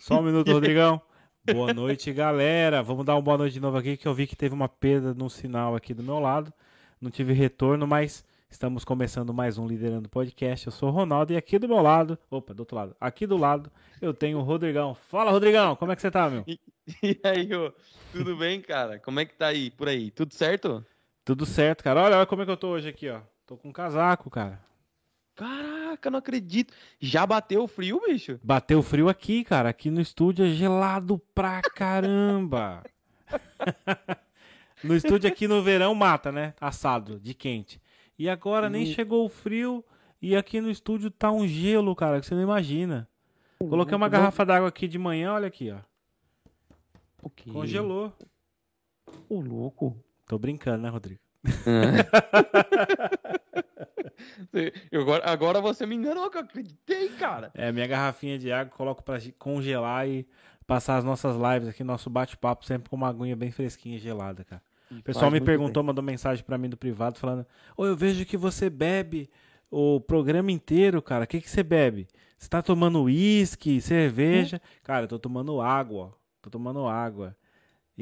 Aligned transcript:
Só 0.00 0.18
um 0.18 0.22
minuto, 0.22 0.50
Rodrigão. 0.50 0.98
Boa 1.52 1.74
noite, 1.74 2.10
galera. 2.10 2.82
Vamos 2.82 3.04
dar 3.04 3.16
uma 3.16 3.20
boa 3.20 3.36
noite 3.36 3.52
de 3.52 3.60
novo 3.60 3.76
aqui, 3.76 3.98
que 3.98 4.08
eu 4.08 4.14
vi 4.14 4.26
que 4.26 4.34
teve 4.34 4.54
uma 4.54 4.66
perda 4.66 5.12
no 5.12 5.28
sinal 5.28 5.76
aqui 5.76 5.92
do 5.92 6.02
meu 6.02 6.18
lado. 6.18 6.50
Não 6.98 7.10
tive 7.10 7.34
retorno, 7.34 7.86
mas 7.86 8.24
estamos 8.48 8.82
começando 8.82 9.34
mais 9.34 9.58
um 9.58 9.66
Liderando 9.66 10.08
Podcast. 10.08 10.66
Eu 10.66 10.72
sou 10.72 10.88
o 10.88 10.92
Ronaldo 10.92 11.34
e 11.34 11.36
aqui 11.36 11.58
do 11.58 11.68
meu 11.68 11.82
lado, 11.82 12.18
opa, 12.30 12.54
do 12.54 12.60
outro 12.60 12.76
lado, 12.76 12.96
aqui 12.98 13.26
do 13.26 13.36
lado, 13.36 13.70
eu 14.00 14.14
tenho 14.14 14.38
o 14.38 14.42
Rodrigão. 14.42 14.94
Fala, 14.94 15.30
Rodrigão, 15.30 15.76
como 15.76 15.92
é 15.92 15.96
que 15.96 16.00
você 16.00 16.10
tá, 16.10 16.30
meu? 16.30 16.44
E, 16.46 16.58
e 17.04 17.20
aí, 17.22 17.54
ô, 17.54 17.70
tudo 18.10 18.34
bem, 18.38 18.62
cara? 18.62 18.98
Como 18.98 19.20
é 19.20 19.26
que 19.26 19.34
tá 19.34 19.48
aí, 19.48 19.70
por 19.70 19.86
aí? 19.86 20.10
Tudo 20.10 20.32
certo? 20.32 20.82
Tudo 21.26 21.44
certo, 21.44 21.84
cara. 21.84 22.00
Olha, 22.00 22.16
olha 22.16 22.26
como 22.26 22.40
é 22.40 22.46
que 22.46 22.50
eu 22.50 22.56
tô 22.56 22.68
hoje 22.68 22.88
aqui, 22.88 23.10
ó. 23.10 23.20
Tô 23.46 23.54
com 23.54 23.68
um 23.68 23.72
casaco, 23.72 24.30
cara. 24.30 24.62
Caraca, 25.34 26.10
não 26.10 26.18
acredito. 26.18 26.74
Já 26.98 27.26
bateu 27.26 27.62
o 27.62 27.68
frio, 27.68 28.00
bicho? 28.06 28.38
Bateu 28.42 28.82
frio 28.82 29.08
aqui, 29.08 29.42
cara. 29.44 29.70
Aqui 29.70 29.90
no 29.90 30.00
estúdio 30.00 30.44
é 30.44 30.50
gelado 30.50 31.18
pra 31.34 31.62
caramba. 31.62 32.82
no 34.84 34.94
estúdio 34.94 35.28
aqui 35.28 35.48
no 35.48 35.62
verão 35.62 35.94
mata, 35.94 36.30
né? 36.30 36.54
Assado, 36.60 37.18
de 37.18 37.32
quente. 37.34 37.80
E 38.18 38.28
agora 38.28 38.68
nem 38.68 38.84
chegou 38.84 39.24
o 39.24 39.30
frio 39.30 39.84
e 40.20 40.36
aqui 40.36 40.60
no 40.60 40.70
estúdio 40.70 41.10
tá 41.10 41.30
um 41.32 41.48
gelo, 41.48 41.96
cara, 41.96 42.20
que 42.20 42.26
você 42.26 42.34
não 42.34 42.42
imagina. 42.42 43.08
Coloquei 43.58 43.96
uma 43.96 44.08
garrafa 44.08 44.44
d'água 44.44 44.68
aqui 44.68 44.86
de 44.86 44.98
manhã, 44.98 45.32
olha 45.32 45.48
aqui, 45.48 45.70
ó. 45.70 45.78
O 47.22 47.30
quê? 47.30 47.50
Congelou. 47.50 48.12
Ô, 49.28 49.40
louco. 49.40 49.96
Tô 50.26 50.38
brincando, 50.38 50.82
né, 50.82 50.88
Rodrigo? 50.88 51.20
Eu 54.90 55.02
agora, 55.02 55.30
agora 55.30 55.60
você 55.60 55.86
me 55.86 55.94
enganou 55.94 56.30
que 56.30 56.36
eu 56.36 56.42
acreditei, 56.42 57.08
cara. 57.10 57.50
É, 57.54 57.72
minha 57.72 57.86
garrafinha 57.86 58.38
de 58.38 58.52
água, 58.52 58.72
coloco 58.76 59.02
pra 59.02 59.18
congelar 59.38 60.08
e 60.08 60.26
passar 60.66 60.96
as 60.96 61.04
nossas 61.04 61.36
lives 61.36 61.68
aqui, 61.68 61.82
nosso 61.82 62.10
bate-papo, 62.10 62.64
sempre 62.64 62.88
com 62.88 62.96
uma 62.96 63.08
aguinha 63.08 63.36
bem 63.36 63.50
fresquinha 63.50 63.96
e 63.96 64.00
gelada, 64.00 64.44
cara. 64.44 64.62
O 64.90 65.02
pessoal 65.02 65.30
me 65.30 65.40
perguntou, 65.40 65.82
mandou 65.82 66.02
mensagem 66.02 66.44
pra 66.44 66.58
mim 66.58 66.68
do 66.68 66.76
privado 66.76 67.18
falando: 67.18 67.46
Ô, 67.76 67.86
eu 67.86 67.96
vejo 67.96 68.26
que 68.26 68.36
você 68.36 68.68
bebe 68.68 69.30
o 69.70 70.00
programa 70.00 70.50
inteiro, 70.50 71.00
cara. 71.00 71.24
O 71.24 71.26
que, 71.26 71.40
que 71.40 71.48
você 71.48 71.62
bebe? 71.62 72.08
Você 72.36 72.48
tá 72.48 72.60
tomando 72.60 73.02
uísque, 73.02 73.80
cerveja? 73.80 74.60
Cara, 74.82 75.04
eu 75.04 75.08
tô 75.08 75.18
tomando 75.18 75.60
água, 75.60 76.06
ó. 76.06 76.10
Tô 76.42 76.50
tomando 76.50 76.86
água. 76.86 77.36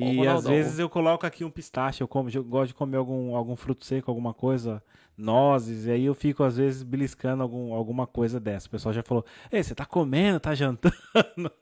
E 0.05 0.19
às 0.29 0.45
vezes 0.51 0.79
eu 0.79 0.89
coloco 0.89 1.27
aqui 1.27 1.45
um 1.45 1.51
pistache, 1.51 2.01
eu, 2.01 2.09
como, 2.09 2.29
eu 2.31 2.45
gosto 2.45 2.69
de 2.69 2.75
comer 2.75 2.97
algum, 2.97 3.35
algum 3.35 3.57
fruto 3.57 3.85
seco, 3.85 4.11
alguma 4.11 4.33
coisa, 4.35 4.83
nozes, 5.17 5.87
e 5.87 5.91
aí 5.91 6.05
eu 6.05 6.15
fico 6.15 6.43
às 6.45 6.57
vezes 6.57 6.83
beliscando 6.83 7.43
algum, 7.43 7.75
alguma 7.75 8.07
coisa 8.07 8.39
dessa. 8.39 8.69
O 8.69 8.71
pessoal 8.71 8.93
já 8.93 9.03
falou: 9.03 9.25
Ei, 9.51 9.63
você 9.63 9.75
tá 9.75 9.85
comendo, 9.85 10.39
tá 10.41 10.55
jantando? 10.55 10.95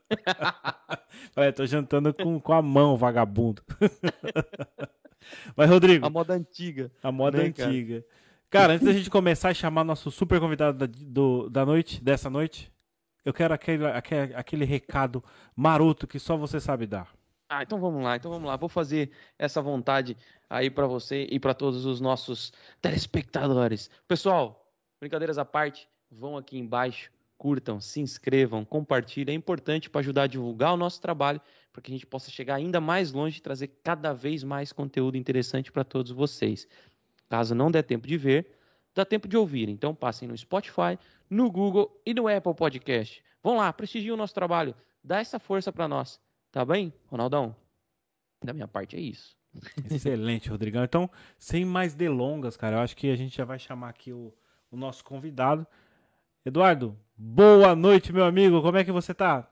Falei, 1.33 1.51
tô 1.51 1.65
jantando 1.65 2.13
com, 2.13 2.39
com 2.39 2.53
a 2.53 2.61
mão, 2.61 2.95
vagabundo. 2.97 3.61
Mas, 5.55 5.69
Rodrigo, 5.69 6.05
A 6.05 6.09
moda 6.09 6.33
antiga. 6.33 6.91
a 7.03 7.11
moda 7.11 7.37
né, 7.37 7.51
cara? 7.51 7.69
antiga. 7.69 8.05
Cara, 8.49 8.73
antes 8.73 8.85
da 8.85 8.93
gente 8.93 9.09
começar 9.09 9.49
a 9.49 9.53
chamar 9.53 9.83
nosso 9.83 10.09
super 10.09 10.39
convidado 10.39 10.77
da, 10.77 10.85
do- 10.85 11.49
da 11.49 11.65
noite, 11.65 12.01
dessa 12.01 12.29
noite, 12.29 12.71
eu 13.25 13.33
quero 13.33 13.53
aquele, 13.53 13.85
aquele, 13.87 14.33
aquele 14.35 14.65
recado 14.65 15.21
maroto 15.55 16.07
que 16.07 16.17
só 16.17 16.37
você 16.37 16.59
sabe 16.61 16.87
dar. 16.87 17.09
Ah, 17.49 17.63
então 17.63 17.79
vamos 17.79 18.03
lá, 18.03 18.17
então 18.17 18.29
vamos 18.29 18.45
lá. 18.45 18.57
Vou 18.57 18.67
fazer 18.67 19.09
essa 19.39 19.61
vontade 19.61 20.17
aí 20.49 20.69
pra 20.69 20.85
você 20.85 21.27
e 21.31 21.39
pra 21.39 21.53
todos 21.53 21.85
os 21.85 22.01
nossos 22.01 22.51
telespectadores. 22.81 23.89
Pessoal, 24.05 24.69
brincadeiras 24.99 25.37
à 25.37 25.45
parte, 25.45 25.87
vão 26.11 26.35
aqui 26.35 26.57
embaixo, 26.57 27.09
curtam, 27.37 27.79
se 27.79 28.01
inscrevam, 28.01 28.65
compartilhem. 28.65 29.33
É 29.33 29.37
importante 29.37 29.89
para 29.89 30.01
ajudar 30.01 30.23
a 30.23 30.27
divulgar 30.27 30.73
o 30.73 30.77
nosso 30.77 30.99
trabalho, 30.99 31.39
para 31.71 31.81
que 31.81 31.89
a 31.89 31.95
gente 31.95 32.05
possa 32.05 32.29
chegar 32.29 32.55
ainda 32.55 32.81
mais 32.81 33.13
longe 33.13 33.37
e 33.37 33.41
trazer 33.41 33.67
cada 33.81 34.13
vez 34.13 34.43
mais 34.43 34.73
conteúdo 34.73 35.15
interessante 35.15 35.71
para 35.71 35.85
todos 35.85 36.11
vocês. 36.11 36.67
Caso 37.29 37.55
não 37.55 37.71
der 37.71 37.83
tempo 37.83 38.07
de 38.07 38.17
ver, 38.17 38.57
dá 38.93 39.05
tempo 39.05 39.25
de 39.25 39.37
ouvir. 39.37 39.69
Então 39.69 39.95
passem 39.95 40.27
no 40.27 40.37
Spotify, 40.37 40.99
no 41.29 41.49
Google 41.49 42.01
e 42.05 42.13
no 42.13 42.27
Apple 42.27 42.55
Podcast. 42.55 43.23
Vão 43.41 43.55
lá, 43.55 43.71
prestigiem 43.71 44.11
o 44.11 44.17
nosso 44.17 44.33
trabalho, 44.33 44.75
dá 45.01 45.19
essa 45.19 45.39
força 45.39 45.71
para 45.71 45.87
nós. 45.87 46.19
Tá 46.51 46.63
bem, 46.63 46.93
Ronaldão? 47.07 47.55
Da 48.43 48.53
minha 48.53 48.67
parte 48.67 48.95
é 48.95 48.99
isso. 48.99 49.37
Excelente, 49.89 50.49
Rodrigão. 50.49 50.83
Então, 50.83 51.09
sem 51.37 51.65
mais 51.65 51.93
delongas, 51.93 52.55
cara, 52.55 52.77
eu 52.77 52.81
acho 52.81 52.95
que 52.95 53.09
a 53.09 53.15
gente 53.15 53.35
já 53.35 53.45
vai 53.45 53.59
chamar 53.59 53.89
aqui 53.89 54.13
o, 54.13 54.33
o 54.71 54.77
nosso 54.77 55.03
convidado. 55.03 55.65
Eduardo, 56.45 56.97
boa 57.15 57.75
noite, 57.75 58.13
meu 58.13 58.23
amigo. 58.23 58.61
Como 58.61 58.77
é 58.77 58.83
que 58.83 58.91
você 58.91 59.13
tá? 59.13 59.49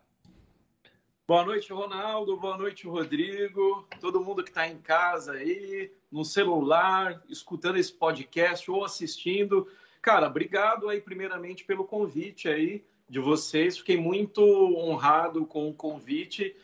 Boa 1.28 1.44
noite, 1.44 1.73
Ronaldo. 1.73 2.38
Boa 2.38 2.56
noite, 2.56 2.88
Rodrigo. 2.88 3.88
Todo 4.00 4.22
mundo 4.22 4.44
que 4.44 4.50
está 4.51 4.67
em 4.67 4.77
casa 4.77 5.33
aí, 5.33 5.91
no 6.12 6.23
celular, 6.23 7.22
escutando 7.27 7.77
esse 7.77 7.91
podcast 7.91 8.69
ou 8.69 8.85
assistindo. 8.85 9.67
Cara, 10.01 10.27
obrigado 10.27 10.88
aí, 10.88 11.01
primeiramente, 11.01 11.66
pelo 11.66 11.83
convite 11.83 12.47
aí 12.47 12.85
de 13.09 13.19
vocês. 13.19 13.77
Fiquei 13.77 13.97
muito 13.97 14.39
honrado 14.77 15.47
com 15.47 15.68
o 15.68 15.74
convite 15.74 16.56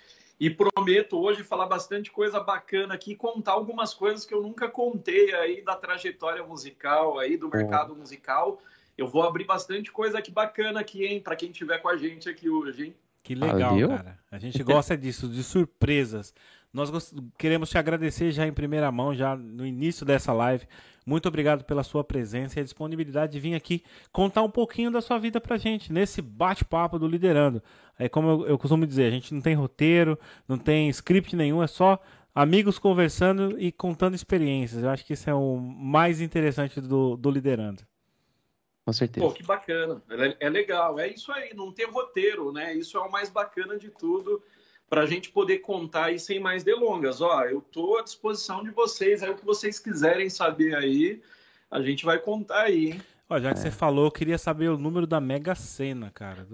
e 0.41 0.49
prometo 0.49 1.19
hoje 1.19 1.43
falar 1.43 1.67
bastante 1.67 2.09
coisa 2.09 2.39
bacana 2.39 2.95
aqui, 2.95 3.15
contar 3.15 3.51
algumas 3.51 3.93
coisas 3.93 4.25
que 4.25 4.33
eu 4.33 4.41
nunca 4.41 4.67
contei 4.67 5.31
aí 5.35 5.61
da 5.63 5.75
trajetória 5.75 6.43
musical 6.43 7.19
aí, 7.19 7.37
do 7.37 7.47
mercado 7.47 7.95
musical. 7.95 8.59
Eu 8.97 9.07
vou 9.07 9.21
abrir 9.21 9.43
bastante 9.45 9.91
coisa 9.91 10.17
aqui 10.17 10.31
bacana 10.31 10.79
aqui, 10.79 11.05
hein, 11.05 11.21
para 11.21 11.35
quem 11.35 11.51
estiver 11.51 11.77
com 11.77 11.89
a 11.89 11.95
gente 11.95 12.27
aqui 12.27 12.49
hoje, 12.49 12.87
hein? 12.87 12.95
Que 13.21 13.35
legal, 13.35 13.69
Valeu. 13.69 13.89
cara. 13.89 14.17
A 14.31 14.39
gente 14.39 14.63
gosta 14.63 14.97
disso, 14.97 15.29
de 15.29 15.43
surpresas. 15.43 16.33
Nós 16.73 17.13
queremos 17.37 17.69
te 17.69 17.77
agradecer 17.77 18.31
já 18.31 18.47
em 18.47 18.53
primeira 18.53 18.91
mão, 18.91 19.13
já 19.13 19.35
no 19.35 19.65
início 19.65 20.05
dessa 20.05 20.31
live. 20.31 20.65
Muito 21.05 21.27
obrigado 21.27 21.65
pela 21.65 21.83
sua 21.83 22.03
presença 22.03 22.59
e 22.59 22.61
a 22.61 22.63
disponibilidade 22.63 23.33
de 23.33 23.39
vir 23.39 23.55
aqui 23.55 23.83
contar 24.11 24.43
um 24.43 24.49
pouquinho 24.49 24.91
da 24.91 25.01
sua 25.01 25.17
vida 25.17 25.41
pra 25.41 25.57
gente, 25.57 25.91
nesse 25.91 26.21
bate-papo 26.21 26.97
do 26.97 27.07
Liderando. 27.07 27.61
Aí, 27.99 28.07
como 28.07 28.29
eu, 28.29 28.47
eu 28.47 28.57
costumo 28.57 28.87
dizer, 28.87 29.05
a 29.05 29.09
gente 29.09 29.33
não 29.33 29.41
tem 29.41 29.53
roteiro, 29.53 30.17
não 30.47 30.57
tem 30.57 30.87
script 30.89 31.35
nenhum, 31.35 31.61
é 31.61 31.67
só 31.67 31.99
amigos 32.33 32.79
conversando 32.79 33.59
e 33.59 33.71
contando 33.71 34.15
experiências. 34.15 34.83
Eu 34.83 34.89
acho 34.89 35.05
que 35.05 35.13
isso 35.13 35.29
é 35.29 35.33
o 35.33 35.57
mais 35.57 36.21
interessante 36.21 36.79
do, 36.79 37.17
do 37.17 37.29
Liderando. 37.29 37.83
Com 38.85 38.93
certeza. 38.93 39.25
Pô, 39.25 39.33
que 39.33 39.43
bacana. 39.43 40.01
É, 40.09 40.47
é 40.47 40.49
legal. 40.49 40.97
É 40.99 41.07
isso 41.07 41.31
aí, 41.31 41.53
não 41.53 41.71
ter 41.71 41.85
roteiro, 41.85 42.51
né? 42.51 42.73
Isso 42.73 42.97
é 42.97 43.01
o 43.01 43.11
mais 43.11 43.29
bacana 43.29 43.77
de 43.77 43.89
tudo 43.89 44.41
para 44.91 45.03
a 45.03 45.05
gente 45.05 45.31
poder 45.31 45.59
contar 45.59 46.07
aí 46.07 46.19
sem 46.19 46.37
mais 46.37 46.65
delongas. 46.65 47.21
Ó, 47.21 47.45
eu 47.45 47.61
tô 47.61 47.97
à 47.97 48.03
disposição 48.03 48.61
de 48.61 48.71
vocês. 48.71 49.23
Aí 49.23 49.29
o 49.29 49.37
que 49.37 49.45
vocês 49.45 49.79
quiserem 49.79 50.29
saber 50.29 50.75
aí, 50.75 51.21
a 51.71 51.81
gente 51.81 52.03
vai 52.03 52.19
contar 52.19 52.63
aí, 52.63 52.91
hein? 52.91 53.01
Ó, 53.29 53.39
já 53.39 53.53
que 53.53 53.59
você 53.59 53.71
falou, 53.71 54.03
eu 54.03 54.11
queria 54.11 54.37
saber 54.37 54.67
o 54.67 54.77
número 54.77 55.07
da 55.07 55.21
Mega 55.21 55.55
Sena, 55.55 56.11
cara. 56.11 56.45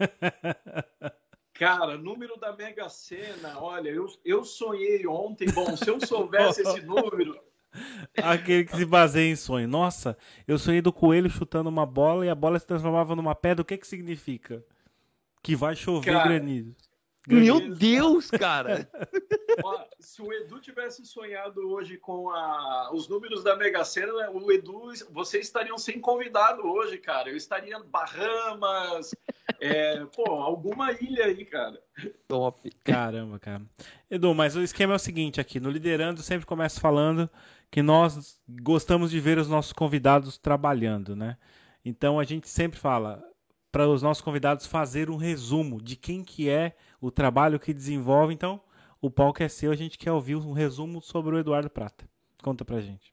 Cara, 1.54 1.96
número 1.96 2.36
da 2.40 2.56
Mega 2.56 2.88
Sena, 2.88 3.60
olha, 3.60 3.90
eu, 3.90 4.06
eu 4.24 4.42
sonhei 4.42 5.06
ontem. 5.06 5.46
Bom, 5.52 5.76
se 5.76 5.88
eu 5.88 6.00
soubesse 6.00 6.62
esse 6.62 6.80
número, 6.80 7.38
Aquele 8.16 8.64
que 8.64 8.76
se 8.76 8.84
baseia 8.84 9.30
em 9.30 9.36
sonho. 9.36 9.68
Nossa, 9.68 10.16
eu 10.48 10.58
sonhei 10.58 10.82
do 10.82 10.92
coelho 10.92 11.30
chutando 11.30 11.68
uma 11.68 11.86
bola 11.86 12.26
e 12.26 12.30
a 12.30 12.34
bola 12.34 12.58
se 12.58 12.66
transformava 12.66 13.14
numa 13.14 13.34
pedra. 13.34 13.62
O 13.62 13.64
que 13.64 13.78
que 13.78 13.86
significa? 13.86 14.64
Que 15.40 15.54
vai 15.54 15.76
chover 15.76 16.12
Cara, 16.12 16.28
granizo. 16.30 16.74
Meu 17.28 17.74
Deus, 17.74 18.30
cara! 18.30 18.88
ó, 19.62 19.84
se 19.98 20.22
o 20.22 20.32
Edu 20.32 20.58
tivesse 20.60 21.04
sonhado 21.04 21.60
hoje 21.70 21.96
com 21.98 22.30
a- 22.30 22.90
os 22.92 23.08
números 23.08 23.44
da 23.44 23.54
Mega 23.56 23.84
Sena, 23.84 24.12
né, 24.14 24.28
o 24.32 24.50
Edu, 24.50 24.90
vocês 25.10 25.46
estariam 25.46 25.76
sem 25.76 26.00
convidado 26.00 26.62
hoje, 26.66 26.96
cara. 26.98 27.28
Eu 27.28 27.36
estaria 27.36 27.76
em 27.76 27.84
Bahamas, 27.84 29.14
é, 29.60 30.04
pô, 30.06 30.30
alguma 30.32 30.92
ilha 30.92 31.26
aí, 31.26 31.44
cara. 31.44 31.80
Top. 32.26 32.70
Caramba, 32.82 33.38
cara. 33.38 33.62
Edu, 34.10 34.34
mas 34.34 34.56
o 34.56 34.62
esquema 34.62 34.94
é 34.94 34.96
o 34.96 34.98
seguinte 34.98 35.40
aqui. 35.40 35.60
No 35.60 35.70
Liderando, 35.70 36.20
eu 36.20 36.24
sempre 36.24 36.46
começo 36.46 36.80
falando 36.80 37.28
que 37.70 37.82
nós 37.82 38.40
gostamos 38.62 39.10
de 39.10 39.20
ver 39.20 39.38
os 39.38 39.46
nossos 39.48 39.72
convidados 39.72 40.38
trabalhando, 40.38 41.14
né? 41.14 41.36
Então, 41.84 42.18
a 42.18 42.24
gente 42.24 42.48
sempre 42.48 42.78
fala 42.78 43.22
para 43.70 43.88
os 43.88 44.02
nossos 44.02 44.22
convidados 44.22 44.66
fazer 44.66 45.10
um 45.10 45.16
resumo 45.16 45.80
de 45.80 45.96
quem 45.96 46.24
que 46.24 46.48
é 46.48 46.76
o 47.00 47.10
trabalho 47.10 47.60
que 47.60 47.72
desenvolve. 47.72 48.34
Então, 48.34 48.60
o 49.00 49.10
palco 49.10 49.42
é 49.42 49.48
seu. 49.48 49.70
A 49.70 49.76
gente 49.76 49.98
quer 49.98 50.12
ouvir 50.12 50.36
um 50.36 50.52
resumo 50.52 51.00
sobre 51.00 51.34
o 51.34 51.38
Eduardo 51.38 51.70
Prata. 51.70 52.08
Conta 52.42 52.64
pra 52.64 52.80
gente. 52.80 53.12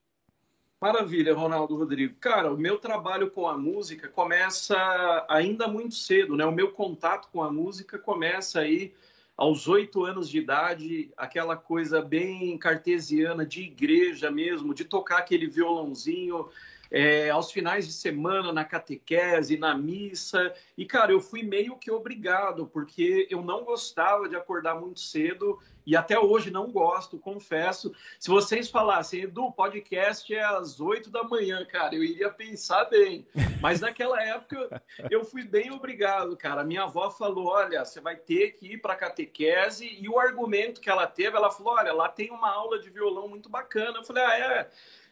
Maravilha, 0.80 1.34
Ronaldo 1.34 1.76
Rodrigo. 1.76 2.16
Cara, 2.20 2.54
o 2.54 2.58
meu 2.58 2.78
trabalho 2.78 3.32
com 3.32 3.48
a 3.48 3.58
música 3.58 4.08
começa 4.08 5.26
ainda 5.28 5.68
muito 5.68 5.96
cedo, 5.96 6.36
né? 6.36 6.46
O 6.46 6.52
meu 6.52 6.72
contato 6.72 7.30
com 7.32 7.42
a 7.42 7.52
música 7.52 7.98
começa 7.98 8.60
aí 8.60 8.94
aos 9.36 9.68
oito 9.68 10.04
anos 10.04 10.30
de 10.30 10.40
idade, 10.40 11.12
aquela 11.18 11.56
coisa 11.56 12.02
bem 12.02 12.58
cartesiana 12.58 13.46
de 13.46 13.64
igreja 13.64 14.30
mesmo, 14.32 14.74
de 14.74 14.84
tocar 14.86 15.20
aquele 15.20 15.48
violãozinho. 15.48 16.48
É, 16.92 17.30
aos 17.30 17.52
finais 17.52 17.86
de 17.86 17.94
semana, 17.94 18.52
na 18.52 18.64
catequese, 18.64 19.58
na 19.58 19.78
missa. 19.78 20.54
E, 20.78 20.86
cara, 20.86 21.12
eu 21.12 21.20
fui 21.20 21.44
meio 21.44 21.78
que 21.78 21.92
obrigado, 21.92 22.68
porque 22.68 23.28
eu 23.30 23.42
não 23.42 23.64
gostava 23.64 24.28
de 24.28 24.36
acordar 24.36 24.80
muito 24.80 25.00
cedo 25.00 25.60
e 25.88 25.96
até 25.96 26.20
hoje 26.20 26.52
não 26.52 26.70
gosto, 26.70 27.18
confesso. 27.18 27.94
Se 28.20 28.30
vocês 28.30 28.70
falassem, 28.70 29.22
Edu, 29.22 29.50
podcast 29.54 30.36
é 30.36 30.44
às 30.44 30.82
oito 30.82 31.10
da 31.10 31.24
manhã, 31.24 31.64
cara, 31.64 31.96
eu 31.96 32.04
iria 32.04 32.30
pensar 32.30 32.84
bem. 32.90 33.26
Mas 33.62 33.80
naquela 33.80 34.22
época 34.22 34.82
eu 35.10 35.24
fui 35.24 35.46
bem 35.46 35.72
obrigado, 35.72 36.36
cara. 36.36 36.66
Minha 36.66 36.84
avó 36.84 37.10
falou: 37.10 37.48
olha, 37.48 37.86
você 37.86 38.02
vai 38.02 38.18
ter 38.18 38.52
que 38.52 38.74
ir 38.74 38.82
para 38.82 38.98
catequese. 38.98 39.98
E 39.98 40.10
o 40.10 40.20
argumento 40.20 40.82
que 40.82 40.90
ela 40.90 41.08
teve, 41.08 41.38
ela 41.38 41.50
falou: 41.50 41.76
olha, 41.76 41.94
lá 41.94 42.10
tem 42.10 42.32
uma 42.32 42.52
aula 42.52 42.80
de 42.80 42.90
violão 42.90 43.30
muito 43.30 43.48
bacana. 43.48 44.00
Eu 44.00 44.04
falei: 44.04 44.24
ah, 44.24 44.38
é 44.38 44.70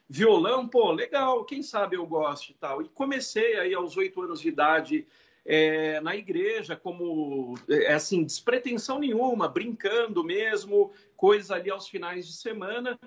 violão, 0.08 0.66
pô, 0.68 0.92
legal, 0.92 1.44
quem 1.44 1.62
sabe 1.62 1.96
eu 1.96 2.06
gosto 2.06 2.50
e 2.50 2.54
tal. 2.54 2.82
E 2.82 2.88
comecei 2.88 3.58
aí 3.58 3.74
aos 3.74 3.96
oito 3.96 4.22
anos 4.22 4.40
de 4.40 4.48
idade 4.48 5.06
é, 5.44 6.00
na 6.00 6.16
igreja, 6.16 6.76
como, 6.76 7.54
é, 7.68 7.92
assim, 7.92 8.24
despretensão 8.24 8.98
nenhuma, 8.98 9.48
brincando 9.48 10.24
mesmo, 10.24 10.92
coisas 11.16 11.50
ali 11.50 11.70
aos 11.70 11.88
finais 11.88 12.26
de 12.26 12.32
semana. 12.32 12.98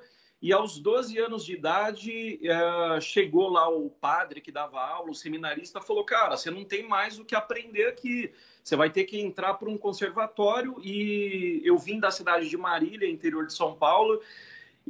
E 0.42 0.54
aos 0.54 0.80
12 0.80 1.18
anos 1.18 1.44
de 1.44 1.54
idade, 1.54 2.40
é, 2.48 3.02
chegou 3.02 3.50
lá 3.50 3.68
o 3.68 3.90
padre 3.90 4.40
que 4.40 4.54
dava 4.54 4.80
aula, 4.80 5.12
o 5.12 5.16
seminarista, 5.16 5.82
falou: 5.82 6.06
Cara, 6.06 6.38
você 6.38 6.50
não 6.50 6.64
tem 6.64 6.88
mais 6.88 7.20
o 7.20 7.26
que 7.26 7.36
aprender 7.36 7.88
aqui. 7.88 8.32
Você 8.64 8.76
vai 8.78 8.90
ter 8.90 9.04
que 9.04 9.20
entrar 9.20 9.56
para 9.56 9.70
um 9.70 9.78
conservatório. 9.78 10.78
E 10.82 11.62
eu 11.66 11.78
vim 11.78 12.00
da 12.00 12.10
cidade 12.10 12.48
de 12.48 12.56
Marília, 12.56 13.10
interior 13.10 13.46
de 13.46 13.54
São 13.54 13.76
Paulo, 13.76 14.22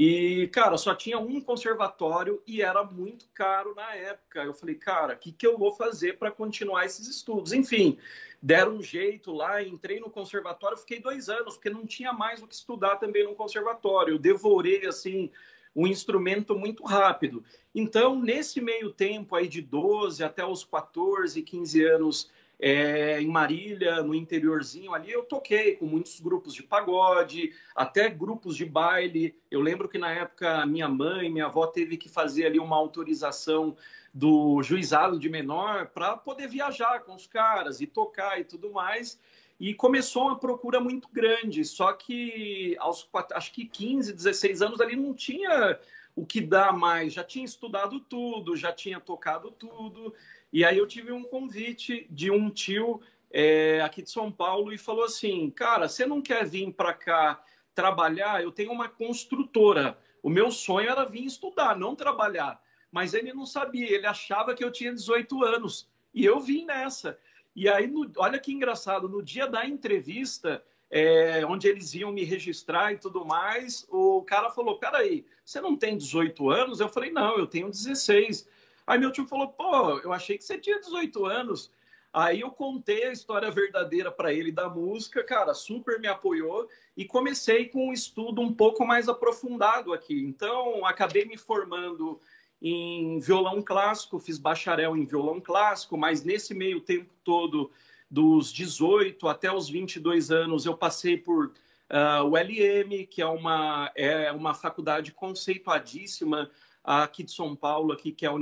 e, 0.01 0.47
cara, 0.53 0.77
só 0.77 0.95
tinha 0.95 1.19
um 1.19 1.41
conservatório 1.41 2.41
e 2.47 2.61
era 2.61 2.85
muito 2.85 3.27
caro 3.33 3.75
na 3.75 3.93
época. 3.95 4.41
Eu 4.41 4.53
falei, 4.53 4.75
cara, 4.75 5.13
o 5.13 5.17
que, 5.17 5.29
que 5.29 5.45
eu 5.45 5.57
vou 5.57 5.73
fazer 5.73 6.17
para 6.17 6.31
continuar 6.31 6.85
esses 6.85 7.05
estudos? 7.05 7.51
Enfim, 7.51 7.97
deram 8.41 8.77
um 8.77 8.81
jeito 8.81 9.33
lá, 9.33 9.61
entrei 9.61 9.99
no 9.99 10.09
conservatório, 10.09 10.77
fiquei 10.77 11.01
dois 11.01 11.27
anos, 11.27 11.55
porque 11.55 11.69
não 11.69 11.85
tinha 11.85 12.13
mais 12.13 12.41
o 12.41 12.47
que 12.47 12.55
estudar 12.55 12.95
também 12.95 13.25
no 13.25 13.35
conservatório. 13.35 14.13
Eu 14.13 14.17
devorei, 14.17 14.85
assim, 14.87 15.29
um 15.75 15.85
instrumento 15.85 16.57
muito 16.57 16.85
rápido. 16.85 17.43
Então, 17.75 18.17
nesse 18.17 18.61
meio 18.61 18.93
tempo 18.93 19.35
aí 19.35 19.49
de 19.49 19.61
12 19.61 20.23
até 20.23 20.45
os 20.45 20.63
14, 20.63 21.41
15 21.41 21.83
anos 21.83 22.31
é, 22.59 23.21
em 23.21 23.27
Marília, 23.27 24.03
no 24.03 24.13
interiorzinho 24.13 24.93
ali, 24.93 25.09
eu 25.09 25.23
toquei 25.23 25.77
com 25.77 25.85
muitos 25.85 26.19
grupos 26.19 26.53
de 26.53 26.61
pagode, 26.61 27.53
até 27.73 28.09
grupos 28.09 28.57
de 28.57 28.65
baile. 28.65 29.33
Eu 29.49 29.61
lembro 29.61 29.87
que 29.87 29.97
na 29.97 30.11
época 30.11 30.65
minha 30.65 30.89
mãe, 30.89 31.29
minha 31.29 31.45
avó 31.45 31.65
teve 31.65 31.95
que 31.95 32.09
fazer 32.09 32.45
ali 32.45 32.59
uma 32.59 32.75
autorização 32.75 33.77
do 34.13 34.61
juizado 34.61 35.17
de 35.17 35.29
menor 35.29 35.87
para 35.87 36.17
poder 36.17 36.49
viajar 36.49 36.99
com 37.01 37.15
os 37.15 37.25
caras 37.25 37.79
e 37.79 37.87
tocar 37.87 38.39
e 38.39 38.43
tudo 38.43 38.71
mais. 38.71 39.17
E 39.57 39.73
começou 39.73 40.23
uma 40.23 40.39
procura 40.39 40.79
muito 40.79 41.07
grande, 41.11 41.63
só 41.63 41.93
que 41.93 42.75
aos 42.79 43.09
acho 43.33 43.53
que 43.53 43.65
15, 43.65 44.13
16 44.13 44.61
anos 44.61 44.81
ali 44.81 44.95
não 44.95 45.13
tinha 45.13 45.79
o 46.15 46.25
que 46.25 46.41
dar 46.41 46.73
mais, 46.73 47.13
já 47.13 47.23
tinha 47.23 47.45
estudado 47.45 47.99
tudo, 47.99 48.55
já 48.55 48.73
tinha 48.73 48.99
tocado 48.99 49.51
tudo. 49.51 50.13
E 50.51 50.65
aí 50.65 50.77
eu 50.77 50.87
tive 50.87 51.11
um 51.11 51.23
convite 51.23 52.07
de 52.09 52.31
um 52.31 52.49
tio 52.49 53.01
é, 53.31 53.81
aqui 53.81 54.01
de 54.01 54.09
São 54.09 54.31
Paulo 54.31 54.73
e 54.73 54.77
falou 54.77 55.05
assim: 55.05 55.49
Cara, 55.51 55.87
você 55.87 56.05
não 56.05 56.21
quer 56.21 56.45
vir 56.45 56.71
para 56.73 56.93
cá 56.93 57.43
trabalhar? 57.75 58.41
Eu 58.41 58.51
tenho 58.51 58.71
uma 58.71 58.89
construtora. 58.89 59.97
O 60.21 60.29
meu 60.29 60.51
sonho 60.51 60.89
era 60.89 61.05
vir 61.05 61.25
estudar, 61.25 61.77
não 61.77 61.95
trabalhar. 61.95 62.61
Mas 62.91 63.13
ele 63.13 63.31
não 63.33 63.45
sabia, 63.45 63.89
ele 63.89 64.07
achava 64.07 64.55
que 64.55 64.63
eu 64.63 64.71
tinha 64.71 64.93
18 64.93 65.43
anos. 65.43 65.87
E 66.13 66.25
eu 66.25 66.39
vim 66.39 66.65
nessa. 66.65 67.17
E 67.55 67.69
aí, 67.69 67.87
no, 67.87 68.11
olha 68.17 68.39
que 68.39 68.51
engraçado, 68.51 69.07
no 69.07 69.21
dia 69.21 69.45
da 69.47 69.65
entrevista, 69.65 70.63
é, 70.89 71.45
onde 71.45 71.67
eles 71.67 71.93
iam 71.93 72.11
me 72.11 72.23
registrar 72.23 72.91
e 72.93 72.97
tudo 72.97 73.23
mais, 73.23 73.85
o 73.89 74.23
cara 74.23 74.49
falou: 74.49 74.79
Peraí, 74.79 75.25
você 75.45 75.61
não 75.61 75.75
tem 75.75 75.95
18 75.95 76.49
anos? 76.49 76.79
Eu 76.79 76.89
falei: 76.89 77.11
Não, 77.11 77.37
eu 77.37 77.45
tenho 77.45 77.69
16. 77.69 78.47
Aí 78.89 78.97
meu 78.97 79.11
tio 79.11 79.27
falou: 79.27 79.49
pô, 79.49 79.99
eu 79.99 80.11
achei 80.11 80.35
que 80.35 80.43
você 80.43 80.57
tinha 80.57 80.79
18 80.79 81.23
anos. 81.27 81.71
Aí 82.11 82.41
eu 82.41 82.49
contei 82.49 83.03
a 83.03 83.11
história 83.11 83.51
verdadeira 83.51 84.11
para 84.11 84.33
ele 84.33 84.51
da 84.51 84.67
música, 84.67 85.23
cara, 85.23 85.53
super 85.53 85.99
me 85.99 86.07
apoiou 86.07 86.67
e 86.97 87.05
comecei 87.05 87.67
com 87.67 87.89
um 87.89 87.93
estudo 87.93 88.41
um 88.41 88.51
pouco 88.51 88.83
mais 88.83 89.07
aprofundado 89.07 89.93
aqui. 89.93 90.19
Então, 90.23 90.83
acabei 90.87 91.23
me 91.23 91.37
formando 91.37 92.19
em 92.59 93.19
violão 93.19 93.61
clássico, 93.61 94.17
fiz 94.17 94.39
bacharel 94.39 94.97
em 94.97 95.05
violão 95.05 95.39
clássico, 95.39 95.95
mas 95.95 96.23
nesse 96.23 96.55
meio 96.55 96.81
tempo 96.81 97.13
todo, 97.23 97.69
dos 98.09 98.51
18 98.51 99.27
até 99.27 99.53
os 99.53 99.69
22 99.69 100.31
anos, 100.31 100.65
eu 100.65 100.75
passei 100.75 101.15
por 101.15 101.45
uh, 101.45 102.23
o 102.23 102.35
LM, 102.35 103.05
que 103.05 103.21
é 103.21 103.27
uma, 103.27 103.91
é 103.95 104.31
uma 104.31 104.55
faculdade 104.55 105.11
conceituadíssima 105.11 106.49
aqui 106.83 107.23
de 107.23 107.31
São 107.31 107.55
Paulo, 107.55 107.91
aqui, 107.91 108.11
que 108.11 108.25
é 108.25 108.29
a 108.29 108.33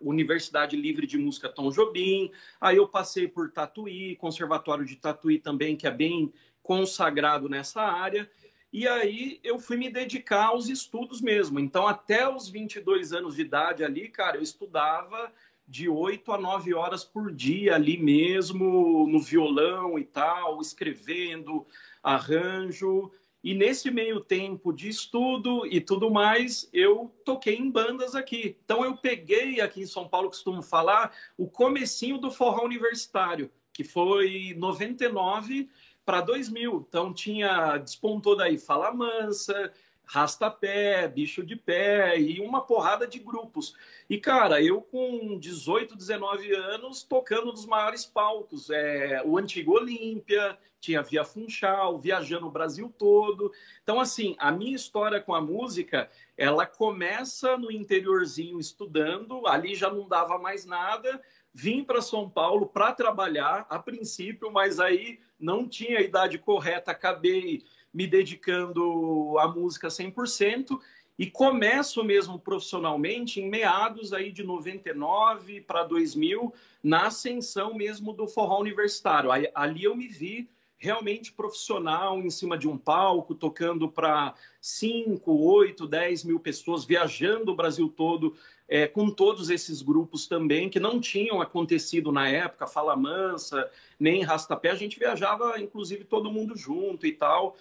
Universidade, 0.00 0.76
Livre 0.76 1.06
de 1.06 1.18
Música 1.18 1.48
Tom 1.48 1.70
Jobim. 1.70 2.30
Aí 2.60 2.76
eu 2.76 2.86
passei 2.86 3.26
por 3.26 3.50
Tatuí, 3.50 4.16
Conservatório 4.16 4.84
de 4.84 4.96
Tatuí 4.96 5.38
também, 5.38 5.76
que 5.76 5.86
é 5.86 5.90
bem 5.90 6.32
consagrado 6.62 7.48
nessa 7.48 7.82
área. 7.82 8.30
E 8.72 8.86
aí 8.86 9.40
eu 9.42 9.58
fui 9.58 9.76
me 9.76 9.90
dedicar 9.90 10.46
aos 10.46 10.68
estudos 10.68 11.20
mesmo. 11.20 11.58
Então, 11.58 11.86
até 11.88 12.28
os 12.28 12.48
22 12.48 13.12
anos 13.12 13.34
de 13.34 13.42
idade 13.42 13.82
ali, 13.82 14.08
cara, 14.08 14.36
eu 14.36 14.42
estudava 14.42 15.32
de 15.66 15.88
8 15.88 16.32
a 16.32 16.38
9 16.38 16.74
horas 16.74 17.04
por 17.04 17.32
dia 17.32 17.74
ali 17.74 17.96
mesmo, 17.96 19.06
no 19.08 19.20
violão 19.20 19.98
e 19.98 20.04
tal, 20.04 20.60
escrevendo, 20.60 21.66
arranjo. 22.02 23.10
E 23.42 23.54
nesse 23.54 23.90
meio 23.90 24.20
tempo 24.20 24.72
de 24.72 24.88
estudo 24.88 25.66
e 25.66 25.80
tudo 25.80 26.10
mais, 26.10 26.68
eu 26.72 27.10
toquei 27.24 27.56
em 27.56 27.70
bandas 27.70 28.14
aqui. 28.14 28.56
Então 28.64 28.84
eu 28.84 28.96
peguei 28.96 29.60
aqui 29.60 29.80
em 29.80 29.86
São 29.86 30.06
Paulo, 30.06 30.28
costumo 30.28 30.62
falar, 30.62 31.12
o 31.38 31.48
comecinho 31.48 32.18
do 32.18 32.30
forró 32.30 32.64
universitário, 32.64 33.50
que 33.72 33.82
foi 33.82 34.54
99 34.58 35.70
para 36.04 36.20
2000. 36.20 36.86
Então 36.86 37.14
tinha 37.14 37.78
despontou 37.78 38.36
daí 38.36 38.58
Fala 38.58 38.92
Mansa, 38.92 39.72
Rastapé, 40.12 41.06
Bicho 41.06 41.40
de 41.40 41.54
Pé 41.54 42.18
e 42.18 42.40
uma 42.40 42.60
porrada 42.62 43.06
de 43.06 43.20
grupos. 43.20 43.76
E, 44.08 44.18
cara, 44.18 44.60
eu 44.60 44.82
com 44.82 45.38
18, 45.38 45.96
19 45.96 46.52
anos, 46.52 47.04
tocando 47.04 47.46
nos 47.46 47.64
maiores 47.64 48.04
palcos. 48.04 48.70
É, 48.70 49.22
o 49.24 49.38
antigo 49.38 49.74
Olímpia, 49.74 50.58
tinha 50.80 51.00
Via 51.00 51.24
Funchal, 51.24 51.96
viajando 51.96 52.48
o 52.48 52.50
Brasil 52.50 52.92
todo. 52.98 53.52
Então, 53.84 54.00
assim, 54.00 54.34
a 54.40 54.50
minha 54.50 54.74
história 54.74 55.20
com 55.20 55.32
a 55.32 55.40
música, 55.40 56.10
ela 56.36 56.66
começa 56.66 57.56
no 57.56 57.70
interiorzinho 57.70 58.58
estudando, 58.58 59.46
ali 59.46 59.76
já 59.76 59.90
não 59.90 60.08
dava 60.08 60.38
mais 60.38 60.66
nada, 60.66 61.22
vim 61.54 61.84
para 61.84 62.02
São 62.02 62.28
Paulo 62.28 62.66
para 62.66 62.92
trabalhar, 62.92 63.64
a 63.70 63.78
princípio, 63.78 64.50
mas 64.50 64.80
aí 64.80 65.20
não 65.38 65.68
tinha 65.68 65.98
a 65.98 66.02
idade 66.02 66.36
correta, 66.36 66.90
acabei 66.90 67.62
me 67.92 68.06
dedicando 68.06 69.36
à 69.38 69.48
música 69.48 69.88
100% 69.88 70.78
e 71.18 71.30
começo 71.30 72.02
mesmo 72.02 72.38
profissionalmente 72.38 73.40
em 73.40 73.50
meados 73.50 74.12
aí 74.12 74.32
de 74.32 74.42
99 74.42 75.60
para 75.60 75.84
2000, 75.84 76.52
na 76.82 77.08
ascensão 77.08 77.74
mesmo 77.74 78.12
do 78.12 78.26
forró 78.26 78.58
universitário. 78.58 79.30
Aí, 79.30 79.50
ali 79.54 79.84
eu 79.84 79.94
me 79.94 80.08
vi 80.08 80.48
realmente 80.78 81.30
profissional 81.30 82.18
em 82.18 82.30
cima 82.30 82.56
de 82.56 82.66
um 82.66 82.78
palco, 82.78 83.34
tocando 83.34 83.86
para 83.86 84.34
5, 84.62 85.30
8, 85.30 85.86
10 85.86 86.24
mil 86.24 86.40
pessoas, 86.40 86.86
viajando 86.86 87.52
o 87.52 87.54
Brasil 87.54 87.86
todo 87.94 88.34
é, 88.66 88.86
com 88.86 89.10
todos 89.10 89.50
esses 89.50 89.82
grupos 89.82 90.26
também, 90.26 90.70
que 90.70 90.80
não 90.80 90.98
tinham 90.98 91.42
acontecido 91.42 92.10
na 92.10 92.28
época, 92.28 92.66
Fala 92.66 92.96
Mansa, 92.96 93.70
nem 93.98 94.22
Rastapé, 94.22 94.70
a 94.70 94.74
gente 94.74 94.98
viajava, 94.98 95.60
inclusive, 95.60 96.04
todo 96.04 96.32
mundo 96.32 96.56
junto 96.56 97.06
e 97.06 97.12
tal. 97.12 97.58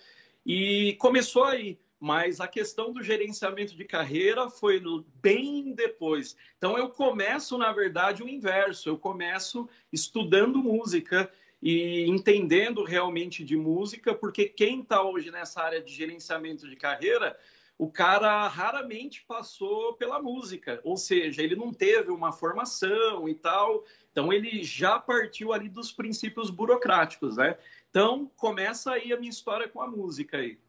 E 0.52 0.96
começou 0.96 1.44
aí, 1.44 1.78
mas 2.00 2.40
a 2.40 2.48
questão 2.48 2.92
do 2.92 3.04
gerenciamento 3.04 3.78
de 3.78 3.86
carreira 3.86 4.50
foi 4.50 4.82
bem 5.22 5.74
depois. 5.76 6.36
Então 6.58 6.76
eu 6.76 6.90
começo, 6.90 7.56
na 7.56 7.72
verdade, 7.72 8.24
o 8.24 8.28
inverso. 8.28 8.90
Eu 8.90 8.98
começo 8.98 9.70
estudando 9.94 10.58
música 10.58 11.32
e 11.62 12.04
entendendo 12.08 12.84
realmente 12.84 13.44
de 13.44 13.56
música, 13.56 14.12
porque 14.16 14.46
quem 14.46 14.82
está 14.82 15.04
hoje 15.04 15.30
nessa 15.30 15.62
área 15.62 15.84
de 15.84 15.94
gerenciamento 15.94 16.68
de 16.68 16.76
carreira, 16.76 17.38
o 17.78 17.88
cara 17.88 18.48
raramente 18.48 19.24
passou 19.28 19.94
pela 19.94 20.20
música, 20.20 20.82
ou 20.84 20.98
seja, 20.98 21.44
ele 21.44 21.56
não 21.56 21.72
teve 21.72 22.12
uma 22.12 22.32
formação 22.32 23.30
e 23.30 23.36
tal, 23.36 23.86
então 24.12 24.34
ele 24.34 24.64
já 24.64 25.00
partiu 25.00 25.54
ali 25.54 25.70
dos 25.70 25.92
princípios 25.92 26.50
burocráticos, 26.50 27.38
né? 27.38 27.56
Então 27.90 28.30
começa 28.36 28.92
aí 28.92 29.12
a 29.12 29.18
minha 29.18 29.30
história 29.30 29.68
com 29.68 29.82
a 29.82 29.88
música 29.88 30.38
aí. 30.38 30.60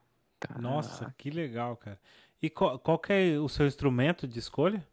Nossa, 0.59 1.15
que 1.19 1.31
legal, 1.31 1.77
cara. 1.77 2.00
E 2.43 2.49
qual, 2.49 2.79
qual 2.79 3.00
é 3.09 3.39
o 3.39 3.49
seu 3.49 3.67
instrumento 3.67 4.27
de 4.27 4.39
escolha? 4.39 4.87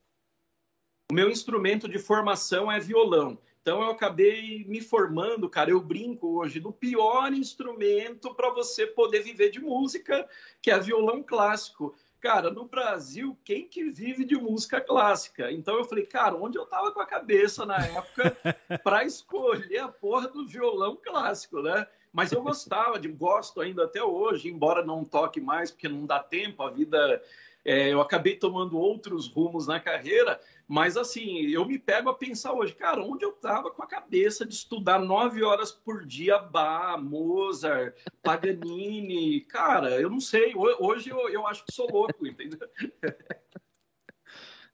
o 1.09 1.13
meu 1.13 1.29
instrumento 1.29 1.87
de 1.87 1.97
formação 1.97 2.71
é 2.71 2.79
violão. 2.79 3.37
Então 3.61 3.81
eu 3.81 3.91
acabei 3.91 4.65
me 4.65 4.81
formando, 4.81 5.49
cara. 5.49 5.71
Eu 5.71 5.81
brinco 5.81 6.39
hoje 6.39 6.59
no 6.59 6.71
pior 6.71 7.33
instrumento 7.33 8.33
para 8.33 8.49
você 8.49 8.85
poder 8.85 9.21
viver 9.21 9.49
de 9.49 9.59
música, 9.59 10.27
que 10.61 10.69
é 10.69 10.79
violão 10.79 11.23
clássico. 11.23 11.95
Cara, 12.27 12.51
no 12.51 12.65
Brasil, 12.65 13.37
quem 13.45 13.65
que 13.69 13.89
vive 13.89 14.25
de 14.25 14.35
música 14.35 14.81
clássica? 14.81 15.49
Então 15.49 15.77
eu 15.77 15.85
falei, 15.85 16.05
cara, 16.05 16.35
onde 16.35 16.57
eu 16.57 16.65
tava 16.65 16.91
com 16.91 16.99
a 16.99 17.05
cabeça 17.05 17.65
na 17.65 17.77
época 17.77 18.35
para 18.83 19.05
escolher 19.05 19.77
a 19.77 19.87
porra 19.87 20.27
do 20.27 20.45
violão 20.45 20.97
clássico, 21.01 21.61
né? 21.61 21.87
Mas 22.11 22.33
eu 22.33 22.43
gostava, 22.43 22.99
de, 22.99 23.07
gosto 23.07 23.61
ainda 23.61 23.85
até 23.85 24.03
hoje, 24.03 24.49
embora 24.49 24.83
não 24.83 25.05
toque 25.05 25.39
mais, 25.39 25.71
porque 25.71 25.87
não 25.87 26.05
dá 26.05 26.19
tempo, 26.19 26.63
a 26.63 26.69
vida. 26.69 27.23
É, 27.67 27.91
eu 27.91 27.99
acabei 27.99 28.33
tomando 28.33 28.77
outros 28.77 29.27
rumos 29.27 29.67
na 29.67 29.77
carreira, 29.77 30.39
mas 30.65 30.95
assim, 30.95 31.41
eu 31.47 31.65
me 31.65 31.77
pego 31.77 32.09
a 32.09 32.13
pensar 32.13 32.53
hoje, 32.53 32.73
cara, 32.73 33.03
onde 33.03 33.25
eu 33.25 33.31
estava 33.31 33.69
com 33.69 33.83
a 33.83 33.87
cabeça 33.87 34.45
de 34.45 34.53
estudar 34.53 34.99
nove 34.99 35.43
horas 35.43 35.69
por 35.69 36.05
dia 36.05 36.39
Bach, 36.39 36.97
Mozart, 36.97 37.93
Paganini, 38.23 39.41
cara, 39.41 39.99
eu 39.99 40.09
não 40.09 40.21
sei. 40.21 40.53
Hoje 40.55 41.09
eu, 41.09 41.27
eu 41.27 41.45
acho 41.45 41.65
que 41.65 41.73
sou 41.73 41.91
louco, 41.91 42.25
entendeu? 42.25 42.59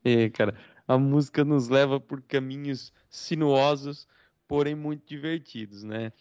É, 0.05 0.29
cara, 0.29 0.53
a 0.85 0.97
música 0.97 1.45
nos 1.45 1.69
leva 1.69 1.97
por 1.97 2.21
caminhos 2.21 2.91
sinuosos, 3.09 4.05
porém 4.45 4.75
muito 4.75 5.07
divertidos, 5.07 5.81
né? 5.81 6.12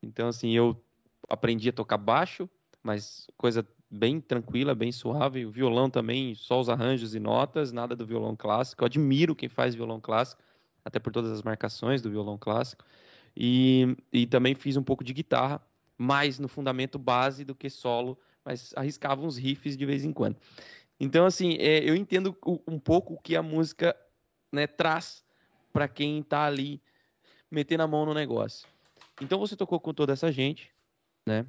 Então, 0.00 0.28
assim, 0.28 0.52
eu 0.52 0.80
aprendi 1.28 1.68
a 1.68 1.72
tocar 1.72 1.98
baixo, 1.98 2.48
mas 2.80 3.26
coisa 3.36 3.66
bem 3.94 4.20
tranquila, 4.20 4.74
bem 4.74 4.90
suave. 4.90 5.46
O 5.46 5.50
violão 5.50 5.88
também, 5.88 6.34
só 6.34 6.60
os 6.60 6.68
arranjos 6.68 7.14
e 7.14 7.20
notas, 7.20 7.72
nada 7.72 7.94
do 7.94 8.04
violão 8.04 8.34
clássico. 8.34 8.82
Eu 8.82 8.86
admiro 8.86 9.34
quem 9.34 9.48
faz 9.48 9.74
violão 9.74 10.00
clássico, 10.00 10.42
até 10.84 10.98
por 10.98 11.12
todas 11.12 11.30
as 11.30 11.42
marcações 11.42 12.02
do 12.02 12.10
violão 12.10 12.36
clássico. 12.36 12.84
E, 13.36 13.96
e 14.12 14.26
também 14.26 14.54
fiz 14.54 14.76
um 14.76 14.82
pouco 14.82 15.04
de 15.04 15.12
guitarra, 15.12 15.60
mais 15.96 16.38
no 16.38 16.48
fundamento 16.48 16.98
base 16.98 17.44
do 17.44 17.54
que 17.54 17.70
solo, 17.70 18.18
mas 18.44 18.72
arriscava 18.76 19.22
uns 19.22 19.36
riffs 19.36 19.76
de 19.76 19.86
vez 19.86 20.04
em 20.04 20.12
quando. 20.12 20.36
Então, 20.98 21.24
assim, 21.24 21.56
é, 21.58 21.78
eu 21.88 21.94
entendo 21.94 22.36
um 22.66 22.78
pouco 22.78 23.14
o 23.14 23.18
que 23.18 23.36
a 23.36 23.42
música 23.42 23.96
né, 24.52 24.66
traz 24.66 25.24
para 25.72 25.88
quem 25.88 26.20
está 26.20 26.44
ali 26.44 26.80
metendo 27.50 27.84
a 27.84 27.88
mão 27.88 28.04
no 28.04 28.14
negócio. 28.14 28.68
Então, 29.20 29.38
você 29.38 29.56
tocou 29.56 29.78
com 29.78 29.94
toda 29.94 30.12
essa 30.12 30.30
gente, 30.32 30.72
né? 31.26 31.46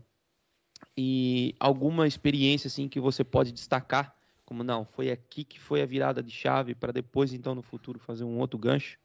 E 0.97 1.55
alguma 1.59 2.07
experiência 2.07 2.67
assim 2.67 2.87
que 2.87 2.99
você 2.99 3.23
pode 3.23 3.51
destacar? 3.51 4.15
Como 4.45 4.63
não 4.63 4.85
foi 4.85 5.09
aqui 5.09 5.43
que 5.43 5.59
foi 5.59 5.81
a 5.81 5.85
virada 5.85 6.21
de 6.21 6.31
chave 6.31 6.75
para 6.75 6.91
depois 6.91 7.33
então 7.33 7.55
no 7.55 7.61
futuro 7.61 7.99
fazer 7.99 8.23
um 8.23 8.39
outro 8.39 8.57
gancho? 8.57 8.97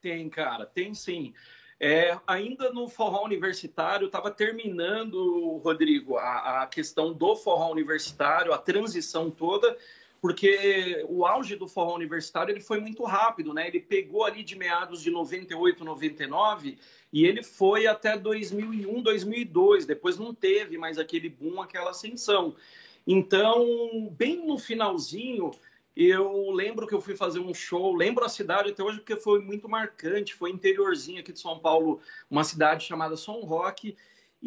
Tem 0.00 0.28
cara 0.28 0.66
tem 0.66 0.94
sim. 0.94 1.34
É, 1.78 2.18
ainda 2.26 2.72
no 2.72 2.88
forró 2.88 3.22
universitário 3.24 4.06
estava 4.06 4.30
terminando 4.30 5.58
Rodrigo 5.58 6.16
a, 6.16 6.62
a 6.62 6.66
questão 6.66 7.12
do 7.12 7.36
forró 7.36 7.70
universitário 7.70 8.52
a 8.52 8.58
transição 8.58 9.30
toda 9.30 9.76
porque 10.20 11.04
o 11.08 11.26
auge 11.26 11.56
do 11.56 11.68
forró 11.68 11.94
universitário 11.94 12.52
ele 12.52 12.60
foi 12.60 12.80
muito 12.80 13.04
rápido, 13.04 13.52
né? 13.52 13.68
Ele 13.68 13.80
pegou 13.80 14.24
ali 14.24 14.42
de 14.42 14.56
meados 14.56 15.02
de 15.02 15.10
98, 15.10 15.84
99 15.84 16.78
e 17.12 17.24
ele 17.24 17.42
foi 17.42 17.86
até 17.86 18.16
2001, 18.16 19.02
2002. 19.02 19.86
Depois 19.86 20.18
não 20.18 20.34
teve 20.34 20.78
mais 20.78 20.98
aquele 20.98 21.28
boom, 21.28 21.60
aquela 21.60 21.90
ascensão. 21.90 22.56
Então, 23.06 24.12
bem 24.16 24.44
no 24.44 24.58
finalzinho, 24.58 25.52
eu 25.96 26.50
lembro 26.50 26.86
que 26.86 26.94
eu 26.94 27.00
fui 27.00 27.16
fazer 27.16 27.38
um 27.38 27.54
show, 27.54 27.94
lembro 27.94 28.24
a 28.24 28.28
cidade 28.28 28.70
até 28.70 28.82
hoje 28.82 28.98
porque 28.98 29.16
foi 29.16 29.40
muito 29.40 29.68
marcante, 29.68 30.34
foi 30.34 30.50
interiorzinho 30.50 31.20
aqui 31.20 31.32
de 31.32 31.40
São 31.40 31.58
Paulo, 31.58 32.00
uma 32.30 32.44
cidade 32.44 32.84
chamada 32.84 33.16
São 33.16 33.40
Roque, 33.40 33.96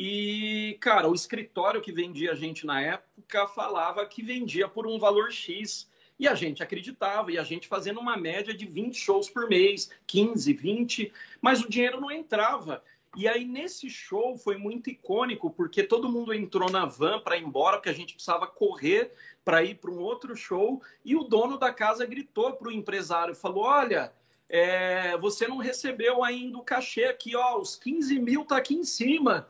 e, 0.01 0.77
cara, 0.79 1.10
o 1.10 1.13
escritório 1.13 1.82
que 1.82 1.91
vendia 1.91 2.32
a 2.32 2.36
gente 2.36 2.65
na 2.65 2.82
época 2.82 3.46
falava 3.48 4.06
que 4.06 4.24
vendia 4.24 4.65
por 4.65 4.88
um 4.88 4.98
valor 4.98 5.29
X. 5.29 5.89
E 6.18 6.25
a 6.25 6.34
gente 6.36 6.63
acreditava, 6.63 7.34
e 7.34 7.38
a 7.38 7.44
gente 7.44 7.68
fazendo 7.68 8.00
uma 8.00 8.15
média 8.15 8.53
de 8.53 8.65
20 8.65 8.98
shows 8.98 9.29
por 9.29 9.50
mês, 9.50 9.91
15, 10.08 10.53
20, 10.53 11.12
mas 11.41 11.62
o 11.62 11.70
dinheiro 11.70 12.00
não 12.00 12.10
entrava. 12.10 12.82
E 13.13 13.27
aí, 13.27 13.44
nesse 13.44 13.89
show, 13.89 14.38
foi 14.38 14.56
muito 14.56 14.89
icônico, 14.89 15.50
porque 15.50 15.84
todo 15.84 16.08
mundo 16.08 16.34
entrou 16.34 16.72
na 16.72 16.86
van 16.86 17.20
para 17.20 17.36
ir 17.36 17.44
embora, 17.44 17.75
porque 17.75 17.89
a 17.89 17.94
gente 17.94 18.13
precisava 18.13 18.48
correr 18.48 19.12
para 19.44 19.65
ir 19.65 19.75
para 19.75 19.91
um 19.91 20.00
outro 20.00 20.34
show, 20.34 20.82
e 21.03 21.13
o 21.13 21.25
dono 21.25 21.58
da 21.58 21.74
casa 21.74 22.06
gritou 22.06 22.53
para 22.53 22.70
o 22.70 22.72
empresário, 22.72 23.36
falou, 23.36 23.65
olha, 23.65 24.13
é, 24.48 25.18
você 25.18 25.46
não 25.46 25.58
recebeu 25.58 26.24
ainda 26.24 26.58
o 26.58 26.63
cachê 26.63 27.03
aqui, 27.03 27.36
ó, 27.36 27.60
os 27.60 27.75
15 27.75 28.18
mil 28.18 28.46
tá 28.46 28.56
aqui 28.56 28.75
em 28.75 28.86
cima. 28.86 29.46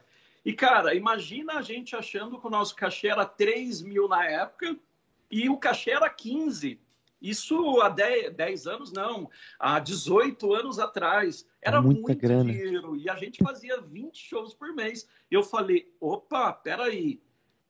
E, 0.46 0.54
cara, 0.54 0.96
imagina 0.96 1.54
a 1.54 1.62
gente 1.62 1.96
achando 1.96 2.40
que 2.40 2.48
o 2.48 2.50
nosso 2.50 2.76
cachê 2.76 3.08
era 3.10 3.26
3 3.26 3.82
mil 3.82 4.08
na 4.08 4.26
época 4.26 4.78
e 5.30 5.50
o 5.50 5.58
cachê 5.58 5.92
era 5.92 6.10
15. 6.10 6.80
Isso 7.22 7.82
há 7.82 7.90
10, 7.90 8.34
10 8.34 8.68
anos, 8.68 8.92
não, 8.94 9.30
há 9.60 9.80
18 9.80 10.54
anos 10.54 10.80
atrás. 10.80 11.46
Era 11.62 11.82
Muita 11.82 12.02
muito 12.02 12.22
grana. 12.22 12.52
dinheiro. 12.52 12.96
E 12.96 13.10
a 13.10 13.16
gente 13.16 13.44
fazia 13.44 13.82
20 13.82 14.18
shows 14.18 14.54
por 14.54 14.74
mês. 14.74 15.08
Eu 15.30 15.44
falei, 15.44 15.94
opa, 16.00 16.54
peraí, 16.54 17.22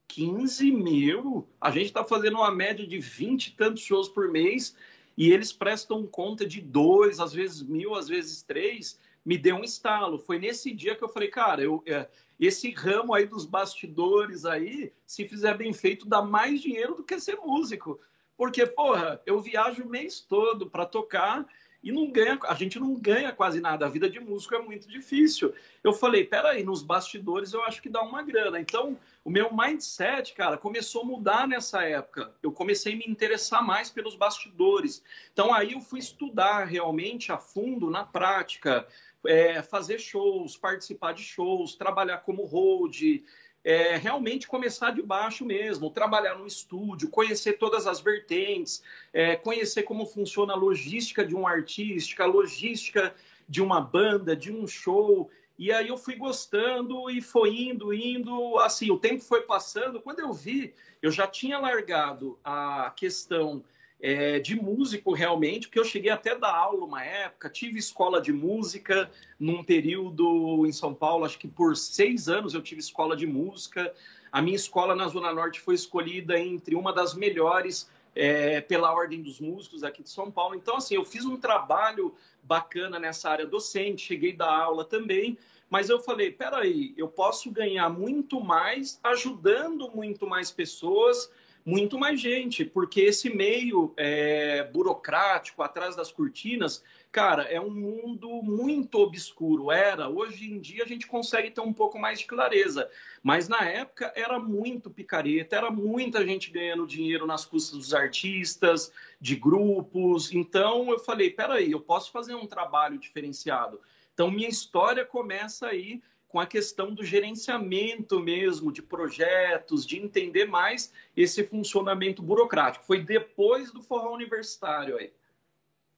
15 0.08 0.72
mil? 0.72 1.48
A 1.60 1.72
gente 1.72 1.86
está 1.86 2.04
fazendo 2.04 2.38
uma 2.38 2.52
média 2.52 2.86
de 2.86 3.00
20 3.00 3.48
e 3.48 3.52
tantos 3.54 3.82
shows 3.82 4.08
por 4.08 4.30
mês 4.30 4.76
e 5.18 5.32
eles 5.32 5.52
prestam 5.52 6.08
conta 6.08 6.46
de 6.46 6.62
dois, 6.62 7.20
às 7.20 7.34
vezes 7.34 7.62
mil, 7.62 7.96
às 7.96 8.08
vezes 8.08 8.42
três. 8.42 9.00
Me 9.26 9.38
deu 9.38 9.56
um 9.56 9.64
estalo. 9.64 10.18
Foi 10.18 10.40
nesse 10.40 10.72
dia 10.72 10.96
que 10.96 11.04
eu 11.04 11.10
falei, 11.10 11.30
cara, 11.30 11.62
eu, 11.62 11.84
é, 11.86 12.08
esse 12.40 12.72
ramo 12.72 13.14
aí 13.14 13.26
dos 13.26 13.46
bastidores 13.46 14.46
aí, 14.46 14.94
se 15.06 15.28
fizer 15.28 15.58
bem 15.58 15.74
feito, 15.74 16.08
dá 16.08 16.22
mais 16.22 16.62
dinheiro 16.62 16.96
do 16.96 17.04
que 17.04 17.20
ser 17.20 17.36
músico. 17.36 18.00
Porque, 18.38 18.66
porra, 18.66 19.22
eu 19.26 19.42
viajo 19.42 19.84
o 19.84 19.90
mês 19.90 20.22
todo 20.22 20.70
para 20.70 20.86
tocar 20.86 21.46
e 21.82 21.92
não 21.92 22.12
ganha, 22.12 22.38
a 22.44 22.54
gente 22.54 22.80
não 22.80 22.94
ganha 22.96 23.32
quase 23.32 23.62
nada. 23.62 23.86
A 23.86 23.90
vida 23.90 24.10
de 24.10 24.20
músico 24.20 24.56
é 24.56 24.62
muito 24.62 24.88
difícil. 24.88 25.54
Eu 25.84 25.94
falei, 25.94 26.26
peraí, 26.26 26.64
nos 26.64 26.82
bastidores 26.82 27.54
eu 27.54 27.64
acho 27.64 27.82
que 27.82 27.90
dá 27.90 28.02
uma 28.02 28.22
grana. 28.22 28.60
Então, 28.60 28.98
o 29.24 29.30
meu 29.30 29.50
mindset, 29.54 30.34
cara, 30.34 30.58
começou 30.58 31.04
a 31.04 31.06
mudar 31.06 31.48
nessa 31.48 31.84
época. 31.84 32.34
Eu 32.44 32.52
comecei 32.52 32.94
a 32.94 32.98
me 32.98 33.06
interessar 33.08 33.66
mais 33.66 33.90
pelos 33.90 34.16
bastidores. 34.16 35.02
Então, 35.32 35.54
aí 35.54 35.74
eu 35.74 35.82
fui 35.82 36.00
estudar 36.00 36.66
realmente 36.66 37.32
a 37.32 37.38
fundo, 37.38 37.90
na 37.90 38.04
prática, 38.04 38.86
é, 39.26 39.62
fazer 39.62 40.00
shows, 40.00 40.56
participar 40.58 41.14
de 41.14 41.24
shows, 41.24 41.76
trabalhar 41.76 42.20
como 42.20 42.46
hold, 42.46 43.22
é, 43.64 43.98
realmente 43.98 44.48
começar 44.48 44.92
de 44.92 45.02
baixo 45.02 45.46
mesmo, 45.46 45.90
trabalhar 45.90 46.36
no 46.36 46.48
estúdio, 46.48 47.10
conhecer 47.10 47.54
todas 47.54 47.86
as 47.86 48.00
vertentes, 48.00 48.82
é, 49.12 49.36
conhecer 49.36 49.84
como 49.84 50.06
funciona 50.06 50.54
a 50.54 50.58
logística 50.58 51.26
de 51.26 51.36
um 51.36 51.46
artista, 51.46 52.24
a 52.24 52.28
logística 52.28 53.14
de 53.48 53.62
uma 53.62 53.82
banda, 53.82 54.36
de 54.36 54.52
um 54.52 54.66
show. 54.68 55.30
E 55.58 55.74
aí 55.74 55.90
eu 55.90 55.98
fui 55.98 56.16
gostando 56.16 57.10
e 57.10 57.22
foi 57.22 57.54
indo, 57.54 57.94
indo. 57.94 58.58
Assim, 58.60 58.90
o 58.92 58.98
tempo 58.98 59.22
foi 59.22 59.42
passando. 59.42 60.00
Quando 60.00 60.20
eu 60.20 60.32
vi, 60.32 60.74
eu 61.02 61.12
já 61.12 61.28
tinha 61.28 61.60
largado 61.60 62.40
a 62.44 62.94
questão 62.96 63.64
é, 64.02 64.40
de 64.40 64.56
músico 64.56 65.14
realmente, 65.14 65.68
porque 65.68 65.80
eu 65.80 65.84
cheguei 65.84 66.10
até 66.10 66.36
dar 66.36 66.54
aula 66.54 66.86
uma 66.86 67.04
época, 67.04 67.50
tive 67.50 67.80
escola 67.80 68.22
de 68.22 68.32
música 68.32 69.12
num 69.40 69.64
período 69.64 70.66
em 70.66 70.72
São 70.72 70.94
Paulo, 70.94 71.26
acho 71.26 71.38
que 71.38 71.48
por 71.48 71.76
seis 71.76 72.30
anos 72.30 72.54
eu 72.54 72.62
tive 72.62 72.80
escola 72.80 73.16
de 73.16 73.28
música. 73.28 73.94
A 74.32 74.42
minha 74.42 74.56
escola 74.56 74.96
na 74.96 75.08
Zona 75.08 75.34
Norte 75.34 75.60
foi 75.60 75.76
escolhida 75.76 76.40
entre 76.40 76.76
uma 76.76 76.94
das 76.94 77.14
melhores 77.14 77.90
é, 78.16 78.62
pela 78.62 78.94
Ordem 78.94 79.22
dos 79.22 79.40
Músicos 79.40 79.84
aqui 79.84 80.02
de 80.04 80.10
São 80.10 80.32
Paulo. 80.32 80.56
Então, 80.56 80.78
assim, 80.78 80.96
eu 80.96 81.04
fiz 81.04 81.26
um 81.26 81.38
trabalho 81.38 82.16
bacana 82.44 83.00
nessa 83.00 83.30
área 83.30 83.46
docente, 83.46 84.06
cheguei 84.06 84.34
da 84.34 84.50
aula 84.50 84.86
também, 84.86 85.38
mas 85.70 85.90
eu 85.90 86.00
falei, 86.00 86.32
peraí, 86.32 86.94
eu 86.98 87.08
posso 87.08 87.52
ganhar 87.52 87.90
muito 87.90 88.40
mais 88.40 89.00
ajudando 89.04 89.90
muito 89.92 90.26
mais 90.26 90.50
pessoas 90.50 91.30
muito 91.66 91.98
mais 91.98 92.20
gente, 92.20 92.64
porque 92.66 93.02
esse 93.02 93.30
meio 93.30 93.94
é, 93.98 94.64
burocrático, 94.64 95.62
atrás 95.62 95.96
das 95.96 96.12
cortinas, 96.12 96.84
cara, 97.12 97.44
é 97.44 97.60
um 97.60 97.70
mundo 97.70 98.42
muito 98.42 99.00
obscuro. 99.00 99.72
Era, 99.72 100.10
hoje 100.10 100.52
em 100.52 100.60
dia 100.60 100.84
a 100.84 100.88
gente 100.88 101.08
consegue 101.08 101.52
ter 101.52 101.62
um 101.62 101.74
pouco 101.74 102.00
mais 102.00 102.20
de 102.20 102.26
clareza, 102.26 102.90
mas 103.22 103.48
na 103.48 103.64
época 103.64 104.12
era 104.16 104.40
muito 104.40 104.90
picareta, 104.90 105.56
era 105.56 105.70
muita 105.70 106.26
gente 106.26 106.52
ganhando 106.52 106.88
dinheiro 106.88 107.28
nas 107.28 107.46
custas 107.46 107.78
dos 107.78 107.94
artistas, 107.94 108.92
de 109.20 109.36
grupos. 109.36 110.34
Então 110.34 110.90
eu 110.92 111.00
falei, 111.00 111.30
peraí, 111.30 111.72
eu 111.72 111.82
posso 111.82 112.12
fazer 112.12 112.36
um 112.36 112.48
trabalho 112.48 112.98
diferenciado. 112.98 113.80
Então 114.14 114.32
minha 114.32 114.50
história 114.50 115.06
começa 115.06 115.68
aí 115.68 116.02
com 116.30 116.40
a 116.40 116.46
questão 116.46 116.94
do 116.94 117.04
gerenciamento 117.04 118.20
mesmo 118.20 118.72
de 118.72 118.82
projetos, 118.84 119.86
de 119.86 119.98
entender 119.98 120.46
mais 120.46 120.94
esse 121.18 121.44
funcionamento 121.44 122.22
burocrático. 122.22 122.86
Foi 122.86 123.04
depois 123.04 123.72
do 123.74 123.82
forró 123.82 124.14
universitário 124.14 124.96
aí. 124.98 125.12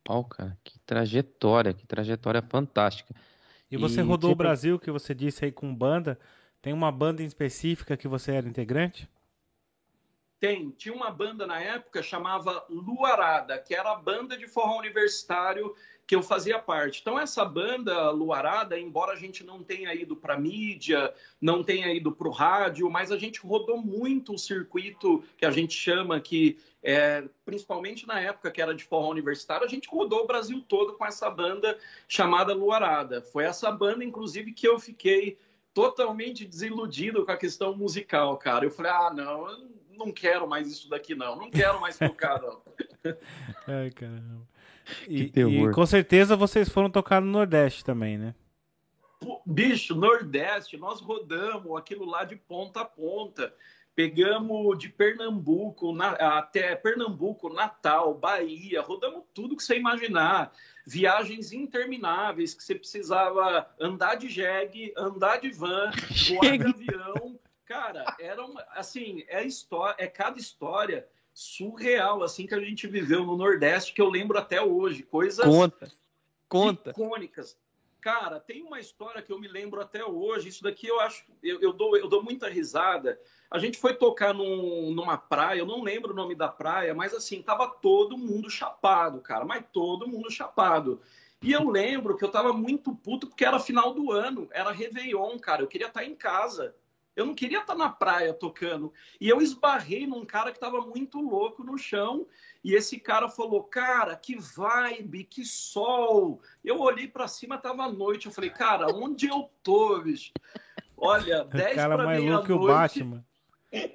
pau, 0.03 0.23
cara. 0.25 0.57
Que 0.63 0.79
trajetória, 0.79 1.73
que 1.73 1.85
trajetória 1.85 2.41
fantástica. 2.41 3.13
E 3.69 3.77
você 3.77 3.99
E 3.99 4.03
rodou 4.03 4.31
o 4.31 4.33
sempre- 4.33 4.43
Brasil, 4.47 4.79
que 4.79 4.89
você 4.89 5.13
disse 5.13 5.45
aí 5.45 5.51
com 5.51 5.73
banda. 5.75 6.17
Tem 6.61 6.73
uma 6.73 6.91
banda 6.91 7.21
em 7.21 7.25
específica 7.25 7.95
que 7.95 8.07
você 8.07 8.31
era 8.31 8.47
integrante? 8.47 9.07
Tem, 10.39 10.71
tinha 10.71 10.93
uma 10.95 11.11
banda 11.11 11.45
na 11.45 11.59
época 11.59 12.01
chamava 12.01 12.65
Luarada, 12.67 13.59
que 13.59 13.75
era 13.75 13.91
a 13.91 13.95
banda 13.95 14.35
de 14.35 14.47
forró 14.47 14.79
universitário 14.79 15.75
que 16.07 16.15
eu 16.15 16.21
fazia 16.21 16.59
parte. 16.59 16.99
Então 17.01 17.19
essa 17.19 17.45
banda 17.45 18.09
Luarada, 18.09 18.77
embora 18.79 19.13
a 19.13 19.15
gente 19.15 19.43
não 19.43 19.63
tenha 19.63 19.93
ido 19.93 20.15
para 20.15 20.37
mídia, 20.37 21.13
não 21.39 21.63
tenha 21.63 21.93
ido 21.93 22.11
para 22.11 22.27
o 22.27 22.31
rádio, 22.31 22.89
mas 22.89 23.11
a 23.11 23.17
gente 23.17 23.39
rodou 23.39 23.77
muito 23.77 24.33
o 24.33 24.37
circuito 24.37 25.23
que 25.37 25.45
a 25.45 25.51
gente 25.51 25.73
chama 25.73 26.19
que 26.19 26.57
é, 26.83 27.23
principalmente 27.45 28.07
na 28.07 28.19
época 28.19 28.51
que 28.51 28.61
era 28.61 28.73
de 28.73 28.83
forró 28.83 29.09
universitário, 29.09 29.65
a 29.65 29.69
gente 29.69 29.87
rodou 29.87 30.23
o 30.23 30.27
Brasil 30.27 30.63
todo 30.67 30.93
com 30.93 31.05
essa 31.05 31.29
banda 31.29 31.77
chamada 32.07 32.53
Luarada. 32.53 33.21
Foi 33.21 33.43
essa 33.43 33.71
banda, 33.71 34.03
inclusive, 34.03 34.51
que 34.51 34.67
eu 34.67 34.79
fiquei 34.79 35.37
totalmente 35.73 36.45
desiludido 36.45 37.25
com 37.25 37.31
a 37.31 37.37
questão 37.37 37.75
musical, 37.75 38.35
cara. 38.37 38.65
Eu 38.65 38.71
falei, 38.71 38.91
ah, 38.91 39.13
não, 39.13 39.49
eu 39.49 39.69
não 39.91 40.11
quero 40.11 40.47
mais 40.47 40.67
isso 40.67 40.89
daqui, 40.89 41.15
não. 41.15 41.35
Não 41.35 41.49
quero 41.49 41.79
mais 41.79 41.97
tocar, 41.97 42.41
não. 42.41 42.61
Ai, 43.67 43.91
caramba. 43.91 44.50
E, 45.07 45.31
e 45.49 45.71
com 45.73 45.85
certeza 45.85 46.35
vocês 46.35 46.69
foram 46.69 46.89
tocar 46.89 47.21
no 47.21 47.27
Nordeste 47.31 47.83
também, 47.85 48.17
né? 48.17 48.35
Bicho, 49.45 49.95
Nordeste, 49.95 50.77
nós 50.77 50.99
rodamos 50.99 51.77
aquilo 51.77 52.05
lá 52.05 52.23
de 52.23 52.35
ponta 52.35 52.81
a 52.81 52.85
ponta. 52.85 53.53
Pegamos 53.93 54.79
de 54.79 54.87
Pernambuco 54.89 55.93
na- 55.93 56.13
até 56.37 56.75
Pernambuco, 56.75 57.53
Natal, 57.53 58.13
Bahia, 58.15 58.81
rodamos 58.81 59.23
tudo 59.33 59.55
que 59.55 59.63
você 59.63 59.77
imaginar. 59.77 60.51
Viagens 60.87 61.51
intermináveis 61.51 62.53
que 62.53 62.63
você 62.63 62.73
precisava 62.73 63.69
andar 63.79 64.15
de 64.15 64.27
jegue, 64.29 64.93
andar 64.97 65.39
de 65.41 65.51
van, 65.51 65.91
voar 66.29 66.57
de 66.57 66.67
avião. 66.67 67.39
Cara, 67.65 68.15
era 68.19 68.43
uma, 68.43 68.65
assim, 68.75 69.23
é 69.27 69.43
história, 69.45 69.95
é 69.99 70.07
cada 70.07 70.39
história 70.39 71.05
surreal 71.33 72.23
assim 72.23 72.45
que 72.45 72.53
a 72.55 72.59
gente 72.59 72.87
viveu 72.87 73.25
no 73.25 73.37
Nordeste 73.37 73.93
que 73.93 74.01
eu 74.01 74.09
lembro 74.09 74.37
até 74.37 74.61
hoje, 74.61 75.03
coisas 75.03 75.45
Conta. 75.45 75.91
Conta. 76.47 76.89
icônicas. 76.91 77.57
Cara, 78.01 78.39
tem 78.39 78.63
uma 78.63 78.79
história 78.79 79.21
que 79.21 79.31
eu 79.31 79.39
me 79.39 79.47
lembro 79.47 79.79
até 79.79 80.03
hoje. 80.03 80.49
Isso 80.49 80.63
daqui 80.63 80.87
eu 80.87 80.99
acho, 80.99 81.23
eu, 81.43 81.61
eu 81.61 81.71
dou, 81.71 81.95
eu 81.95 82.07
dou 82.07 82.23
muita 82.23 82.49
risada. 82.49 83.19
A 83.49 83.59
gente 83.59 83.77
foi 83.77 83.93
tocar 83.93 84.33
num- 84.33 84.91
numa 84.91 85.17
praia, 85.17 85.59
eu 85.59 85.67
não 85.67 85.83
lembro 85.83 86.11
o 86.11 86.15
nome 86.15 86.33
da 86.33 86.47
praia, 86.47 86.95
mas 86.95 87.13
assim, 87.13 87.43
tava 87.43 87.67
todo 87.67 88.17
mundo 88.17 88.49
chapado, 88.49 89.21
cara, 89.21 89.45
mas 89.45 89.63
todo 89.71 90.07
mundo 90.07 90.31
chapado. 90.31 90.99
E 91.43 91.51
eu 91.51 91.69
lembro 91.69 92.17
que 92.17 92.25
eu 92.25 92.31
tava 92.31 92.51
muito 92.53 92.93
puto 92.95 93.27
porque 93.27 93.45
era 93.45 93.59
final 93.59 93.93
do 93.93 94.11
ano, 94.11 94.47
era 94.51 94.71
Réveillon, 94.71 95.37
cara. 95.37 95.61
Eu 95.61 95.67
queria 95.67 95.87
estar 95.87 96.03
em 96.03 96.15
casa. 96.15 96.75
Eu 97.15 97.25
não 97.25 97.35
queria 97.35 97.59
estar 97.59 97.75
na 97.75 97.89
praia 97.89 98.33
tocando. 98.33 98.93
E 99.19 99.27
eu 99.27 99.41
esbarrei 99.41 100.07
num 100.07 100.25
cara 100.25 100.51
que 100.51 100.59
tava 100.59 100.81
muito 100.81 101.19
louco 101.19 101.63
no 101.63 101.77
chão. 101.77 102.25
E 102.63 102.73
esse 102.73 102.99
cara 102.99 103.27
falou: 103.27 103.63
Cara, 103.63 104.15
que 104.15 104.37
vibe, 104.37 105.25
que 105.25 105.43
sol. 105.43 106.41
Eu 106.63 106.79
olhei 106.79 107.07
pra 107.07 107.27
cima, 107.27 107.57
tava 107.57 107.83
à 107.83 107.91
noite. 107.91 108.27
Eu 108.27 108.31
falei: 108.31 108.49
Cara, 108.49 108.87
onde 108.95 109.27
eu 109.27 109.49
tô, 109.61 109.99
bicho? 109.99 110.31
Olha, 110.95 111.43
10 111.43 111.73
O 111.73 111.75
cara 111.75 111.95
pra 111.95 112.05
mais 112.05 112.23
louco 112.23 112.45
que 112.45 112.53
o 112.53 112.59
meia-noite. 112.59 112.99
Batman. 112.99 113.25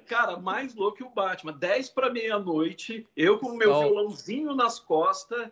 Cara, 0.07 0.37
mais 0.37 0.75
louco 0.75 0.97
que 0.97 1.03
o 1.03 1.09
Batman. 1.09 1.53
10 1.53 1.89
para 1.89 2.11
meia-noite, 2.11 3.07
eu 3.15 3.39
com 3.39 3.49
o 3.49 3.57
meu 3.57 3.71
Sol. 3.71 3.81
violãozinho 3.81 4.55
nas 4.55 4.79
costas, 4.79 5.51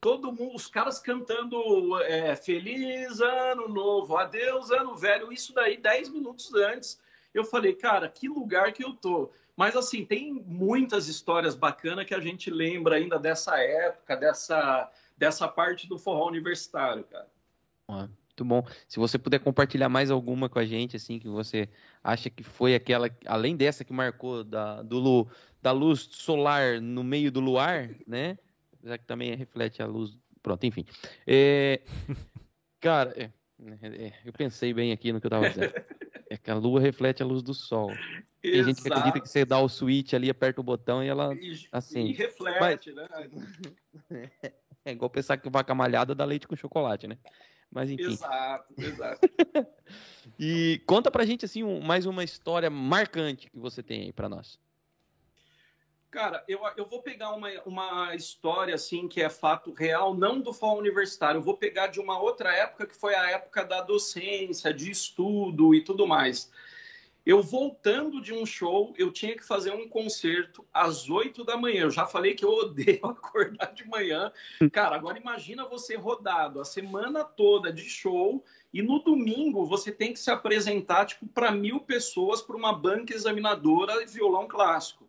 todo 0.00 0.32
mundo, 0.32 0.54
os 0.54 0.66
caras 0.66 0.98
cantando 0.98 2.00
é, 2.02 2.34
Feliz 2.36 3.20
Ano 3.20 3.68
Novo, 3.68 4.16
Adeus 4.16 4.70
Ano 4.70 4.96
Velho, 4.96 5.32
isso 5.32 5.52
daí 5.52 5.76
10 5.76 6.10
minutos 6.10 6.54
antes. 6.54 6.98
Eu 7.38 7.44
falei, 7.44 7.74
cara, 7.74 8.08
que 8.08 8.28
lugar 8.28 8.72
que 8.72 8.84
eu 8.84 8.92
tô. 8.92 9.30
Mas 9.56 9.76
assim, 9.76 10.04
tem 10.04 10.32
muitas 10.32 11.08
histórias 11.08 11.54
bacanas 11.54 12.04
que 12.06 12.14
a 12.14 12.20
gente 12.20 12.50
lembra 12.50 12.96
ainda 12.96 13.18
dessa 13.18 13.58
época, 13.58 14.16
dessa, 14.16 14.90
dessa 15.16 15.48
parte 15.48 15.88
do 15.88 15.98
forró 15.98 16.28
universitário, 16.28 17.04
cara. 17.04 17.28
Muito 17.88 18.44
bom. 18.44 18.66
Se 18.86 18.98
você 18.98 19.18
puder 19.18 19.38
compartilhar 19.38 19.88
mais 19.88 20.10
alguma 20.10 20.48
com 20.48 20.58
a 20.58 20.64
gente, 20.64 20.96
assim, 20.96 21.18
que 21.18 21.28
você 21.28 21.68
acha 22.04 22.28
que 22.28 22.42
foi 22.42 22.74
aquela, 22.74 23.08
além 23.24 23.56
dessa 23.56 23.84
que 23.84 23.92
marcou 23.92 24.44
da, 24.44 24.82
do, 24.82 24.98
lu- 24.98 25.28
da 25.62 25.72
luz 25.72 26.08
solar 26.10 26.80
no 26.80 27.02
meio 27.02 27.32
do 27.32 27.40
luar, 27.40 27.90
né? 28.06 28.36
Já 28.84 28.98
que 28.98 29.04
também 29.04 29.34
reflete 29.34 29.82
a 29.82 29.86
luz. 29.86 30.18
Pronto, 30.42 30.64
enfim. 30.64 30.84
É, 31.26 31.80
cara, 32.78 33.14
é, 33.16 33.30
é, 33.82 34.12
eu 34.24 34.32
pensei 34.32 34.74
bem 34.74 34.92
aqui 34.92 35.12
no 35.12 35.20
que 35.20 35.26
eu 35.26 35.30
tava 35.30 35.48
dizendo. 35.48 35.72
É 36.28 36.36
que 36.36 36.50
a 36.50 36.54
lua 36.54 36.80
reflete 36.80 37.22
a 37.22 37.26
luz 37.26 37.42
do 37.42 37.54
sol. 37.54 37.96
Tem 38.42 38.64
gente 38.64 38.82
que 38.82 38.88
acredita 38.88 39.20
que 39.20 39.28
você 39.28 39.44
dá 39.44 39.58
o 39.58 39.68
switch 39.68 40.12
ali, 40.14 40.28
aperta 40.30 40.60
o 40.60 40.64
botão 40.64 41.02
e 41.02 41.08
ela. 41.08 41.34
E, 41.40 41.66
assim, 41.72 42.06
e 42.06 42.12
reflete, 42.12 42.92
né? 42.92 43.06
É 44.84 44.92
igual 44.92 45.10
pensar 45.10 45.36
que 45.36 45.50
vaca 45.50 45.74
malhada 45.74 46.14
dá 46.14 46.24
leite 46.24 46.46
com 46.46 46.54
chocolate, 46.54 47.08
né? 47.08 47.18
Mas 47.70 47.90
enfim. 47.90 48.12
Exato, 48.12 48.74
exato. 48.78 49.20
E 50.38 50.82
conta 50.86 51.10
pra 51.10 51.24
gente, 51.24 51.44
assim, 51.44 51.62
um- 51.62 51.80
mais 51.80 52.06
uma 52.06 52.22
história 52.24 52.68
marcante 52.68 53.48
que 53.50 53.58
você 53.58 53.82
tem 53.82 54.02
aí 54.02 54.12
pra 54.12 54.28
nós. 54.28 54.58
Cara, 56.10 56.44
eu, 56.48 56.60
eu 56.76 56.86
vou 56.86 57.02
pegar 57.02 57.30
uma, 57.30 57.48
uma 57.66 58.14
história 58.14 58.74
assim 58.74 59.08
que 59.08 59.20
é 59.20 59.28
fato 59.28 59.72
real, 59.72 60.14
não 60.14 60.40
do 60.40 60.52
forró 60.52 60.78
universitário. 60.78 61.38
Eu 61.38 61.42
vou 61.42 61.56
pegar 61.56 61.88
de 61.88 62.00
uma 62.00 62.18
outra 62.18 62.52
época 62.52 62.86
que 62.86 62.96
foi 62.96 63.14
a 63.14 63.30
época 63.30 63.64
da 63.64 63.82
docência, 63.82 64.72
de 64.72 64.90
estudo 64.90 65.74
e 65.74 65.82
tudo 65.82 66.06
mais. 66.06 66.50
Eu 67.26 67.42
voltando 67.42 68.20
de 68.22 68.32
um 68.32 68.46
show, 68.46 68.94
eu 68.96 69.10
tinha 69.10 69.36
que 69.36 69.44
fazer 69.44 69.72
um 69.72 69.88
concerto 69.88 70.64
às 70.72 71.10
8 71.10 71.44
da 71.44 71.56
manhã. 71.56 71.82
Eu 71.82 71.90
já 71.90 72.06
falei 72.06 72.34
que 72.34 72.44
eu 72.44 72.50
odeio 72.50 73.00
acordar 73.04 73.74
de 73.74 73.84
manhã. 73.88 74.32
Cara, 74.72 74.94
agora 74.94 75.18
imagina 75.18 75.64
você 75.64 75.96
rodado 75.96 76.60
a 76.60 76.64
semana 76.64 77.24
toda 77.24 77.72
de 77.72 77.82
show 77.82 78.44
e 78.72 78.80
no 78.80 79.00
domingo 79.00 79.66
você 79.66 79.90
tem 79.90 80.12
que 80.12 80.20
se 80.20 80.30
apresentar 80.30 81.04
tipo 81.04 81.26
para 81.26 81.50
mil 81.50 81.80
pessoas 81.80 82.40
para 82.40 82.56
uma 82.56 82.72
banca 82.72 83.12
examinadora 83.12 84.06
de 84.06 84.12
violão 84.12 84.46
clássico. 84.46 85.04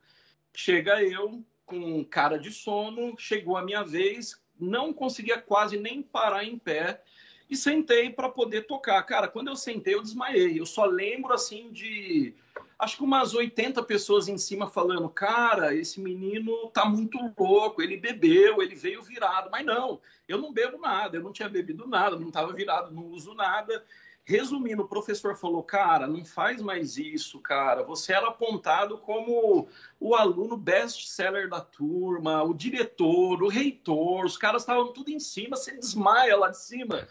Chega 0.59 1.03
eu 1.03 1.45
com 1.67 2.03
cara 2.03 2.39
de 2.39 2.51
sono, 2.51 3.13
chegou 3.15 3.55
a 3.55 3.61
minha 3.63 3.83
vez, 3.83 4.41
não 4.59 4.91
conseguia 4.91 5.39
quase 5.39 5.77
nem 5.77 6.01
parar 6.01 6.43
em 6.45 6.57
pé 6.57 7.03
e 7.47 7.55
sentei 7.55 8.09
para 8.09 8.27
poder 8.27 8.63
tocar. 8.65 9.03
Cara, 9.03 9.27
quando 9.27 9.49
eu 9.49 9.55
sentei, 9.55 9.93
eu 9.93 10.01
desmaiei. 10.01 10.59
Eu 10.59 10.65
só 10.65 10.83
lembro 10.85 11.31
assim 11.31 11.71
de 11.71 12.33
acho 12.79 12.97
que 12.97 13.03
umas 13.03 13.35
80 13.35 13.83
pessoas 13.83 14.27
em 14.27 14.37
cima 14.39 14.67
falando: 14.67 15.07
"Cara, 15.09 15.75
esse 15.75 16.01
menino 16.01 16.71
tá 16.73 16.85
muito 16.85 17.19
louco, 17.37 17.79
ele 17.79 17.95
bebeu, 17.95 18.59
ele 18.59 18.73
veio 18.73 19.03
virado". 19.03 19.51
Mas 19.51 19.63
não, 19.63 20.01
eu 20.27 20.39
não 20.39 20.51
bebo 20.51 20.79
nada, 20.79 21.17
eu 21.17 21.23
não 21.23 21.31
tinha 21.31 21.47
bebido 21.47 21.87
nada, 21.87 22.17
não 22.17 22.29
estava 22.29 22.51
virado, 22.51 22.91
não 22.91 23.05
uso 23.05 23.35
nada. 23.35 23.85
Resumindo, 24.29 24.83
o 24.83 24.87
professor 24.87 25.37
falou: 25.37 25.63
Cara, 25.63 26.05
não 26.05 26.25
faz 26.25 26.61
mais 26.61 26.97
isso, 26.97 27.39
cara. 27.39 27.81
Você 27.83 28.11
era 28.11 28.27
apontado 28.27 28.97
como 28.97 29.69
o 30.01 30.15
aluno 30.15 30.57
best-seller 30.57 31.49
da 31.49 31.61
turma, 31.61 32.43
o 32.43 32.53
diretor, 32.53 33.41
o 33.41 33.47
reitor, 33.47 34.25
os 34.25 34.37
caras 34.37 34.63
estavam 34.63 34.91
tudo 34.91 35.09
em 35.09 35.19
cima, 35.19 35.55
você 35.55 35.77
desmaia 35.77 36.35
lá 36.35 36.49
de 36.49 36.57
cima. 36.57 37.07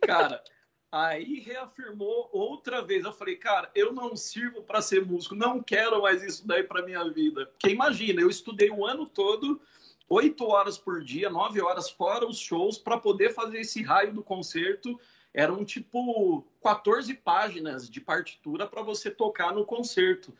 Cara, 0.00 0.42
aí 0.90 1.38
reafirmou 1.40 2.30
outra 2.32 2.80
vez. 2.80 3.04
Eu 3.04 3.12
falei, 3.12 3.36
cara, 3.36 3.70
eu 3.74 3.92
não 3.92 4.16
sirvo 4.16 4.62
para 4.62 4.80
ser 4.80 5.04
músico, 5.04 5.34
não 5.34 5.62
quero 5.62 6.00
mais 6.00 6.22
isso 6.22 6.46
daí 6.46 6.62
para 6.62 6.80
minha 6.80 7.04
vida. 7.10 7.44
Porque 7.44 7.68
imagina, 7.68 8.22
eu 8.22 8.30
estudei 8.30 8.70
o 8.70 8.86
ano 8.86 9.04
todo, 9.04 9.60
oito 10.08 10.46
horas 10.46 10.78
por 10.78 11.04
dia, 11.04 11.28
nove 11.28 11.60
horas 11.60 11.90
fora 11.90 12.26
os 12.26 12.38
shows, 12.38 12.78
para 12.78 12.96
poder 12.96 13.34
fazer 13.34 13.60
esse 13.60 13.82
raio 13.82 14.14
do 14.14 14.22
concerto. 14.22 14.98
Eram 15.34 15.64
tipo 15.64 16.46
14 16.62 17.12
páginas 17.14 17.90
de 17.90 18.00
partitura 18.00 18.66
para 18.66 18.82
você 18.82 19.10
tocar 19.10 19.52
no 19.52 19.64
concerto. 19.66 20.32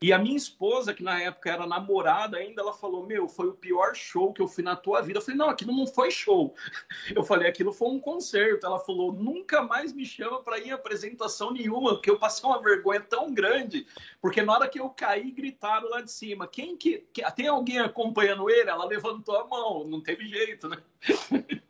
E 0.00 0.12
a 0.12 0.18
minha 0.18 0.36
esposa, 0.36 0.94
que 0.94 1.02
na 1.02 1.20
época 1.20 1.50
era 1.50 1.66
namorada 1.66 2.36
ainda, 2.36 2.62
ela 2.62 2.72
falou: 2.72 3.04
Meu, 3.04 3.28
foi 3.28 3.48
o 3.48 3.54
pior 3.54 3.96
show 3.96 4.32
que 4.32 4.40
eu 4.40 4.46
fui 4.46 4.62
na 4.62 4.76
tua 4.76 5.02
vida. 5.02 5.18
Eu 5.18 5.22
falei: 5.22 5.36
Não, 5.36 5.50
aquilo 5.50 5.72
não 5.76 5.88
foi 5.88 6.08
show. 6.12 6.54
Eu 7.16 7.24
falei: 7.24 7.48
Aquilo 7.48 7.72
foi 7.72 7.88
um 7.88 7.98
concerto. 7.98 8.64
Ela 8.64 8.78
falou: 8.78 9.12
Nunca 9.12 9.60
mais 9.60 9.92
me 9.92 10.06
chama 10.06 10.40
para 10.40 10.60
ir 10.60 10.70
apresentação 10.70 11.52
nenhuma, 11.52 11.94
porque 11.94 12.10
eu 12.10 12.18
passei 12.18 12.48
uma 12.48 12.62
vergonha 12.62 13.00
tão 13.00 13.34
grande. 13.34 13.88
Porque 14.20 14.40
na 14.40 14.52
hora 14.52 14.68
que 14.68 14.78
eu 14.78 14.88
caí, 14.88 15.32
gritaram 15.32 15.90
lá 15.90 16.00
de 16.00 16.12
cima: 16.12 16.46
Quem 16.46 16.76
que. 16.76 17.04
que- 17.12 17.28
Tem 17.32 17.48
alguém 17.48 17.80
acompanhando 17.80 18.48
ele? 18.48 18.70
Ela 18.70 18.84
levantou 18.86 19.36
a 19.36 19.48
mão, 19.48 19.84
não 19.84 20.00
teve 20.00 20.28
jeito, 20.28 20.68
né? 20.68 20.76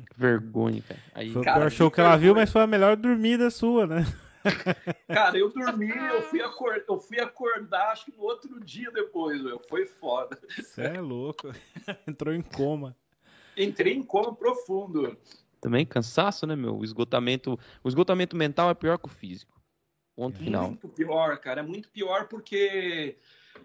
Que 0.00 0.18
vergonha, 0.20 0.82
cara. 0.82 1.00
Aí, 1.14 1.32
Foi 1.32 1.42
o 1.42 1.44
Cara, 1.44 1.60
pior 1.60 1.70
show 1.70 1.90
que 1.90 1.96
que 1.96 2.00
ela 2.00 2.16
viu, 2.16 2.34
mas 2.34 2.50
foi 2.50 2.62
a 2.62 2.66
melhor 2.66 2.96
dormida 2.96 3.50
sua, 3.50 3.86
né? 3.86 4.04
Cara, 5.08 5.38
eu 5.38 5.50
dormi, 5.50 5.88
eu 5.88 6.22
fui, 6.22 6.42
acor- 6.42 6.84
eu 6.86 6.98
fui 6.98 7.18
acordar, 7.18 7.92
acho 7.92 8.06
que 8.06 8.12
no 8.12 8.22
outro 8.22 8.62
dia 8.62 8.90
depois, 8.90 9.42
meu. 9.42 9.60
Foi 9.68 9.86
foda. 9.86 10.38
Você 10.56 10.82
é 10.82 11.00
louco. 11.00 11.50
Entrou 12.06 12.34
em 12.34 12.42
coma. 12.42 12.94
Entrei 13.56 13.94
em 13.94 14.02
coma 14.02 14.34
profundo. 14.34 15.16
Também 15.60 15.86
cansaço, 15.86 16.46
né, 16.46 16.54
meu? 16.54 16.76
O 16.76 16.84
esgotamento, 16.84 17.58
o 17.82 17.88
esgotamento 17.88 18.36
mental 18.36 18.68
é 18.68 18.74
pior 18.74 18.98
que 18.98 19.06
o 19.06 19.10
físico. 19.10 19.58
Ponto 20.14 20.36
é. 20.36 20.44
final. 20.44 20.68
Muito 20.68 20.88
pior, 20.88 21.38
cara. 21.38 21.60
É 21.60 21.64
muito 21.64 21.88
pior 21.88 22.28
porque 22.28 23.16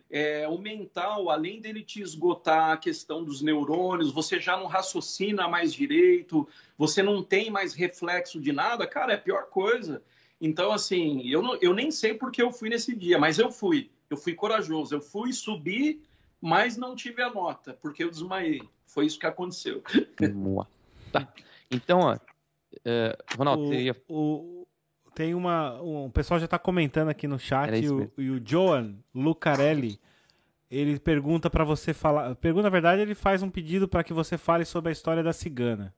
é, 0.10 0.48
o 0.48 0.58
mental, 0.58 1.30
além 1.30 1.62
dele 1.62 1.84
te 1.84 2.02
esgotar 2.02 2.72
a 2.72 2.78
questão 2.78 3.24
dos 3.24 3.42
neurônios, 3.42 4.12
você 4.12 4.40
já 4.40 4.58
não 4.58 4.66
raciocina 4.66 5.48
mais 5.48 5.74
direito, 5.74 6.48
você 6.78 7.04
não 7.04 7.24
tem 7.24 7.50
mais 7.50 7.74
reflexo 7.74 8.40
de 8.40 8.52
nada, 8.52 8.88
cara, 8.88 9.14
é 9.14 9.16
a 9.16 9.20
pior 9.20 9.50
coisa. 9.50 10.02
Então, 10.42 10.72
assim, 10.72 11.28
eu, 11.28 11.42
não, 11.42 11.56
eu 11.62 11.74
nem 11.74 11.92
sei 11.92 12.14
porque 12.14 12.42
eu 12.42 12.52
fui 12.52 12.70
nesse 12.70 12.96
dia, 12.96 13.20
mas 13.20 13.38
eu 13.38 13.52
fui. 13.52 13.90
Eu 14.10 14.18
fui 14.18 14.34
corajoso. 14.34 14.96
Eu 14.96 15.02
fui 15.02 15.34
subir, 15.34 16.02
mas 16.42 16.78
não 16.78 16.96
tive 16.96 17.22
a 17.22 17.30
nota, 17.30 17.78
porque 17.82 18.04
eu 18.04 18.10
desmaiei. 18.10 18.62
Foi 18.86 19.06
isso 19.06 19.20
que 19.20 19.26
aconteceu. 19.26 19.84
tá. 21.12 21.32
Então, 21.70 22.00
ó, 22.00 22.18
é, 22.86 23.18
Ronaldo, 23.38 23.64
o, 23.64 23.74
ia... 23.74 23.96
o, 24.08 24.59
tem 25.14 25.34
uma. 25.34 25.82
Um, 25.82 26.06
o 26.06 26.12
pessoal 26.12 26.40
já 26.40 26.46
está 26.46 26.60
comentando 26.60 27.10
aqui 27.10 27.28
no 27.28 27.40
chat 27.40 27.74
e 27.76 27.90
o, 27.90 28.12
e 28.18 28.30
o 28.30 28.42
Joan 28.46 28.96
Lucarelli. 29.14 30.00
Ele 30.70 31.00
pergunta 31.00 31.50
para 31.50 31.64
você 31.64 31.94
falar. 31.94 32.36
Pergunta, 32.36 32.64
na 32.64 32.70
verdade, 32.70 33.02
ele 33.02 33.16
faz 33.16 33.42
um 33.42 33.50
pedido 33.50 33.88
para 33.88 34.04
que 34.04 34.14
você 34.14 34.38
fale 34.38 34.66
sobre 34.66 34.90
a 34.90 34.92
história 34.92 35.24
da 35.24 35.34
cigana. 35.34 35.94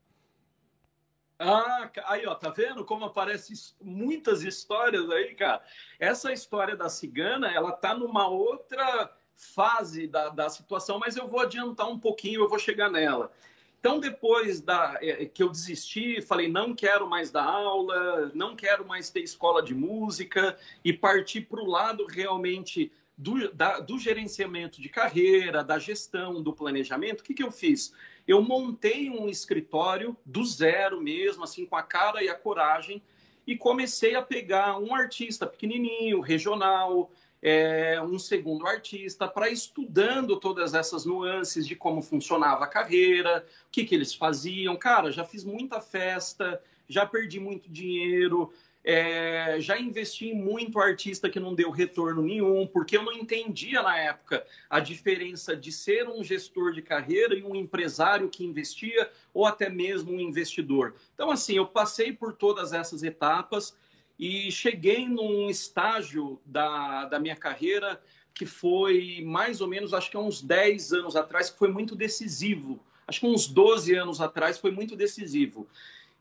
Ah, 1.38 1.90
aí 2.06 2.26
ó, 2.28 2.36
tá 2.36 2.50
vendo 2.50 2.86
como 2.86 3.04
aparecem 3.04 3.56
muitas 3.82 4.44
histórias 4.44 5.10
aí, 5.10 5.34
cara? 5.34 5.62
Essa 6.00 6.32
história 6.32 6.76
da 6.76 6.88
cigana, 6.88 7.52
ela 7.52 7.72
tá 7.72 7.96
numa 7.96 8.28
outra 8.28 9.12
fase 9.36 10.08
da, 10.08 10.30
da 10.30 10.50
situação, 10.50 11.00
mas 11.00 11.18
eu 11.18 11.28
vou 11.28 11.40
adiantar 11.40 11.90
um 11.90 12.00
pouquinho, 12.00 12.42
eu 12.42 12.48
vou 12.48 12.60
chegar 12.60 12.92
nela. 12.92 13.32
Então, 13.82 14.00
depois 14.00 14.62
da, 14.62 15.00
é, 15.02 15.26
que 15.26 15.42
eu 15.42 15.50
desisti, 15.50 16.22
falei, 16.22 16.48
não 16.48 16.72
quero 16.72 17.10
mais 17.10 17.32
dar 17.32 17.44
aula, 17.44 18.32
não 18.36 18.56
quero 18.56 18.86
mais 18.86 19.10
ter 19.10 19.22
escola 19.22 19.64
de 19.64 19.74
música 19.74 20.56
e 20.86 20.94
partir 20.94 21.42
para 21.42 21.60
o 21.60 21.66
lado 21.66 22.06
realmente 22.06 22.92
do, 23.18 23.52
da, 23.52 23.80
do, 23.80 23.98
gerenciamento 23.98 24.80
de 24.80 24.88
carreira, 24.88 25.64
da 25.64 25.80
gestão, 25.80 26.44
do 26.44 26.54
planejamento, 26.54 27.22
o 27.22 27.24
que, 27.24 27.34
que 27.34 27.42
eu 27.42 27.52
fiz? 27.52 27.92
Eu 28.28 28.44
montei 28.44 29.10
um 29.10 29.28
escritório 29.28 30.16
do 30.24 30.46
zero 30.46 31.02
mesmo, 31.02 31.44
assim, 31.44 31.66
com 31.66 31.76
a 31.76 31.82
cara 31.82 32.24
e 32.24 32.30
a 32.30 32.36
coragem, 32.36 33.02
e 33.48 33.58
comecei 33.58 34.14
a 34.14 34.22
pegar 34.22 34.78
um 34.78 34.94
artista 34.94 35.48
pequenininho, 35.48 36.20
regional, 36.20 37.12
é, 37.42 38.02
um 38.02 38.20
segundo 38.20 38.68
artista, 38.68 39.28
para 39.28 39.50
estudando 39.50 40.40
todas 40.40 40.74
essas 40.74 41.06
nuances 41.06 41.68
de 41.68 41.76
como 41.76 42.02
funcionava 42.02 42.66
a 42.66 42.68
carreira, 42.68 43.46
o 43.68 43.72
que, 43.72 43.84
que 43.84 43.96
eles 43.96 44.14
faziam. 44.14 44.76
Cara, 44.76 45.12
já 45.12 45.26
fiz 45.26 45.44
muita 45.44 45.82
festa, 45.82 46.62
já 46.88 47.06
perdi 47.06 47.40
muito 47.40 47.70
dinheiro, 47.70 48.54
é, 48.84 49.58
já 49.60 49.80
investi 49.80 50.30
em 50.30 50.36
muito 50.36 50.80
artista 50.80 51.30
que 51.30 51.40
não 51.40 51.54
deu 51.54 51.70
retorno 51.70 52.22
nenhum, 52.22 52.66
porque 52.66 52.98
eu 52.98 53.04
não 53.04 53.14
entendia 53.14 53.82
na 53.82 53.98
época 53.98 54.46
a 54.70 54.80
diferença 54.80 55.56
de 55.56 55.72
ser 55.72 56.08
um 56.08 56.24
gestor 56.24 56.74
de 56.74 56.82
carreira 56.82 57.36
e 57.36 57.44
um 57.44 57.56
empresário 57.56 58.30
que 58.30 58.44
investia, 58.44 59.10
ou 59.34 59.46
até 59.46 59.70
mesmo 59.70 60.12
um 60.12 60.20
investidor. 60.20 60.96
Então, 61.14 61.30
assim, 61.30 61.56
eu 61.56 61.68
passei 61.68 62.12
por 62.12 62.34
todas 62.34 62.74
essas 62.74 63.04
etapas 63.04 63.76
e 64.22 64.50
cheguei 64.52 65.06
num 65.06 65.50
estágio 65.50 66.40
da, 66.46 67.06
da 67.06 67.20
minha 67.20 67.36
carreira 67.36 68.02
que 68.34 68.46
foi 68.46 69.22
mais 69.26 69.60
ou 69.60 69.68
menos, 69.68 69.94
acho 69.94 70.10
que 70.10 70.16
há 70.16 70.20
uns 70.22 70.42
10 70.42 70.94
anos 70.94 71.16
atrás, 71.18 71.50
que 71.50 71.60
foi 71.60 71.70
muito 71.70 71.94
decisivo. 71.96 72.80
Acho 73.06 73.20
que 73.20 73.28
uns 73.28 73.48
12 73.48 73.94
anos 73.94 74.22
atrás 74.22 74.58
foi 74.58 74.72
muito 74.72 74.96
decisivo 74.96 75.68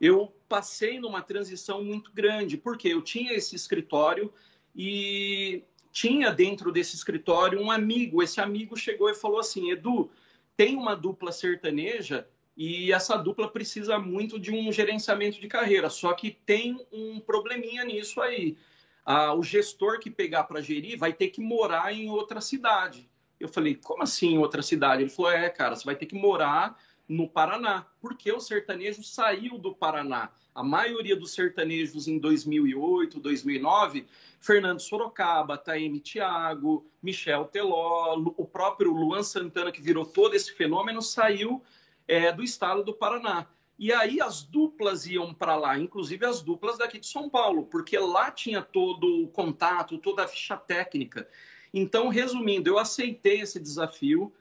eu 0.00 0.32
passei 0.48 0.98
numa 0.98 1.20
transição 1.20 1.84
muito 1.84 2.10
grande, 2.12 2.56
porque 2.56 2.88
eu 2.88 3.02
tinha 3.02 3.34
esse 3.34 3.54
escritório 3.54 4.32
e 4.74 5.62
tinha 5.92 6.32
dentro 6.32 6.72
desse 6.72 6.96
escritório 6.96 7.60
um 7.60 7.70
amigo. 7.70 8.22
Esse 8.22 8.40
amigo 8.40 8.76
chegou 8.76 9.10
e 9.10 9.14
falou 9.14 9.38
assim: 9.38 9.70
Edu, 9.70 10.10
tem 10.56 10.76
uma 10.76 10.96
dupla 10.96 11.30
sertaneja 11.30 12.26
e 12.62 12.92
essa 12.92 13.16
dupla 13.16 13.48
precisa 13.48 13.98
muito 13.98 14.38
de 14.38 14.52
um 14.52 14.70
gerenciamento 14.70 15.40
de 15.40 15.48
carreira, 15.48 15.88
só 15.88 16.12
que 16.12 16.30
tem 16.30 16.78
um 16.92 17.18
probleminha 17.18 17.82
nisso 17.86 18.20
aí. 18.20 18.54
Ah, 19.02 19.32
o 19.32 19.42
gestor 19.42 19.98
que 19.98 20.10
pegar 20.10 20.44
para 20.44 20.60
gerir 20.60 20.98
vai 20.98 21.10
ter 21.10 21.28
que 21.28 21.40
morar 21.40 21.90
em 21.94 22.10
outra 22.10 22.38
cidade. 22.38 23.08
Eu 23.40 23.48
falei, 23.48 23.76
como 23.76 24.02
assim 24.02 24.36
outra 24.36 24.60
cidade? 24.60 25.02
Ele 25.02 25.08
falou, 25.08 25.32
é, 25.32 25.48
cara, 25.48 25.74
você 25.74 25.86
vai 25.86 25.96
ter 25.96 26.04
que 26.04 26.14
morar 26.14 26.78
no 27.08 27.26
Paraná, 27.26 27.86
porque 27.98 28.30
o 28.30 28.40
sertanejo 28.40 29.02
saiu 29.02 29.56
do 29.56 29.74
Paraná. 29.74 30.30
A 30.54 30.62
maioria 30.62 31.16
dos 31.16 31.32
sertanejos 31.32 32.08
em 32.08 32.18
2008, 32.18 33.20
2009, 33.20 34.06
Fernando 34.38 34.80
Sorocaba, 34.80 35.56
Taeme 35.56 35.98
Thiago, 35.98 36.86
Michel 37.02 37.46
Teló, 37.46 38.22
o 38.36 38.44
próprio 38.44 38.92
Luan 38.92 39.22
Santana, 39.22 39.72
que 39.72 39.80
virou 39.80 40.04
todo 40.04 40.34
esse 40.34 40.52
fenômeno, 40.52 41.00
saiu 41.00 41.62
é, 42.10 42.32
do 42.32 42.42
estado 42.42 42.82
do 42.82 42.92
Paraná. 42.92 43.46
E 43.78 43.92
aí 43.92 44.20
as 44.20 44.42
duplas 44.42 45.06
iam 45.06 45.32
para 45.32 45.54
lá, 45.54 45.78
inclusive 45.78 46.26
as 46.26 46.42
duplas 46.42 46.76
daqui 46.76 46.98
de 46.98 47.06
São 47.06 47.30
Paulo, 47.30 47.64
porque 47.66 47.96
lá 47.96 48.32
tinha 48.32 48.60
todo 48.60 49.22
o 49.22 49.28
contato, 49.28 49.96
toda 49.96 50.24
a 50.24 50.28
ficha 50.28 50.56
técnica. 50.56 51.26
Então, 51.72 52.08
resumindo, 52.08 52.68
eu 52.68 52.78
aceitei 52.78 53.40
esse 53.40 53.60
desafio, 53.60 54.32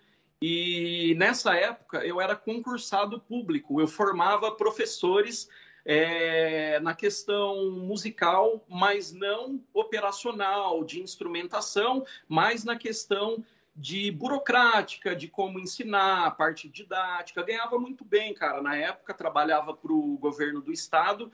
e 0.41 1.13
nessa 1.17 1.53
época 1.55 2.03
eu 2.03 2.19
era 2.19 2.35
concursado 2.35 3.19
público, 3.19 3.79
eu 3.79 3.87
formava 3.87 4.51
professores 4.51 5.47
é, 5.85 6.79
na 6.79 6.95
questão 6.95 7.69
musical, 7.71 8.65
mas 8.67 9.13
não 9.13 9.63
operacional, 9.73 10.83
de 10.83 11.01
instrumentação, 11.01 12.03
mas 12.27 12.63
na 12.63 12.75
questão 12.75 13.43
de 13.75 14.11
burocrática, 14.11 15.15
de 15.15 15.27
como 15.27 15.59
ensinar, 15.59 16.25
a 16.25 16.31
parte 16.31 16.67
didática. 16.67 17.43
Ganhava 17.43 17.79
muito 17.79 18.03
bem, 18.03 18.33
cara. 18.33 18.61
Na 18.61 18.75
época 18.75 19.13
trabalhava 19.13 19.73
para 19.73 19.93
o 19.93 20.17
governo 20.17 20.61
do 20.61 20.71
estado 20.71 21.31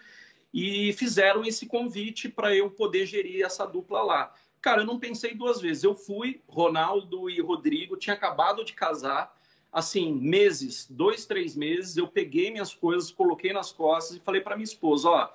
e 0.54 0.94
fizeram 0.94 1.44
esse 1.44 1.66
convite 1.66 2.30
para 2.30 2.56
eu 2.56 2.70
poder 2.70 3.06
gerir 3.06 3.44
essa 3.44 3.66
dupla 3.66 4.02
lá. 4.02 4.34
Cara, 4.62 4.82
eu 4.82 4.86
não 4.86 5.00
pensei 5.00 5.36
duas 5.36 5.62
vezes. 5.62 5.84
Eu 5.84 5.96
fui, 5.96 6.42
Ronaldo 6.48 7.30
e 7.30 7.40
Rodrigo, 7.42 7.98
tinha 7.98 8.16
acabado 8.16 8.64
de 8.64 8.74
casar, 8.74 9.36
assim, 9.72 10.14
meses, 10.14 10.88
dois, 10.90 11.26
três 11.26 11.56
meses. 11.56 11.98
Eu 11.98 12.08
peguei 12.08 12.52
minhas 12.52 12.74
coisas, 12.74 13.12
coloquei 13.12 13.54
nas 13.54 13.72
costas 13.72 14.18
e 14.18 14.22
falei 14.22 14.42
para 14.42 14.56
minha 14.56 14.64
esposa: 14.64 15.10
ó, 15.10 15.30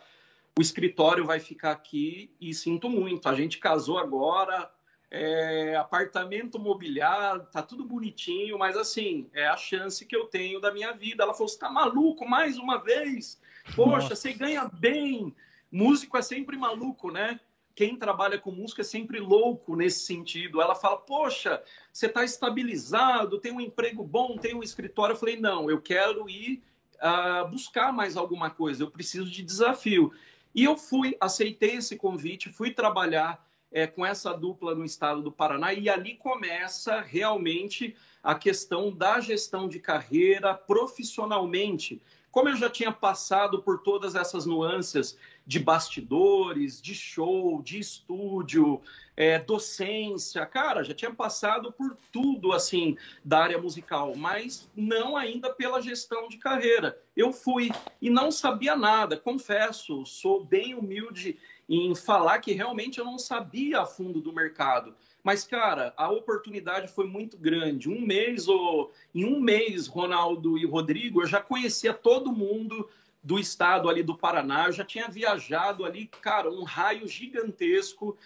o 0.58 0.60
escritório 0.60 1.24
vai 1.24 1.38
ficar 1.38 1.72
aqui 1.72 2.34
e 2.40 2.52
sinto 2.52 2.88
muito. 2.88 3.28
A 3.28 3.34
gente 3.34 3.58
casou 3.58 3.98
agora, 3.98 4.70
é, 5.10 5.76
apartamento 5.76 6.58
mobiliado, 6.58 7.48
tá 7.50 7.62
tudo 7.62 7.84
bonitinho, 7.84 8.58
mas 8.58 8.76
assim, 8.76 9.28
é 9.32 9.46
a 9.46 9.56
chance 9.56 10.06
que 10.06 10.14
eu 10.14 10.26
tenho 10.26 10.60
da 10.60 10.72
minha 10.72 10.92
vida. 10.92 11.24
Ela 11.24 11.34
falou: 11.34 11.48
você 11.48 11.58
tá 11.58 11.70
maluco 11.70 12.28
mais 12.28 12.58
uma 12.58 12.78
vez? 12.78 13.40
Poxa, 13.74 13.96
Nossa. 13.96 14.16
você 14.16 14.32
ganha 14.32 14.70
bem. 14.72 15.34
Músico 15.70 16.16
é 16.16 16.22
sempre 16.22 16.56
maluco, 16.56 17.10
né? 17.10 17.40
quem 17.74 17.96
trabalha 17.96 18.38
com 18.38 18.50
música 18.50 18.82
é 18.82 18.84
sempre 18.84 19.18
louco 19.18 19.74
nesse 19.74 20.00
sentido. 20.00 20.60
Ela 20.60 20.74
fala: 20.74 20.98
Poxa, 20.98 21.62
você 21.92 22.06
está 22.06 22.22
estabilizado, 22.22 23.40
tem 23.40 23.52
um 23.52 23.60
emprego 23.60 24.04
bom, 24.04 24.36
tem 24.36 24.54
um 24.54 24.62
escritório. 24.62 25.14
Eu 25.14 25.18
falei: 25.18 25.40
Não, 25.40 25.70
eu 25.70 25.80
quero 25.80 26.28
ir 26.28 26.62
uh, 26.96 27.48
buscar 27.48 27.92
mais 27.92 28.16
alguma 28.18 28.50
coisa, 28.50 28.82
eu 28.82 28.90
preciso 28.90 29.30
de 29.30 29.42
desafio. 29.42 30.12
E 30.54 30.64
eu 30.64 30.76
fui, 30.76 31.16
aceitei 31.20 31.76
esse 31.76 31.96
convite, 31.96 32.52
fui 32.52 32.70
trabalhar 32.70 33.42
é, 33.72 33.86
com 33.86 34.04
essa 34.04 34.32
dupla 34.32 34.74
no 34.74 34.84
estado 34.84 35.22
do 35.22 35.32
Paraná, 35.32 35.72
e 35.72 35.88
ali 35.88 36.16
começa 36.16 37.00
realmente 37.00 37.94
a 38.22 38.34
questão 38.34 38.90
da 38.90 39.20
gestão 39.20 39.68
de 39.68 39.78
carreira 39.78 40.54
profissionalmente. 40.54 42.00
Como 42.30 42.48
eu 42.48 42.56
já 42.56 42.70
tinha 42.70 42.92
passado 42.92 43.60
por 43.60 43.82
todas 43.82 44.14
essas 44.14 44.46
nuances 44.46 45.18
de 45.44 45.58
bastidores, 45.58 46.80
de 46.80 46.94
show, 46.94 47.60
de 47.60 47.80
estúdio, 47.80 48.80
é, 49.16 49.36
docência, 49.36 50.46
cara, 50.46 50.84
já 50.84 50.94
tinha 50.94 51.12
passado 51.12 51.72
por 51.72 51.96
tudo 52.12 52.52
assim 52.52 52.96
da 53.24 53.40
área 53.40 53.60
musical, 53.60 54.14
mas 54.14 54.70
não 54.76 55.16
ainda 55.16 55.52
pela 55.52 55.82
gestão 55.82 56.28
de 56.28 56.38
carreira. 56.38 56.96
Eu 57.16 57.32
fui 57.32 57.70
e 58.00 58.08
não 58.08 58.30
sabia 58.30 58.76
nada, 58.76 59.16
confesso, 59.16 60.06
sou 60.06 60.44
bem 60.44 60.74
humilde 60.74 61.36
em 61.70 61.94
falar 61.94 62.40
que 62.40 62.52
realmente 62.52 62.98
eu 62.98 63.04
não 63.04 63.16
sabia 63.16 63.82
a 63.82 63.86
fundo 63.86 64.20
do 64.20 64.32
mercado. 64.32 64.92
Mas, 65.22 65.44
cara, 65.44 65.94
a 65.96 66.10
oportunidade 66.10 66.88
foi 66.88 67.06
muito 67.06 67.36
grande. 67.36 67.88
Um 67.88 68.00
mês, 68.00 68.48
ou 68.48 68.92
em 69.14 69.24
um 69.24 69.38
mês, 69.38 69.86
Ronaldo 69.86 70.58
e 70.58 70.66
Rodrigo, 70.66 71.22
eu 71.22 71.28
já 71.28 71.40
conhecia 71.40 71.94
todo 71.94 72.32
mundo 72.32 72.88
do 73.22 73.38
estado 73.38 73.88
ali 73.88 74.02
do 74.02 74.16
Paraná, 74.16 74.66
eu 74.66 74.72
já 74.72 74.84
tinha 74.84 75.06
viajado 75.06 75.84
ali, 75.84 76.06
cara, 76.20 76.50
um 76.50 76.64
raio 76.64 77.06
gigantesco. 77.06 78.16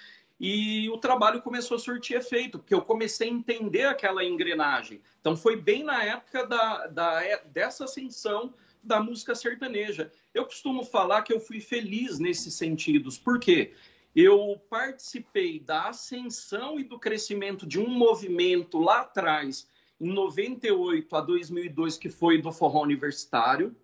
e 0.41 0.89
o 0.91 0.99
trabalho 0.99 1.43
começou 1.43 1.77
a 1.77 1.81
surtir 1.81 2.17
efeito, 2.17 2.59
porque 2.59 2.75
eu 2.75 2.83
comecei 2.83 3.29
a 3.29 3.33
entender 3.33 3.85
aquela 3.85 4.25
engrenagem. 4.25 5.01
Então 5.21 5.37
foi 5.37 5.57
bem 5.57 5.85
na 5.85 6.03
época 6.03 6.47
da, 6.47 6.87
da, 6.87 7.21
dessa 7.47 7.85
ascensão 7.85 8.55
da 8.85 9.01
música 9.01 9.35
sertaneja. 9.35 10.13
Eu 10.33 10.45
costumo 10.45 10.85
falar 10.85 11.23
que 11.23 11.33
eu 11.33 11.41
fui 11.41 11.61
feliz 11.61 12.19
nesses 12.19 12.55
sentidos. 12.55 13.19
Por 13.19 13.41
quê? 13.41 13.73
Eu 14.15 14.61
participei 14.71 15.59
da 15.59 15.89
ascensão 15.89 16.79
e 16.79 16.85
do 16.85 16.99
crescimento 16.99 17.67
de 17.67 17.81
um 17.81 17.89
movimento 17.89 18.79
lá 18.79 19.01
atrás, 19.01 19.69
em 20.01 20.13
98 20.13 21.17
a 21.17 21.21
2002, 21.21 21.99
que 21.99 22.09
foi 22.09 22.41
do 22.41 22.53
forró 22.53 22.83
universitário. 22.83 23.75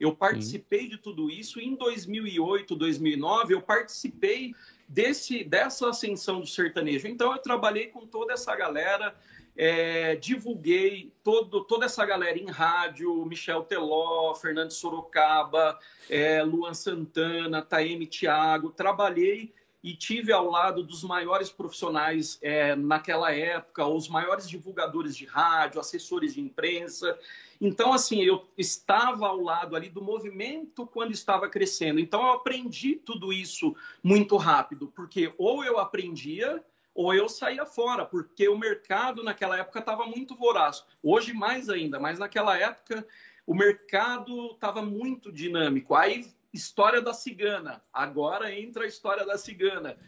Eu 0.00 0.14
participei 0.14 0.88
de 0.88 0.98
tudo 0.98 1.30
isso. 1.30 1.60
Em 1.60 1.74
2008, 1.74 2.74
2009, 2.74 3.54
eu 3.54 3.62
participei 3.62 4.54
desse, 4.88 5.44
dessa 5.44 5.88
ascensão 5.88 6.40
do 6.40 6.46
sertanejo. 6.46 7.06
Então, 7.06 7.32
eu 7.32 7.38
trabalhei 7.38 7.88
com 7.88 8.06
toda 8.06 8.32
essa 8.32 8.54
galera, 8.56 9.14
é, 9.56 10.16
divulguei 10.16 11.12
todo, 11.22 11.64
toda 11.64 11.86
essa 11.86 12.04
galera 12.04 12.38
em 12.38 12.50
rádio, 12.50 13.24
Michel 13.24 13.62
Teló, 13.62 14.34
Fernando 14.34 14.72
Sorocaba, 14.72 15.78
é, 16.10 16.42
Luan 16.42 16.74
Santana, 16.74 17.62
Taeme 17.62 18.06
Thiago, 18.06 18.70
trabalhei 18.70 19.52
e 19.84 19.94
tive 19.94 20.32
ao 20.32 20.50
lado 20.50 20.82
dos 20.82 21.04
maiores 21.04 21.50
profissionais 21.50 22.38
é, 22.40 22.74
naquela 22.74 23.32
época, 23.32 23.86
os 23.86 24.08
maiores 24.08 24.48
divulgadores 24.48 25.14
de 25.14 25.26
rádio, 25.26 25.78
assessores 25.78 26.32
de 26.32 26.40
imprensa. 26.40 27.18
Então, 27.60 27.92
assim, 27.92 28.22
eu 28.22 28.46
estava 28.56 29.26
ao 29.26 29.42
lado 29.42 29.76
ali 29.76 29.90
do 29.90 30.00
movimento 30.02 30.86
quando 30.86 31.12
estava 31.12 31.50
crescendo. 31.50 32.00
Então, 32.00 32.22
eu 32.22 32.32
aprendi 32.32 32.94
tudo 32.94 33.30
isso 33.30 33.76
muito 34.02 34.38
rápido, 34.38 34.90
porque 34.96 35.34
ou 35.36 35.62
eu 35.62 35.78
aprendia 35.78 36.64
ou 36.94 37.12
eu 37.12 37.28
saía 37.28 37.66
fora, 37.66 38.06
porque 38.06 38.48
o 38.48 38.56
mercado 38.56 39.22
naquela 39.22 39.58
época 39.58 39.80
estava 39.80 40.06
muito 40.06 40.36
voraz. 40.36 40.84
Hoje, 41.02 41.32
mais 41.32 41.68
ainda, 41.68 41.98
mas 41.98 42.18
naquela 42.18 42.56
época 42.56 43.06
o 43.46 43.54
mercado 43.54 44.52
estava 44.52 44.80
muito 44.80 45.32
dinâmico. 45.32 45.94
Aí 45.94 46.32
História 46.54 47.02
da 47.02 47.12
Cigana. 47.12 47.82
Agora 47.92 48.54
entra 48.54 48.84
a 48.84 48.86
História 48.86 49.26
da 49.26 49.36
Cigana. 49.36 49.98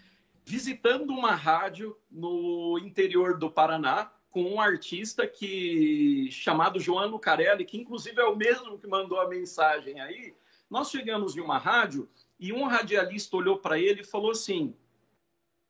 Visitando 0.45 1.11
uma 1.11 1.35
rádio 1.35 1.99
no 2.09 2.79
interior 2.79 3.37
do 3.37 3.51
Paraná, 3.51 4.13
com 4.31 4.45
um 4.45 4.61
artista 4.61 5.27
que 5.27 6.29
chamado 6.31 6.79
João 6.79 7.09
Lucarelli, 7.09 7.65
que 7.65 7.77
inclusive 7.77 8.21
é 8.21 8.25
o 8.25 8.37
mesmo 8.37 8.79
que 8.79 8.87
mandou 8.87 9.19
a 9.19 9.29
mensagem 9.29 10.01
aí. 10.01 10.35
Nós 10.71 10.91
chegamos 10.91 11.37
em 11.37 11.41
uma 11.41 11.59
rádio 11.59 12.09
e 12.39 12.53
um 12.53 12.65
radialista 12.65 13.37
olhou 13.37 13.59
para 13.59 13.77
ele 13.79 14.03
e 14.03 14.07
falou 14.07 14.31
assim: 14.31 14.77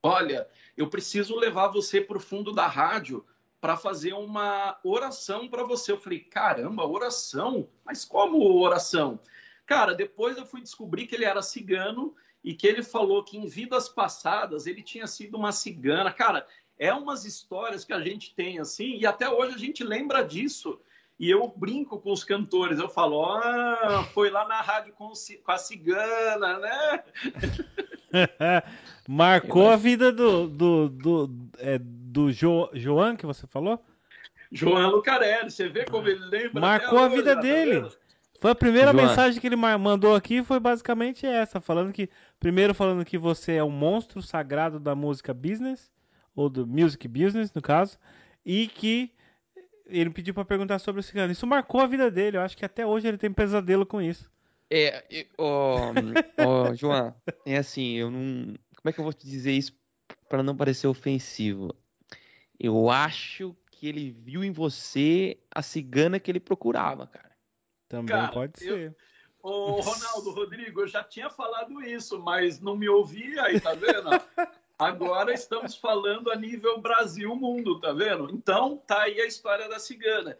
Olha, 0.06 0.48
eu 0.76 0.88
preciso 0.88 1.36
levar 1.36 1.68
você 1.68 2.00
para 2.00 2.16
o 2.16 2.20
fundo 2.20 2.52
da 2.52 2.68
rádio 2.68 3.26
para 3.60 3.76
fazer 3.76 4.12
uma 4.12 4.78
oração 4.84 5.48
para 5.48 5.64
você. 5.64 5.90
Eu 5.90 5.98
falei: 5.98 6.20
Caramba, 6.20 6.86
oração? 6.86 7.68
Mas 7.84 8.04
como 8.04 8.60
oração? 8.60 9.18
Cara, 9.66 9.94
depois 9.94 10.36
eu 10.36 10.46
fui 10.46 10.60
descobrir 10.60 11.06
que 11.06 11.16
ele 11.16 11.24
era 11.24 11.42
cigano 11.42 12.14
e 12.44 12.54
que 12.54 12.68
ele 12.68 12.84
falou 12.84 13.24
que 13.24 13.36
em 13.36 13.48
vidas 13.48 13.88
passadas 13.88 14.68
ele 14.68 14.80
tinha 14.80 15.08
sido 15.08 15.36
uma 15.36 15.50
cigana. 15.50 16.12
Cara, 16.12 16.46
é 16.78 16.92
umas 16.92 17.24
histórias 17.24 17.84
que 17.84 17.92
a 17.92 18.00
gente 18.00 18.32
tem 18.34 18.60
assim, 18.60 18.98
e 18.98 19.04
até 19.04 19.28
hoje 19.28 19.56
a 19.56 19.58
gente 19.58 19.82
lembra 19.82 20.22
disso. 20.22 20.80
E 21.18 21.30
eu 21.30 21.48
brinco 21.48 21.98
com 21.98 22.12
os 22.12 22.22
cantores, 22.22 22.78
eu 22.78 22.90
falo, 22.90 23.24
ah, 23.24 24.06
foi 24.12 24.28
lá 24.28 24.46
na 24.46 24.60
rádio 24.60 24.92
com, 24.92 25.10
com 25.42 25.50
a 25.50 25.56
cigana, 25.56 26.58
né? 26.58 27.04
Marcou 29.08 29.70
a 29.70 29.76
vida 29.76 30.10
do, 30.12 30.48
do, 30.48 30.88
do, 30.88 31.30
é, 31.58 31.78
do 31.78 32.32
jo, 32.32 32.68
João 32.74 33.16
que 33.16 33.26
você 33.26 33.46
falou? 33.46 33.84
João 34.50 34.90
Lucarelli, 34.90 35.50
você 35.50 35.68
vê 35.68 35.84
como 35.84 36.08
ele 36.08 36.24
lembra. 36.26 36.60
Marcou 36.60 36.98
a 36.98 37.08
vida 37.08 37.34
tá 37.34 37.40
dele. 37.40 37.82
Tá 37.82 37.90
foi 38.40 38.50
a 38.50 38.54
primeira 38.54 38.92
João. 38.92 39.06
mensagem 39.06 39.40
que 39.40 39.46
ele 39.46 39.56
mandou 39.56 40.14
aqui, 40.14 40.42
foi 40.42 40.60
basicamente 40.60 41.26
essa, 41.26 41.60
falando 41.60 41.92
que 41.92 42.08
primeiro 42.38 42.74
falando 42.74 43.04
que 43.04 43.18
você 43.18 43.54
é 43.54 43.64
um 43.64 43.70
monstro 43.70 44.22
sagrado 44.22 44.78
da 44.78 44.94
música 44.94 45.32
business 45.32 45.90
ou 46.34 46.48
do 46.48 46.66
music 46.66 47.08
business 47.08 47.52
no 47.54 47.62
caso, 47.62 47.98
e 48.44 48.68
que 48.68 49.10
ele 49.86 50.10
pediu 50.10 50.34
para 50.34 50.44
perguntar 50.44 50.78
sobre 50.78 51.00
o 51.00 51.02
cigano. 51.02 51.32
Isso 51.32 51.46
marcou 51.46 51.80
a 51.80 51.86
vida 51.86 52.10
dele, 52.10 52.36
eu 52.36 52.42
acho 52.42 52.56
que 52.56 52.64
até 52.64 52.84
hoje 52.84 53.08
ele 53.08 53.16
tem 53.16 53.32
pesadelo 53.32 53.86
com 53.86 54.02
isso. 54.02 54.30
É, 54.70 55.26
ó, 55.38 55.92
ó 56.38 56.74
João, 56.74 57.14
é 57.44 57.56
assim, 57.56 57.94
eu 57.94 58.10
não, 58.10 58.54
como 58.76 58.90
é 58.90 58.92
que 58.92 59.00
eu 59.00 59.04
vou 59.04 59.12
te 59.12 59.26
dizer 59.26 59.52
isso 59.52 59.72
para 60.28 60.42
não 60.42 60.56
parecer 60.56 60.86
ofensivo? 60.86 61.74
Eu 62.58 62.90
acho 62.90 63.56
que 63.70 63.86
ele 63.86 64.10
viu 64.10 64.42
em 64.42 64.50
você 64.50 65.38
a 65.54 65.62
cigana 65.62 66.18
que 66.18 66.30
ele 66.30 66.40
procurava, 66.40 67.06
cara. 67.06 67.36
Também 67.88 68.16
Cara, 68.16 68.32
pode 68.32 68.58
ser. 68.58 68.88
Eu... 68.88 68.96
Ô, 69.42 69.80
Ronaldo, 69.80 70.32
Rodrigo, 70.32 70.80
eu 70.80 70.88
já 70.88 71.04
tinha 71.04 71.30
falado 71.30 71.80
isso, 71.82 72.18
mas 72.20 72.60
não 72.60 72.76
me 72.76 72.88
ouvia 72.88 73.44
aí, 73.44 73.60
tá 73.60 73.74
vendo? 73.74 74.10
Agora 74.78 75.32
estamos 75.32 75.76
falando 75.76 76.30
a 76.30 76.36
nível 76.36 76.80
Brasil, 76.80 77.34
mundo, 77.36 77.80
tá 77.80 77.92
vendo? 77.92 78.30
Então, 78.30 78.76
tá 78.86 79.02
aí 79.02 79.20
a 79.20 79.26
história 79.26 79.68
da 79.68 79.78
cigana. 79.78 80.36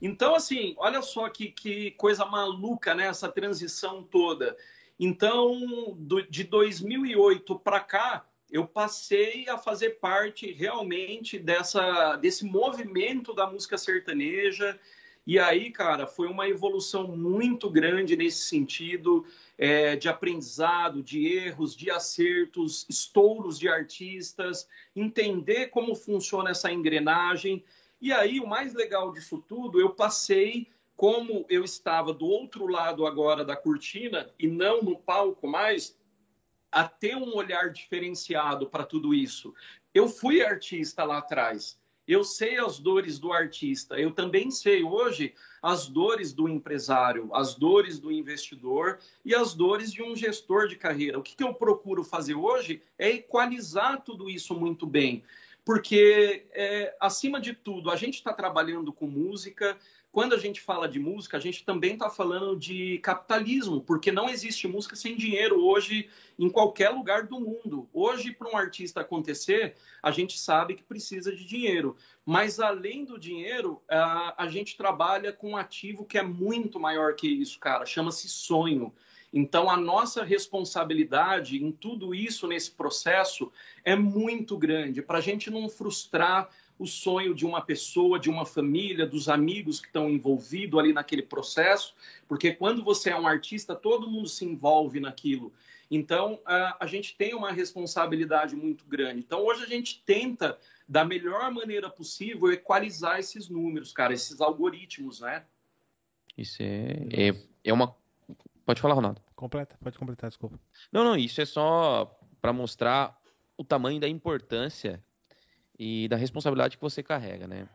Então, 0.00 0.34
assim, 0.34 0.74
olha 0.78 1.00
só 1.02 1.28
que, 1.28 1.50
que 1.50 1.92
coisa 1.92 2.24
maluca, 2.24 2.94
né? 2.94 3.06
Essa 3.06 3.28
transição 3.30 4.02
toda. 4.02 4.56
Então, 4.98 5.94
do, 5.96 6.22
de 6.22 6.44
2008 6.44 7.58
para 7.58 7.80
cá, 7.80 8.26
eu 8.50 8.66
passei 8.66 9.48
a 9.48 9.58
fazer 9.58 9.98
parte 9.98 10.52
realmente 10.52 11.38
dessa, 11.38 12.16
desse 12.16 12.44
movimento 12.44 13.34
da 13.34 13.46
música 13.46 13.76
sertaneja, 13.76 14.78
e 15.26 15.40
aí, 15.40 15.72
cara, 15.72 16.06
foi 16.06 16.28
uma 16.28 16.48
evolução 16.48 17.08
muito 17.08 17.68
grande 17.68 18.16
nesse 18.16 18.44
sentido 18.44 19.26
é, 19.58 19.96
de 19.96 20.08
aprendizado, 20.08 21.02
de 21.02 21.26
erros, 21.26 21.74
de 21.74 21.90
acertos, 21.90 22.86
estouros 22.88 23.58
de 23.58 23.68
artistas, 23.68 24.68
entender 24.94 25.66
como 25.66 25.96
funciona 25.96 26.50
essa 26.50 26.70
engrenagem. 26.70 27.64
E 28.00 28.12
aí, 28.12 28.40
o 28.40 28.46
mais 28.46 28.74
legal 28.74 29.12
disso 29.12 29.42
tudo, 29.48 29.80
eu 29.80 29.90
passei, 29.90 30.68
como 30.96 31.46
eu 31.48 31.64
estava 31.64 32.12
do 32.12 32.26
outro 32.26 32.66
lado 32.66 33.06
agora 33.06 33.44
da 33.44 33.56
cortina 33.56 34.30
e 34.38 34.46
não 34.46 34.82
no 34.82 34.98
palco 34.98 35.46
mais, 35.48 35.96
a 36.70 36.86
ter 36.86 37.16
um 37.16 37.34
olhar 37.34 37.70
diferenciado 37.70 38.68
para 38.68 38.84
tudo 38.84 39.14
isso. 39.14 39.54
Eu 39.94 40.08
fui 40.08 40.42
artista 40.42 41.04
lá 41.04 41.18
atrás. 41.18 41.78
Eu 42.06 42.22
sei 42.22 42.56
as 42.58 42.78
dores 42.78 43.18
do 43.18 43.32
artista, 43.32 43.98
eu 43.98 44.12
também 44.12 44.48
sei 44.48 44.84
hoje 44.84 45.34
as 45.60 45.88
dores 45.88 46.32
do 46.32 46.48
empresário, 46.48 47.34
as 47.34 47.56
dores 47.56 47.98
do 47.98 48.12
investidor 48.12 49.00
e 49.24 49.34
as 49.34 49.54
dores 49.54 49.92
de 49.92 50.04
um 50.04 50.14
gestor 50.14 50.68
de 50.68 50.76
carreira. 50.76 51.18
O 51.18 51.22
que, 51.22 51.42
eu 51.42 51.52
procuro 51.52 52.04
fazer 52.04 52.34
hoje 52.34 52.80
é 52.96 53.10
equalizar 53.10 54.02
tudo 54.04 54.30
isso 54.30 54.54
muito 54.54 54.86
bem, 54.86 55.24
porque, 55.66 56.46
é, 56.52 56.96
acima 57.00 57.40
de 57.40 57.52
tudo, 57.52 57.90
a 57.90 57.96
gente 57.96 58.14
está 58.14 58.32
trabalhando 58.32 58.92
com 58.92 59.08
música, 59.08 59.76
quando 60.12 60.32
a 60.32 60.38
gente 60.38 60.60
fala 60.60 60.88
de 60.88 61.00
música, 61.00 61.36
a 61.36 61.40
gente 61.40 61.64
também 61.64 61.94
está 61.94 62.08
falando 62.08 62.56
de 62.56 62.98
capitalismo, 63.00 63.80
porque 63.80 64.12
não 64.12 64.28
existe 64.28 64.68
música 64.68 64.94
sem 64.94 65.16
dinheiro 65.16 65.60
hoje 65.60 66.08
em 66.38 66.48
qualquer 66.48 66.90
lugar 66.90 67.26
do 67.26 67.40
mundo. 67.40 67.88
Hoje, 67.92 68.32
para 68.32 68.48
um 68.48 68.56
artista 68.56 69.00
acontecer, 69.00 69.74
a 70.00 70.12
gente 70.12 70.38
sabe 70.38 70.76
que 70.76 70.84
precisa 70.84 71.34
de 71.34 71.44
dinheiro. 71.44 71.96
Mas, 72.24 72.60
além 72.60 73.04
do 73.04 73.18
dinheiro, 73.18 73.82
a, 73.88 74.46
gente 74.48 74.76
trabalha 74.76 75.32
com 75.32 75.50
um 75.50 75.56
ativo 75.56 76.04
que 76.04 76.16
é 76.16 76.22
muito 76.22 76.78
maior 76.78 77.16
que 77.16 77.26
isso, 77.26 77.58
cara. 77.58 77.84
Chama-se 77.84 78.28
sonho. 78.28 78.94
Então, 79.36 79.68
a 79.68 79.76
nossa 79.76 80.24
responsabilidade 80.24 81.62
em 81.62 81.70
tudo 81.70 82.14
isso, 82.14 82.48
nesse 82.48 82.70
processo, 82.70 83.52
é 83.84 83.94
muito 83.94 84.56
grande, 84.56 85.02
para 85.02 85.18
a 85.18 85.20
gente 85.20 85.50
não 85.50 85.68
frustrar 85.68 86.48
o 86.78 86.86
sonho 86.86 87.34
de 87.34 87.44
uma 87.44 87.60
pessoa, 87.60 88.18
de 88.18 88.30
uma 88.30 88.46
família, 88.46 89.06
dos 89.06 89.28
amigos 89.28 89.78
que 89.78 89.88
estão 89.88 90.08
envolvidos 90.08 90.80
ali 90.80 90.90
naquele 90.90 91.20
processo, 91.20 91.94
porque 92.26 92.54
quando 92.54 92.82
você 92.82 93.10
é 93.10 93.16
um 93.18 93.26
artista, 93.26 93.74
todo 93.74 94.10
mundo 94.10 94.26
se 94.26 94.46
envolve 94.46 95.00
naquilo. 95.00 95.52
Então, 95.90 96.40
a, 96.46 96.86
gente 96.86 97.14
tem 97.14 97.34
uma 97.34 97.52
responsabilidade 97.52 98.56
muito 98.56 98.86
grande. 98.86 99.18
Então, 99.18 99.44
hoje 99.44 99.64
a 99.64 99.68
gente 99.68 100.02
tenta, 100.06 100.58
da 100.88 101.04
melhor 101.04 101.50
maneira 101.50 101.90
possível, 101.90 102.50
equalizar 102.50 103.20
esses 103.20 103.50
números, 103.50 103.92
cara, 103.92 104.14
esses 104.14 104.40
algoritmos, 104.40 105.20
né? 105.20 105.44
Isso 106.38 106.62
é, 106.62 107.06
é, 107.12 107.36
é 107.64 107.72
uma. 107.72 107.94
Pode 108.64 108.80
falar, 108.80 108.94
Ronaldo. 108.94 109.25
Completa, 109.36 109.76
pode 109.78 109.98
completar, 109.98 110.30
desculpa. 110.30 110.58
Não, 110.90 111.04
não, 111.04 111.14
isso 111.14 111.40
é 111.42 111.44
só 111.44 112.18
para 112.40 112.54
mostrar 112.54 113.20
o 113.56 113.62
tamanho 113.62 114.00
da 114.00 114.08
importância 114.08 115.04
e 115.78 116.08
da 116.08 116.16
responsabilidade 116.16 116.76
que 116.76 116.82
você 116.82 117.02
carrega, 117.02 117.46
né? 117.46 117.68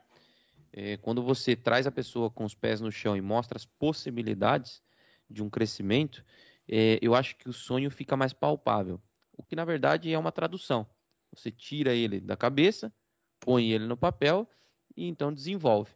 É, 0.74 0.98
quando 0.98 1.22
você 1.22 1.56
traz 1.56 1.86
a 1.86 1.92
pessoa 1.92 2.32
com 2.32 2.46
os 2.46 2.56
pés 2.56 2.82
no 2.82 2.92
chão 2.92 3.16
e 3.16 3.22
mostra 3.22 3.58
as 3.58 3.66
possibilidades 3.66 4.82
de 5.30 5.44
um 5.44 5.50
crescimento, 5.50 6.26
é, 6.68 6.98
eu 7.02 7.14
acho 7.14 7.36
que 7.36 7.48
o 7.48 7.54
sonho 7.54 7.92
fica 7.92 8.18
mais 8.18 8.34
palpável. 8.34 9.00
O 9.38 9.44
que 9.44 9.56
na 9.56 9.66
verdade 9.66 10.12
é 10.12 10.18
uma 10.18 10.32
tradução. 10.32 10.88
Você 11.32 11.52
tira 11.52 11.94
ele 11.94 12.20
da 12.20 12.36
cabeça, 12.36 12.92
põe 13.40 13.72
ele 13.72 13.86
no 13.86 13.98
papel 13.98 14.50
e 14.96 15.08
então 15.08 15.32
desenvolve. 15.34 15.92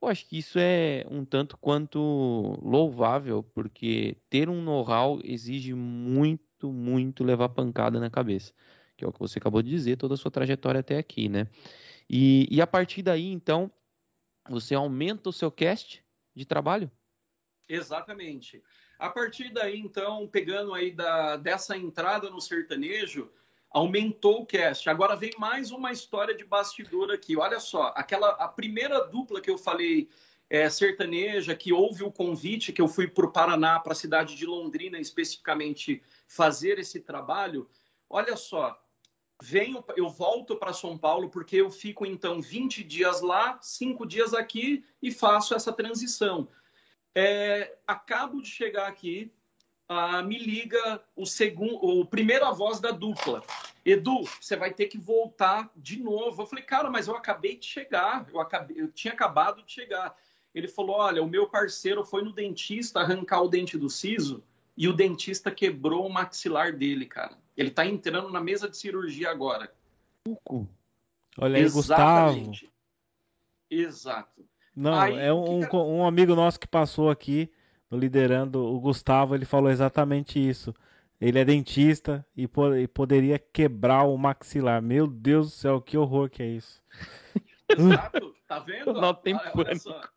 Eu 0.00 0.08
acho 0.08 0.26
que 0.26 0.38
isso 0.38 0.58
é 0.58 1.04
um 1.10 1.24
tanto 1.24 1.56
quanto 1.56 1.98
louvável, 2.62 3.42
porque 3.42 4.16
ter 4.28 4.48
um 4.48 4.62
know-how 4.62 5.20
exige 5.24 5.72
muito, 5.74 6.72
muito 6.72 7.24
levar 7.24 7.48
pancada 7.48 7.98
na 7.98 8.10
cabeça, 8.10 8.52
que 8.96 9.04
é 9.04 9.08
o 9.08 9.12
que 9.12 9.18
você 9.18 9.38
acabou 9.38 9.62
de 9.62 9.70
dizer, 9.70 9.96
toda 9.96 10.14
a 10.14 10.16
sua 10.16 10.30
trajetória 10.30 10.80
até 10.80 10.98
aqui, 10.98 11.28
né? 11.28 11.48
E, 12.08 12.46
e 12.50 12.60
a 12.60 12.66
partir 12.66 13.02
daí, 13.02 13.32
então, 13.32 13.70
você 14.48 14.74
aumenta 14.74 15.28
o 15.28 15.32
seu 15.32 15.50
cast 15.50 16.04
de 16.34 16.44
trabalho? 16.44 16.90
Exatamente. 17.68 18.62
A 18.98 19.10
partir 19.10 19.52
daí, 19.52 19.78
então, 19.78 20.28
pegando 20.28 20.72
aí 20.72 20.92
da, 20.92 21.36
dessa 21.36 21.76
entrada 21.76 22.30
no 22.30 22.40
sertanejo, 22.40 23.30
aumentou 23.76 24.40
o 24.40 24.46
cast. 24.46 24.88
Agora 24.88 25.14
vem 25.14 25.32
mais 25.36 25.70
uma 25.70 25.92
história 25.92 26.34
de 26.34 26.42
bastidor 26.42 27.12
aqui. 27.12 27.36
Olha 27.36 27.60
só, 27.60 27.92
aquela 27.94 28.30
a 28.30 28.48
primeira 28.48 29.00
dupla 29.00 29.38
que 29.38 29.50
eu 29.50 29.58
falei 29.58 30.08
é, 30.48 30.70
sertaneja, 30.70 31.54
que 31.54 31.74
houve 31.74 32.02
o 32.02 32.10
convite, 32.10 32.72
que 32.72 32.80
eu 32.80 32.88
fui 32.88 33.06
para 33.06 33.26
o 33.26 33.30
Paraná, 33.30 33.78
para 33.78 33.92
a 33.92 33.96
cidade 33.96 34.34
de 34.34 34.46
Londrina 34.46 34.98
especificamente, 34.98 36.02
fazer 36.26 36.78
esse 36.78 37.00
trabalho. 37.00 37.68
Olha 38.08 38.34
só, 38.34 38.82
venho, 39.42 39.84
eu 39.94 40.08
volto 40.08 40.56
para 40.56 40.72
São 40.72 40.96
Paulo 40.96 41.28
porque 41.28 41.56
eu 41.56 41.70
fico 41.70 42.06
então 42.06 42.40
20 42.40 42.82
dias 42.82 43.20
lá, 43.20 43.58
5 43.60 44.06
dias 44.06 44.32
aqui 44.32 44.86
e 45.02 45.12
faço 45.12 45.54
essa 45.54 45.70
transição. 45.70 46.48
É, 47.14 47.76
acabo 47.86 48.40
de 48.40 48.48
chegar 48.48 48.86
aqui, 48.86 49.30
ah, 49.88 50.22
me 50.22 50.38
liga 50.38 51.00
o 51.14 51.24
segundo, 51.24 51.76
o 51.76 52.04
primeira 52.04 52.50
voz 52.52 52.80
da 52.80 52.90
dupla. 52.90 53.42
Edu, 53.84 54.24
você 54.40 54.56
vai 54.56 54.72
ter 54.72 54.86
que 54.86 54.98
voltar 54.98 55.70
de 55.76 56.00
novo. 56.00 56.42
Eu 56.42 56.46
falei, 56.46 56.64
cara, 56.64 56.90
mas 56.90 57.06
eu 57.06 57.14
acabei 57.14 57.56
de 57.56 57.66
chegar, 57.66 58.26
eu, 58.32 58.40
acabei, 58.40 58.80
eu 58.80 58.90
tinha 58.90 59.14
acabado 59.14 59.62
de 59.62 59.72
chegar. 59.72 60.16
Ele 60.54 60.66
falou, 60.66 60.96
olha, 60.96 61.22
o 61.22 61.28
meu 61.28 61.48
parceiro 61.48 62.04
foi 62.04 62.22
no 62.22 62.32
dentista 62.32 63.00
arrancar 63.00 63.42
o 63.42 63.48
dente 63.48 63.78
do 63.78 63.88
siso 63.88 64.42
e 64.76 64.88
o 64.88 64.92
dentista 64.92 65.50
quebrou 65.50 66.06
o 66.06 66.12
maxilar 66.12 66.72
dele, 66.72 67.06
cara. 67.06 67.36
Ele 67.56 67.70
tá 67.70 67.86
entrando 67.86 68.30
na 68.30 68.40
mesa 68.40 68.68
de 68.68 68.76
cirurgia 68.76 69.30
agora. 69.30 69.72
Olha 71.38 71.56
aí, 71.56 71.62
Exatamente. 71.62 72.64
Gustavo. 72.64 72.72
Exato. 73.70 74.44
Não, 74.74 74.98
Aí, 74.98 75.16
é 75.16 75.32
um, 75.32 75.60
que... 75.60 75.74
um 75.76 76.04
amigo 76.04 76.34
nosso 76.34 76.60
que 76.60 76.66
passou 76.66 77.08
aqui, 77.08 77.50
liderando, 77.90 78.64
o 78.64 78.80
Gustavo, 78.80 79.34
ele 79.34 79.44
falou 79.44 79.70
exatamente 79.70 80.38
isso. 80.38 80.74
Ele 81.20 81.38
é 81.38 81.44
dentista 81.44 82.26
e, 82.36 82.46
po 82.46 82.74
e 82.74 82.86
poderia 82.86 83.38
quebrar 83.38 84.04
o 84.04 84.16
maxilar. 84.18 84.82
Meu 84.82 85.06
Deus 85.06 85.46
do 85.46 85.52
céu, 85.52 85.80
que 85.80 85.96
horror 85.96 86.28
que 86.28 86.42
é 86.42 86.46
isso. 86.46 86.82
Exato, 87.68 88.34
tá 88.46 88.58
vendo? 88.58 88.92
Não 88.92 89.14
tem 89.14 89.34
olha, 89.34 90.10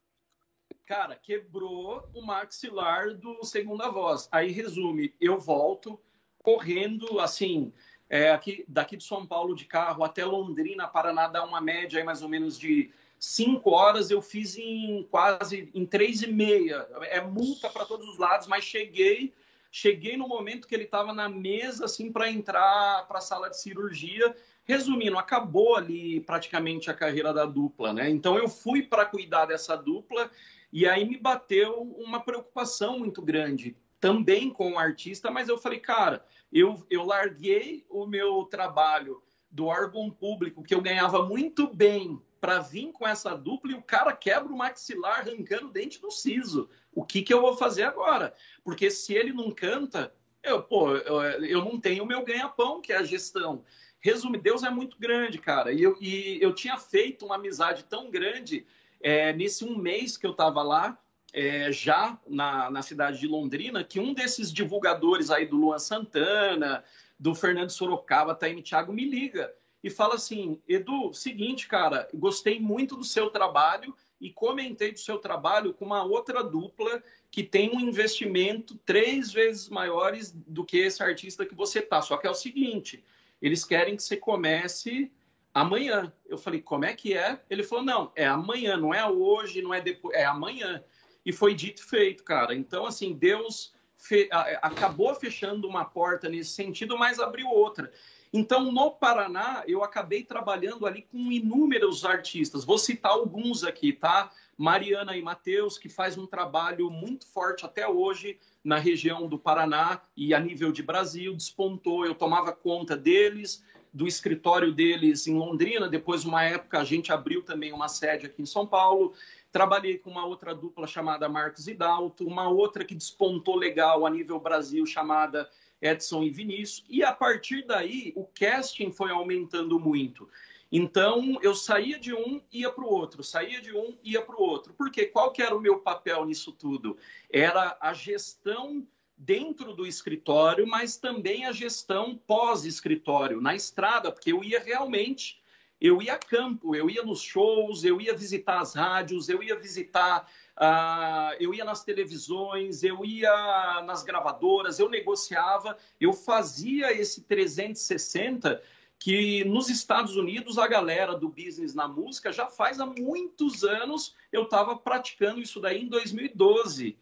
Cara, 0.86 1.15
quebrou 1.15 2.10
o 2.13 2.21
maxilar 2.21 3.15
do 3.15 3.43
segunda 3.43 3.89
voz. 3.89 4.27
Aí 4.32 4.51
resume, 4.51 5.13
eu 5.21 5.39
volto 5.39 5.99
correndo, 6.43 7.19
assim, 7.19 7.71
é, 8.10 8.32
aqui, 8.32 8.65
daqui 8.67 8.97
de 8.97 9.03
São 9.03 9.25
Paulo 9.25 9.55
de 9.55 9.65
carro 9.65 10.03
até 10.03 10.25
Londrina, 10.25 10.88
Paraná, 10.88 11.27
dá 11.27 11.43
uma 11.43 11.62
média 11.62 11.99
aí 11.99 12.03
mais 12.03 12.23
ou 12.23 12.29
menos 12.29 12.58
de 12.58 12.91
cinco 13.19 13.71
horas 13.71 14.10
eu 14.10 14.21
fiz 14.21 14.58
em 14.58 15.05
quase 15.12 15.69
em 15.75 15.86
três 15.86 16.21
e 16.21 16.27
meia. 16.27 16.88
É 17.03 17.19
multa 17.19 17.69
para 17.69 17.86
todos 17.86 18.08
os 18.08 18.17
lados, 18.17 18.47
mas 18.47 18.63
cheguei, 18.63 19.34
cheguei 19.69 20.15
no 20.15 20.27
momento 20.27 20.67
que 20.67 20.73
ele 20.73 20.86
estava 20.86 21.13
na 21.13 21.27
mesa 21.27 21.86
assim 21.86 22.12
para 22.12 22.32
entrar 22.32 23.05
para 23.08 23.17
a 23.17 23.21
sala 23.21 23.49
de 23.49 23.60
cirurgia. 23.60 24.34
Resumindo, 24.63 25.17
acabou 25.17 25.75
ali 25.75 26.21
praticamente 26.21 26.89
a 26.89 26.93
carreira 26.93 27.34
da 27.34 27.45
dupla, 27.45 27.91
né? 27.91 28.10
Então 28.10 28.38
eu 28.38 28.47
fui 28.47 28.84
para 28.84 29.05
cuidar 29.05 29.45
dessa 29.45 29.75
dupla 29.75 30.32
e 30.71 30.88
aí 30.88 31.03
me 31.03 31.17
bateu 31.17 31.82
uma 31.97 32.21
preocupação 32.21 32.99
muito 32.99 33.21
grande 33.21 33.75
também 33.99 34.49
com 34.49 34.73
o 34.73 34.79
artista, 34.79 35.29
mas 35.29 35.49
eu 35.49 35.58
falei, 35.58 35.79
cara, 35.79 36.25
eu, 36.53 36.86
eu 36.89 37.03
larguei 37.03 37.86
o 37.89 38.05
meu 38.05 38.45
trabalho 38.45 39.21
do 39.51 39.65
órgão 39.65 40.10
público 40.10 40.63
que 40.63 40.73
eu 40.73 40.82
ganhava 40.82 41.25
muito 41.25 41.67
bem 41.67 42.21
para 42.39 42.60
vir 42.60 42.91
com 42.91 43.08
essa 43.08 43.36
dupla 43.36 43.71
e 43.71 43.75
o 43.75 43.82
cara 43.82 44.13
quebra 44.13 44.52
o 44.52 44.58
maxilar 44.58 45.19
arrancando 45.19 45.67
o 45.67 45.71
dente 45.71 46.02
do 46.02 46.12
siso. 46.12 46.69
O 46.93 47.04
que, 47.04 47.21
que 47.21 47.34
eu 47.34 47.41
vou 47.41 47.56
fazer 47.56 47.84
agora? 47.84 48.34
Porque 48.63 48.89
se 48.89 49.13
ele 49.13 49.34
não 49.34 49.52
canta, 49.52 50.13
eu, 50.43 50.62
pô, 50.63 50.95
eu, 50.95 51.21
eu 51.45 51.63
não 51.63 51.80
tenho 51.80 52.04
o 52.04 52.08
meu 52.08 52.23
ganha-pão, 52.23 52.82
que 52.82 52.93
é 52.93 52.97
a 52.97 53.04
gestão. 53.04 53.63
Resume, 53.99 54.38
Deus 54.38 54.63
é 54.63 54.69
muito 54.69 54.97
grande, 54.97 55.38
cara. 55.38 55.71
E 55.73 55.82
eu, 55.82 55.97
e 55.99 56.39
eu 56.41 56.54
tinha 56.54 56.78
feito 56.78 57.25
uma 57.25 57.36
amizade 57.36 57.84
tão 57.84 58.10
grande 58.10 58.65
é, 59.02 59.34
nesse 59.34 59.65
um 59.65 59.78
mês 59.78 60.17
que 60.17 60.25
eu 60.25 60.32
estava 60.32 60.63
lá, 60.63 60.97
é, 61.34 61.71
já 61.71 62.17
na, 62.28 62.71
na 62.71 62.82
cidade 62.82 63.19
de 63.19 63.28
Londrina, 63.28 63.84
que 63.84 63.99
um 63.99 64.13
desses 64.13 64.52
divulgadores 64.52 65.30
aí 65.30 65.45
do 65.45 65.58
Luan 65.58 65.78
Santana, 65.78 66.84
do 67.19 67.36
Fernando 67.36 67.69
Sorocaba, 67.69 68.34
Taime 68.34 68.63
Thiago, 68.63 68.93
me 68.93 69.06
liga 69.06 69.54
e 69.84 69.89
fala 69.89 70.15
assim: 70.15 70.62
Edu, 70.68 71.13
seguinte, 71.13 71.68
cara, 71.68 72.08
gostei 72.13 72.60
muito 72.60 72.96
do 72.96 73.04
seu 73.04 73.30
trabalho 73.30 73.96
e 74.20 74.30
comentei 74.30 74.92
do 74.92 75.00
seu 75.00 75.18
trabalho 75.18 75.74
com 75.74 75.86
uma 75.86 76.04
outra 76.04 76.44
dupla 76.44 77.02
que 77.32 77.43
tem 77.43 77.76
um 77.76 77.80
investimento 77.80 78.76
três 78.86 79.32
vezes 79.32 79.70
maiores 79.70 80.32
do 80.32 80.66
que 80.66 80.78
esse 80.78 81.01
artista 81.01 81.45
que 81.45 81.56
você 81.56 81.82
tá. 81.82 82.01
Só 82.01 82.18
que 82.18 82.28
é 82.28 82.30
o 82.30 82.36
seguinte: 82.36 83.03
eles 83.41 83.64
querem 83.64 83.95
que 83.95 84.03
você 84.03 84.18
comece 84.18 85.12
amanhã. 85.53 86.14
Eu 86.28 86.38
falei, 86.38 86.62
como 86.62 86.86
é 86.86 86.93
que 86.93 87.14
é? 87.14 87.41
Ele 87.49 87.64
falou, 87.64 87.84
não, 87.84 88.12
é 88.16 88.26
amanhã, 88.26 88.78
não 88.78 88.93
é 88.93 89.06
hoje, 89.06 89.62
não 89.62 89.74
é 89.74 89.82
depois, 89.82 90.16
é 90.16 90.26
amanhã. 90.26 90.84
E 91.26 91.32
foi 91.32 91.53
dito 91.53 91.82
e 91.82 91.86
feito, 91.86 92.24
cara. 92.24 92.53
Então, 92.53 92.86
assim, 92.86 93.14
Deus 93.14 93.74
fe... 93.97 94.30
acabou 94.62 95.14
fechando 95.16 95.68
uma 95.68 95.86
porta 95.86 96.30
nesse 96.30 96.51
sentido, 96.51 96.97
mas 96.97 97.20
abriu 97.20 97.47
outra. 97.47 97.91
Então, 98.32 98.71
no 98.71 98.91
Paraná, 98.91 99.63
eu 99.67 99.84
acabei 99.84 100.23
trabalhando 100.23 100.86
ali 100.86 101.01
com 101.01 101.32
inúmeros 101.32 102.05
artistas. 102.05 102.63
Vou 102.63 102.77
citar 102.77 103.11
alguns 103.11 103.63
aqui, 103.63 103.91
tá? 103.91 104.32
Mariana 104.55 105.15
e 105.15 105.21
Matheus, 105.21 105.77
que 105.77 105.89
faz 105.89 106.17
um 106.17 106.27
trabalho 106.27 106.91
muito 106.91 107.25
forte 107.25 107.65
até 107.65 107.88
hoje 107.88 108.38
na 108.63 108.77
região 108.77 109.27
do 109.27 109.39
Paraná 109.39 110.01
e 110.15 110.34
a 110.34 110.39
nível 110.39 110.71
de 110.71 110.84
Brasil, 110.84 111.34
despontou. 111.34 112.05
Eu 112.05 112.13
tomava 112.13 112.51
conta 112.51 112.95
deles, 112.95 113.63
do 113.91 114.05
escritório 114.05 114.71
deles 114.71 115.25
em 115.27 115.36
Londrina. 115.36 115.88
Depois, 115.88 116.25
uma 116.25 116.43
época, 116.43 116.80
a 116.80 116.84
gente 116.84 117.11
abriu 117.11 117.41
também 117.41 117.71
uma 117.71 117.88
sede 117.88 118.27
aqui 118.27 118.41
em 118.41 118.45
São 118.45 118.67
Paulo. 118.67 119.13
Trabalhei 119.51 119.97
com 119.97 120.11
uma 120.11 120.25
outra 120.25 120.53
dupla 120.53 120.86
chamada 120.86 121.27
Marcos 121.27 121.67
e 121.67 121.77
uma 122.19 122.49
outra 122.49 122.86
que 122.86 122.93
despontou 122.93 123.55
legal 123.55 124.05
a 124.05 124.09
nível 124.09 124.39
Brasil 124.39 124.86
chamada 124.86 125.49
Edson 125.82 126.23
e 126.23 126.30
Vinícius, 126.30 126.86
e 126.89 127.03
a 127.03 127.13
partir 127.13 127.65
daí 127.65 128.13
o 128.15 128.25
casting 128.25 128.91
foi 128.91 129.11
aumentando 129.11 129.80
muito. 129.80 130.30
Então 130.71 131.39
eu 131.41 131.55
saía 131.55 131.97
de 131.97 132.13
um, 132.13 132.41
ia 132.51 132.71
para 132.71 132.84
o 132.84 132.89
outro, 132.89 133.23
saía 133.23 133.59
de 133.59 133.75
um, 133.75 133.97
ia 134.03 134.21
para 134.21 134.36
o 134.36 134.41
outro. 134.41 134.73
Porque 134.73 135.05
qual 135.05 135.32
que 135.32 135.41
era 135.41 135.55
o 135.55 135.61
meu 135.61 135.80
papel 135.80 136.25
nisso 136.25 136.51
tudo? 136.51 136.97
Era 137.32 137.77
a 137.82 137.93
gestão 137.93 138.86
dentro 139.17 139.73
do 139.73 139.86
escritório, 139.86 140.65
mas 140.65 140.95
também 140.95 141.45
a 141.45 141.51
gestão 141.51 142.15
pós-escritório, 142.15 143.41
na 143.41 143.53
estrada, 143.53 144.11
porque 144.11 144.32
eu 144.32 144.41
ia 144.43 144.61
realmente, 144.61 145.41
eu 145.82 146.01
ia 146.01 146.13
a 146.13 146.17
campo, 146.17 146.73
eu 146.73 146.89
ia 146.89 147.03
nos 147.03 147.21
shows, 147.21 147.84
eu 147.84 147.99
ia 147.99 148.15
visitar 148.15 148.61
as 148.61 148.73
rádios, 148.73 149.27
eu 149.27 149.43
ia 149.43 149.59
visitar 149.59 150.30
Uh, 150.60 151.36
eu 151.39 151.53
ia 151.53 151.64
nas 151.64 151.86
televisões, 151.86 152.84
eu 152.84 153.05
ia 153.05 153.82
nas 153.86 154.03
gravadoras, 154.03 154.78
eu 154.78 154.89
negociava, 154.89 155.78
eu 156.01 156.12
fazia 156.12 156.91
esse 156.91 157.22
360 157.22 158.62
que 158.99 159.45
nos 159.45 159.70
Estados 159.70 160.18
Unidos 160.18 160.57
a 160.57 160.68
galera 160.68 161.16
do 161.16 161.30
business 161.30 161.74
na 161.74 161.88
música 161.88 162.34
já 162.34 162.47
faz 162.47 162.82
há 162.82 162.86
muitos 162.86 163.64
anos, 163.64 164.14
eu 164.34 164.43
estava 164.43 164.76
praticando 164.76 165.39
isso 165.39 165.62
daí 165.62 165.82
em 165.84 165.88
2012. 165.88 166.97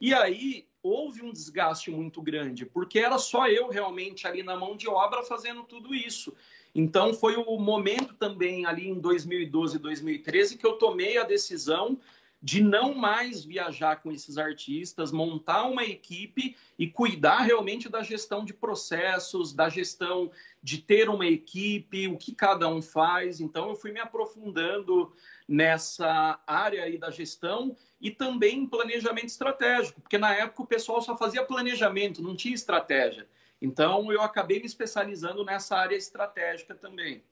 E 0.00 0.14
aí 0.14 0.68
houve 0.80 1.22
um 1.22 1.32
desgaste 1.32 1.90
muito 1.90 2.22
grande, 2.22 2.64
porque 2.64 3.00
era 3.00 3.18
só 3.18 3.48
eu 3.48 3.68
realmente 3.68 4.24
ali 4.28 4.44
na 4.44 4.56
mão 4.56 4.76
de 4.76 4.88
obra 4.88 5.24
fazendo 5.24 5.64
tudo 5.64 5.92
isso. 5.92 6.32
Então 6.72 7.12
foi 7.12 7.34
o 7.34 7.58
momento 7.58 8.14
também 8.14 8.64
ali 8.64 8.88
em 8.88 9.00
2012, 9.00 9.80
2013 9.80 10.56
que 10.56 10.64
eu 10.64 10.74
tomei 10.74 11.18
a 11.18 11.24
decisão 11.24 11.98
de 12.42 12.62
não 12.62 12.94
mais 12.94 13.44
viajar 13.44 13.96
com 13.96 14.10
esses 14.10 14.38
artistas, 14.38 15.12
montar 15.12 15.64
uma 15.64 15.84
equipe 15.84 16.56
e 16.78 16.86
cuidar 16.86 17.40
realmente 17.40 17.88
da 17.88 18.02
gestão 18.02 18.44
de 18.44 18.54
processos, 18.54 19.52
da 19.52 19.68
gestão 19.68 20.30
de 20.62 20.78
ter 20.78 21.10
uma 21.10 21.26
equipe, 21.26 22.08
o 22.08 22.16
que 22.16 22.34
cada 22.34 22.66
um 22.66 22.80
faz. 22.80 23.40
Então, 23.40 23.68
eu 23.68 23.76
fui 23.76 23.92
me 23.92 24.00
aprofundando 24.00 25.12
nessa 25.46 26.40
área 26.46 26.84
aí 26.84 26.96
da 26.96 27.10
gestão 27.10 27.76
e 28.00 28.10
também 28.10 28.60
em 28.60 28.66
planejamento 28.66 29.28
estratégico, 29.28 30.00
porque 30.00 30.16
na 30.16 30.34
época 30.34 30.62
o 30.62 30.66
pessoal 30.66 31.02
só 31.02 31.16
fazia 31.16 31.44
planejamento, 31.44 32.22
não 32.22 32.34
tinha 32.34 32.54
estratégia. 32.54 33.28
Então, 33.60 34.10
eu 34.10 34.22
acabei 34.22 34.58
me 34.58 34.66
especializando 34.66 35.44
nessa 35.44 35.76
área 35.76 35.96
estratégica 35.96 36.74
também. 36.74 37.22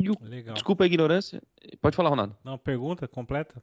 O... 0.00 0.24
Legal. 0.24 0.54
Desculpa 0.54 0.84
a 0.84 0.86
ignorância. 0.86 1.42
Pode 1.80 1.96
falar, 1.96 2.08
Ronaldo. 2.08 2.34
Não, 2.42 2.56
pergunta 2.56 3.06
completa. 3.06 3.62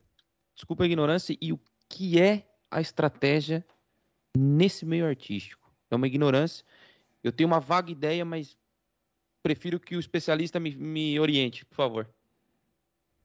Desculpa 0.56 0.84
a 0.84 0.88
ignorância. 0.88 1.38
E 1.40 1.52
o 1.52 1.60
que 1.90 2.20
é 2.20 2.48
a 2.72 2.82
estratégia 2.82 3.66
nesse 4.36 4.86
meio 4.86 5.06
artístico? 5.06 5.70
É 5.92 5.96
uma 5.96 6.08
ignorância. 6.08 6.66
Eu 7.24 7.32
tenho 7.32 7.48
uma 7.48 7.60
vaga 7.60 7.92
ideia, 7.92 8.24
mas 8.24 8.58
prefiro 9.44 9.80
que 9.80 9.96
o 9.96 10.00
especialista 10.00 10.60
me, 10.60 10.76
me 10.76 11.20
oriente, 11.20 11.66
por 11.66 11.76
favor. 11.76 12.10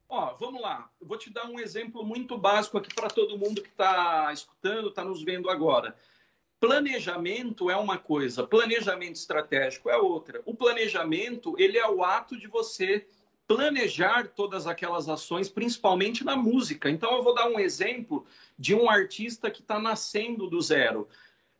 Ó, 0.07 0.35
vamos 0.35 0.61
lá. 0.61 0.91
Eu 0.99 1.07
vou 1.07 1.17
te 1.17 1.29
dar 1.29 1.45
um 1.49 1.59
exemplo 1.59 2.03
muito 2.05 2.37
básico 2.37 2.77
aqui 2.77 2.93
para 2.93 3.07
todo 3.07 3.37
mundo 3.37 3.61
que 3.61 3.69
está 3.69 4.31
escutando, 4.33 4.89
está 4.89 5.05
nos 5.05 5.23
vendo 5.23 5.49
agora. 5.49 5.95
Planejamento 6.59 7.71
é 7.71 7.75
uma 7.75 7.97
coisa, 7.97 8.45
planejamento 8.45 9.15
estratégico 9.15 9.89
é 9.89 9.97
outra. 9.97 10.41
O 10.45 10.53
planejamento, 10.53 11.55
ele 11.57 11.77
é 11.77 11.89
o 11.89 12.03
ato 12.03 12.37
de 12.37 12.45
você 12.45 13.07
planejar 13.55 14.29
todas 14.29 14.65
aquelas 14.65 15.09
ações, 15.09 15.49
principalmente 15.49 16.23
na 16.23 16.37
música. 16.37 16.89
Então, 16.89 17.17
eu 17.17 17.21
vou 17.21 17.35
dar 17.35 17.49
um 17.49 17.59
exemplo 17.59 18.25
de 18.57 18.73
um 18.73 18.89
artista 18.89 19.51
que 19.51 19.61
está 19.61 19.77
nascendo 19.77 20.49
do 20.49 20.61
zero. 20.61 21.09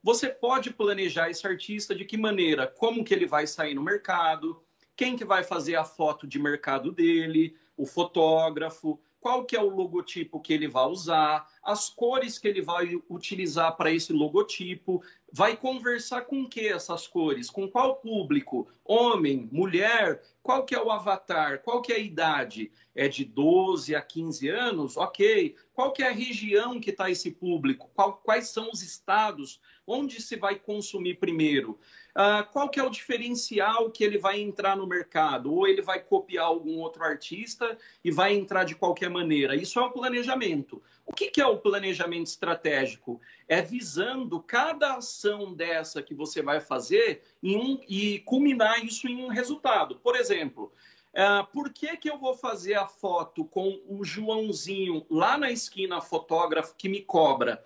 Você 0.02 0.30
pode 0.30 0.72
planejar 0.72 1.30
esse 1.30 1.46
artista 1.46 1.94
de 1.94 2.06
que 2.06 2.18
maneira? 2.18 2.66
Como 2.66 3.04
que 3.04 3.14
ele 3.14 3.26
vai 3.26 3.46
sair 3.46 3.74
no 3.74 3.84
mercado? 3.84 4.64
Quem 4.96 5.18
que 5.18 5.26
vai 5.26 5.44
fazer 5.44 5.76
a 5.76 5.84
foto 5.84 6.26
de 6.26 6.40
mercado 6.40 6.94
dele? 6.94 7.58
O 7.76 7.86
fotógrafo? 7.86 8.98
qual 9.22 9.46
que 9.46 9.56
é 9.56 9.62
o 9.62 9.70
logotipo 9.70 10.42
que 10.42 10.52
ele 10.52 10.68
vai 10.68 10.88
usar, 10.88 11.48
as 11.64 11.90
cores 11.92 12.40
que 12.40 12.48
ele 12.48 12.62
vai 12.62 13.00
utilizar 13.08 13.78
para 13.78 13.92
esse 13.92 14.12
logotipo, 14.12 15.04
vai 15.32 15.56
conversar 15.56 16.22
com 16.22 16.48
que 16.48 16.68
essas 16.68 17.08
cores, 17.08 17.50
com 17.50 17.68
qual 17.68 17.96
público, 17.96 18.68
homem, 18.84 19.48
mulher, 19.52 20.22
qual 20.44 20.66
que 20.66 20.76
é 20.76 20.82
o 20.82 20.92
avatar, 20.92 21.62
qual 21.64 21.82
que 21.82 21.94
é 21.94 21.96
a 21.96 22.00
idade, 22.00 22.72
é 22.94 23.08
de 23.08 23.24
12 23.24 23.96
a 23.96 24.02
15 24.02 24.50
anos, 24.50 24.98
ok, 24.98 25.56
qual 25.74 25.94
que 25.94 26.04
é 26.04 26.10
a 26.10 26.14
região 26.14 26.80
que 26.80 26.90
está 26.90 27.10
esse 27.10 27.32
público, 27.32 27.90
qual, 27.96 28.14
quais 28.24 28.50
são 28.50 28.70
os 28.72 28.82
estados, 28.82 29.62
onde 29.88 30.22
se 30.22 30.36
vai 30.36 30.56
consumir 30.56 31.16
primeiro, 31.16 31.80
Uh, 32.12 32.46
qual 32.52 32.70
que 32.70 32.80
é 32.80 32.84
o 32.84 32.90
diferencial 32.90 33.90
que 33.90 34.04
ele 34.04 34.18
vai 34.18 34.40
entrar 34.40 34.76
no 34.76 34.86
mercado? 34.86 35.54
Ou 35.54 35.68
ele 35.68 35.82
vai 35.82 36.00
copiar 36.00 36.46
algum 36.46 36.80
outro 36.80 37.04
artista 37.04 37.78
e 38.04 38.12
vai 38.12 38.34
entrar 38.34 38.64
de 38.64 38.76
qualquer 38.76 39.10
maneira? 39.10 39.56
Isso 39.56 39.80
é 39.80 39.84
um 39.84 39.92
planejamento. 39.92 40.82
O 41.06 41.14
que, 41.14 41.32
que 41.32 41.42
é 41.42 41.46
o 41.46 41.58
planejamento 41.58 42.28
estratégico? 42.28 43.20
É 43.48 43.62
visando 43.62 44.42
cada 44.42 44.96
ação 44.96 45.54
dessa 45.54 46.02
que 46.02 46.14
você 46.14 46.42
vai 46.42 46.60
fazer 46.60 47.24
um, 47.44 47.80
e 47.88 48.20
culminar 48.20 48.84
isso 48.86 49.08
em 49.08 49.24
um 49.24 49.28
resultado. 49.28 49.96
Por 49.96 50.16
exemplo, 50.16 50.72
Uh, 51.12 51.46
por 51.52 51.74
que, 51.74 51.98
que 51.98 52.10
eu 52.10 52.18
vou 52.18 52.34
fazer 52.34 52.76
a 52.76 52.88
foto 52.88 53.44
com 53.44 53.82
o 53.86 54.02
Joãozinho 54.02 55.06
lá 55.10 55.38
na 55.38 55.52
esquina, 55.52 56.00
fotógrafo, 56.00 56.74
que 56.78 56.88
me 56.88 57.02
cobra 57.02 57.62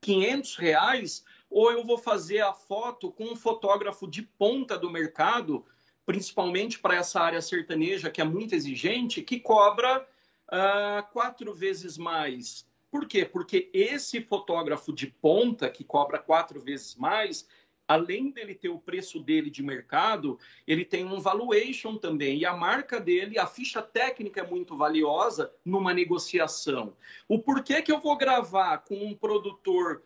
500 0.00 0.56
reais, 0.56 1.24
ou 1.50 1.72
eu 1.72 1.84
vou 1.84 1.98
fazer 1.98 2.40
a 2.40 2.52
foto 2.52 3.10
com 3.10 3.24
um 3.24 3.36
fotógrafo 3.36 4.06
de 4.06 4.22
ponta 4.22 4.78
do 4.78 4.90
mercado, 4.90 5.64
principalmente 6.04 6.78
para 6.78 6.96
essa 6.96 7.20
área 7.20 7.40
sertaneja 7.40 8.10
que 8.10 8.20
é 8.20 8.24
muito 8.24 8.54
exigente, 8.54 9.22
que 9.22 9.40
cobra 9.40 10.06
uh, 10.48 11.12
quatro 11.12 11.52
vezes 11.52 11.96
mais. 11.98 12.66
Por 12.90 13.06
quê? 13.06 13.24
Porque 13.24 13.70
esse 13.72 14.20
fotógrafo 14.20 14.92
de 14.92 15.06
ponta, 15.06 15.68
que 15.68 15.84
cobra 15.84 16.18
quatro 16.18 16.60
vezes 16.60 16.94
mais, 16.94 17.46
além 17.86 18.30
dele 18.30 18.54
ter 18.54 18.68
o 18.68 18.78
preço 18.78 19.18
dele 19.18 19.50
de 19.50 19.62
mercado, 19.62 20.38
ele 20.66 20.84
tem 20.84 21.04
um 21.04 21.20
valuation 21.20 21.96
também. 21.96 22.38
E 22.38 22.46
a 22.46 22.54
marca 22.54 23.00
dele, 23.00 23.38
a 23.38 23.46
ficha 23.46 23.80
técnica 23.80 24.42
é 24.42 24.46
muito 24.46 24.76
valiosa 24.76 25.52
numa 25.64 25.94
negociação. 25.94 26.94
O 27.26 27.38
porquê 27.38 27.80
que 27.80 27.90
eu 27.90 27.98
vou 27.98 28.16
gravar 28.16 28.78
com 28.78 28.94
um 28.94 29.14
produtor 29.14 30.02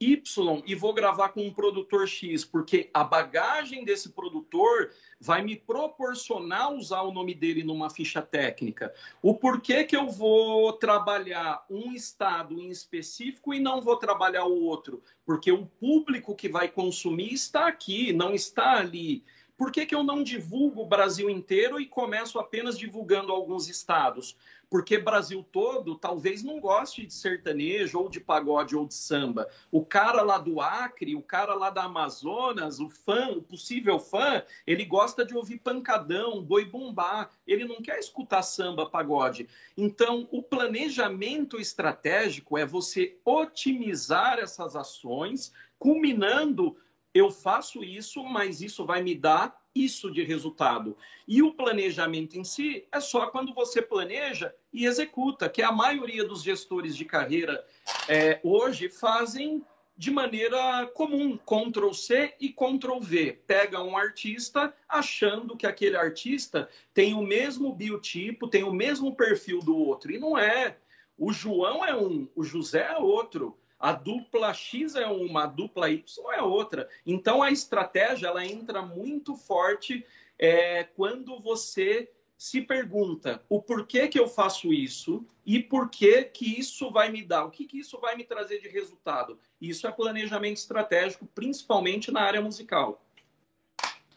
Y 0.00 0.62
e 0.66 0.74
vou 0.74 0.92
gravar 0.92 1.30
com 1.30 1.46
um 1.46 1.52
produtor 1.52 2.06
X, 2.06 2.44
porque 2.44 2.90
a 2.92 3.04
bagagem 3.04 3.84
desse 3.84 4.10
produtor 4.10 4.90
vai 5.20 5.42
me 5.42 5.56
proporcionar 5.56 6.72
usar 6.72 7.02
o 7.02 7.12
nome 7.12 7.34
dele 7.34 7.62
numa 7.62 7.88
ficha 7.88 8.20
técnica. 8.20 8.92
O 9.22 9.34
porquê 9.34 9.84
que 9.84 9.96
eu 9.96 10.08
vou 10.08 10.72
trabalhar 10.72 11.64
um 11.70 11.92
estado 11.92 12.60
em 12.60 12.70
específico 12.70 13.54
e 13.54 13.60
não 13.60 13.80
vou 13.80 13.96
trabalhar 13.96 14.44
o 14.44 14.62
outro? 14.64 15.02
Porque 15.24 15.50
o 15.50 15.66
público 15.66 16.34
que 16.34 16.48
vai 16.48 16.68
consumir 16.68 17.32
está 17.32 17.66
aqui, 17.68 18.12
não 18.12 18.34
está 18.34 18.78
ali. 18.78 19.24
Por 19.56 19.70
que, 19.70 19.86
que 19.86 19.94
eu 19.94 20.02
não 20.02 20.22
divulgo 20.22 20.82
o 20.82 20.86
Brasil 20.86 21.30
inteiro 21.30 21.80
e 21.80 21.86
começo 21.86 22.40
apenas 22.40 22.76
divulgando 22.76 23.32
alguns 23.32 23.68
estados? 23.68 24.36
Porque 24.70 24.98
Brasil 24.98 25.44
todo 25.52 25.96
talvez 25.96 26.42
não 26.42 26.60
goste 26.60 27.06
de 27.06 27.12
sertanejo, 27.14 27.98
ou 27.98 28.08
de 28.08 28.20
pagode, 28.20 28.76
ou 28.76 28.86
de 28.86 28.94
samba. 28.94 29.48
O 29.70 29.84
cara 29.84 30.22
lá 30.22 30.38
do 30.38 30.60
Acre, 30.60 31.14
o 31.14 31.22
cara 31.22 31.54
lá 31.54 31.70
da 31.70 31.84
Amazonas, 31.84 32.80
o 32.80 32.88
fã, 32.88 33.30
o 33.30 33.42
possível 33.42 33.98
fã, 33.98 34.42
ele 34.66 34.84
gosta 34.84 35.24
de 35.24 35.36
ouvir 35.36 35.58
pancadão, 35.58 36.42
boi 36.42 36.64
bumbá. 36.64 37.30
Ele 37.46 37.64
não 37.64 37.82
quer 37.82 37.98
escutar 37.98 38.42
samba, 38.42 38.88
pagode. 38.88 39.48
Então, 39.76 40.28
o 40.30 40.42
planejamento 40.42 41.60
estratégico 41.60 42.58
é 42.58 42.64
você 42.64 43.18
otimizar 43.24 44.38
essas 44.38 44.76
ações, 44.76 45.52
culminando 45.78 46.76
eu 47.14 47.30
faço 47.30 47.84
isso, 47.84 48.24
mas 48.24 48.60
isso 48.60 48.84
vai 48.84 49.00
me 49.00 49.14
dar 49.14 49.63
isso 49.74 50.10
de 50.10 50.22
resultado. 50.22 50.96
E 51.26 51.42
o 51.42 51.52
planejamento 51.52 52.38
em 52.38 52.44
si 52.44 52.86
é 52.92 53.00
só 53.00 53.26
quando 53.26 53.52
você 53.52 53.82
planeja 53.82 54.54
e 54.72 54.86
executa, 54.86 55.48
que 55.48 55.62
a 55.62 55.72
maioria 55.72 56.24
dos 56.24 56.42
gestores 56.42 56.96
de 56.96 57.04
carreira 57.04 57.64
é, 58.08 58.40
hoje 58.42 58.88
fazem 58.88 59.62
de 59.96 60.10
maneira 60.10 60.86
comum, 60.88 61.38
Ctrl 61.38 61.92
C 61.92 62.34
e 62.40 62.48
Ctrl 62.48 62.98
V. 63.00 63.40
Pega 63.46 63.82
um 63.82 63.96
artista 63.96 64.74
achando 64.88 65.56
que 65.56 65.66
aquele 65.66 65.96
artista 65.96 66.68
tem 66.92 67.14
o 67.14 67.22
mesmo 67.22 67.72
biotipo, 67.72 68.48
tem 68.48 68.64
o 68.64 68.72
mesmo 68.72 69.14
perfil 69.14 69.60
do 69.60 69.76
outro. 69.76 70.12
E 70.12 70.18
não 70.18 70.36
é. 70.36 70.76
O 71.16 71.32
João 71.32 71.84
é 71.84 71.94
um, 71.94 72.28
o 72.34 72.42
José 72.42 72.88
é 72.90 72.98
outro. 72.98 73.56
A 73.84 73.92
dupla 73.92 74.54
X 74.54 74.94
é 74.94 75.06
uma, 75.06 75.44
a 75.44 75.46
dupla 75.46 75.90
Y 75.90 76.02
é 76.32 76.40
outra. 76.40 76.88
Então 77.04 77.42
a 77.42 77.50
estratégia 77.50 78.28
ela 78.28 78.42
entra 78.42 78.80
muito 78.80 79.36
forte 79.36 80.06
é, 80.38 80.84
quando 80.84 81.38
você 81.38 82.10
se 82.34 82.62
pergunta 82.62 83.44
o 83.46 83.60
porquê 83.60 84.08
que 84.08 84.18
eu 84.18 84.26
faço 84.26 84.72
isso 84.72 85.22
e 85.44 85.62
por 85.62 85.90
que 85.90 86.24
que 86.24 86.58
isso 86.58 86.90
vai 86.90 87.12
me 87.12 87.22
dar, 87.22 87.44
o 87.44 87.50
que, 87.50 87.66
que 87.66 87.78
isso 87.78 88.00
vai 88.00 88.16
me 88.16 88.24
trazer 88.24 88.58
de 88.58 88.68
resultado. 88.68 89.38
Isso 89.60 89.86
é 89.86 89.92
planejamento 89.92 90.56
estratégico, 90.56 91.26
principalmente 91.26 92.10
na 92.10 92.22
área 92.22 92.40
musical. 92.40 93.04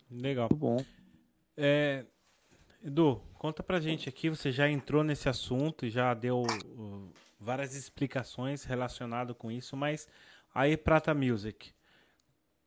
Legal. 0.09 0.47
Muito 0.49 0.61
bom. 0.61 0.77
É, 1.57 2.05
Edu, 2.81 3.21
conta 3.33 3.61
pra 3.61 3.81
gente 3.81 4.07
aqui, 4.07 4.29
você 4.29 4.49
já 4.49 4.69
entrou 4.69 5.03
nesse 5.03 5.27
assunto 5.27 5.85
e 5.85 5.89
já 5.89 6.13
deu 6.13 6.43
uh, 6.43 7.11
várias 7.39 7.75
explicações 7.75 8.63
relacionadas 8.63 9.35
com 9.37 9.51
isso, 9.51 9.77
mas 9.77 10.07
aí 10.53 10.75
Prata 10.75 11.13
Music, 11.13 11.71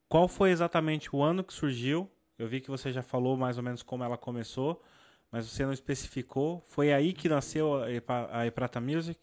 qual 0.09 0.29
foi 0.29 0.51
exatamente 0.51 1.15
o 1.15 1.23
ano 1.23 1.45
que 1.45 1.53
surgiu? 1.53 2.11
Eu 2.39 2.49
vi 2.49 2.61
que 2.61 2.71
você 2.71 2.93
já 2.93 3.03
falou 3.03 3.37
mais 3.37 3.57
ou 3.59 3.63
menos 3.63 3.83
como 3.83 4.03
ela 4.03 4.17
começou, 4.17 4.83
mas 5.31 5.47
você 5.47 5.65
não 5.65 5.73
especificou. 5.73 6.61
Foi 6.67 6.93
aí 6.93 7.13
que 7.13 7.29
nasceu 7.29 7.75
a 7.77 8.51
Prata 8.51 8.81
Music? 8.81 9.21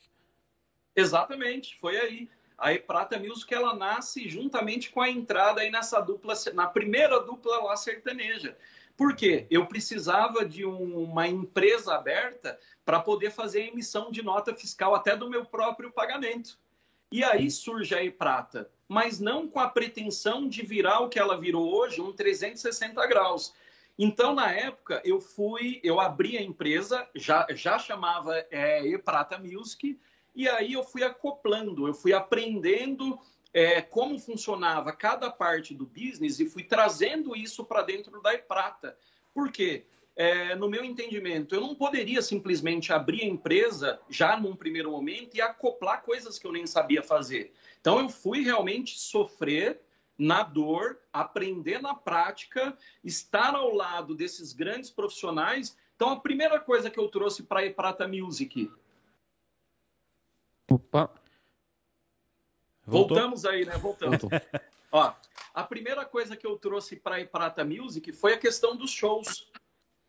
Exatamente, 0.95 1.78
foi 1.80 1.98
aí. 1.98 2.30
A 2.58 2.78
Prata 2.80 3.20
Music 3.20 3.54
ela 3.54 3.76
nasce 3.76 4.28
juntamente 4.28 4.89
com 4.89 5.02
a 5.02 5.10
entrada 5.10 5.62
aí 5.62 5.70
nessa 5.70 6.00
dupla, 6.00 6.34
na 6.54 6.68
primeira 6.68 7.20
dupla 7.20 7.64
lá 7.64 7.76
sertaneja. 7.76 8.58
Por 8.98 9.16
quê? 9.16 9.45
Eu 9.52 9.68
precisava 9.68 10.43
de 10.43 10.66
um, 10.66 11.04
uma 11.04 11.28
empresa 11.28 11.93
aberta 11.93 12.60
para 12.84 13.00
poder 13.00 13.30
fazer 13.30 13.62
a 13.62 13.68
emissão 13.68 14.10
de 14.10 14.24
nota 14.24 14.56
fiscal 14.56 14.95
até 14.95 15.16
do 15.16 15.30
meu 15.30 15.45
próprio 15.45 15.91
pagamento. 15.91 16.58
E 17.12 17.24
aí 17.24 17.50
surge 17.52 17.93
a 17.93 18.04
E-Prata, 18.04 18.70
mas 18.88 19.20
não 19.20 19.48
com 19.48 19.60
a 19.60 19.70
pretensão 19.70 20.50
de 20.50 20.66
virar 20.66 21.02
o 21.02 21.10
que 21.10 21.20
ela 21.20 21.39
virou 21.39 21.72
hoje, 21.74 22.02
um 22.02 22.12
360 22.12 23.06
graus. 23.06 23.54
Então, 24.00 24.34
na 24.34 24.52
época, 24.52 25.02
eu 25.06 25.22
fui, 25.22 25.80
eu 25.84 26.00
abri 26.00 26.38
a 26.38 26.41
empresa, 26.41 27.08
já, 27.16 27.45
já 27.52 27.78
chamava 27.78 28.45
é, 28.50 28.86
E-Prata 28.86 29.38
Music, 29.38 29.98
e 30.36 30.50
aí 30.50 30.74
eu 30.74 30.84
fui 30.84 31.04
acoplando, 31.04 31.88
eu 31.88 31.93
fui 31.93 32.14
aprendendo 32.14 33.20
é, 33.54 33.82
como 33.82 34.20
funcionava 34.20 34.91
cada 34.91 35.30
parte 35.30 35.74
do 35.74 35.86
business 35.86 36.39
e 36.39 36.50
fui 36.50 36.64
trazendo 36.64 37.36
isso 37.36 37.66
para 37.66 37.82
dentro 37.82 38.22
da 38.22 38.34
E-Prata. 38.34 38.98
Por 39.34 39.52
quê? 39.52 39.86
É, 40.16 40.56
no 40.56 40.68
meu 40.68 40.84
entendimento, 40.84 41.54
eu 41.54 41.62
não 41.62 41.76
poderia 41.76 42.24
simplesmente 42.24 42.91
abrir 42.91 43.22
a 43.22 43.28
empresa 43.28 44.00
já 44.10 44.36
num 44.39 44.56
primeiro 44.56 44.89
momento 44.89 45.36
e 45.36 45.41
acoplar 45.41 46.02
coisas 46.02 46.39
que 46.39 46.48
eu 46.48 46.52
nem 46.52 46.66
sabia 46.66 47.04
fazer. 47.04 47.54
Então, 47.80 48.00
eu 48.00 48.10
fui 48.10 48.41
realmente 48.41 48.98
sofrer 48.98 49.80
na 50.18 50.41
dor, 50.41 50.98
aprender 51.14 51.80
na 51.80 51.93
prática, 51.93 52.76
estar 53.04 53.54
ao 53.54 53.74
lado 53.76 54.16
desses 54.16 54.54
grandes 54.54 54.89
profissionais. 54.89 55.78
Então, 55.95 56.10
a 56.10 56.20
primeira 56.20 56.60
coisa 56.60 56.89
que 56.89 57.00
eu 57.00 57.08
trouxe 57.08 57.43
para 57.43 57.60
a 57.60 57.66
Eprata 57.66 58.08
Music. 58.08 58.72
Opa! 60.70 61.26
Voltou? 62.88 63.18
Voltamos 63.18 63.46
aí, 63.46 63.66
né? 63.66 63.78
Voltamos. 63.78 64.20
Ó, 64.90 65.14
a 65.54 65.64
primeira 65.64 66.06
coisa 66.06 66.38
que 66.38 66.48
eu 66.48 66.58
trouxe 66.58 66.96
para 66.96 67.16
a 67.16 67.20
Eprata 67.20 67.66
Music 67.66 68.14
foi 68.14 68.34
a 68.34 68.38
questão 68.38 68.78
dos 68.78 68.92
shows. 68.92 69.52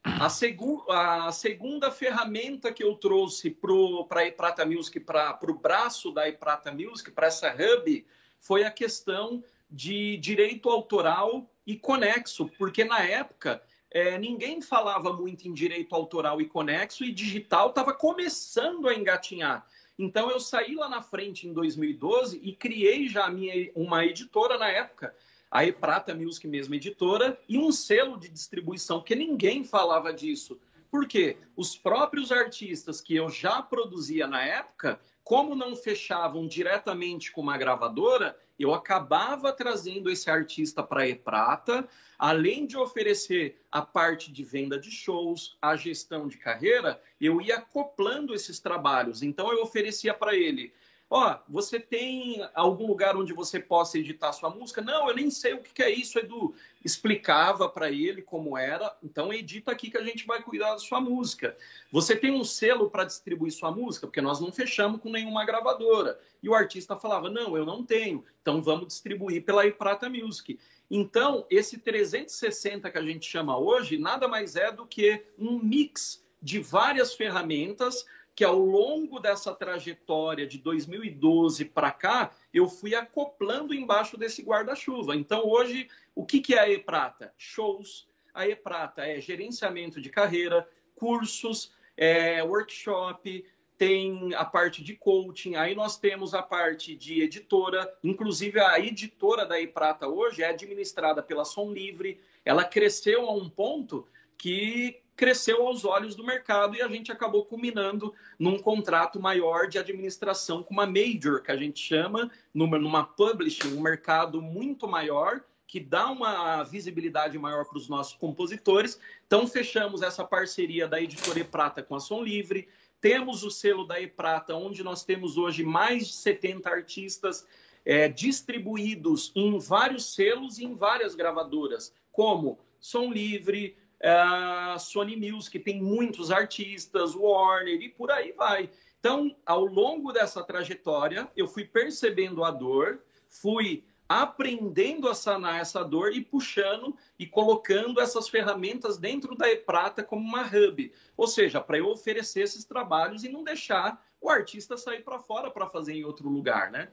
A, 0.05 0.31
segu 0.31 0.85
a 0.89 1.33
segunda 1.33 1.91
ferramenta 1.91 2.73
que 2.73 2.85
eu 2.85 2.95
trouxe 2.95 3.51
para 3.51 4.21
a 4.21 4.27
Eprata 4.27 4.65
Music, 4.65 5.01
para 5.01 5.39
o 5.43 5.55
braço 5.55 6.13
da 6.13 6.29
Eprata 6.29 6.71
Music, 6.71 7.11
para 7.11 7.27
essa 7.27 7.53
hub, 7.53 8.07
foi 8.39 8.63
a 8.63 8.71
questão 8.71 9.43
de 9.69 10.17
direito 10.19 10.71
autoral 10.71 11.51
e 11.67 11.77
conexo, 11.77 12.49
porque 12.57 12.85
na 12.85 13.01
época 13.01 13.61
é, 13.91 14.17
ninguém 14.19 14.63
falava 14.63 15.13
muito 15.13 15.49
em 15.49 15.53
direito 15.53 15.95
autoral 15.95 16.41
e 16.41 16.47
conexo 16.47 17.05
e 17.05 17.13
digital 17.13 17.71
estava 17.71 17.93
começando 17.93 18.89
a 18.89 18.95
engatinhar. 18.95 19.67
Então 19.99 20.31
eu 20.31 20.39
saí 20.39 20.77
lá 20.77 20.89
na 20.89 21.03
frente 21.03 21.49
em 21.49 21.53
2012 21.53 22.41
e 22.43 22.55
criei 22.55 23.09
já 23.09 23.29
minha, 23.29 23.71
uma 23.75 24.05
editora 24.05 24.57
na 24.57 24.69
época, 24.69 25.15
a 25.51 25.65
E-Prata 25.65 26.15
Music 26.15 26.47
mesmo 26.47 26.75
editora, 26.75 27.39
e 27.49 27.59
um 27.59 27.73
selo 27.73 28.17
de 28.19 28.29
distribuição, 28.29 29.03
que 29.03 29.17
ninguém 29.17 29.65
falava 29.65 30.13
disso. 30.13 30.61
Por 30.91 31.07
quê? 31.07 31.37
Os 31.57 31.77
próprios 31.77 32.31
artistas 32.31 33.01
que 33.01 33.17
eu 33.17 33.29
já 33.29 33.61
produzia 33.61 34.27
na 34.27 34.43
época, 34.43 35.01
como 35.29 35.55
não 35.55 35.77
fechavam 35.77 36.49
diretamente 36.49 37.31
com 37.31 37.43
uma 37.43 37.59
gravadora, 37.59 38.35
eu 38.59 38.73
acabava 38.73 39.53
trazendo 39.53 40.11
esse 40.11 40.31
artista 40.31 40.83
para 40.83 41.07
E-Prata, 41.07 41.87
além 42.19 42.65
de 42.65 42.79
oferecer 42.79 43.61
a 43.71 43.83
parte 43.83 44.33
de 44.33 44.43
venda 44.43 44.81
de 44.81 44.91
shows, 44.91 45.59
a 45.61 45.77
gestão 45.77 46.29
de 46.29 46.39
carreira, 46.39 46.99
eu 47.21 47.43
ia 47.43 47.57
acoplando 47.57 48.35
esses 48.35 48.59
trabalhos. 48.59 49.23
Então 49.23 49.53
eu 49.53 49.63
oferecia 49.63 50.15
para 50.15 50.35
ele 50.35 50.73
Ó, 51.11 51.39
você 51.49 51.81
tem 51.81 52.47
algum 52.55 52.87
lugar 52.87 53.17
onde 53.17 53.33
você 53.33 53.59
possa 53.59 53.99
editar 53.99 54.31
sua 54.33 54.51
música? 54.51 54.83
Não, 54.83 55.09
eu 55.09 55.17
nem 55.17 55.31
sei 55.31 55.55
o 55.55 55.63
que 55.63 55.83
é 55.83 55.91
isso, 55.91 56.19
Edu. 56.19 56.55
Explicava 56.85 57.67
para 57.67 57.91
ele 57.91 58.21
como 58.21 58.59
era. 58.59 58.95
Então, 59.03 59.33
edita 59.33 59.73
aqui 59.73 59.91
que 59.91 59.97
a 59.97 60.05
gente 60.05 60.27
vai 60.27 60.43
cuidar 60.43 60.73
da 60.73 60.79
sua 60.79 61.01
música. 61.01 61.57
Você 61.91 62.15
tem 62.15 62.31
um 62.31 62.45
selo 62.45 62.91
para 62.91 63.05
distribuir 63.05 63.53
sua 63.53 63.71
música? 63.71 64.07
Porque 64.07 64.21
nós 64.21 64.39
não 64.39 64.53
fechamos 64.53 65.01
com 65.01 65.11
nenhuma 65.11 65.47
gravadora. 65.47 66.21
E 66.43 66.49
o 66.49 66.55
artista 66.55 66.95
falava: 66.95 67.31
Não, 67.31 67.57
eu 67.57 67.65
não 67.65 67.83
tenho. 67.83 68.23
Então, 68.43 68.61
vamos 68.61 68.89
distribuir 68.89 69.43
pela 69.45 69.67
iPrata 69.67 70.11
Music. 70.11 70.59
Então, 70.91 71.47
esse 71.49 71.79
360 71.79 72.91
que 72.91 72.99
a 72.99 73.03
gente 73.03 73.27
chama 73.27 73.59
hoje 73.59 73.97
nada 73.97 74.29
mais 74.29 74.57
é 74.57 74.71
do 74.71 74.85
que 74.85 75.25
um 75.39 75.59
mix 75.59 76.23
de 76.41 76.61
várias 76.61 77.15
ferramentas 77.15 78.07
que 78.39 78.45
ao 78.45 78.57
longo 78.57 79.19
dessa 79.19 79.53
trajetória 79.53 80.47
de 80.47 80.59
2012 80.59 81.65
para 81.65 81.91
cá, 81.91 82.31
eu 82.55 82.69
fui 82.69 82.95
acoplando 82.95 83.75
embaixo 83.75 84.17
desse 84.17 84.43
guarda-chuva. 84.43 85.17
Então, 85.17 85.45
hoje, 85.45 85.89
o 86.15 86.25
que, 86.25 86.41
que 86.41 86.55
é 86.55 86.61
a 86.61 86.71
E-Prata? 86.71 87.35
Shows. 87.37 88.07
A 88.33 88.47
E-Prata 88.47 89.05
é 89.05 89.21
gerenciamento 89.21 90.01
de 90.01 90.09
carreira, 90.09 90.69
cursos, 90.95 91.73
é, 91.97 92.41
workshop, 92.45 93.45
tem 93.77 94.33
a 94.37 94.45
parte 94.45 94.85
de 94.85 94.95
coaching, 94.95 95.57
aí 95.57 95.75
nós 95.75 95.99
temos 95.99 96.33
a 96.33 96.41
parte 96.41 96.95
de 96.95 97.21
editora, 97.21 97.93
inclusive 98.05 98.61
a 98.61 98.79
editora 98.79 99.45
da 99.45 99.61
E-Prata 99.61 100.07
hoje 100.07 100.45
é 100.45 100.51
administrada 100.51 101.25
pela 101.25 101.45
Som 101.45 101.73
Livre, 101.73 102.21
ela 102.45 102.65
cresceu 102.65 103.29
a 103.29 103.33
um 103.33 103.51
ponto 103.51 104.07
que 104.37 105.03
cresceu 105.19 105.67
aos 105.67 105.85
olhos 105.85 106.15
do 106.15 106.25
mercado 106.25 106.77
e 106.77 106.81
a 106.81 106.87
gente 106.87 107.11
acabou 107.11 107.45
culminando 107.45 108.15
num 108.39 108.57
contrato 108.57 109.21
maior 109.21 109.67
de 109.67 109.77
administração 109.77 110.63
com 110.63 110.73
uma 110.73 110.87
major, 110.87 111.43
que 111.43 111.51
a 111.51 111.57
gente 111.57 111.81
chama, 111.81 112.31
numa, 112.55 113.03
publishing, 113.03 113.77
um 113.77 113.81
mercado 113.81 114.41
muito 114.41 114.87
maior, 114.87 115.43
que 115.67 115.81
dá 115.81 116.09
uma 116.09 116.63
visibilidade 116.63 117.37
maior 117.37 117.65
para 117.65 117.79
os 117.79 117.89
nossos 117.89 118.15
compositores. 118.15 118.99
Então, 119.27 119.45
fechamos 119.45 120.03
essa 120.03 120.25
parceria 120.25 120.87
da 120.87 121.03
Editora 121.03 121.45
Prata 121.45 121.83
com 121.83 121.97
a 121.97 122.01
Som 122.01 122.23
Livre. 122.23 122.69
Temos 123.01 123.43
o 123.43 123.51
selo 123.51 123.85
da 123.85 124.01
E 124.01 124.07
Prata, 124.07 124.55
onde 124.55 124.85
nós 124.85 125.05
temos 125.05 125.37
hoje 125.37 125.65
mais 125.65 126.07
de 126.07 126.13
70 126.13 126.71
artistas 126.71 127.45
é, 127.85 128.09
distribuídos 128.09 129.33
em 129.35 129.59
vários 129.59 130.15
selos 130.15 130.59
e 130.59 130.65
em 130.65 130.77
várias 130.77 131.17
gravadoras, 131.17 131.93
como 132.13 132.57
Som 132.79 133.13
Livre, 133.13 133.77
a 134.03 134.75
é, 134.75 134.79
Sony 134.79 135.17
Music 135.17 135.59
tem 135.59 135.83
muitos 135.83 136.31
artistas, 136.31 137.15
Warner 137.15 137.81
e 137.81 137.89
por 137.89 138.11
aí 138.11 138.33
vai. 138.33 138.71
Então, 139.01 139.35
ao 139.47 139.65
longo 139.65 140.13
dessa 140.13 140.43
trajetória, 140.43 141.29
eu 141.37 141.47
fui 141.47 141.65
percebendo 141.65 142.45
a 142.45 142.51
dor, 142.51 143.01
fui 143.29 143.85
aprendendo 144.09 145.09
a 145.09 145.15
sanar 145.15 145.61
essa 145.61 145.85
dor 145.85 146.13
e 146.15 146.25
puxando 146.25 146.97
e 147.19 147.27
colocando 147.27 148.01
essas 148.01 148.29
ferramentas 148.29 148.97
dentro 148.97 149.37
da 149.37 149.51
E-Prata 149.51 150.03
como 150.03 150.27
uma 150.27 150.43
hub. 150.43 150.91
Ou 151.17 151.27
seja, 151.27 151.61
para 151.61 151.79
eu 151.79 151.89
oferecer 151.89 152.41
esses 152.41 152.65
trabalhos 152.65 153.23
e 153.23 153.29
não 153.29 153.45
deixar 153.45 154.03
o 154.21 154.31
artista 154.31 154.77
sair 154.77 155.05
para 155.05 155.19
fora 155.19 155.51
para 155.51 155.69
fazer 155.69 155.95
em 155.95 156.05
outro 156.05 156.29
lugar, 156.29 156.71
né? 156.71 156.89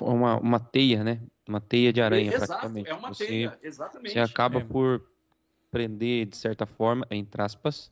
Uma, 0.00 0.36
uma 0.38 0.60
teia, 0.60 1.04
né? 1.04 1.20
Uma 1.50 1.60
teia 1.60 1.92
de 1.92 2.00
aranha, 2.00 2.32
Exato, 2.32 2.46
praticamente. 2.46 2.90
É 2.90 2.94
uma 2.94 3.08
você, 3.08 3.26
teia, 3.26 3.58
exatamente. 3.62 4.12
Você 4.12 4.20
acaba 4.20 4.60
é. 4.60 4.64
por 4.64 5.02
prender, 5.70 6.26
de 6.26 6.36
certa 6.36 6.64
forma, 6.64 7.06
entre 7.10 7.42
aspas, 7.42 7.90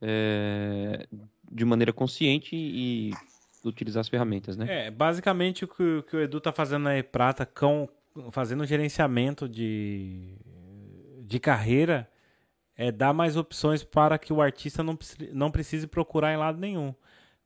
é, 0.00 1.06
de 1.50 1.64
maneira 1.64 1.92
consciente 1.92 2.54
e 2.54 3.12
utilizar 3.64 4.00
as 4.00 4.08
ferramentas, 4.08 4.56
né? 4.56 4.86
É, 4.86 4.90
basicamente 4.90 5.64
o 5.64 5.68
que, 5.68 5.82
o, 5.82 6.02
que 6.02 6.16
o 6.16 6.20
Edu 6.20 6.40
tá 6.40 6.52
fazendo 6.52 6.84
na 6.84 6.96
E-Prata, 6.96 7.44
com, 7.44 7.88
fazendo 8.30 8.64
gerenciamento 8.64 9.48
de, 9.48 10.36
de 11.22 11.40
carreira, 11.40 12.08
é 12.76 12.92
dar 12.92 13.12
mais 13.12 13.36
opções 13.36 13.82
para 13.82 14.18
que 14.18 14.32
o 14.32 14.40
artista 14.40 14.82
não, 14.82 14.98
não 15.32 15.50
precise 15.50 15.86
procurar 15.86 16.32
em 16.32 16.36
lado 16.36 16.58
nenhum. 16.58 16.94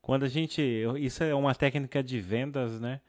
Quando 0.02 0.24
a 0.24 0.28
gente. 0.28 0.62
Isso 0.98 1.22
é 1.22 1.34
uma 1.34 1.54
técnica 1.54 2.02
de 2.02 2.20
vendas, 2.20 2.80
né? 2.80 3.00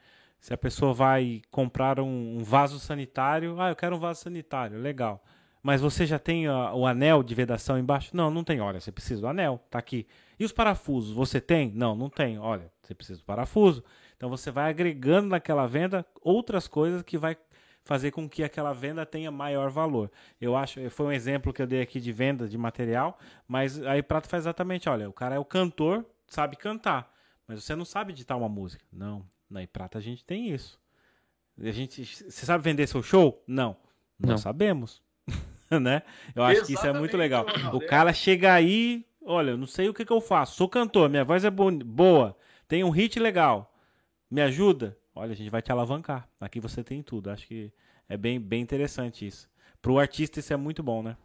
Se 0.42 0.56
a 0.56 0.58
pessoa 0.58 0.92
vai 0.92 1.44
comprar 1.52 2.00
um, 2.00 2.38
um, 2.40 2.44
vaso 2.44 2.80
sanitário, 2.80 3.62
ah, 3.62 3.70
eu 3.70 3.76
quero 3.76 3.96
um 3.96 4.00
vaso 4.00 4.22
sanitário, 4.22 4.80
legal. 4.80 5.24
Mas 5.62 5.82
você 5.82 6.04
já 6.04 6.18
tem 6.18 6.48
a, 6.48 6.74
o 6.74 6.88
anel 6.88 7.22
de 7.22 7.36
vedação 7.36 7.78
embaixo? 7.78 8.18
Não, 8.18 8.32
não 8.32 8.44
tem. 8.44 8.60
Olha, 8.60 8.80
você 8.80 8.92
precisa 8.92 9.22
do 9.22 9.28
anel, 9.28 9.64
tá 9.70 9.78
aqui. 9.78 10.08
E 10.40 10.44
os 10.44 10.52
parafusos, 10.52 11.14
você 11.14 11.40
tem? 11.40 11.72
Não, 11.72 11.96
não 11.96 12.10
tem. 12.10 12.40
Olha, 12.40 12.72
você 12.82 12.96
precisa 12.96 13.20
do 13.20 13.24
parafuso. 13.24 13.84
Então 14.18 14.30
você 14.30 14.50
vai 14.50 14.72
agregando 14.72 15.30
naquela 15.30 15.68
venda 15.68 16.04
outras 16.24 16.68
coisas 16.68 17.04
que 17.04 17.20
vai 17.20 17.38
fazer 17.84 18.10
com 18.10 18.28
que 18.28 18.44
aquela 18.44 18.74
venda 18.74 19.06
tenha 19.06 19.30
maior 19.30 19.70
valor. 19.70 20.12
Eu 20.40 20.56
acho, 20.56 20.90
foi 20.90 21.06
um 21.06 21.12
exemplo 21.12 21.54
que 21.54 21.62
eu 21.62 21.68
dei 21.68 21.82
aqui 21.82 22.00
de 22.00 22.12
venda 22.12 22.48
de 22.48 22.58
material, 22.58 23.20
mas 23.48 23.80
aí 23.84 24.02
Prato 24.02 24.28
faz 24.28 24.44
exatamente, 24.44 24.90
olha, 24.90 25.10
o 25.10 25.14
cara 25.14 25.36
é 25.36 25.40
o 25.40 25.46
cantor, 25.46 26.06
sabe 26.28 26.56
cantar, 26.56 27.12
mas 27.48 27.64
você 27.64 27.76
não 27.76 27.86
sabe 27.86 28.12
editar 28.12 28.36
uma 28.36 28.50
música. 28.50 28.84
Não, 28.92 29.26
na 29.52 29.62
Iprata 29.62 29.98
a 29.98 30.02
gente 30.02 30.26
tem 30.26 30.50
isso. 30.50 30.80
A 31.60 31.72
gente, 31.72 32.06
você 32.06 32.46
sabe 32.46 32.64
vender 32.64 32.88
seu 32.88 33.04
show? 33.04 33.44
Não. 33.46 33.76
Não, 34.18 34.38
sabemos. 34.38 35.02
né? 35.70 36.04
Eu 36.34 36.44
acho 36.44 36.54
Exatamente, 36.54 36.66
que 36.66 36.74
isso 36.74 36.88
é 36.88 36.94
muito 36.94 37.18
legal. 37.18 37.46
O 37.74 37.82
cara 37.86 38.14
chega 38.14 38.54
aí, 38.54 39.06
olha, 39.22 39.58
não 39.58 39.68
sei 39.68 39.90
o 39.90 39.94
que, 39.94 40.06
que 40.06 40.14
eu 40.14 40.22
faço. 40.22 40.56
Sou 40.56 40.70
cantor, 40.70 41.10
minha 41.10 41.26
voz 41.26 41.44
é 41.44 41.50
boa, 41.50 42.38
tem 42.68 42.84
um 42.84 42.90
hit 42.90 43.20
legal. 43.20 43.74
Me 44.30 44.42
ajuda? 44.42 44.98
Olha, 45.14 45.34
a 45.34 45.36
gente 45.36 45.50
vai 45.50 45.62
te 45.62 45.72
alavancar. 45.72 46.28
Aqui 46.40 46.60
você 46.60 46.84
tem 46.84 47.04
tudo. 47.04 47.30
Acho 47.30 47.46
que 47.48 47.72
é 48.08 48.16
bem, 48.16 48.40
bem 48.40 48.62
interessante 48.62 49.28
isso. 49.28 49.50
Para 49.82 49.92
o 49.92 50.00
artista 50.00 50.40
isso 50.40 50.54
é 50.54 50.58
muito 50.58 50.82
bom, 50.82 51.04
né? 51.04 51.18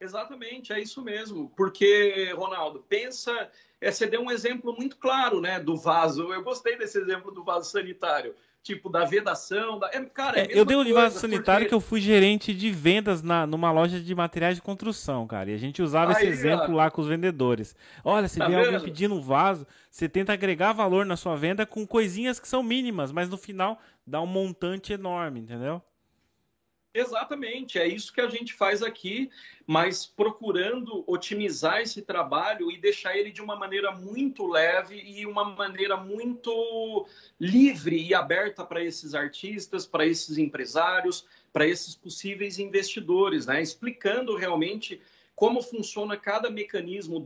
Exatamente, 0.00 0.72
é 0.72 0.80
isso 0.80 1.02
mesmo. 1.02 1.48
Porque, 1.56 2.30
Ronaldo, 2.36 2.84
pensa 2.88 3.50
é, 3.84 3.92
você 3.92 4.06
deu 4.06 4.22
um 4.22 4.30
exemplo 4.30 4.74
muito 4.76 4.96
claro, 4.96 5.40
né, 5.40 5.60
do 5.60 5.76
vaso. 5.76 6.32
Eu 6.32 6.42
gostei 6.42 6.76
desse 6.76 6.98
exemplo 6.98 7.30
do 7.30 7.44
vaso 7.44 7.70
sanitário. 7.70 8.34
Tipo, 8.62 8.88
da 8.88 9.04
vedação. 9.04 9.78
Da... 9.78 9.90
É, 9.92 10.00
cara, 10.06 10.40
é, 10.40 10.52
é 10.52 10.58
eu 10.58 10.64
dei 10.64 10.82
de 10.84 10.92
vaso 10.94 11.18
sanitário 11.18 11.66
porque... 11.66 11.68
que 11.68 11.74
eu 11.74 11.80
fui 11.80 12.00
gerente 12.00 12.54
de 12.54 12.70
vendas 12.70 13.22
na, 13.22 13.46
numa 13.46 13.70
loja 13.70 14.00
de 14.00 14.14
materiais 14.14 14.56
de 14.56 14.62
construção, 14.62 15.26
cara. 15.26 15.50
E 15.50 15.54
a 15.54 15.58
gente 15.58 15.82
usava 15.82 16.12
Aí, 16.12 16.16
esse 16.16 16.26
exemplo 16.26 16.74
lá 16.74 16.90
com 16.90 17.02
os 17.02 17.08
vendedores. 17.08 17.76
Olha, 18.02 18.26
se 18.26 18.38
tá 18.38 18.48
vê 18.48 18.54
alguém 18.54 18.80
pedindo 18.80 19.14
um 19.14 19.20
vaso, 19.20 19.66
você 19.90 20.08
tenta 20.08 20.32
agregar 20.32 20.72
valor 20.72 21.04
na 21.04 21.14
sua 21.14 21.36
venda 21.36 21.66
com 21.66 21.86
coisinhas 21.86 22.40
que 22.40 22.48
são 22.48 22.62
mínimas, 22.62 23.12
mas 23.12 23.28
no 23.28 23.36
final 23.36 23.78
dá 24.06 24.22
um 24.22 24.26
montante 24.26 24.94
enorme, 24.94 25.40
entendeu? 25.40 25.82
Exatamente, 26.96 27.76
é 27.76 27.88
isso 27.88 28.12
que 28.12 28.20
a 28.20 28.28
gente 28.28 28.54
faz 28.54 28.80
aqui, 28.80 29.28
mas 29.66 30.06
procurando 30.06 31.02
otimizar 31.08 31.80
esse 31.80 32.00
trabalho 32.02 32.70
e 32.70 32.78
deixar 32.78 33.18
ele 33.18 33.32
de 33.32 33.42
uma 33.42 33.56
maneira 33.56 33.90
muito 33.90 34.46
leve 34.46 35.02
e 35.04 35.26
uma 35.26 35.44
maneira 35.44 35.96
muito 35.96 37.04
livre 37.40 38.00
e 38.00 38.14
aberta 38.14 38.64
para 38.64 38.80
esses 38.80 39.12
artistas, 39.12 39.84
para 39.84 40.06
esses 40.06 40.38
empresários, 40.38 41.26
para 41.52 41.66
esses 41.66 41.96
possíveis 41.96 42.60
investidores, 42.60 43.46
né? 43.46 43.60
explicando 43.60 44.36
realmente 44.36 45.02
como 45.34 45.60
funciona 45.62 46.16
cada 46.16 46.48
mecanismo 46.48 47.20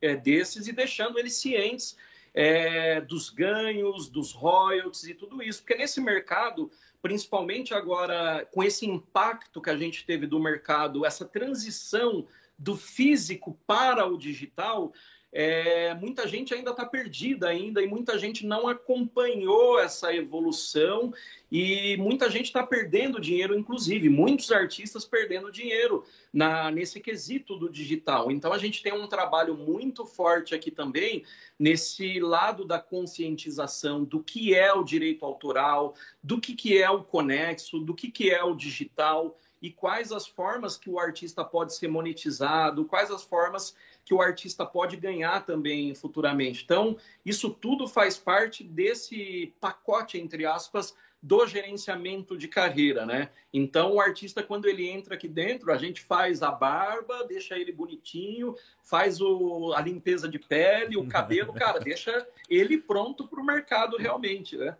é, 0.00 0.16
desses 0.16 0.68
e 0.68 0.72
deixando 0.72 1.18
eles 1.18 1.34
cientes 1.34 1.98
é, 2.32 2.98
dos 3.02 3.28
ganhos, 3.28 4.08
dos 4.08 4.32
royalties 4.32 5.04
e 5.04 5.12
tudo 5.12 5.42
isso, 5.42 5.60
porque 5.60 5.74
nesse 5.74 6.00
mercado 6.00 6.70
principalmente 7.02 7.74
agora 7.74 8.48
com 8.52 8.62
esse 8.62 8.86
impacto 8.86 9.60
que 9.60 9.68
a 9.68 9.76
gente 9.76 10.06
teve 10.06 10.26
do 10.26 10.40
mercado, 10.40 11.04
essa 11.04 11.24
transição 11.24 12.26
do 12.56 12.76
físico 12.76 13.58
para 13.66 14.06
o 14.06 14.16
digital, 14.16 14.92
é, 15.34 15.94
muita 15.94 16.28
gente 16.28 16.52
ainda 16.52 16.72
está 16.72 16.84
perdida 16.84 17.48
ainda 17.48 17.82
e 17.82 17.86
muita 17.86 18.18
gente 18.18 18.44
não 18.44 18.68
acompanhou 18.68 19.80
essa 19.80 20.14
evolução 20.14 21.12
e 21.50 21.96
muita 21.96 22.30
gente 22.30 22.46
está 22.46 22.62
perdendo 22.62 23.18
dinheiro, 23.18 23.58
inclusive 23.58 24.10
muitos 24.10 24.52
artistas 24.52 25.06
perdendo 25.06 25.50
dinheiro 25.50 26.04
na, 26.30 26.70
nesse 26.70 27.00
quesito 27.00 27.56
do 27.56 27.70
digital. 27.70 28.30
Então 28.30 28.52
a 28.52 28.58
gente 28.58 28.82
tem 28.82 28.92
um 28.92 29.06
trabalho 29.06 29.56
muito 29.56 30.04
forte 30.04 30.54
aqui 30.54 30.70
também 30.70 31.24
nesse 31.58 32.20
lado 32.20 32.66
da 32.66 32.78
conscientização 32.78 34.04
do 34.04 34.22
que 34.22 34.54
é 34.54 34.70
o 34.74 34.84
direito 34.84 35.24
autoral, 35.24 35.94
do 36.22 36.40
que, 36.40 36.54
que 36.54 36.80
é 36.80 36.88
o 36.88 37.02
conexo, 37.02 37.80
do 37.80 37.94
que, 37.94 38.10
que 38.10 38.30
é 38.30 38.42
o 38.42 38.54
digital 38.54 39.36
e 39.60 39.70
quais 39.70 40.10
as 40.10 40.26
formas 40.26 40.76
que 40.76 40.90
o 40.90 40.98
artista 40.98 41.44
pode 41.44 41.74
ser 41.74 41.88
monetizado, 41.88 42.84
quais 42.84 43.10
as 43.10 43.22
formas 43.22 43.76
que 44.04 44.12
o 44.12 44.20
artista 44.20 44.66
pode 44.66 44.96
ganhar 44.96 45.46
também 45.46 45.94
futuramente. 45.94 46.64
Então, 46.64 46.96
isso 47.24 47.48
tudo 47.50 47.86
faz 47.86 48.18
parte 48.18 48.64
desse 48.64 49.54
pacote, 49.60 50.18
entre 50.18 50.44
aspas, 50.44 50.94
do 51.22 51.46
gerenciamento 51.46 52.36
de 52.36 52.48
carreira, 52.48 53.06
né? 53.06 53.30
Então, 53.52 53.92
o 53.92 54.00
artista, 54.00 54.42
quando 54.42 54.66
ele 54.66 54.88
entra 54.88 55.14
aqui 55.14 55.28
dentro, 55.28 55.72
a 55.72 55.78
gente 55.78 56.00
faz 56.00 56.42
a 56.42 56.50
barba, 56.50 57.24
deixa 57.24 57.56
ele 57.56 57.70
bonitinho, 57.70 58.56
faz 58.82 59.20
o, 59.20 59.72
a 59.72 59.80
limpeza 59.80 60.28
de 60.28 60.40
pele, 60.40 60.96
o 60.96 61.06
cabelo, 61.06 61.52
cara, 61.52 61.78
deixa 61.78 62.26
ele 62.50 62.76
pronto 62.76 63.28
para 63.28 63.40
o 63.40 63.46
mercado 63.46 63.96
realmente, 63.96 64.56
né? 64.56 64.76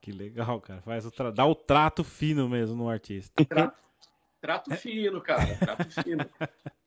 Que 0.00 0.12
legal, 0.12 0.60
cara. 0.60 0.80
Faz 0.82 1.04
o 1.04 1.10
tra... 1.10 1.30
Dá 1.32 1.44
o 1.44 1.54
trato 1.54 2.04
fino 2.04 2.48
mesmo 2.48 2.76
no 2.76 2.88
artista. 2.88 3.44
Trato, 3.44 3.76
trato 4.40 4.76
fino, 4.76 5.20
cara. 5.20 5.56
Trato 5.56 6.02
fino. 6.02 6.24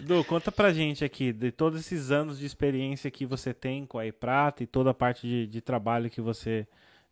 Du, 0.00 0.24
conta 0.24 0.50
pra 0.50 0.72
gente 0.72 1.04
aqui, 1.04 1.32
de 1.32 1.50
todos 1.52 1.80
esses 1.80 2.10
anos 2.10 2.38
de 2.38 2.46
experiência 2.46 3.10
que 3.10 3.24
você 3.24 3.54
tem 3.54 3.86
com 3.86 3.98
a 3.98 4.06
E-Prata 4.06 4.62
e 4.62 4.66
toda 4.66 4.90
a 4.90 4.94
parte 4.94 5.26
de, 5.26 5.46
de, 5.46 5.60
trabalho 5.60 6.10
que 6.10 6.20
você 6.20 6.66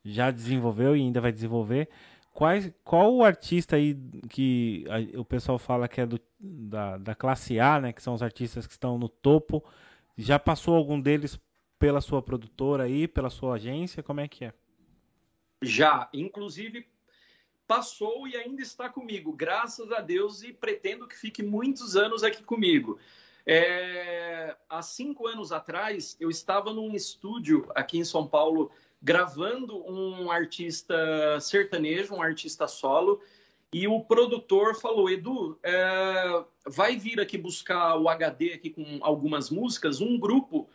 já 0.05 0.31
desenvolveu 0.31 0.97
e 0.97 1.01
ainda 1.01 1.21
vai 1.21 1.33
desenvolver, 1.33 1.89
quais, 2.33 2.73
qual 2.83 3.15
o 3.15 3.25
artista 3.25 3.77
aí 3.77 3.97
que 4.29 4.85
a, 4.89 5.21
o 5.21 5.25
pessoal 5.25 5.59
fala 5.59 5.89
que 5.89 6.01
é 6.01 6.07
do, 6.07 6.21
da, 6.39 6.99
da 6.99 7.15
classe 7.15 7.59
A, 7.61 7.81
né, 7.81 7.93
que 7.93 8.03
são 8.03 8.15
os 8.15 8.23
artistas 8.23 8.67
que 8.67 8.73
estão 8.73 8.99
no 8.99 9.09
topo, 9.09 9.65
já 10.17 10.39
passou 10.39 10.75
algum 10.75 11.01
deles 11.01 11.39
pela 11.85 12.01
sua 12.01 12.23
produtora 12.23 12.85
aí, 12.85 13.07
pela 13.07 13.29
sua 13.29 13.57
agência, 13.57 14.03
como 14.03 14.19
é 14.19 14.27
que 14.27 14.47
é? 14.47 14.55
Já, 15.61 16.09
inclusive 16.15 16.87
passou 17.67 18.27
e 18.27 18.35
ainda 18.35 18.63
está 18.63 18.89
comigo, 18.89 19.31
graças 19.35 19.93
a 19.93 20.01
Deus, 20.01 20.43
e 20.43 20.51
pretendo 20.51 21.07
que 21.07 21.15
fique 21.15 21.43
muitos 21.43 21.95
anos 21.95 22.25
aqui 22.25 22.43
comigo. 22.43 22.99
É, 23.45 24.57
há 24.67 24.81
cinco 24.81 25.27
anos 25.27 25.53
atrás, 25.53 26.17
eu 26.19 26.31
estava 26.31 26.73
num 26.73 26.95
estúdio 26.95 27.71
aqui 27.75 27.99
em 27.99 28.05
São 28.05 28.27
Paulo 28.27 28.71
gravando 29.03 29.77
um 29.87 30.31
artista 30.31 31.39
sertanejo, 31.39 32.15
um 32.15 32.23
artista 32.23 32.67
solo, 32.67 33.21
e 33.71 33.87
o 33.87 34.01
produtor 34.01 34.75
falou: 34.75 35.11
Edu, 35.11 35.59
é, 35.63 36.45
vai 36.67 36.97
vir 36.97 37.21
aqui 37.21 37.37
buscar 37.37 37.99
o 37.99 38.09
HD 38.09 38.55
aqui 38.55 38.71
com 38.71 39.01
algumas 39.03 39.51
músicas, 39.51 40.01
um 40.01 40.19
grupo 40.19 40.67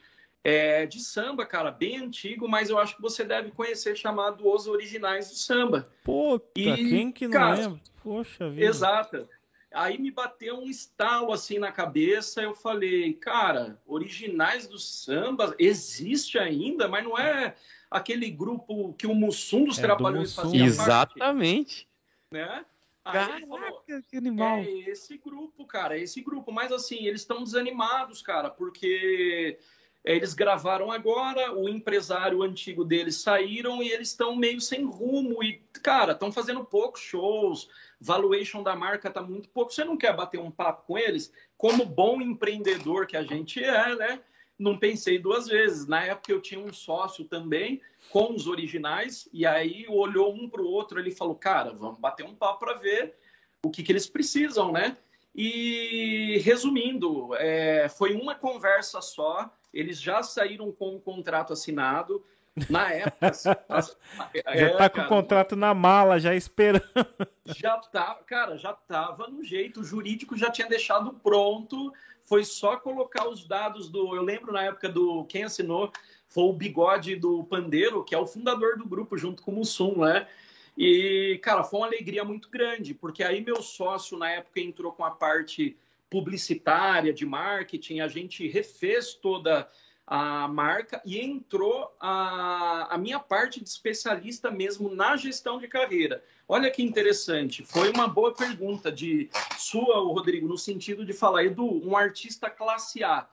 é, 0.44 0.86
de 0.86 1.00
samba, 1.00 1.46
cara, 1.46 1.72
bem 1.72 1.98
antigo, 1.98 2.48
mas 2.48 2.70
eu 2.70 2.80
acho 2.80 2.96
que 2.96 3.02
você 3.02 3.24
deve 3.24 3.52
conhecer, 3.52 3.96
chamado 3.96 4.48
Os 4.48 4.68
Originais 4.68 5.30
do 5.30 5.36
Samba. 5.36 5.90
Puta, 6.04 6.60
e, 6.60 6.90
quem 6.90 7.12
que 7.12 7.28
não 7.28 7.34
cara, 7.34 7.56
lembra? 7.56 7.82
Poxa 8.02 8.50
vida. 8.50 8.66
Exato. 8.66 9.28
Aí 9.72 10.00
me 10.00 10.10
bateu 10.10 10.58
um 10.58 10.68
estalo 10.68 11.32
assim 11.32 11.60
na 11.60 11.72
cabeça, 11.72 12.42
eu 12.42 12.56
falei, 12.56 13.14
cara, 13.14 13.80
Originais 13.86 14.66
do 14.66 14.80
Samba 14.80 15.54
existe 15.60 16.40
ainda, 16.40 16.88
mas 16.88 17.04
não 17.04 17.18
é 17.18 17.56
aquele 17.92 18.32
grupo 18.32 18.94
que 18.94 19.06
o 19.06 19.14
Mussum 19.14 19.66
dos 19.66 19.78
é, 19.78 19.82
Trapalhões 19.82 20.36
do 20.36 20.42
fazia 20.42 20.64
Exatamente. 20.64 21.88
Parte, 22.32 22.50
né? 22.50 22.66
Caraca, 23.04 23.48
falou, 23.48 23.84
que 24.08 24.18
animal. 24.18 24.60
É 24.60 24.70
esse 24.70 25.18
grupo, 25.18 25.66
cara, 25.66 25.98
é 25.98 26.02
esse 26.02 26.22
grupo. 26.22 26.52
Mas 26.52 26.72
assim, 26.72 27.06
eles 27.06 27.22
estão 27.22 27.44
desanimados, 27.44 28.22
cara, 28.22 28.50
porque 28.50 29.58
eles 30.04 30.34
gravaram 30.34 30.92
agora, 30.92 31.54
o 31.54 31.68
empresário 31.68 32.42
antigo 32.42 32.86
deles 32.86 33.18
saíram 33.18 33.84
e 33.84 33.90
eles 33.90 34.10
estão 34.10 34.36
meio 34.36 34.62
sem 34.62 34.86
rumo 34.86 35.44
e, 35.44 35.62
cara, 35.84 36.14
estão 36.14 36.32
fazendo 36.32 36.64
poucos 36.64 37.02
shows, 37.02 37.70
valuation 38.00 38.64
da 38.64 38.76
marca 38.76 39.12
tá 39.12 39.22
muito 39.22 39.50
pouco. 39.50 39.74
Você 39.74 39.84
não 39.84 39.98
quer 39.98 40.16
bater 40.16 40.40
um 40.40 40.52
papo 40.52 40.88
com 40.88 40.98
eles? 40.98 41.34
Como 41.58 41.86
bom 41.86 42.22
empreendedor 42.22 43.08
que 43.08 43.18
a 43.18 43.24
gente 43.24 43.62
é, 43.62 43.96
né? 43.96 44.22
Não 44.58 44.78
pensei 44.78 45.20
duas 45.20 45.48
vezes. 45.48 45.86
Na 45.86 46.04
época 46.04 46.32
eu 46.32 46.42
tinha 46.42 46.60
um 46.60 46.72
sócio 46.72 47.26
também 47.26 47.82
com 48.10 48.34
os 48.34 48.48
originais 48.48 49.28
e 49.34 49.46
aí 49.46 49.86
olhou 49.90 50.34
um 50.34 50.50
para 50.50 50.62
o 50.62 50.68
outro, 50.68 51.00
ele 51.00 51.12
falou: 51.12 51.36
"Cara, 51.36 51.74
vamos 51.74 52.00
bater 52.00 52.26
um 52.26 52.36
papo 52.36 52.60
para 52.60 52.74
ver 52.74 53.16
o 53.64 53.70
que, 53.70 53.84
que 53.84 53.92
eles 53.92 54.10
precisam, 54.10 54.72
né?" 54.72 54.98
E 55.36 56.42
resumindo, 56.44 57.36
é, 57.36 57.88
foi 57.90 58.14
uma 58.16 58.34
conversa 58.34 59.00
só 59.02 59.54
eles 59.74 60.02
já 60.02 60.24
saíram 60.24 60.72
com 60.72 60.96
o 60.96 61.00
contrato 61.00 61.54
assinado. 61.54 62.24
Na 62.70 62.92
época. 62.94 63.28
As, 63.70 63.98
é, 64.34 64.60
já 64.60 64.78
tá 64.78 64.90
com 64.90 64.96
cara, 64.98 65.08
o 65.08 65.10
contrato 65.10 65.56
na 65.56 65.74
mala, 65.74 66.20
já 66.20 66.36
esperando. 66.36 66.84
Já 67.46 67.78
tá, 67.78 68.20
cara, 68.26 68.58
já 68.58 68.74
tava 68.74 69.28
no 69.28 69.44
jeito. 69.44 69.82
O 69.82 69.84
jurídico 69.84 70.38
já 70.38 70.50
tinha 70.50 70.68
deixado 70.68 71.14
pronto. 71.14 71.94
Foi 72.26 72.44
só 72.44 72.78
colocar 72.78 73.28
os 73.28 73.48
dados 73.48 73.90
do. 73.90 74.16
Eu 74.16 74.24
lembro 74.24 74.52
na 74.52 74.64
época 74.64 74.90
do. 74.90 75.26
Quem 75.26 75.44
assinou 75.44 75.92
foi 76.28 76.44
o 76.44 76.54
bigode 76.54 77.16
do 77.16 77.44
Pandeiro, 77.44 78.04
que 78.04 78.14
é 78.14 78.18
o 78.18 78.28
fundador 78.28 78.78
do 78.78 78.86
grupo, 78.86 79.18
junto 79.18 79.42
com 79.42 79.52
o 79.52 79.56
Mussum, 79.56 80.00
né? 80.04 80.28
E, 80.78 81.40
cara, 81.44 81.64
foi 81.64 81.80
uma 81.80 81.88
alegria 81.88 82.24
muito 82.24 82.50
grande, 82.50 82.94
porque 82.94 83.24
aí 83.24 83.44
meu 83.44 83.62
sócio, 83.62 84.18
na 84.18 84.30
época, 84.30 84.62
entrou 84.62 84.92
com 84.92 85.04
a 85.04 85.12
parte 85.12 85.76
publicitária, 86.10 87.14
de 87.14 87.26
marketing, 87.26 88.00
a 88.00 88.08
gente 88.08 88.48
refez 88.48 89.14
toda 89.14 89.70
a 90.06 90.48
marca 90.48 91.00
e 91.06 91.20
entrou 91.20 91.96
a, 92.00 92.88
a 92.90 92.98
minha 92.98 93.20
parte 93.20 93.62
de 93.62 93.70
especialista 93.70 94.50
mesmo 94.50 94.94
na 94.94 95.16
gestão 95.16 95.60
de 95.60 95.68
carreira. 95.68 96.24
Olha 96.48 96.72
que 96.72 96.82
interessante, 96.82 97.64
foi 97.64 97.92
uma 97.92 98.08
boa 98.08 98.34
pergunta 98.34 98.92
de 98.92 99.30
sua, 99.60 100.00
Rodrigo, 100.00 100.48
no 100.48 100.58
sentido 100.58 101.06
de 101.06 101.14
falar, 101.14 101.46
Edu, 101.46 101.88
um 101.88 101.96
artista 101.96 102.50
classe 102.50 103.04
A. 103.04 103.30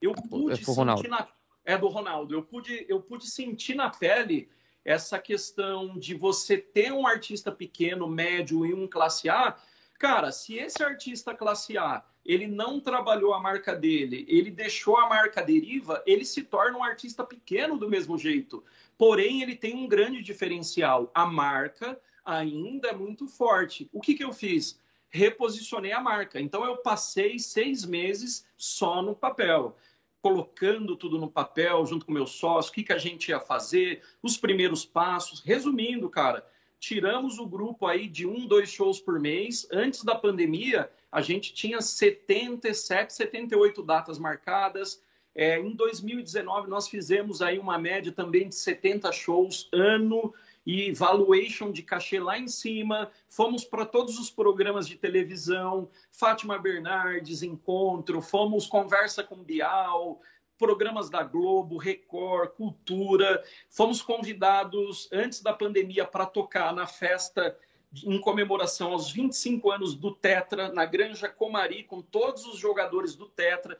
Eu 0.00 0.12
pude 0.12 0.52
é 0.52 0.56
sentir 0.56 1.08
na, 1.08 1.26
é 1.64 1.76
do 1.76 1.88
Ronaldo, 1.88 2.32
eu 2.32 2.44
pude, 2.44 2.86
eu 2.88 3.00
pude 3.00 3.28
sentir 3.28 3.74
na 3.74 3.90
pele 3.90 4.48
essa 4.84 5.18
questão 5.18 5.98
de 5.98 6.14
você 6.14 6.56
ter 6.56 6.92
um 6.92 7.06
artista 7.06 7.50
pequeno, 7.52 8.06
médio 8.06 8.64
e 8.64 8.72
um 8.72 8.86
classe 8.86 9.28
A. 9.28 9.56
Cara, 10.00 10.32
se 10.32 10.54
esse 10.56 10.82
artista 10.82 11.34
classe 11.34 11.76
A 11.76 12.02
ele 12.24 12.46
não 12.46 12.80
trabalhou 12.80 13.34
a 13.34 13.38
marca 13.38 13.76
dele, 13.76 14.24
ele 14.28 14.50
deixou 14.50 14.96
a 14.96 15.06
marca 15.06 15.42
deriva, 15.42 16.02
ele 16.06 16.24
se 16.24 16.42
torna 16.42 16.78
um 16.78 16.82
artista 16.82 17.22
pequeno 17.22 17.76
do 17.76 17.86
mesmo 17.86 18.16
jeito. 18.16 18.64
Porém, 18.96 19.42
ele 19.42 19.54
tem 19.54 19.74
um 19.74 19.86
grande 19.86 20.22
diferencial. 20.22 21.10
A 21.14 21.26
marca 21.26 22.00
ainda 22.24 22.88
é 22.88 22.94
muito 22.94 23.26
forte. 23.26 23.90
O 23.92 24.00
que, 24.00 24.14
que 24.14 24.24
eu 24.24 24.32
fiz? 24.32 24.80
Reposicionei 25.10 25.92
a 25.92 26.00
marca. 26.00 26.40
Então, 26.40 26.64
eu 26.64 26.78
passei 26.78 27.38
seis 27.38 27.84
meses 27.84 28.46
só 28.56 29.02
no 29.02 29.14
papel 29.14 29.76
colocando 30.22 30.96
tudo 30.96 31.18
no 31.18 31.30
papel 31.30 31.84
junto 31.86 32.06
com 32.06 32.12
meu 32.12 32.26
sócio, 32.26 32.70
o 32.70 32.74
que, 32.74 32.84
que 32.84 32.92
a 32.92 32.98
gente 32.98 33.30
ia 33.30 33.40
fazer, 33.40 34.02
os 34.22 34.36
primeiros 34.36 34.84
passos. 34.84 35.40
Resumindo, 35.40 36.08
cara, 36.08 36.46
tiramos 36.80 37.38
o 37.38 37.46
grupo 37.46 37.86
aí 37.86 38.08
de 38.08 38.26
um, 38.26 38.46
dois 38.46 38.70
shows 38.70 38.98
por 38.98 39.20
mês. 39.20 39.68
Antes 39.70 40.02
da 40.02 40.14
pandemia, 40.14 40.90
a 41.12 41.20
gente 41.20 41.52
tinha 41.52 41.80
77, 41.80 43.12
78 43.12 43.82
datas 43.82 44.18
marcadas. 44.18 45.02
É, 45.34 45.60
em 45.60 45.76
2019, 45.76 46.68
nós 46.68 46.88
fizemos 46.88 47.42
aí 47.42 47.58
uma 47.58 47.78
média 47.78 48.10
também 48.10 48.48
de 48.48 48.54
70 48.54 49.12
shows 49.12 49.68
ano. 49.72 50.34
e 50.66 50.92
valuation 50.92 51.72
de 51.72 51.82
cachê 51.82 52.18
lá 52.18 52.38
em 52.38 52.48
cima. 52.48 53.10
Fomos 53.28 53.64
para 53.64 53.84
todos 53.86 54.18
os 54.18 54.30
programas 54.30 54.86
de 54.86 54.96
televisão, 54.96 55.88
Fátima 56.12 56.58
Bernardes, 56.58 57.42
Encontro, 57.42 58.20
fomos 58.20 58.66
Conversa 58.66 59.22
com 59.22 59.36
Bial, 59.36 60.20
programas 60.60 61.08
da 61.08 61.22
Globo, 61.22 61.78
Record, 61.78 62.50
Cultura. 62.50 63.42
Fomos 63.70 64.02
convidados 64.02 65.08
antes 65.10 65.40
da 65.40 65.54
pandemia 65.54 66.04
para 66.04 66.26
tocar 66.26 66.74
na 66.74 66.86
festa 66.86 67.58
em 68.04 68.20
comemoração 68.20 68.92
aos 68.92 69.10
25 69.10 69.70
anos 69.70 69.94
do 69.94 70.14
Tetra, 70.14 70.70
na 70.70 70.84
Granja 70.84 71.30
Comari, 71.30 71.82
com 71.82 72.02
todos 72.02 72.44
os 72.44 72.58
jogadores 72.58 73.16
do 73.16 73.26
Tetra. 73.26 73.78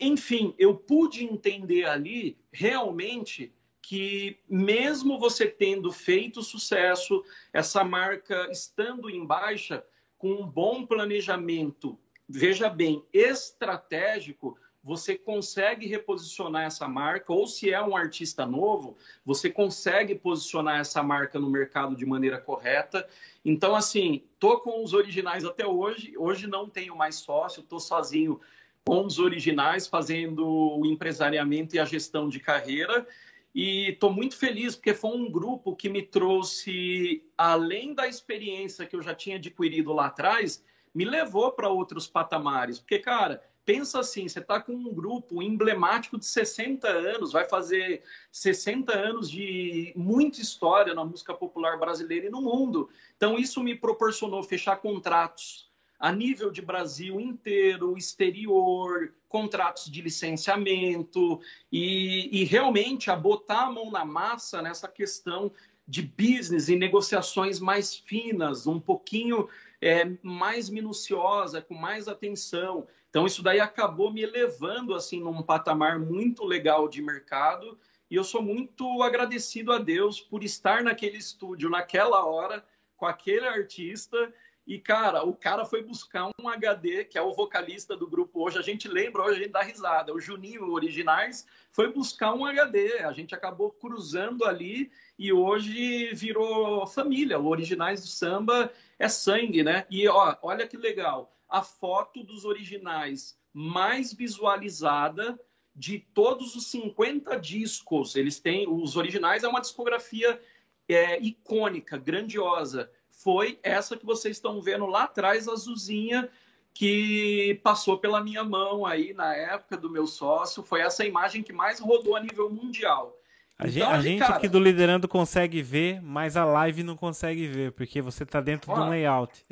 Enfim, 0.00 0.54
eu 0.58 0.74
pude 0.74 1.24
entender 1.24 1.84
ali 1.84 2.36
realmente 2.52 3.54
que, 3.80 4.40
mesmo 4.50 5.20
você 5.20 5.46
tendo 5.46 5.92
feito 5.92 6.42
sucesso, 6.42 7.24
essa 7.52 7.84
marca 7.84 8.48
estando 8.50 9.08
em 9.08 9.24
baixa, 9.24 9.84
com 10.18 10.32
um 10.32 10.46
bom 10.46 10.84
planejamento, 10.84 11.96
veja 12.28 12.68
bem, 12.68 13.04
estratégico, 13.12 14.58
você 14.82 15.16
consegue 15.16 15.86
reposicionar 15.86 16.64
essa 16.64 16.86
marca, 16.86 17.32
ou 17.32 17.46
se 17.46 17.70
é 17.70 17.82
um 17.82 17.96
artista 17.96 18.46
novo, 18.46 18.96
você 19.24 19.50
consegue 19.50 20.14
posicionar 20.14 20.80
essa 20.80 21.02
marca 21.02 21.38
no 21.38 21.50
mercado 21.50 21.96
de 21.96 22.06
maneira 22.06 22.38
correta. 22.38 23.06
Então, 23.44 23.74
assim, 23.74 24.22
tô 24.38 24.60
com 24.60 24.82
os 24.82 24.94
originais 24.94 25.44
até 25.44 25.66
hoje. 25.66 26.14
Hoje 26.16 26.46
não 26.46 26.68
tenho 26.68 26.96
mais 26.96 27.16
sócio, 27.16 27.62
tô 27.62 27.78
sozinho 27.78 28.40
com 28.84 29.04
os 29.04 29.18
originais, 29.18 29.86
fazendo 29.86 30.46
o 30.46 30.86
empresariamento 30.86 31.76
e 31.76 31.78
a 31.78 31.84
gestão 31.84 32.28
de 32.28 32.40
carreira. 32.40 33.06
E 33.54 33.90
estou 33.90 34.12
muito 34.12 34.36
feliz 34.36 34.76
porque 34.76 34.94
foi 34.94 35.10
um 35.10 35.30
grupo 35.30 35.74
que 35.74 35.88
me 35.88 36.02
trouxe, 36.02 37.24
além 37.36 37.92
da 37.92 38.06
experiência 38.06 38.86
que 38.86 38.94
eu 38.94 39.02
já 39.02 39.14
tinha 39.14 39.36
adquirido 39.36 39.92
lá 39.92 40.06
atrás, 40.06 40.64
me 40.94 41.04
levou 41.04 41.52
para 41.52 41.68
outros 41.68 42.06
patamares. 42.06 42.78
Porque, 42.78 42.98
cara, 42.98 43.42
pensa 43.68 44.00
assim, 44.00 44.26
você 44.26 44.38
está 44.38 44.58
com 44.58 44.72
um 44.72 44.94
grupo 44.94 45.42
emblemático 45.42 46.18
de 46.18 46.24
60 46.24 46.88
anos, 46.88 47.32
vai 47.32 47.46
fazer 47.46 48.02
60 48.32 48.96
anos 48.96 49.30
de 49.30 49.92
muita 49.94 50.40
história 50.40 50.94
na 50.94 51.04
música 51.04 51.34
popular 51.34 51.78
brasileira 51.78 52.28
e 52.28 52.30
no 52.30 52.40
mundo. 52.40 52.88
Então, 53.14 53.38
isso 53.38 53.62
me 53.62 53.74
proporcionou 53.74 54.42
fechar 54.42 54.76
contratos 54.76 55.70
a 56.00 56.10
nível 56.10 56.50
de 56.50 56.62
Brasil 56.62 57.20
inteiro, 57.20 57.94
exterior, 57.98 59.12
contratos 59.28 59.90
de 59.90 60.00
licenciamento 60.00 61.38
e, 61.70 62.40
e 62.40 62.44
realmente 62.44 63.10
a 63.10 63.16
botar 63.16 63.64
a 63.64 63.70
mão 63.70 63.90
na 63.90 64.02
massa 64.02 64.62
nessa 64.62 64.88
questão 64.88 65.52
de 65.86 66.00
business 66.00 66.70
e 66.70 66.76
negociações 66.76 67.60
mais 67.60 67.94
finas, 67.94 68.66
um 68.66 68.80
pouquinho 68.80 69.46
é, 69.80 70.04
mais 70.22 70.68
minuciosa, 70.68 71.62
com 71.62 71.74
mais 71.74 72.08
atenção. 72.08 72.86
Então, 73.10 73.26
isso 73.26 73.42
daí 73.42 73.60
acabou 73.60 74.12
me 74.12 74.22
elevando 74.22 74.94
assim 74.94 75.20
num 75.20 75.42
patamar 75.42 75.98
muito 75.98 76.44
legal 76.44 76.88
de 76.88 77.00
mercado. 77.00 77.78
E 78.10 78.16
eu 78.16 78.24
sou 78.24 78.42
muito 78.42 79.02
agradecido 79.02 79.72
a 79.72 79.78
Deus 79.78 80.20
por 80.20 80.42
estar 80.42 80.82
naquele 80.82 81.18
estúdio, 81.18 81.70
naquela 81.70 82.24
hora, 82.24 82.64
com 82.96 83.06
aquele 83.06 83.46
artista. 83.46 84.32
E, 84.68 84.78
cara, 84.78 85.24
o 85.24 85.32
cara 85.34 85.64
foi 85.64 85.82
buscar 85.82 86.30
um 86.38 86.46
HD, 86.46 87.06
que 87.06 87.16
é 87.16 87.22
o 87.22 87.32
vocalista 87.32 87.96
do 87.96 88.06
grupo 88.06 88.44
hoje. 88.44 88.58
A 88.58 88.62
gente 88.62 88.86
lembra, 88.86 89.22
hoje 89.22 89.40
a 89.40 89.42
gente 89.42 89.52
dá 89.52 89.62
risada. 89.62 90.12
O 90.12 90.20
Juninho 90.20 90.70
Originais 90.70 91.46
foi 91.72 91.90
buscar 91.90 92.34
um 92.34 92.44
HD. 92.44 92.98
A 92.98 93.12
gente 93.14 93.34
acabou 93.34 93.70
cruzando 93.70 94.44
ali 94.44 94.92
e 95.18 95.32
hoje 95.32 96.12
virou 96.12 96.86
família. 96.86 97.38
O 97.38 97.46
Originais 97.46 98.02
do 98.02 98.08
Samba 98.08 98.70
é 98.98 99.08
sangue, 99.08 99.62
né? 99.62 99.86
E, 99.88 100.06
ó, 100.06 100.36
olha 100.42 100.68
que 100.68 100.76
legal 100.76 101.34
a 101.48 101.62
foto 101.62 102.22
dos 102.22 102.44
originais 102.44 103.40
mais 103.54 104.12
visualizada 104.12 105.40
de 105.74 105.98
todos 105.98 106.54
os 106.54 106.66
50 106.66 107.40
discos. 107.40 108.16
Eles 108.16 108.38
têm 108.38 108.68
os 108.68 108.98
originais 108.98 109.44
é 109.44 109.48
uma 109.48 109.62
discografia 109.62 110.38
é, 110.86 111.18
icônica, 111.22 111.96
grandiosa. 111.96 112.90
Foi 113.18 113.58
essa 113.64 113.96
que 113.96 114.06
vocês 114.06 114.36
estão 114.36 114.60
vendo 114.60 114.86
lá 114.86 115.02
atrás, 115.02 115.48
azulzinha, 115.48 116.28
que 116.72 117.60
passou 117.64 117.98
pela 117.98 118.22
minha 118.22 118.44
mão 118.44 118.86
aí 118.86 119.12
na 119.12 119.34
época 119.34 119.76
do 119.76 119.90
meu 119.90 120.06
sócio. 120.06 120.62
Foi 120.62 120.82
essa 120.82 121.04
imagem 121.04 121.42
que 121.42 121.52
mais 121.52 121.80
rodou 121.80 122.14
a 122.14 122.20
nível 122.20 122.48
mundial. 122.48 123.18
A 123.58 123.66
então, 123.66 123.72
gente, 123.72 123.82
a 123.82 124.00
gente 124.00 124.18
cara... 124.20 124.36
aqui 124.36 124.46
do 124.48 124.60
Liderando 124.60 125.08
consegue 125.08 125.60
ver, 125.60 126.00
mas 126.00 126.36
a 126.36 126.44
live 126.44 126.84
não 126.84 126.96
consegue 126.96 127.48
ver, 127.48 127.72
porque 127.72 128.00
você 128.00 128.22
está 128.22 128.40
dentro 128.40 128.70
ó, 128.70 128.74
de 128.76 128.80
um 128.82 128.90
layout. 128.90 129.44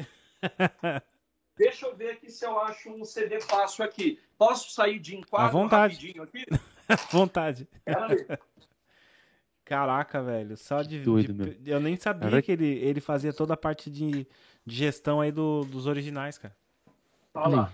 Deixa 1.59 1.87
eu 1.87 1.97
ver 1.97 2.11
aqui 2.11 2.31
se 2.31 2.47
eu 2.47 2.61
acho 2.61 2.89
um 2.89 3.05
CD 3.05 3.41
fácil 3.41 3.85
aqui. 3.85 4.21
Posso 4.39 4.71
sair 4.71 5.01
de 5.01 5.17
enquadro 5.17 5.49
à 5.49 5.51
vontade. 5.51 5.95
rapidinho 5.95 6.23
aqui? 6.23 6.47
vontade. 7.11 7.69
Caraca, 9.67 10.23
velho. 10.23 10.57
Só 10.57 10.81
de, 10.81 11.01
Doido, 11.01 11.35
de 11.57 11.71
eu 11.71 11.81
nem 11.81 11.97
sabia 11.97 12.31
Caraca. 12.31 12.43
que 12.43 12.53
ele, 12.53 12.67
ele 12.67 13.01
fazia 13.01 13.33
toda 13.33 13.55
a 13.55 13.57
parte 13.57 13.91
de, 13.91 14.25
de 14.65 14.77
gestão 14.77 15.21
aí 15.21 15.33
do, 15.33 15.65
dos 15.65 15.87
originais, 15.87 16.39
cara. 16.39 16.57
Olha 17.35 17.57
lá. 17.57 17.73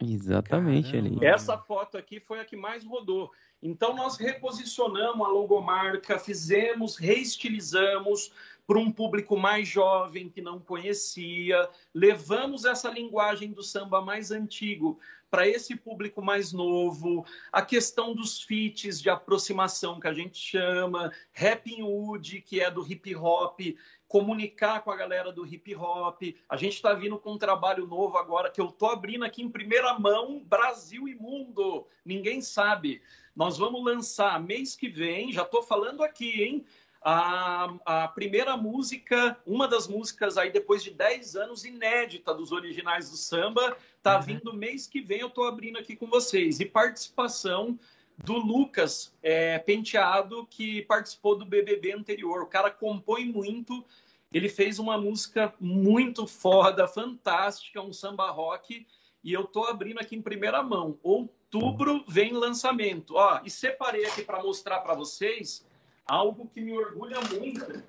Exatamente, 0.00 0.92
Caramba. 0.92 1.16
ali. 1.16 1.26
Essa 1.26 1.58
foto 1.58 1.98
aqui 1.98 2.18
foi 2.18 2.40
a 2.40 2.46
que 2.46 2.56
mais 2.56 2.82
rodou. 2.82 3.30
Então 3.62 3.94
nós 3.94 4.16
reposicionamos 4.16 5.26
a 5.26 5.30
logomarca, 5.30 6.18
fizemos, 6.18 6.96
reestilizamos, 6.96 8.32
para 8.66 8.78
um 8.78 8.90
público 8.90 9.36
mais 9.36 9.68
jovem 9.68 10.28
que 10.28 10.40
não 10.40 10.58
conhecia, 10.58 11.68
levamos 11.94 12.64
essa 12.64 12.90
linguagem 12.90 13.52
do 13.52 13.62
samba 13.62 14.00
mais 14.00 14.30
antigo 14.30 14.98
para 15.34 15.48
esse 15.48 15.74
público 15.74 16.22
mais 16.22 16.52
novo, 16.52 17.26
a 17.50 17.60
questão 17.60 18.14
dos 18.14 18.40
feats 18.40 19.02
de 19.02 19.10
aproximação 19.10 19.98
que 19.98 20.06
a 20.06 20.14
gente 20.14 20.38
chama, 20.38 21.12
rapping 21.32 21.82
wood, 21.82 22.40
que 22.42 22.60
é 22.60 22.70
do 22.70 22.86
hip 22.86 23.16
hop, 23.16 23.58
comunicar 24.06 24.84
com 24.84 24.92
a 24.92 24.96
galera 24.96 25.32
do 25.32 25.44
hip 25.44 25.74
hop. 25.74 26.22
A 26.48 26.56
gente 26.56 26.74
está 26.74 26.94
vindo 26.94 27.18
com 27.18 27.32
um 27.32 27.38
trabalho 27.38 27.84
novo 27.84 28.16
agora 28.16 28.48
que 28.48 28.60
eu 28.60 28.68
tô 28.70 28.86
abrindo 28.86 29.24
aqui 29.24 29.42
em 29.42 29.50
primeira 29.50 29.98
mão, 29.98 30.38
Brasil 30.38 31.08
e 31.08 31.16
mundo. 31.16 31.84
Ninguém 32.04 32.40
sabe. 32.40 33.02
Nós 33.34 33.58
vamos 33.58 33.84
lançar 33.84 34.40
mês 34.40 34.76
que 34.76 34.88
vem, 34.88 35.32
já 35.32 35.42
estou 35.42 35.64
falando 35.64 36.04
aqui, 36.04 36.44
hein? 36.44 36.64
A, 37.06 37.74
a, 37.84 38.08
primeira 38.08 38.56
música, 38.56 39.36
uma 39.46 39.68
das 39.68 39.86
músicas 39.86 40.38
aí 40.38 40.50
depois 40.50 40.82
de 40.82 40.90
10 40.90 41.36
anos 41.36 41.62
inédita 41.62 42.32
dos 42.32 42.50
originais 42.50 43.10
do 43.10 43.16
samba, 43.18 43.76
tá 44.02 44.16
uhum. 44.16 44.22
vindo 44.22 44.54
mês 44.54 44.86
que 44.86 45.02
vem, 45.02 45.20
eu 45.20 45.28
tô 45.28 45.44
abrindo 45.44 45.78
aqui 45.78 45.94
com 45.94 46.06
vocês. 46.06 46.60
E 46.60 46.64
participação 46.64 47.78
do 48.16 48.38
Lucas 48.38 49.12
é, 49.22 49.58
Penteado, 49.58 50.46
que 50.46 50.80
participou 50.82 51.36
do 51.36 51.44
BBB 51.44 51.92
anterior. 51.92 52.42
O 52.42 52.46
cara 52.46 52.70
compõe 52.70 53.26
muito, 53.26 53.84
ele 54.32 54.48
fez 54.48 54.78
uma 54.78 54.96
música 54.96 55.52
muito 55.60 56.26
foda, 56.26 56.88
fantástica, 56.88 57.82
um 57.82 57.92
samba 57.92 58.30
rock, 58.30 58.86
e 59.22 59.30
eu 59.30 59.44
tô 59.44 59.64
abrindo 59.64 60.00
aqui 60.00 60.16
em 60.16 60.22
primeira 60.22 60.62
mão. 60.62 60.98
Outubro 61.02 62.02
vem 62.08 62.32
lançamento. 62.32 63.14
Ó, 63.14 63.40
e 63.44 63.50
separei 63.50 64.06
aqui 64.06 64.22
para 64.22 64.42
mostrar 64.42 64.80
para 64.80 64.94
vocês 64.94 65.66
algo 66.06 66.48
que 66.48 66.60
me 66.60 66.76
orgulha 66.76 67.20
muito, 67.20 67.82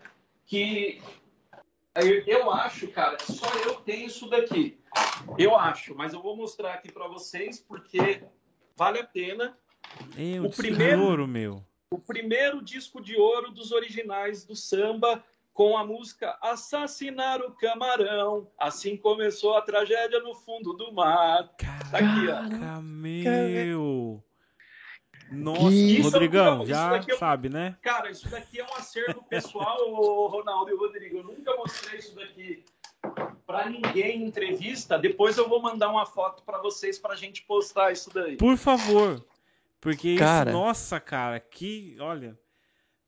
que 0.46 1.02
eu 2.28 2.52
acho, 2.52 2.88
cara, 2.90 3.18
só 3.20 3.48
eu 3.60 3.76
tenho 3.76 4.08
isso 4.08 4.30
daqui. 4.30 4.78
Eu 5.38 5.56
acho, 5.56 5.96
mas 5.96 6.14
eu 6.14 6.22
vou 6.22 6.36
mostrar 6.36 6.74
aqui 6.74 6.92
para 6.92 7.08
vocês 7.08 7.60
porque 7.60 8.24
vale 8.76 9.00
a 9.00 9.06
pena. 9.06 9.58
É 10.18 10.42
o 10.42 10.50
primeiro 10.50 11.04
ouro, 11.04 11.28
meu. 11.28 11.64
O 11.90 12.00
primeiro 12.00 12.62
disco 12.62 13.02
de 13.02 13.16
ouro 13.16 13.52
dos 13.52 13.72
originais 13.72 14.44
do 14.44 14.56
samba 14.56 15.24
com 15.54 15.78
a 15.78 15.86
música 15.86 16.38
Assassinar 16.42 17.40
o 17.42 17.52
Camarão. 17.52 18.50
Assim 18.60 18.98
começou 18.98 19.56
a 19.56 19.62
tragédia 19.62 20.20
no 20.20 20.36
fundo 20.36 20.74
do 20.74 20.92
mar. 20.92 21.50
Caraca, 21.58 21.90
tá 21.90 21.98
aqui, 21.98 22.28
ó. 22.28 22.82
meu. 22.82 24.24
Nossa, 25.32 26.02
Rodrigão, 26.04 26.64
é 26.64 26.66
já 26.66 26.98
é 26.98 27.18
sabe, 27.18 27.50
né? 27.50 27.78
Cara, 27.82 28.12
isso 28.12 28.30
daqui 28.30 28.60
é 28.60 28.64
um 28.64 28.74
acervo 28.76 29.24
pessoal, 29.24 29.78
Ronaldo 30.30 30.72
e 30.72 30.76
Rodrigo. 30.76 31.18
Eu 31.18 31.24
nunca 31.24 31.56
mostrei 31.56 32.00
isso 32.00 32.16
daqui 32.16 32.64
para 33.46 33.70
ninguém 33.70 34.22
em 34.22 34.28
entrevista. 34.28 34.98
Depois 34.98 35.38
eu 35.38 35.48
vou 35.48 35.62
mandar 35.62 35.90
uma 35.90 36.06
foto 36.06 36.44
para 36.44 36.60
vocês 36.60 37.00
para 37.00 37.14
a 37.14 37.18
gente 37.18 37.44
postar 37.44 37.92
isso 37.92 38.14
daí. 38.14 38.38
Por 38.38 38.58
favor. 38.58 39.26
Porque 39.80 40.16
cara, 40.16 40.50
isso, 40.50 40.60
nossa, 40.60 41.00
cara, 41.00 41.40
que, 41.40 41.96
olha, 42.00 42.38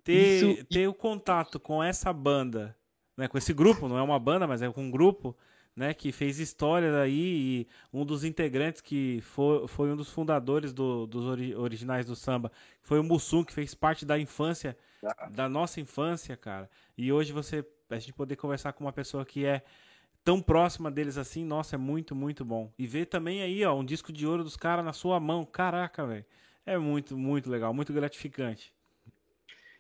ter, 0.04 0.58
isso... 0.58 0.66
ter 0.66 0.88
o 0.88 0.94
contato 0.94 1.60
com 1.60 1.84
essa 1.84 2.14
banda, 2.14 2.78
né, 3.16 3.28
com 3.28 3.38
esse 3.38 3.52
grupo, 3.52 3.88
não 3.88 3.98
é 3.98 4.02
uma 4.02 4.20
banda, 4.20 4.46
mas 4.46 4.62
é 4.62 4.72
com 4.72 4.84
um 4.84 4.92
grupo, 4.92 5.36
né, 5.78 5.94
que 5.94 6.12
fez 6.12 6.40
história 6.40 7.00
aí 7.00 7.14
e 7.14 7.68
um 7.94 8.04
dos 8.04 8.24
integrantes 8.24 8.82
que 8.82 9.22
foi, 9.22 9.68
foi 9.68 9.92
um 9.92 9.96
dos 9.96 10.10
fundadores 10.10 10.74
do, 10.74 11.06
dos 11.06 11.26
ori 11.26 11.54
originais 11.54 12.04
do 12.08 12.16
samba, 12.16 12.52
foi 12.82 13.00
o 13.00 13.04
Mussum, 13.04 13.44
que 13.44 13.54
fez 13.54 13.76
parte 13.76 14.04
da 14.04 14.18
infância, 14.18 14.76
ah. 15.06 15.30
da 15.30 15.48
nossa 15.48 15.80
infância, 15.80 16.36
cara. 16.36 16.68
E 16.98 17.14
hoje 17.14 17.32
você, 17.32 17.64
a 17.92 18.00
gente 18.00 18.12
poder 18.12 18.36
conversar 18.38 18.74
com 18.74 18.86
uma 18.86 18.92
pessoa 18.92 19.24
que 19.24 19.46
é 19.46 19.62
tão 20.24 20.42
próxima 20.42 20.90
deles 20.90 21.16
assim, 21.16 21.46
nossa, 21.46 21.76
é 21.76 21.78
muito, 21.78 22.16
muito 22.16 22.44
bom. 22.44 22.74
E 22.76 22.88
ver 22.88 23.06
também 23.06 23.44
aí, 23.44 23.64
ó, 23.64 23.76
um 23.76 23.86
disco 23.86 24.12
de 24.12 24.26
ouro 24.26 24.44
dos 24.44 24.58
caras 24.58 24.84
na 24.84 24.94
sua 24.94 25.20
mão, 25.20 25.46
caraca, 25.46 26.08
velho. 26.08 26.26
É 26.66 26.76
muito, 26.76 27.16
muito 27.16 27.52
legal, 27.52 27.72
muito 27.72 27.94
gratificante. 27.94 28.74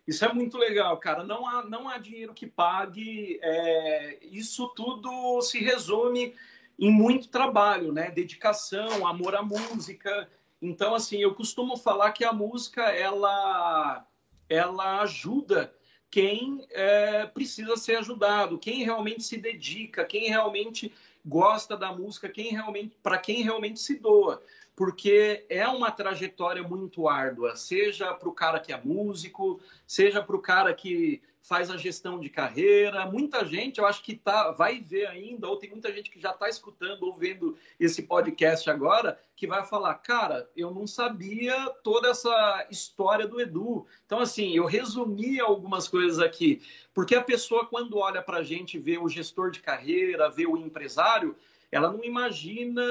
Isso 0.07 0.23
é 0.23 0.33
muito 0.33 0.57
legal, 0.57 0.95
cara. 0.97 1.23
Não 1.23 1.45
há, 1.45 1.63
não 1.65 1.89
há 1.89 1.97
dinheiro 1.97 2.33
que 2.33 2.47
pague. 2.47 3.39
É, 3.41 4.17
isso 4.21 4.69
tudo 4.69 5.41
se 5.41 5.59
resume 5.59 6.33
em 6.79 6.89
muito 6.89 7.27
trabalho, 7.27 7.91
né? 7.91 8.09
Dedicação, 8.09 9.05
amor 9.05 9.35
à 9.35 9.41
música. 9.41 10.29
Então, 10.61 10.95
assim, 10.95 11.17
eu 11.17 11.35
costumo 11.35 11.75
falar 11.75 12.13
que 12.13 12.23
a 12.23 12.31
música 12.31 12.83
ela, 12.83 14.07
ela 14.47 15.01
ajuda 15.01 15.73
quem 16.09 16.65
é, 16.69 17.25
precisa 17.25 17.75
ser 17.75 17.97
ajudado, 17.97 18.57
quem 18.57 18.83
realmente 18.83 19.23
se 19.23 19.37
dedica, 19.37 20.05
quem 20.05 20.29
realmente 20.29 20.93
gosta 21.25 21.75
da 21.75 21.91
música, 21.91 22.29
quem 22.29 22.51
realmente 22.51 22.95
para 23.03 23.17
quem 23.17 23.43
realmente 23.43 23.79
se 23.81 23.99
doa 23.99 24.41
porque 24.77 25.43
é 25.49 25.67
uma 25.67 25.89
trajetória 25.89 26.61
muito 26.61 27.09
árdua, 27.09 27.55
seja 27.55 28.13
para 28.13 28.29
o 28.29 28.31
cara 28.31 28.59
que 28.59 28.71
é 28.71 28.79
músico, 28.79 29.59
seja 29.87 30.21
para 30.21 30.35
o 30.35 30.39
cara 30.39 30.71
que 30.71 31.19
faz 31.41 31.71
a 31.71 31.77
gestão 31.77 32.19
de 32.19 32.29
carreira. 32.29 33.03
Muita 33.07 33.43
gente, 33.43 33.79
eu 33.79 33.87
acho 33.87 34.03
que 34.03 34.15
tá, 34.15 34.51
vai 34.51 34.79
ver 34.79 35.07
ainda, 35.07 35.47
ou 35.47 35.57
tem 35.57 35.71
muita 35.71 35.91
gente 35.91 36.11
que 36.11 36.19
já 36.19 36.29
está 36.29 36.47
escutando 36.47 37.01
ou 37.07 37.17
vendo 37.17 37.57
esse 37.79 38.03
podcast 38.03 38.69
agora, 38.69 39.19
que 39.35 39.47
vai 39.47 39.65
falar: 39.65 39.95
cara, 39.95 40.47
eu 40.55 40.69
não 40.69 40.85
sabia 40.85 41.71
toda 41.83 42.09
essa 42.09 42.67
história 42.69 43.27
do 43.27 43.41
Edu. 43.41 43.87
Então, 44.05 44.19
assim, 44.19 44.55
eu 44.55 44.65
resumi 44.65 45.39
algumas 45.39 45.87
coisas 45.87 46.19
aqui, 46.19 46.61
porque 46.93 47.15
a 47.15 47.23
pessoa, 47.23 47.65
quando 47.65 47.97
olha 47.97 48.21
para 48.21 48.37
a 48.37 48.43
gente, 48.43 48.77
vê 48.77 48.99
o 48.99 49.09
gestor 49.09 49.49
de 49.49 49.59
carreira, 49.59 50.29
vê 50.29 50.45
o 50.45 50.55
empresário 50.55 51.35
ela 51.71 51.91
não 51.91 52.03
imagina 52.03 52.81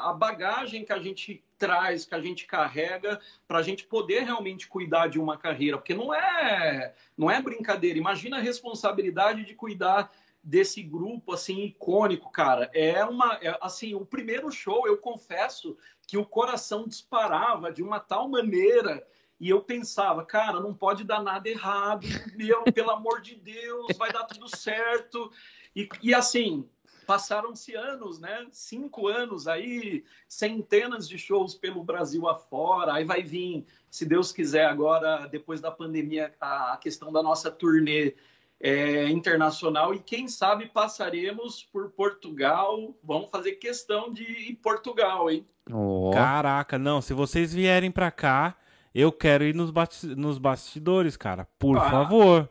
a 0.00 0.12
bagagem 0.12 0.84
que 0.84 0.92
a 0.92 0.98
gente 0.98 1.42
traz, 1.58 2.04
que 2.04 2.14
a 2.14 2.20
gente 2.20 2.46
carrega 2.46 3.20
para 3.46 3.58
a 3.58 3.62
gente 3.62 3.84
poder 3.84 4.22
realmente 4.22 4.68
cuidar 4.68 5.08
de 5.08 5.18
uma 5.18 5.36
carreira, 5.36 5.78
porque 5.78 5.94
não 5.94 6.14
é 6.14 6.94
não 7.16 7.30
é 7.30 7.40
brincadeira. 7.40 7.98
Imagina 7.98 8.36
a 8.36 8.40
responsabilidade 8.40 9.44
de 9.44 9.54
cuidar 9.54 10.12
desse 10.42 10.82
grupo 10.82 11.32
assim 11.32 11.64
icônico, 11.64 12.30
cara. 12.30 12.70
É 12.74 13.04
uma 13.04 13.38
é, 13.42 13.56
assim, 13.60 13.94
o 13.94 14.04
primeiro 14.04 14.50
show, 14.52 14.86
eu 14.86 14.98
confesso 14.98 15.76
que 16.06 16.18
o 16.18 16.26
coração 16.26 16.86
disparava 16.86 17.72
de 17.72 17.82
uma 17.82 17.98
tal 17.98 18.28
maneira 18.28 19.04
e 19.40 19.48
eu 19.50 19.60
pensava, 19.60 20.24
cara, 20.24 20.60
não 20.60 20.72
pode 20.72 21.02
dar 21.02 21.22
nada 21.22 21.48
errado, 21.48 22.06
meu, 22.36 22.62
pelo 22.64 22.90
amor 22.90 23.20
de 23.20 23.34
Deus, 23.34 23.96
vai 23.96 24.12
dar 24.12 24.24
tudo 24.24 24.48
certo. 24.54 25.32
E, 25.74 25.88
e 26.02 26.14
assim, 26.14 26.68
passaram-se 27.04 27.74
anos, 27.74 28.18
né? 28.18 28.46
Cinco 28.50 29.08
anos 29.08 29.46
aí, 29.46 30.04
centenas 30.28 31.08
de 31.08 31.18
shows 31.18 31.54
pelo 31.54 31.84
Brasil 31.84 32.28
afora. 32.28 32.94
Aí 32.94 33.04
vai 33.04 33.22
vir, 33.22 33.64
se 33.90 34.04
Deus 34.04 34.32
quiser, 34.32 34.66
agora, 34.66 35.26
depois 35.26 35.60
da 35.60 35.70
pandemia, 35.70 36.34
a, 36.40 36.76
questão 36.80 37.12
da 37.12 37.22
nossa 37.22 37.50
turnê 37.50 38.14
é, 38.60 39.08
internacional. 39.08 39.94
E 39.94 39.98
quem 39.98 40.26
sabe 40.28 40.66
passaremos 40.66 41.62
por 41.62 41.90
Portugal. 41.90 42.94
Vamos 43.02 43.30
fazer 43.30 43.52
questão 43.52 44.12
de 44.12 44.24
ir 44.24 44.54
Portugal, 44.56 45.30
hein? 45.30 45.46
Oh. 45.70 46.10
Caraca, 46.12 46.78
não. 46.78 47.00
Se 47.00 47.12
vocês 47.12 47.52
vierem 47.52 47.90
para 47.90 48.10
cá, 48.10 48.56
eu 48.94 49.10
quero 49.10 49.44
ir 49.44 49.54
nos, 49.54 49.72
nos 50.16 50.38
bastidores, 50.38 51.16
cara. 51.16 51.46
Por 51.58 51.78
ah. 51.78 51.90
favor. 51.90 52.50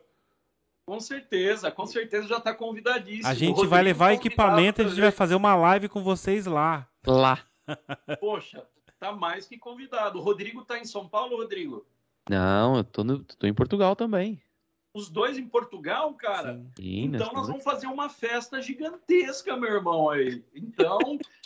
Com 0.86 1.00
certeza, 1.00 1.72
com 1.72 1.86
certeza 1.86 2.28
já 2.28 2.38
está 2.38 2.54
convidadíssimo. 2.54 3.28
A 3.28 3.34
gente 3.34 3.66
vai 3.66 3.82
levar 3.82 4.14
equipamento 4.14 4.82
e 4.82 4.86
a 4.86 4.88
gente 4.88 5.00
vai 5.00 5.12
fazer 5.12 5.36
uma 5.36 5.56
live 5.56 5.88
com 5.88 6.04
vocês 6.04 6.46
lá. 6.46 6.88
Lá. 7.06 7.40
Poxa, 8.20 8.66
tá 9.00 9.12
mais 9.12 9.46
que 9.46 9.58
convidado. 9.58 10.20
O 10.20 10.22
Rodrigo 10.22 10.64
tá 10.66 10.78
em 10.78 10.86
São 10.86 11.08
Paulo, 11.08 11.38
Rodrigo? 11.38 11.86
Não, 12.30 12.78
eu 12.78 12.84
tô, 12.84 13.04
no, 13.04 13.24
tô 13.24 13.48
em 13.48 13.54
Portugal 13.54 13.96
também. 13.96 14.42
Os 14.94 15.10
dois 15.10 15.38
em 15.38 15.48
Portugal, 15.48 16.14
cara? 16.14 16.62
Sim. 16.78 17.06
então 17.06 17.34
nós 17.34 17.48
vamos 17.48 17.64
fazer 17.64 17.88
uma 17.88 18.10
festa 18.10 18.62
gigantesca, 18.62 19.58
meu 19.58 19.74
irmão 19.74 20.10
aí. 20.10 20.44
Então, 20.54 21.00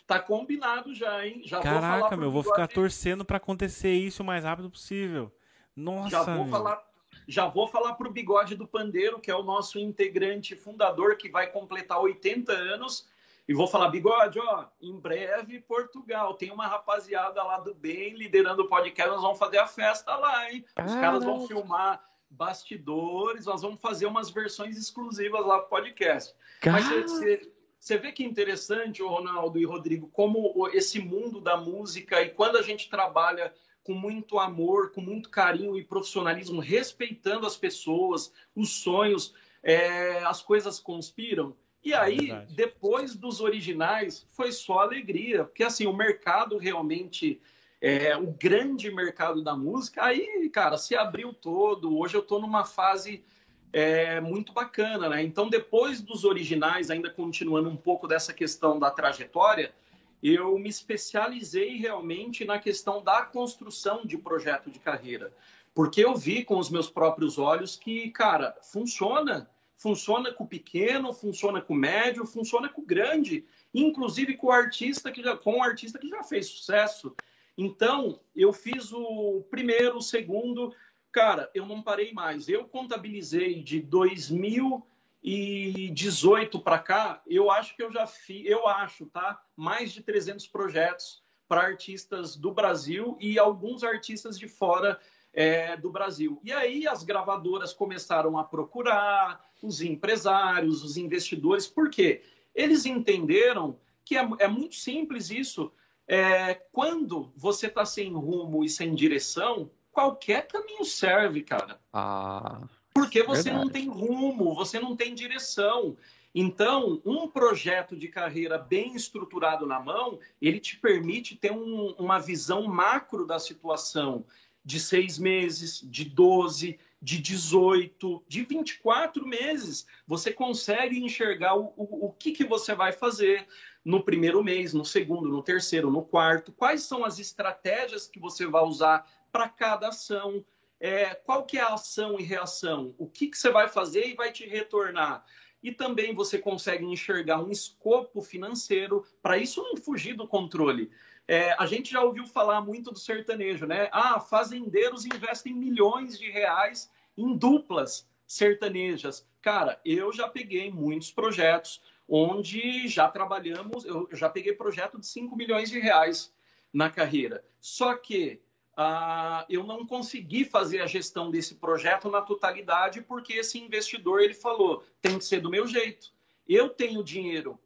tá 0.05 0.19
combinado 0.19 0.93
já, 0.93 1.25
hein? 1.25 1.41
Já 1.45 1.61
Caraca, 1.61 2.09
vou 2.09 2.17
meu, 2.17 2.31
vou 2.31 2.43
ficar 2.43 2.67
torcendo 2.67 3.23
para 3.23 3.37
acontecer 3.37 3.93
isso 3.93 4.21
o 4.21 4.25
mais 4.25 4.43
rápido 4.43 4.69
possível. 4.69 5.31
Nossa, 5.75 6.09
já 6.09 6.23
vou 6.23 6.43
meu. 6.43 6.47
falar 6.47 6.86
já 7.27 7.47
vou 7.47 7.67
falar 7.67 7.93
para 7.95 8.07
o 8.07 8.11
Bigode 8.11 8.55
do 8.55 8.67
Pandeiro, 8.67 9.19
que 9.19 9.29
é 9.29 9.35
o 9.35 9.43
nosso 9.43 9.77
integrante 9.77 10.55
fundador, 10.55 11.17
que 11.17 11.29
vai 11.29 11.47
completar 11.47 11.99
80 11.99 12.53
anos. 12.53 13.07
E 13.47 13.53
vou 13.53 13.67
falar, 13.67 13.89
Bigode, 13.89 14.39
ó, 14.39 14.65
em 14.81 14.97
breve 14.97 15.59
Portugal. 15.59 16.33
Tem 16.33 16.51
uma 16.51 16.67
rapaziada 16.67 17.43
lá 17.43 17.59
do 17.59 17.73
bem 17.73 18.13
liderando 18.13 18.63
o 18.63 18.67
podcast. 18.67 19.11
Nós 19.11 19.21
vamos 19.21 19.39
fazer 19.39 19.57
a 19.57 19.67
festa 19.67 20.15
lá, 20.15 20.51
hein? 20.51 20.65
Os 20.85 20.91
ah, 20.93 21.01
caras 21.01 21.23
vão 21.23 21.47
filmar 21.47 22.03
bastidores, 22.29 23.45
nós 23.45 23.61
vamos 23.61 23.79
fazer 23.79 24.05
umas 24.05 24.29
versões 24.29 24.77
exclusivas 24.77 25.45
lá 25.45 25.59
pro 25.59 25.69
podcast. 25.69 26.35
Mas 26.65 26.85
você, 26.87 27.51
você 27.79 27.97
vê 27.97 28.11
que 28.11 28.23
interessante, 28.23 29.01
Ronaldo 29.01 29.59
e 29.59 29.65
Rodrigo, 29.65 30.09
como 30.09 30.69
esse 30.73 30.99
mundo 30.99 31.39
da 31.39 31.55
música 31.55 32.21
e 32.21 32.29
quando 32.29 32.57
a 32.57 32.61
gente 32.61 32.89
trabalha 32.89 33.53
com 33.87 33.93
muito 33.93 34.37
amor, 34.37 34.91
com 34.91 34.99
muito 34.99 35.29
carinho 35.29 35.77
e 35.77 35.83
profissionalismo, 35.83 36.59
respeitando 36.59 37.47
as 37.47 37.55
pessoas, 37.55 38.33
os 38.53 38.81
sonhos, 38.81 39.33
é, 39.63 40.19
as 40.25 40.41
coisas 40.41 40.77
conspiram. 40.77 41.55
E 41.81 41.93
aí, 41.93 42.31
é 42.31 42.45
depois 42.49 43.15
dos 43.15 43.39
originais, 43.39 44.27
foi 44.29 44.51
só 44.51 44.79
alegria, 44.79 45.45
porque 45.45 45.63
assim, 45.63 45.87
o 45.87 45.93
mercado 45.93 46.57
realmente, 46.57 47.39
é, 47.79 48.17
o 48.17 48.27
grande 48.27 48.91
mercado 48.91 49.41
da 49.41 49.55
música, 49.55 50.03
aí, 50.03 50.49
cara, 50.49 50.77
se 50.77 50.93
abriu 50.93 51.31
todo. 51.31 51.97
Hoje 51.97 52.17
eu 52.17 52.21
estou 52.21 52.41
numa 52.41 52.65
fase 52.65 53.23
é, 53.71 54.19
muito 54.19 54.51
bacana, 54.51 55.07
né? 55.07 55.23
Então, 55.23 55.49
depois 55.49 56.01
dos 56.01 56.25
originais, 56.25 56.89
ainda 56.89 57.09
continuando 57.09 57.69
um 57.69 57.77
pouco 57.77 58.05
dessa 58.05 58.33
questão 58.33 58.77
da 58.77 58.91
trajetória, 58.91 59.73
eu 60.21 60.57
me 60.57 60.69
especializei 60.69 61.77
realmente 61.77 62.43
na 62.45 62.59
questão 62.59 63.03
da 63.03 63.21
construção 63.23 64.05
de 64.05 64.17
projeto 64.17 64.69
de 64.69 64.79
carreira. 64.79 65.33
Porque 65.73 66.03
eu 66.03 66.15
vi 66.15 66.43
com 66.43 66.57
os 66.57 66.69
meus 66.69 66.89
próprios 66.89 67.37
olhos 67.37 67.75
que, 67.75 68.09
cara, 68.09 68.55
funciona. 68.61 69.49
Funciona 69.77 70.33
com 70.33 70.43
o 70.43 70.47
pequeno, 70.47 71.13
funciona 71.13 71.61
com 71.61 71.73
o 71.73 71.77
médio, 71.77 72.25
funciona 72.25 72.67
com 72.67 72.81
o 72.81 72.85
grande, 72.85 73.45
inclusive 73.71 74.35
com 74.35 74.47
o 74.47 74.51
artista 74.51 75.11
que 75.11 75.21
já, 75.21 75.37
com 75.37 75.59
o 75.59 75.61
artista 75.61 75.99
que 75.99 76.09
já 76.09 76.23
fez 76.23 76.47
sucesso. 76.47 77.15
Então, 77.55 78.19
eu 78.35 78.51
fiz 78.51 78.91
o 78.91 79.43
primeiro, 79.51 79.97
o 79.97 80.01
segundo, 80.01 80.73
cara, 81.11 81.49
eu 81.53 81.65
não 81.67 81.83
parei 81.83 82.11
mais. 82.11 82.49
Eu 82.49 82.65
contabilizei 82.65 83.61
de 83.61 83.79
2000 83.79 84.83
e 85.29 85.89
18 85.89 86.57
para 86.57 86.79
cá, 86.79 87.21
eu 87.27 87.51
acho 87.51 87.75
que 87.75 87.83
eu 87.83 87.91
já 87.91 88.07
fiz, 88.07 88.45
eu 88.45 88.65
acho, 88.65 89.07
tá? 89.07 89.37
Mais 89.57 89.91
de 89.91 90.01
300 90.01 90.47
projetos 90.47 91.21
para 91.49 91.59
artistas 91.59 92.37
do 92.37 92.53
Brasil 92.53 93.17
e 93.19 93.37
alguns 93.37 93.83
artistas 93.83 94.39
de 94.39 94.47
fora 94.47 94.97
é, 95.33 95.75
do 95.75 95.91
Brasil. 95.91 96.39
E 96.45 96.53
aí 96.53 96.87
as 96.87 97.03
gravadoras 97.03 97.73
começaram 97.73 98.37
a 98.37 98.43
procurar 98.45 99.45
os 99.61 99.81
empresários, 99.81 100.81
os 100.81 100.95
investidores, 100.95 101.67
por 101.67 101.89
quê? 101.89 102.23
Eles 102.55 102.85
entenderam 102.85 103.77
que 104.05 104.15
é, 104.15 104.25
é 104.39 104.47
muito 104.47 104.75
simples 104.75 105.29
isso. 105.29 105.73
É, 106.07 106.53
quando 106.71 107.33
você 107.35 107.67
está 107.67 107.83
sem 107.83 108.13
rumo 108.13 108.63
e 108.63 108.69
sem 108.69 108.95
direção, 108.95 109.69
qualquer 109.91 110.47
caminho 110.47 110.85
serve, 110.85 111.43
cara. 111.43 111.81
Ah. 111.91 112.61
Porque 112.97 113.21
você 113.21 113.43
Verdade. 113.43 113.63
não 113.63 113.71
tem 113.71 113.87
rumo, 113.87 114.55
você 114.55 114.79
não 114.79 114.95
tem 114.95 115.13
direção. 115.13 115.95
Então, 116.33 116.99
um 117.05 117.27
projeto 117.27 117.95
de 117.95 118.07
carreira 118.07 118.57
bem 118.57 118.95
estruturado 118.95 119.67
na 119.67 119.79
mão, 119.79 120.19
ele 120.41 120.59
te 120.59 120.77
permite 120.77 121.35
ter 121.35 121.51
um, 121.51 121.91
uma 121.99 122.17
visão 122.17 122.63
macro 122.63 123.25
da 123.25 123.37
situação 123.37 124.25
de 124.65 124.79
seis 124.79 125.19
meses, 125.19 125.79
de 125.83 126.05
12, 126.05 126.79
de 126.99 127.21
18, 127.21 128.23
de 128.27 128.43
24 128.43 129.25
meses. 129.27 129.85
Você 130.07 130.33
consegue 130.33 130.99
enxergar 130.99 131.55
o, 131.55 131.73
o, 131.77 132.07
o 132.07 132.11
que, 132.13 132.31
que 132.31 132.43
você 132.43 132.73
vai 132.73 132.91
fazer 132.91 133.47
no 133.85 134.03
primeiro 134.03 134.43
mês, 134.43 134.73
no 134.73 134.83
segundo, 134.83 135.29
no 135.29 135.43
terceiro, 135.43 135.91
no 135.91 136.01
quarto, 136.01 136.51
quais 136.51 136.81
são 136.81 137.05
as 137.05 137.19
estratégias 137.19 138.07
que 138.07 138.19
você 138.19 138.47
vai 138.47 138.63
usar 138.63 139.07
para 139.31 139.47
cada 139.47 139.89
ação 139.89 140.43
é, 140.79 141.15
qual 141.15 141.45
que 141.45 141.57
é 141.57 141.61
a 141.61 141.73
ação 141.73 142.19
e 142.19 142.23
reação? 142.23 142.93
O 142.97 143.07
que, 143.07 143.27
que 143.27 143.37
você 143.37 143.49
vai 143.49 143.67
fazer 143.67 144.07
e 144.07 144.15
vai 144.15 144.31
te 144.31 144.45
retornar? 144.45 145.25
e 145.61 145.71
também 145.71 146.13
você 146.13 146.37
consegue 146.37 146.85
enxergar 146.85 147.41
um 147.41 147.51
escopo 147.51 148.21
financeiro 148.21 149.05
para 149.21 149.37
isso 149.37 149.61
não 149.61 149.75
fugir 149.75 150.13
do 150.15 150.27
controle. 150.27 150.91
É, 151.27 151.53
a 151.59 151.65
gente 151.65 151.91
já 151.91 152.01
ouviu 152.01 152.25
falar 152.25 152.61
muito 152.61 152.91
do 152.91 152.99
sertanejo, 152.99 153.65
né? 153.65 153.89
Ah, 153.91 154.19
fazendeiros 154.19 155.05
investem 155.05 155.53
milhões 155.53 156.17
de 156.17 156.29
reais 156.29 156.89
em 157.17 157.35
duplas 157.35 158.07
sertanejas. 158.25 159.27
Cara, 159.41 159.79
eu 159.83 160.13
já 160.13 160.27
peguei 160.27 160.71
muitos 160.71 161.11
projetos 161.11 161.81
onde 162.07 162.87
já 162.87 163.09
trabalhamos, 163.09 163.83
eu 163.83 164.07
já 164.13 164.29
peguei 164.29 164.53
projeto 164.53 164.97
de 164.97 165.05
5 165.05 165.35
milhões 165.35 165.69
de 165.69 165.79
reais 165.79 166.33
na 166.71 166.89
carreira. 166.89 167.43
Só 167.59 167.95
que 167.95 168.39
uh, 168.77 169.45
eu 169.49 169.63
não 169.63 169.85
consegui 169.85 170.45
fazer 170.45 170.81
a 170.81 170.87
gestão 170.87 171.31
desse 171.31 171.55
projeto 171.55 172.09
na 172.09 172.21
totalidade 172.21 173.01
porque 173.01 173.33
esse 173.33 173.59
investidor 173.59 174.21
ele 174.21 174.33
falou 174.33 174.83
tem 175.01 175.17
que 175.17 175.25
ser 175.25 175.41
do 175.41 175.49
meu 175.49 175.67
jeito. 175.67 176.13
Eu 176.47 176.69
tenho 176.69 177.03
dinheiro. 177.03 177.59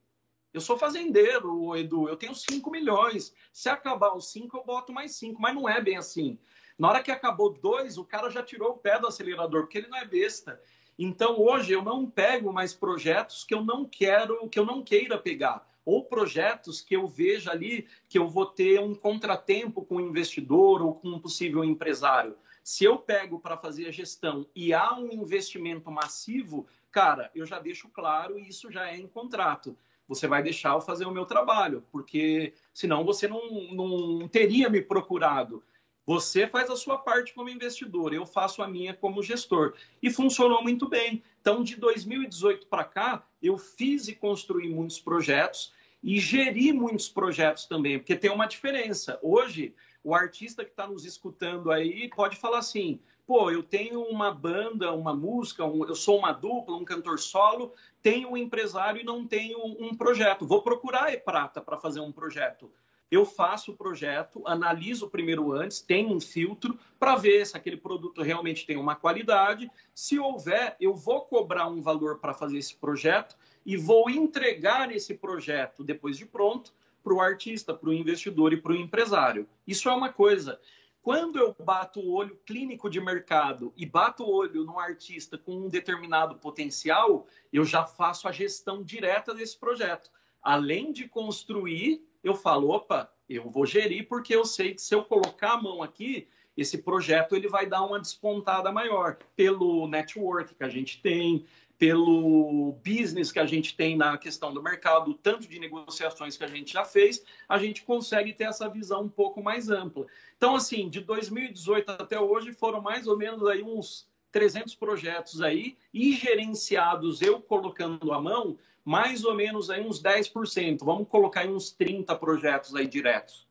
Eu 0.54 0.60
sou 0.60 0.78
fazendeiro, 0.78 1.76
Edu. 1.78 2.10
Eu 2.10 2.18
tenho 2.18 2.36
5 2.36 2.70
milhões. 2.72 3.34
Se 3.54 3.70
acabar 3.70 4.16
os 4.16 4.32
5, 4.32 4.58
eu 4.58 4.66
boto 4.66 4.92
mais 4.92 5.16
5. 5.16 5.42
Mas 5.42 5.56
não 5.56 5.70
é 5.70 5.80
bem 5.80 5.98
assim. 5.98 6.38
Na 6.78 6.90
hora 6.90 7.04
que 7.04 7.12
acabou 7.12 7.54
dois, 7.54 7.98
o 7.98 8.04
cara 8.04 8.30
já 8.30 8.42
tirou 8.42 8.72
o 8.72 8.78
pé 8.78 9.00
do 9.00 9.08
acelerador, 9.08 9.62
porque 9.62 9.78
ele 9.78 9.88
não 9.88 9.98
é 9.98 10.06
besta. 10.06 10.60
Então 10.98 11.40
hoje 11.40 11.72
eu 11.72 11.84
não 11.84 12.10
pego 12.10 12.52
mais 12.52 12.74
projetos 12.74 13.44
que 13.44 13.54
eu 13.54 13.64
não 13.64 13.86
quero, 13.86 14.50
que 14.50 14.60
eu 14.60 14.66
não 14.66 14.84
queira 14.84 15.18
pegar, 15.18 15.66
ou 15.86 16.06
projetos 16.06 16.82
que 16.82 16.96
eu 16.96 17.08
veja 17.08 17.52
ali 17.52 17.88
que 18.08 18.18
eu 18.18 18.28
vou 18.28 18.46
ter 18.46 18.80
um 18.80 18.94
contratempo 18.94 19.84
com 19.84 19.96
o 19.96 20.02
investidor 20.02 20.82
ou 20.82 20.96
com 20.96 21.10
um 21.10 21.20
possível 21.20 21.64
empresário. 21.64 22.36
Se 22.64 22.84
eu 22.84 22.98
pego 22.98 23.40
para 23.40 23.58
fazer 23.58 23.88
a 23.88 23.92
gestão 23.92 24.46
e 24.56 24.74
há 24.74 24.94
um 24.94 25.12
investimento 25.12 25.90
massivo, 25.90 26.68
cara, 26.92 27.32
eu 27.34 27.46
já 27.46 27.60
deixo 27.60 27.90
claro 27.90 28.38
e 28.38 28.48
isso 28.48 28.72
já 28.72 28.90
é 28.90 28.98
em 28.98 29.08
contrato. 29.08 29.76
Você 30.08 30.28
vai 30.28 30.44
deixar 30.44 30.74
eu 30.74 30.82
fazer 30.82 31.06
o 31.06 31.12
meu 31.12 31.26
trabalho, 31.26 31.84
porque 31.92 32.54
senão 32.74 33.04
você 33.04 33.28
não, 33.28 33.74
não 33.74 34.28
teria 34.28 34.70
me 34.70 34.82
procurado. 34.82 35.64
Você 36.06 36.48
faz 36.48 36.70
a 36.70 36.76
sua 36.76 36.98
parte 36.98 37.34
como 37.34 37.50
investidor, 37.50 38.14
eu 38.14 38.26
faço 38.26 38.62
a 38.62 38.68
minha 38.68 38.94
como 38.94 39.22
gestor. 39.22 39.74
E 40.02 40.10
funcionou 40.10 40.64
muito 40.64 40.90
bem. 40.90 41.24
Então, 41.40 41.64
de 41.64 41.76
2018 41.76 42.68
para 42.68 42.84
cá, 42.84 43.28
eu 43.42 43.58
fiz 43.58 44.08
e 44.08 44.16
construí 44.16 44.68
muitos 44.68 45.00
projetos 45.00 45.74
e 46.04 46.20
geri 46.20 46.74
muitos 46.74 47.08
projetos 47.08 47.66
também, 47.66 48.00
porque 48.00 48.16
tem 48.16 48.32
uma 48.32 48.48
diferença. 48.48 49.20
Hoje, 49.22 49.76
o 50.04 50.16
artista 50.16 50.66
que 50.66 50.72
está 50.72 50.88
nos 50.88 51.06
escutando 51.06 51.72
aí 51.72 52.10
pode 52.10 52.36
falar 52.38 52.60
assim: 52.60 53.00
pô, 53.26 53.52
eu 53.52 53.62
tenho 53.62 54.02
uma 54.02 54.32
banda, 54.32 54.92
uma 54.92 55.14
música, 55.16 55.64
um, 55.64 55.86
eu 55.86 55.96
sou 55.96 56.18
uma 56.18 56.32
dupla, 56.32 56.76
um 56.76 56.84
cantor 56.84 57.20
solo, 57.20 57.74
tenho 58.02 58.32
um 58.32 58.38
empresário 58.38 59.02
e 59.02 59.06
não 59.06 59.26
tenho 59.26 59.60
um 59.64 59.96
projeto. 59.96 60.48
Vou 60.48 60.64
procurar 60.64 61.06
a 61.06 61.14
E-Prata 61.14 61.62
para 61.62 61.78
fazer 61.78 62.00
um 62.00 62.12
projeto 62.12 62.72
eu 63.12 63.26
faço 63.26 63.74
o 63.74 63.76
projeto, 63.76 64.42
analiso 64.48 65.10
primeiro 65.10 65.52
antes, 65.52 65.82
tenho 65.82 66.16
um 66.16 66.22
filtro 66.22 66.80
para 66.98 67.18
ver 67.18 67.46
se 67.46 67.58
aquele 67.58 67.76
produto 67.76 68.22
realmente 68.22 68.66
tem 68.66 68.78
uma 68.78 68.96
qualidade. 68.96 69.70
Se 69.94 70.18
houver, 70.18 70.78
eu 70.80 70.96
vou 70.96 71.26
cobrar 71.26 71.68
um 71.68 71.82
valor 71.82 72.20
para 72.20 72.34
fazer 72.34 72.58
esse 72.58 72.74
projeto 72.74 73.36
e 73.66 73.76
vou 73.76 74.10
entregar 74.10 74.96
esse 74.96 75.14
projeto 75.14 75.84
depois 75.84 76.18
de 76.18 76.26
pronto 76.26 76.74
para 77.04 77.14
o 77.14 77.20
artista, 77.20 77.74
para 77.74 77.90
o 77.90 77.94
investidor 77.94 78.54
e 78.54 78.62
para 78.62 78.72
o 78.72 78.78
empresário. 78.78 79.46
Isso 79.68 79.90
é 79.90 79.94
uma 79.94 80.14
coisa. 80.14 80.58
Quando 81.02 81.38
eu 81.38 81.54
bato 81.60 82.00
o 82.00 82.14
olho 82.14 82.40
clínico 82.46 82.90
de 82.90 83.02
mercado 83.02 83.74
e 83.76 83.86
bato 83.86 84.24
o 84.24 84.32
olho 84.32 84.64
no 84.64 84.80
artista 84.80 85.38
com 85.38 85.66
um 85.66 85.68
determinado 85.68 86.36
potencial, 86.36 87.28
eu 87.52 87.66
já 87.66 87.84
faço 87.84 88.26
a 88.28 88.32
gestão 88.32 88.82
direta 88.82 89.34
desse 89.34 89.58
projeto. 89.58 90.10
Além 90.42 90.94
de 90.94 91.10
construir 91.10 92.06
eu 92.24 92.36
falo, 92.36 92.70
opa, 92.70 93.12
eu 93.28 93.50
vou 93.50 93.66
gerir 93.66 94.08
porque 94.08 94.36
eu 94.36 94.46
sei 94.46 94.74
que 94.74 94.82
se 94.82 94.94
eu 94.94 95.04
colocar 95.04 95.54
a 95.54 95.62
mão 95.62 95.82
aqui, 95.82 96.28
esse 96.56 96.78
projeto 96.80 97.36
ele 97.36 97.48
vai 97.48 97.66
dar 97.66 97.84
uma 97.84 98.00
despontada 98.00 98.72
maior 98.72 99.18
pelo 99.36 99.88
network 99.88 100.54
que 100.54 100.64
a 100.64 100.70
gente 100.70 101.02
tem, 101.02 101.46
pelo 101.82 102.78
business 102.86 103.32
que 103.32 103.40
a 103.40 103.46
gente 103.46 103.76
tem 103.76 103.98
na 103.98 104.16
questão 104.16 104.54
do 104.54 104.62
mercado, 104.62 105.16
tanto 105.16 105.48
de 105.48 105.58
negociações 105.58 106.38
que 106.38 106.44
a 106.44 106.48
gente 106.48 106.74
já 106.74 106.86
fez, 106.86 107.24
a 107.50 107.58
gente 107.58 107.84
consegue 107.84 108.34
ter 108.34 108.44
essa 108.44 108.70
visão 108.70 109.04
um 109.04 109.10
pouco 109.10 109.42
mais 109.42 109.70
ampla. 109.70 110.06
Então, 110.38 110.56
assim, 110.56 110.90
de 110.90 111.00
2018 111.00 111.90
até 111.90 112.20
hoje 112.20 112.54
foram 112.54 112.82
mais 112.82 113.08
ou 113.08 113.18
menos 113.18 113.48
aí 113.48 113.64
uns 113.64 114.08
300 114.32 114.76
projetos 114.76 115.42
aí 115.42 115.76
e 115.94 116.14
gerenciados 116.14 117.22
eu 117.22 117.42
colocando 117.42 118.14
a 118.14 118.22
mão 118.22 118.60
mais 118.84 119.24
ou 119.24 119.36
menos 119.36 119.70
aí 119.70 119.86
uns 119.86 120.02
10%. 120.02 120.84
Vamos 120.84 121.08
colocar 121.08 121.42
aí 121.42 121.50
uns 121.50 121.72
30 121.72 122.16
projetos 122.16 122.76
aí 122.76 122.88
diretos. 122.88 123.48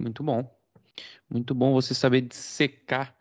Muito 0.00 0.22
bom. 0.22 0.48
Muito 1.28 1.54
bom 1.54 1.72
você 1.72 1.94
saber 1.94 2.26
secar 2.30 3.16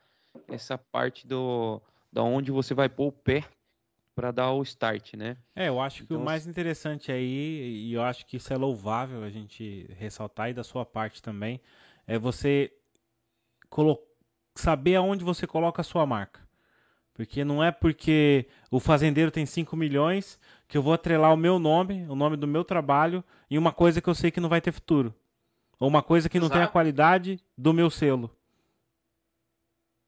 essa 0.48 0.78
parte 0.78 1.26
do 1.26 1.82
da 2.12 2.24
onde 2.24 2.52
você 2.52 2.74
vai 2.74 2.90
pôr 2.90 3.08
o 3.08 3.12
pé 3.12 3.46
para 4.14 4.32
dar 4.32 4.52
o 4.52 4.62
start, 4.64 5.14
né? 5.14 5.38
É, 5.56 5.70
eu 5.70 5.80
acho 5.80 6.06
que 6.06 6.14
o 6.14 6.16
então, 6.16 6.26
mais 6.26 6.46
interessante 6.46 7.12
aí, 7.12 7.88
e 7.88 7.94
eu 7.94 8.04
acho 8.04 8.26
que 8.26 8.36
isso 8.36 8.52
é 8.52 8.58
louvável 8.58 9.24
a 9.24 9.30
gente 9.30 9.88
ressaltar 9.98 10.50
e 10.50 10.54
da 10.54 10.64
sua 10.64 10.86
parte 10.86 11.22
também, 11.22 11.62
é 12.06 12.20
você 12.20 12.74
saber 14.56 14.96
aonde 14.96 15.24
você 15.24 15.48
coloca 15.48 15.82
a 15.82 15.84
sua 15.84 16.06
marca. 16.06 16.42
Porque 17.14 17.44
não 17.44 17.64
é 17.64 17.72
porque 17.72 18.48
o 18.70 18.80
fazendeiro 18.80 19.32
tem 19.32 19.46
5 19.46 19.76
milhões 19.76 20.40
que 20.72 20.78
eu 20.78 20.82
vou 20.82 20.94
atrelar 20.94 21.34
o 21.34 21.38
meu 21.38 21.60
nome, 21.60 22.06
o 22.08 22.16
nome 22.16 22.38
do 22.38 22.48
meu 22.48 22.64
trabalho, 22.64 23.22
em 23.50 23.58
uma 23.58 23.74
coisa 23.74 24.02
que 24.02 24.08
eu 24.08 24.16
sei 24.16 24.32
que 24.32 24.40
não 24.40 24.48
vai 24.48 24.62
ter 24.62 24.72
futuro. 24.72 25.14
Ou 25.78 25.90
uma 25.90 26.02
coisa 26.02 26.30
que 26.30 26.40
não 26.40 26.46
Exato. 26.46 26.60
tem 26.60 26.66
a 26.66 26.72
qualidade 26.72 27.44
do 27.58 27.74
meu 27.74 27.90
selo. 27.90 28.32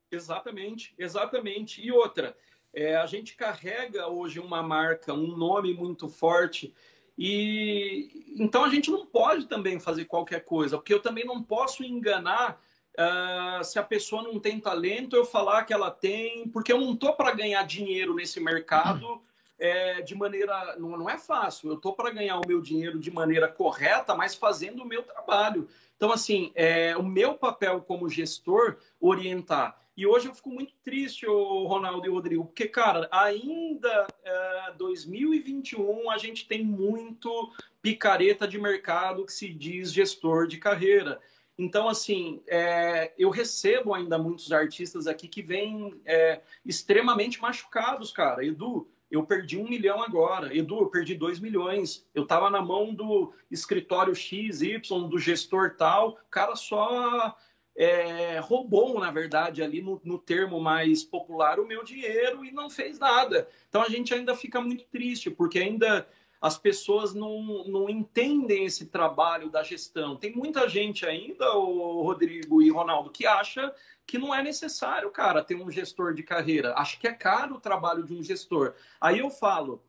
Exatamente, 0.09 0.95
exatamente. 0.97 1.85
E 1.85 1.91
outra, 1.91 2.33
é, 2.73 2.95
a 2.95 3.05
gente 3.05 3.35
carrega 3.35 4.07
hoje 4.07 4.39
uma 4.39 4.63
marca, 4.63 5.13
um 5.13 5.35
nome 5.35 5.73
muito 5.73 6.07
forte. 6.07 6.73
E 7.17 8.33
então 8.37 8.63
a 8.63 8.69
gente 8.69 8.89
não 8.89 9.05
pode 9.05 9.47
também 9.47 9.81
fazer 9.81 10.05
qualquer 10.05 10.45
coisa, 10.45 10.77
porque 10.77 10.93
eu 10.93 11.01
também 11.01 11.25
não 11.25 11.43
posso 11.43 11.83
enganar 11.83 12.59
Uh, 12.95 13.63
se 13.63 13.79
a 13.79 13.83
pessoa 13.83 14.21
não 14.21 14.39
tem 14.39 14.59
talento, 14.59 15.15
eu 15.15 15.25
falar 15.25 15.63
que 15.63 15.73
ela 15.73 15.89
tem, 15.89 16.47
porque 16.49 16.71
eu 16.71 16.79
não 16.79 16.95
tô 16.95 17.11
para 17.13 17.33
ganhar 17.33 17.63
dinheiro 17.63 18.13
nesse 18.13 18.39
mercado 18.39 19.19
é, 19.59 20.01
de 20.01 20.15
maneira. 20.15 20.75
Não, 20.77 20.97
não 20.97 21.09
é 21.09 21.17
fácil, 21.17 21.71
eu 21.71 21.77
tô 21.77 21.93
para 21.93 22.11
ganhar 22.11 22.37
o 22.39 22.47
meu 22.47 22.61
dinheiro 22.61 22.99
de 22.99 23.11
maneira 23.11 23.47
correta, 23.47 24.15
mas 24.15 24.35
fazendo 24.35 24.83
o 24.83 24.87
meu 24.87 25.03
trabalho. 25.03 25.67
Então, 25.95 26.11
assim, 26.11 26.51
é, 26.55 26.97
o 26.97 27.03
meu 27.03 27.35
papel 27.35 27.81
como 27.81 28.09
gestor 28.09 28.77
orientar. 28.99 29.79
E 29.95 30.07
hoje 30.07 30.27
eu 30.27 30.33
fico 30.33 30.49
muito 30.49 30.73
triste, 30.83 31.25
Ronaldo 31.27 32.07
e 32.07 32.09
Rodrigo, 32.09 32.45
porque, 32.45 32.67
cara, 32.67 33.07
ainda 33.11 34.07
é, 34.23 34.73
2021 34.75 36.09
a 36.09 36.17
gente 36.17 36.47
tem 36.47 36.63
muito 36.63 37.51
picareta 37.79 38.47
de 38.47 38.57
mercado 38.57 39.25
que 39.25 39.31
se 39.31 39.53
diz 39.53 39.93
gestor 39.93 40.47
de 40.47 40.57
carreira. 40.57 41.21
Então, 41.57 41.87
assim, 41.87 42.41
é, 42.47 43.13
eu 43.17 43.29
recebo 43.29 43.93
ainda 43.93 44.17
muitos 44.17 44.51
artistas 44.51 45.05
aqui 45.05 45.27
que 45.27 45.43
vêm 45.43 46.01
é, 46.05 46.41
extremamente 46.65 47.39
machucados, 47.39 48.11
cara. 48.11 48.43
Edu, 48.43 48.89
eu 49.13 49.23
perdi 49.23 49.59
um 49.59 49.69
milhão 49.69 50.01
agora. 50.01 50.55
Edu, 50.57 50.79
eu 50.79 50.87
perdi 50.87 51.13
dois 51.13 51.39
milhões. 51.39 52.03
Eu 52.15 52.23
estava 52.23 52.49
na 52.49 52.63
mão 52.63 52.95
do 52.95 53.31
escritório 53.51 54.15
XY, 54.15 54.81
do 55.07 55.19
gestor 55.19 55.75
tal. 55.77 56.09
O 56.13 56.31
cara 56.31 56.55
só 56.55 57.37
é, 57.75 58.39
roubou, 58.39 58.99
na 58.99 59.11
verdade, 59.11 59.61
ali 59.61 59.83
no, 59.83 60.01
no, 60.03 60.17
termo 60.17 60.59
mais 60.59 61.03
popular, 61.03 61.59
o 61.59 61.67
meu 61.67 61.83
dinheiro 61.83 62.43
e 62.43 62.51
não 62.51 62.71
fez 62.71 62.97
nada. 62.97 63.47
Então 63.69 63.83
a 63.83 63.87
gente 63.87 64.11
ainda 64.15 64.35
fica 64.35 64.59
muito 64.59 64.83
triste, 64.85 65.29
porque 65.29 65.59
ainda 65.59 66.07
as 66.41 66.57
pessoas 66.57 67.13
não, 67.13 67.67
não 67.67 67.87
entendem 67.87 68.65
esse 68.65 68.87
trabalho 68.87 69.47
da 69.47 69.61
gestão. 69.61 70.15
Tem 70.15 70.35
muita 70.35 70.67
gente 70.67 71.05
ainda, 71.05 71.53
o 71.53 72.01
Rodrigo 72.01 72.63
e 72.63 72.71
Ronaldo, 72.71 73.11
que 73.11 73.27
acha 73.27 73.71
que 74.05 74.17
não 74.17 74.33
é 74.33 74.43
necessário, 74.43 75.09
cara, 75.09 75.43
ter 75.43 75.55
um 75.55 75.71
gestor 75.71 76.13
de 76.13 76.23
carreira. 76.23 76.73
Acho 76.75 76.99
que 76.99 77.07
é 77.07 77.13
caro 77.13 77.55
o 77.55 77.59
trabalho 77.59 78.03
de 78.03 78.13
um 78.13 78.23
gestor. 78.23 78.75
Aí 78.99 79.19
eu 79.19 79.29
falo, 79.29 79.83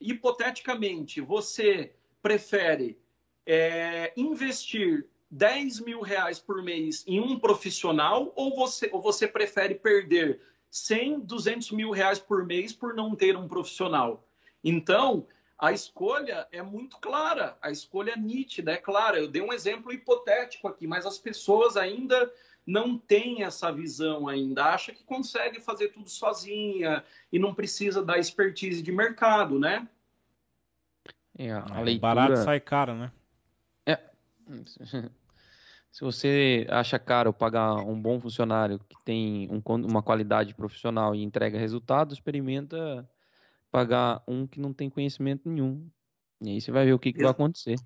hipoteticamente, 0.00 1.20
você 1.20 1.92
prefere 2.22 2.98
é, 3.46 4.12
investir 4.16 5.06
10 5.30 5.80
mil 5.80 6.00
reais 6.00 6.38
por 6.38 6.62
mês 6.62 7.04
em 7.06 7.20
um 7.20 7.38
profissional 7.38 8.32
ou 8.36 8.54
você, 8.54 8.88
ou 8.92 9.00
você 9.00 9.26
prefere 9.26 9.74
perder 9.74 10.40
100, 10.70 11.20
200 11.20 11.70
mil 11.72 11.90
reais 11.90 12.18
por 12.18 12.44
mês 12.44 12.72
por 12.72 12.94
não 12.94 13.14
ter 13.14 13.36
um 13.36 13.48
profissional? 13.48 14.26
Então, 14.62 15.26
a 15.58 15.72
escolha 15.72 16.46
é 16.52 16.60
muito 16.60 16.98
clara, 16.98 17.56
a 17.62 17.70
escolha 17.70 18.12
é 18.12 18.16
nítida, 18.16 18.72
é 18.72 18.76
clara. 18.76 19.18
Eu 19.18 19.28
dei 19.28 19.40
um 19.40 19.52
exemplo 19.52 19.92
hipotético 19.92 20.68
aqui, 20.68 20.86
mas 20.86 21.06
as 21.06 21.18
pessoas 21.18 21.76
ainda 21.76 22.30
não 22.66 22.98
tem 22.98 23.44
essa 23.44 23.70
visão 23.70 24.26
ainda, 24.26 24.64
acha 24.64 24.92
que 24.92 25.04
consegue 25.04 25.60
fazer 25.60 25.88
tudo 25.88 26.10
sozinha 26.10 27.04
e 27.32 27.38
não 27.38 27.54
precisa 27.54 28.04
da 28.04 28.18
expertise 28.18 28.82
de 28.82 28.90
mercado, 28.90 29.58
né? 29.58 29.88
É, 31.38 31.52
a 31.52 31.80
é, 31.80 31.82
leitura... 31.82 32.14
Barato 32.14 32.36
sai 32.38 32.58
caro, 32.58 32.94
né? 32.94 33.12
É. 33.86 34.00
Se 35.92 36.00
você 36.00 36.66
acha 36.68 36.98
caro 36.98 37.32
pagar 37.32 37.76
um 37.76 38.00
bom 38.00 38.20
funcionário 38.20 38.78
que 38.80 38.96
tem 39.04 39.48
um, 39.50 39.62
uma 39.84 40.02
qualidade 40.02 40.54
profissional 40.54 41.14
e 41.14 41.22
entrega 41.22 41.58
resultado, 41.58 42.12
experimenta 42.12 43.08
pagar 43.70 44.22
um 44.26 44.46
que 44.46 44.58
não 44.58 44.72
tem 44.72 44.90
conhecimento 44.90 45.48
nenhum. 45.48 45.88
E 46.40 46.50
aí 46.50 46.60
você 46.60 46.70
vai 46.70 46.84
ver 46.84 46.92
o 46.92 46.98
que, 46.98 47.12
que 47.12 47.22
vai 47.22 47.30
acontecer. 47.30 47.76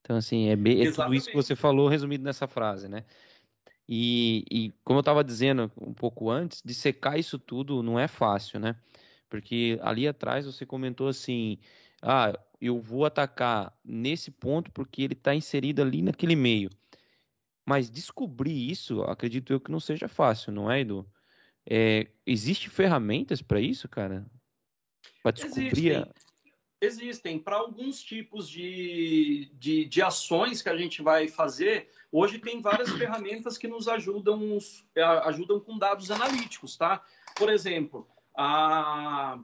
Então, 0.00 0.16
assim, 0.16 0.48
é, 0.48 0.56
bem, 0.56 0.86
é 0.86 0.90
tudo 0.90 1.14
isso 1.14 1.30
que 1.30 1.36
você 1.36 1.54
falou 1.54 1.88
resumido 1.88 2.24
nessa 2.24 2.46
frase, 2.46 2.88
né? 2.88 3.04
E, 3.88 4.44
e 4.50 4.72
como 4.84 4.98
eu 4.98 5.00
estava 5.00 5.24
dizendo 5.24 5.72
um 5.80 5.94
pouco 5.94 6.30
antes, 6.30 6.60
de 6.62 6.74
secar 6.74 7.18
isso 7.18 7.38
tudo 7.38 7.82
não 7.82 7.98
é 7.98 8.06
fácil, 8.06 8.60
né? 8.60 8.76
Porque 9.30 9.78
ali 9.82 10.06
atrás 10.06 10.44
você 10.44 10.66
comentou 10.66 11.08
assim: 11.08 11.58
ah, 12.02 12.38
eu 12.60 12.80
vou 12.80 13.06
atacar 13.06 13.72
nesse 13.84 14.30
ponto 14.30 14.70
porque 14.72 15.02
ele 15.02 15.14
está 15.14 15.34
inserido 15.34 15.80
ali 15.80 16.02
naquele 16.02 16.36
meio. 16.36 16.70
Mas 17.64 17.90
descobrir 17.90 18.70
isso, 18.70 19.02
acredito 19.02 19.52
eu 19.52 19.60
que 19.60 19.70
não 19.70 19.80
seja 19.80 20.08
fácil, 20.08 20.52
não 20.52 20.70
é, 20.70 20.80
Edu? 20.80 21.06
É, 21.68 22.08
Existem 22.26 22.68
ferramentas 22.70 23.42
para 23.42 23.60
isso, 23.60 23.88
cara? 23.88 24.26
Para 25.22 25.32
descobrir. 25.32 25.92
Existem. 25.92 26.06
Existem. 26.80 27.38
Para 27.38 27.56
alguns 27.56 28.02
tipos 28.02 28.48
de, 28.48 29.50
de, 29.54 29.84
de, 29.84 30.00
ações 30.00 30.62
que 30.62 30.68
a 30.68 30.76
gente 30.76 31.02
vai 31.02 31.26
fazer, 31.26 31.88
hoje 32.12 32.38
tem 32.38 32.60
várias 32.60 32.90
ferramentas 32.96 33.58
que 33.58 33.66
nos 33.66 33.88
ajudam, 33.88 34.58
é, 34.94 35.02
ajudam 35.02 35.58
com 35.58 35.76
dados 35.76 36.10
analíticos, 36.10 36.76
tá? 36.76 37.02
Por 37.34 37.50
exemplo, 37.50 38.06
há 38.36 39.38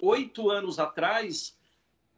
oito 0.00 0.48
anos 0.50 0.78
atrás, 0.78 1.58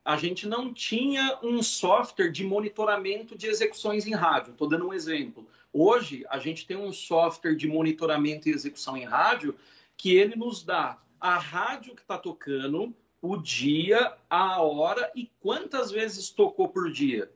a 0.05 0.17
gente 0.17 0.47
não 0.47 0.73
tinha 0.73 1.39
um 1.43 1.63
software 1.63 2.31
de 2.31 2.45
monitoramento 2.45 3.37
de 3.37 3.47
execuções 3.47 4.07
em 4.07 4.15
rádio. 4.15 4.53
Estou 4.53 4.69
dando 4.69 4.89
um 4.89 4.93
exemplo. 4.93 5.49
Hoje, 5.73 6.27
a 6.29 6.39
gente 6.39 6.67
tem 6.67 6.77
um 6.77 6.93
software 6.93 7.55
de 7.55 7.67
monitoramento 7.67 8.49
e 8.49 8.53
execução 8.53 8.97
em 8.97 9.05
rádio 9.05 9.57
que 9.97 10.15
ele 10.15 10.37
nos 10.37 10.63
dá 10.63 10.99
a 11.19 11.39
rádio 11.39 11.95
que 11.95 12.03
está 12.03 12.19
tocando, 12.19 12.95
o 13.23 13.37
dia, 13.37 14.17
a 14.29 14.61
hora 14.61 15.11
e 15.15 15.31
quantas 15.41 15.93
vezes 15.93 16.29
tocou 16.29 16.69
por 16.69 16.91
dia. 16.91 17.31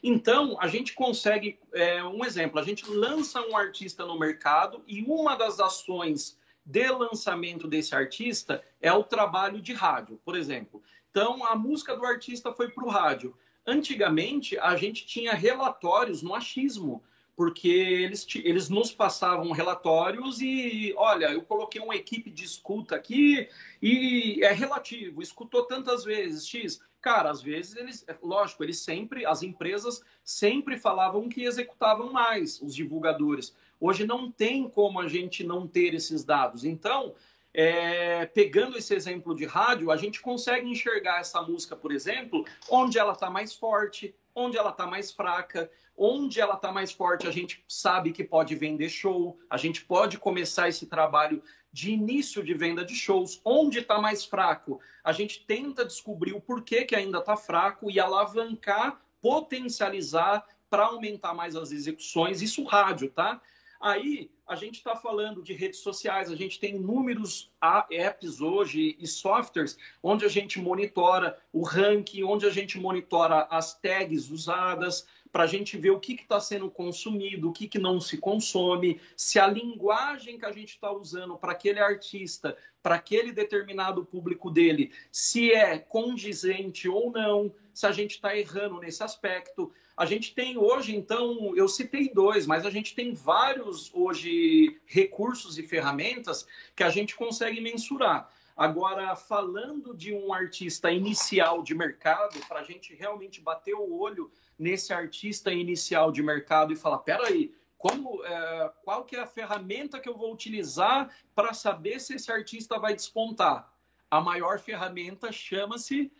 Então, 0.00 0.56
a 0.60 0.68
gente 0.68 0.94
consegue, 0.94 1.58
é, 1.72 2.02
um 2.04 2.24
exemplo, 2.24 2.60
a 2.60 2.62
gente 2.62 2.88
lança 2.88 3.40
um 3.42 3.56
artista 3.56 4.06
no 4.06 4.18
mercado 4.18 4.82
e 4.86 5.02
uma 5.02 5.34
das 5.34 5.58
ações 5.58 6.38
de 6.64 6.88
lançamento 6.88 7.66
desse 7.66 7.92
artista 7.92 8.64
é 8.80 8.92
o 8.92 9.02
trabalho 9.02 9.60
de 9.60 9.72
rádio, 9.72 10.20
por 10.24 10.36
exemplo. 10.36 10.80
Então, 11.10 11.44
a 11.44 11.56
música 11.56 11.96
do 11.96 12.06
artista 12.06 12.52
foi 12.52 12.70
para 12.70 12.84
o 12.84 12.88
rádio. 12.88 13.36
Antigamente, 13.66 14.56
a 14.58 14.76
gente 14.76 15.04
tinha 15.04 15.34
relatórios 15.34 16.22
no 16.22 16.34
achismo, 16.34 17.02
porque 17.36 17.68
eles, 17.68 18.26
eles 18.36 18.68
nos 18.68 18.92
passavam 18.92 19.50
relatórios 19.52 20.40
e, 20.40 20.94
olha, 20.96 21.26
eu 21.26 21.42
coloquei 21.42 21.80
uma 21.80 21.96
equipe 21.96 22.30
de 22.30 22.44
escuta 22.44 22.94
aqui 22.94 23.48
e 23.80 24.40
é 24.42 24.52
relativo, 24.52 25.22
escutou 25.22 25.64
tantas 25.64 26.04
vezes, 26.04 26.46
X. 26.46 26.80
Cara, 27.00 27.30
às 27.30 27.42
vezes 27.42 27.74
eles, 27.74 28.04
é 28.06 28.16
lógico, 28.22 28.62
eles 28.62 28.78
sempre, 28.78 29.26
as 29.26 29.42
empresas 29.42 30.02
sempre 30.22 30.78
falavam 30.78 31.28
que 31.28 31.42
executavam 31.42 32.12
mais, 32.12 32.60
os 32.60 32.74
divulgadores. 32.74 33.54
Hoje 33.80 34.06
não 34.06 34.30
tem 34.30 34.68
como 34.68 35.00
a 35.00 35.08
gente 35.08 35.42
não 35.42 35.66
ter 35.66 35.94
esses 35.94 36.22
dados. 36.22 36.64
Então, 36.64 37.14
é, 37.54 38.24
pegando 38.26 38.78
esse 38.78 38.94
exemplo 38.94 39.34
de 39.34 39.44
rádio, 39.44 39.90
a 39.90 39.96
gente 39.96 40.20
consegue 40.20 40.68
enxergar 40.68 41.20
essa 41.20 41.42
música, 41.42 41.74
por 41.74 41.92
exemplo, 41.92 42.44
onde 42.70 42.98
ela 42.98 43.12
está 43.12 43.28
mais 43.28 43.52
forte, 43.52 44.14
onde 44.34 44.56
ela 44.56 44.70
está 44.70 44.86
mais 44.86 45.10
fraca. 45.10 45.70
Onde 45.96 46.40
ela 46.40 46.54
está 46.54 46.72
mais 46.72 46.90
forte, 46.90 47.26
a 47.26 47.30
gente 47.30 47.64
sabe 47.68 48.12
que 48.12 48.24
pode 48.24 48.54
vender 48.54 48.88
show, 48.88 49.38
a 49.48 49.56
gente 49.56 49.84
pode 49.84 50.18
começar 50.18 50.68
esse 50.68 50.86
trabalho 50.86 51.42
de 51.72 51.92
início 51.92 52.42
de 52.42 52.54
venda 52.54 52.84
de 52.84 52.94
shows. 52.94 53.40
Onde 53.44 53.80
está 53.80 54.00
mais 54.00 54.24
fraco, 54.24 54.80
a 55.02 55.12
gente 55.12 55.44
tenta 55.46 55.84
descobrir 55.84 56.32
o 56.32 56.40
porquê 56.40 56.84
que 56.84 56.94
ainda 56.94 57.18
está 57.18 57.36
fraco 57.36 57.90
e 57.90 57.98
alavancar, 57.98 59.00
potencializar 59.20 60.46
para 60.68 60.86
aumentar 60.86 61.34
mais 61.34 61.54
as 61.54 61.72
execuções. 61.72 62.42
Isso 62.42 62.64
rádio, 62.64 63.10
tá? 63.10 63.40
Aí 63.80 64.30
a 64.46 64.54
gente 64.54 64.76
está 64.76 64.94
falando 64.94 65.42
de 65.42 65.52
redes 65.52 65.80
sociais, 65.80 66.30
a 66.30 66.36
gente 66.36 66.60
tem 66.60 66.76
inúmeros 66.76 67.50
apps 67.90 68.40
hoje 68.40 68.96
e 68.98 69.06
softwares 69.08 69.76
onde 70.00 70.24
a 70.24 70.28
gente 70.28 70.60
monitora 70.60 71.36
o 71.52 71.62
ranking, 71.62 72.22
onde 72.22 72.46
a 72.46 72.50
gente 72.50 72.78
monitora 72.78 73.46
as 73.50 73.74
tags 73.74 74.30
usadas, 74.30 75.06
para 75.32 75.44
a 75.44 75.46
gente 75.46 75.78
ver 75.78 75.90
o 75.90 75.98
que 75.98 76.12
está 76.12 76.38
sendo 76.38 76.70
consumido, 76.70 77.48
o 77.48 77.52
que, 77.52 77.66
que 77.66 77.78
não 77.78 77.98
se 77.98 78.18
consome, 78.18 79.00
se 79.16 79.38
a 79.38 79.46
linguagem 79.46 80.38
que 80.38 80.44
a 80.44 80.52
gente 80.52 80.74
está 80.74 80.92
usando 80.92 81.38
para 81.38 81.52
aquele 81.52 81.80
artista, 81.80 82.54
para 82.82 82.96
aquele 82.96 83.32
determinado 83.32 84.04
público 84.04 84.50
dele, 84.50 84.92
se 85.10 85.50
é 85.50 85.78
condizente 85.78 86.86
ou 86.86 87.10
não, 87.10 87.52
se 87.72 87.86
a 87.86 87.92
gente 87.92 88.12
está 88.12 88.36
errando 88.36 88.78
nesse 88.78 89.02
aspecto. 89.02 89.72
A 89.96 90.04
gente 90.04 90.34
tem 90.34 90.58
hoje, 90.58 90.94
então, 90.94 91.56
eu 91.56 91.66
citei 91.66 92.10
dois, 92.12 92.46
mas 92.46 92.66
a 92.66 92.70
gente 92.70 92.94
tem 92.94 93.14
vários 93.14 93.90
hoje 93.94 94.78
recursos 94.84 95.58
e 95.58 95.62
ferramentas 95.62 96.46
que 96.76 96.84
a 96.84 96.90
gente 96.90 97.16
consegue 97.16 97.60
mensurar. 97.60 98.30
Agora, 98.54 99.16
falando 99.16 99.94
de 99.94 100.12
um 100.14 100.32
artista 100.32 100.90
inicial 100.90 101.62
de 101.62 101.74
mercado, 101.74 102.38
para 102.46 102.60
a 102.60 102.64
gente 102.64 102.94
realmente 102.94 103.40
bater 103.40 103.74
o 103.74 103.98
olho 103.98 104.30
nesse 104.62 104.92
artista 104.92 105.52
inicial 105.52 106.12
de 106.12 106.22
mercado 106.22 106.72
e 106.72 106.76
falar, 106.76 106.98
peraí, 106.98 107.52
como, 107.76 108.24
é, 108.24 108.72
qual 108.84 109.04
que 109.04 109.16
é 109.16 109.20
a 109.20 109.26
ferramenta 109.26 109.98
que 109.98 110.08
eu 110.08 110.16
vou 110.16 110.32
utilizar 110.32 111.12
para 111.34 111.52
saber 111.52 112.00
se 112.00 112.14
esse 112.14 112.30
artista 112.30 112.78
vai 112.78 112.94
despontar? 112.94 113.74
A 114.08 114.20
maior 114.20 114.60
ferramenta 114.60 115.32
chama-se 115.32 116.12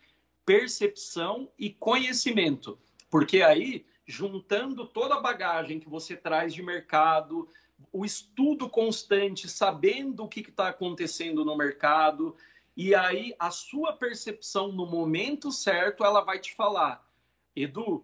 percepção 0.45 1.49
e 1.57 1.69
conhecimento. 1.69 2.77
Porque 3.09 3.41
aí, 3.41 3.85
juntando 4.05 4.85
toda 4.85 5.15
a 5.15 5.21
bagagem 5.21 5.79
que 5.79 5.87
você 5.87 6.17
traz 6.17 6.53
de 6.53 6.61
mercado, 6.61 7.47
o 7.93 8.03
estudo 8.03 8.69
constante, 8.69 9.47
sabendo 9.47 10.25
o 10.25 10.27
que 10.27 10.41
está 10.41 10.67
acontecendo 10.67 11.45
no 11.45 11.55
mercado, 11.55 12.35
e 12.75 12.93
aí 12.93 13.33
a 13.39 13.51
sua 13.51 13.93
percepção 13.93 14.69
no 14.73 14.85
momento 14.85 15.49
certo, 15.49 16.03
ela 16.03 16.19
vai 16.19 16.39
te 16.39 16.53
falar: 16.53 17.07
Edu, 17.55 18.03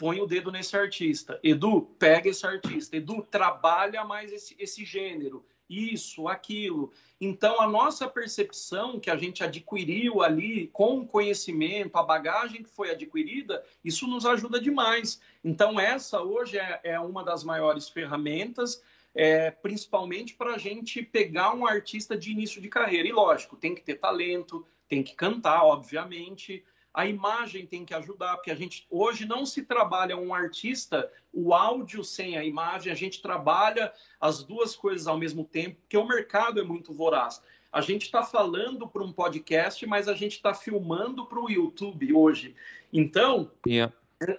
põe 0.00 0.18
o 0.18 0.26
dedo 0.26 0.50
nesse 0.50 0.74
artista. 0.74 1.38
Edu, 1.42 1.82
pega 1.98 2.30
esse 2.30 2.46
artista. 2.46 2.96
Edu, 2.96 3.20
trabalha 3.20 4.02
mais 4.02 4.32
esse, 4.32 4.56
esse 4.58 4.82
gênero 4.82 5.44
isso, 5.68 6.26
aquilo. 6.26 6.90
Então, 7.20 7.60
a 7.60 7.68
nossa 7.68 8.08
percepção 8.08 8.98
que 8.98 9.08
a 9.08 9.16
gente 9.16 9.44
adquiriu 9.44 10.20
ali 10.20 10.66
com 10.68 10.98
o 10.98 11.06
conhecimento, 11.06 11.96
a 11.96 12.02
bagagem 12.02 12.62
que 12.64 12.70
foi 12.70 12.90
adquirida, 12.90 13.62
isso 13.84 14.08
nos 14.08 14.26
ajuda 14.26 14.60
demais. 14.60 15.20
Então, 15.44 15.78
essa 15.78 16.20
hoje 16.20 16.58
é, 16.58 16.80
é 16.82 16.98
uma 16.98 17.22
das 17.22 17.44
maiores 17.44 17.88
ferramentas, 17.88 18.82
é, 19.14 19.52
principalmente 19.52 20.34
para 20.34 20.54
a 20.54 20.58
gente 20.58 21.02
pegar 21.02 21.54
um 21.54 21.64
artista 21.64 22.16
de 22.16 22.32
início 22.32 22.60
de 22.60 22.68
carreira. 22.68 23.06
E, 23.06 23.12
lógico, 23.12 23.54
tem 23.54 23.74
que 23.74 23.82
ter 23.82 23.94
talento, 23.94 24.66
tem 24.88 25.04
que 25.04 25.14
cantar, 25.14 25.62
obviamente, 25.62 26.64
a 26.92 27.06
imagem 27.06 27.66
tem 27.66 27.84
que 27.84 27.94
ajudar, 27.94 28.36
porque 28.36 28.50
a 28.50 28.54
gente 28.54 28.86
hoje 28.90 29.24
não 29.24 29.46
se 29.46 29.62
trabalha 29.62 30.16
um 30.16 30.34
artista, 30.34 31.10
o 31.32 31.54
áudio 31.54 32.02
sem 32.02 32.36
a 32.36 32.44
imagem, 32.44 32.92
a 32.92 32.96
gente 32.96 33.22
trabalha 33.22 33.92
as 34.20 34.42
duas 34.42 34.74
coisas 34.74 35.06
ao 35.06 35.16
mesmo 35.16 35.44
tempo, 35.44 35.76
porque 35.80 35.96
o 35.96 36.06
mercado 36.06 36.60
é 36.60 36.64
muito 36.64 36.92
voraz. 36.92 37.42
A 37.72 37.80
gente 37.80 38.02
está 38.02 38.24
falando 38.24 38.88
para 38.88 39.02
um 39.02 39.12
podcast, 39.12 39.86
mas 39.86 40.08
a 40.08 40.14
gente 40.14 40.32
está 40.32 40.52
filmando 40.52 41.24
para 41.26 41.38
o 41.38 41.48
YouTube 41.48 42.12
hoje. 42.12 42.56
Então, 42.92 43.52
yeah. 43.64 43.94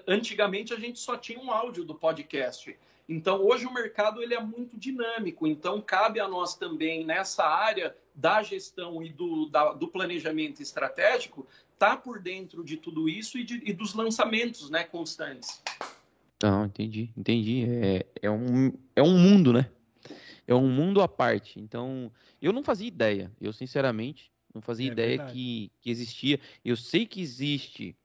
antigamente 0.06 0.74
a 0.74 0.78
gente 0.78 1.00
só 1.00 1.16
tinha 1.16 1.40
um 1.40 1.50
áudio 1.50 1.86
do 1.86 1.96
podcast. 1.96 2.78
Então, 3.08 3.42
hoje 3.42 3.66
o 3.66 3.74
mercado 3.74 4.22
ele 4.22 4.34
é 4.34 4.40
muito 4.40 4.78
dinâmico. 4.78 5.48
Então, 5.48 5.82
cabe 5.82 6.20
a 6.20 6.28
nós 6.28 6.56
também, 6.56 7.06
nessa 7.06 7.46
área 7.46 7.96
da 8.14 8.44
gestão 8.44 9.02
e 9.02 9.10
do, 9.10 9.48
da, 9.48 9.72
do 9.74 9.88
planejamento 9.88 10.62
estratégico, 10.62 11.48
tá 11.82 11.98
por 11.98 12.20
dentro 12.20 12.64
de 12.64 12.78
tudo 12.78 13.10
isso 13.10 13.40
e, 13.40 13.44
de, 13.44 13.60
e 13.66 13.74
dos 13.74 13.96
lançamentos 13.96 14.70
né, 14.70 14.84
constantes. 14.84 15.64
Não, 16.44 16.66
entendi, 16.66 17.10
entendi. 17.18 17.66
É, 17.68 18.06
é, 18.22 18.30
um, 18.30 18.72
é 18.96 19.02
um 19.02 19.18
mundo, 19.18 19.52
né? 19.52 19.68
É 20.46 20.54
um 20.54 20.70
mundo 20.70 21.02
à 21.02 21.08
parte. 21.08 21.60
Então, 21.60 22.12
eu 22.40 22.54
não 22.54 22.64
fazia 22.64 22.88
ideia. 22.88 23.32
Eu, 23.42 23.52
sinceramente, 23.52 24.32
não 24.54 24.62
fazia 24.62 24.90
é 24.90 24.92
ideia 24.92 25.26
que, 25.26 25.72
que 25.82 25.90
existia. 25.90 26.40
Eu 26.64 26.78
sei 26.78 27.04
que 27.04 27.20
existe 27.20 27.96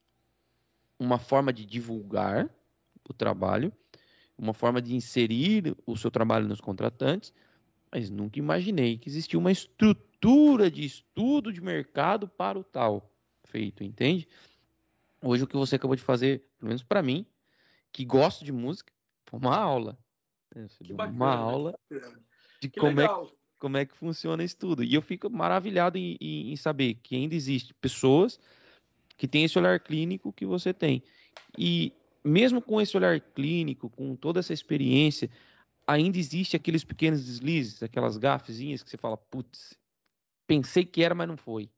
uma 0.98 1.18
forma 1.18 1.52
de 1.52 1.66
divulgar 1.66 2.48
o 3.06 3.12
trabalho, 3.12 3.70
uma 4.38 4.54
forma 4.54 4.80
de 4.80 4.96
inserir 4.96 5.76
o 5.84 5.98
seu 5.98 6.10
trabalho 6.10 6.48
nos 6.48 6.62
contratantes, 6.62 7.30
mas 7.92 8.08
nunca 8.08 8.38
imaginei 8.38 8.96
que 8.96 9.10
existia 9.10 9.38
uma 9.38 9.52
estrutura 9.52 10.70
de 10.70 10.82
estudo 10.82 11.52
de 11.52 11.60
mercado 11.60 12.26
para 12.26 12.58
o 12.58 12.64
tal 12.64 13.12
feito, 13.46 13.82
entende? 13.82 14.28
Hoje 15.22 15.44
o 15.44 15.46
que 15.46 15.56
você 15.56 15.76
acabou 15.76 15.96
de 15.96 16.02
fazer, 16.02 16.44
pelo 16.58 16.68
menos 16.68 16.82
para 16.82 17.02
mim, 17.02 17.26
que 17.92 18.04
gosto 18.04 18.44
de 18.44 18.52
música, 18.52 18.92
foi 19.24 19.40
uma 19.40 19.56
aula. 19.56 19.98
Bacana, 20.94 21.16
uma 21.16 21.34
aula 21.34 21.78
de 22.60 22.68
como 22.70 23.00
é, 23.00 23.08
que, 23.08 23.36
como 23.58 23.76
é 23.76 23.86
que 23.86 23.96
funciona 23.96 24.44
isso 24.44 24.56
tudo. 24.56 24.84
E 24.84 24.94
eu 24.94 25.02
fico 25.02 25.28
maravilhado 25.30 25.98
em, 25.98 26.16
em, 26.20 26.52
em 26.52 26.56
saber 26.56 26.94
que 26.94 27.16
ainda 27.16 27.34
existe 27.34 27.74
pessoas 27.74 28.38
que 29.16 29.26
têm 29.26 29.44
esse 29.44 29.58
olhar 29.58 29.80
clínico 29.80 30.32
que 30.32 30.46
você 30.46 30.72
tem. 30.72 31.02
E 31.58 31.92
mesmo 32.24 32.60
com 32.60 32.80
esse 32.80 32.96
olhar 32.96 33.20
clínico, 33.20 33.88
com 33.88 34.14
toda 34.14 34.40
essa 34.40 34.52
experiência, 34.52 35.30
ainda 35.86 36.18
existe 36.18 36.56
aqueles 36.56 36.84
pequenos 36.84 37.24
deslizes, 37.24 37.82
aquelas 37.82 38.16
gafezinhas 38.16 38.82
que 38.82 38.90
você 38.90 38.96
fala, 38.96 39.16
putz, 39.16 39.78
pensei 40.46 40.84
que 40.84 41.02
era, 41.02 41.14
mas 41.14 41.28
não 41.28 41.36
foi. 41.36 41.70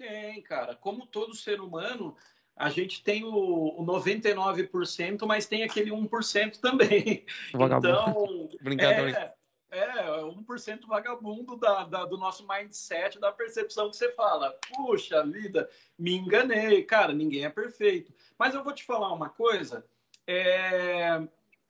Tem, 0.00 0.40
cara. 0.40 0.74
Como 0.74 1.04
todo 1.04 1.34
ser 1.34 1.60
humano, 1.60 2.16
a 2.56 2.70
gente 2.70 3.04
tem 3.04 3.22
o, 3.22 3.34
o 3.78 3.84
99%, 3.84 5.26
mas 5.26 5.44
tem 5.44 5.62
aquele 5.62 5.90
1% 5.90 6.58
também. 6.58 7.26
Vagabundo. 7.52 8.48
Então, 8.64 8.88
é, 8.88 9.34
é, 9.70 10.22
1% 10.22 10.86
vagabundo 10.86 11.54
da, 11.54 11.84
da, 11.84 12.06
do 12.06 12.16
nosso 12.16 12.48
mindset, 12.48 13.20
da 13.20 13.30
percepção 13.30 13.90
que 13.90 13.96
você 13.98 14.10
fala. 14.12 14.56
Puxa 14.74 15.22
vida, 15.22 15.68
me 15.98 16.14
enganei. 16.14 16.82
Cara, 16.82 17.12
ninguém 17.12 17.44
é 17.44 17.50
perfeito. 17.50 18.10
Mas 18.38 18.54
eu 18.54 18.64
vou 18.64 18.72
te 18.72 18.84
falar 18.84 19.12
uma 19.12 19.28
coisa. 19.28 19.84
É, 20.26 21.20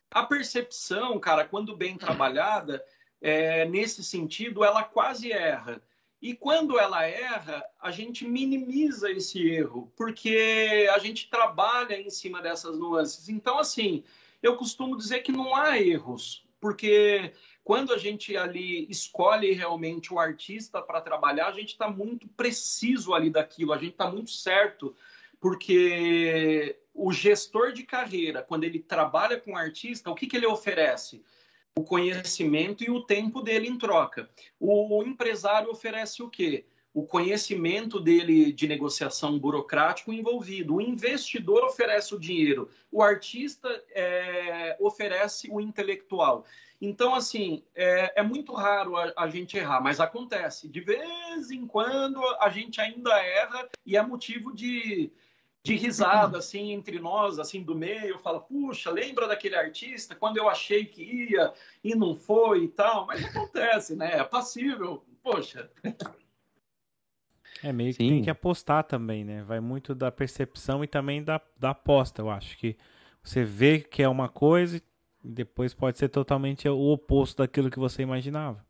a 0.08 0.22
percepção, 0.22 1.18
cara, 1.18 1.44
quando 1.44 1.76
bem 1.76 1.98
trabalhada, 1.98 2.80
é, 3.20 3.64
nesse 3.64 4.04
sentido, 4.04 4.64
ela 4.64 4.84
quase 4.84 5.32
erra. 5.32 5.82
E 6.20 6.34
quando 6.34 6.78
ela 6.78 7.06
erra, 7.06 7.64
a 7.80 7.90
gente 7.90 8.26
minimiza 8.26 9.10
esse 9.10 9.48
erro, 9.48 9.90
porque 9.96 10.86
a 10.92 10.98
gente 10.98 11.30
trabalha 11.30 11.98
em 11.98 12.10
cima 12.10 12.42
dessas 12.42 12.78
nuances. 12.78 13.30
Então, 13.30 13.58
assim, 13.58 14.04
eu 14.42 14.56
costumo 14.56 14.96
dizer 14.96 15.20
que 15.20 15.32
não 15.32 15.54
há 15.54 15.80
erros, 15.80 16.46
porque 16.60 17.32
quando 17.64 17.92
a 17.94 17.98
gente 17.98 18.36
ali 18.36 18.86
escolhe 18.90 19.52
realmente 19.52 20.12
o 20.12 20.18
artista 20.18 20.82
para 20.82 21.00
trabalhar, 21.00 21.48
a 21.48 21.52
gente 21.52 21.70
está 21.70 21.88
muito 21.88 22.28
preciso 22.28 23.14
ali 23.14 23.30
daquilo, 23.30 23.72
a 23.72 23.78
gente 23.78 23.92
está 23.92 24.10
muito 24.10 24.30
certo, 24.30 24.94
porque 25.40 26.76
o 26.92 27.12
gestor 27.12 27.72
de 27.72 27.82
carreira, 27.82 28.42
quando 28.42 28.64
ele 28.64 28.78
trabalha 28.78 29.40
com 29.40 29.52
o 29.52 29.56
artista, 29.56 30.10
o 30.10 30.14
que, 30.14 30.26
que 30.26 30.36
ele 30.36 30.46
oferece? 30.46 31.22
O 31.76 31.84
conhecimento 31.84 32.84
e 32.84 32.90
o 32.90 33.02
tempo 33.02 33.40
dele 33.40 33.68
em 33.68 33.78
troca. 33.78 34.28
O 34.58 35.02
empresário 35.02 35.70
oferece 35.70 36.22
o 36.22 36.28
quê? 36.28 36.66
o 36.92 37.06
conhecimento 37.06 38.00
dele 38.00 38.52
de 38.52 38.66
negociação 38.66 39.38
burocrático 39.38 40.12
envolvido. 40.12 40.74
O 40.74 40.80
investidor 40.80 41.64
oferece 41.64 42.14
o 42.14 42.18
dinheiro, 42.18 42.68
o 42.90 43.02
artista 43.02 43.68
é, 43.94 44.76
oferece 44.80 45.48
o 45.50 45.60
intelectual. 45.60 46.44
Então, 46.80 47.14
assim, 47.14 47.62
é, 47.74 48.20
é 48.20 48.22
muito 48.22 48.52
raro 48.54 48.96
a, 48.96 49.12
a, 49.16 49.28
gente 49.28 49.56
errar, 49.56 49.80
mas 49.80 50.00
acontece. 50.00 50.66
De 50.66 50.80
vez 50.80 51.50
em 51.50 51.66
quando 51.66 52.20
a 52.40 52.48
gente 52.48 52.80
ainda 52.80 53.16
erra 53.22 53.68
e 53.84 53.96
é 53.96 54.02
motivo 54.02 54.52
de, 54.52 55.12
de 55.62 55.76
risada, 55.76 56.38
assim, 56.38 56.72
entre 56.72 56.98
nós, 56.98 57.38
assim, 57.38 57.62
do 57.62 57.74
meio. 57.74 58.18
Fala, 58.18 58.40
puxa, 58.40 58.90
lembra 58.90 59.28
daquele 59.28 59.56
artista 59.56 60.14
quando 60.14 60.38
eu 60.38 60.48
achei 60.48 60.84
que 60.84 61.02
ia 61.02 61.52
e 61.84 61.94
não 61.94 62.14
foi 62.14 62.64
e 62.64 62.68
tal? 62.68 63.06
Mas 63.06 63.24
acontece, 63.24 63.94
né? 63.94 64.18
É 64.18 64.24
passível. 64.24 65.04
Poxa. 65.22 65.70
É 67.62 67.72
meio 67.72 67.90
que 67.90 68.02
Sim. 68.02 68.08
tem 68.08 68.22
que 68.22 68.30
apostar 68.30 68.84
também, 68.84 69.24
né? 69.24 69.42
Vai 69.42 69.60
muito 69.60 69.94
da 69.94 70.10
percepção 70.10 70.82
e 70.82 70.86
também 70.86 71.22
da, 71.22 71.40
da 71.58 71.70
aposta, 71.70 72.22
eu 72.22 72.30
acho. 72.30 72.56
Que 72.56 72.76
você 73.22 73.44
vê 73.44 73.80
que 73.80 74.02
é 74.02 74.08
uma 74.08 74.30
coisa 74.30 74.78
e 74.78 74.82
depois 75.28 75.74
pode 75.74 75.98
ser 75.98 76.08
totalmente 76.08 76.66
o 76.68 76.90
oposto 76.90 77.38
daquilo 77.38 77.70
que 77.70 77.78
você 77.78 78.02
imaginava. 78.02 78.64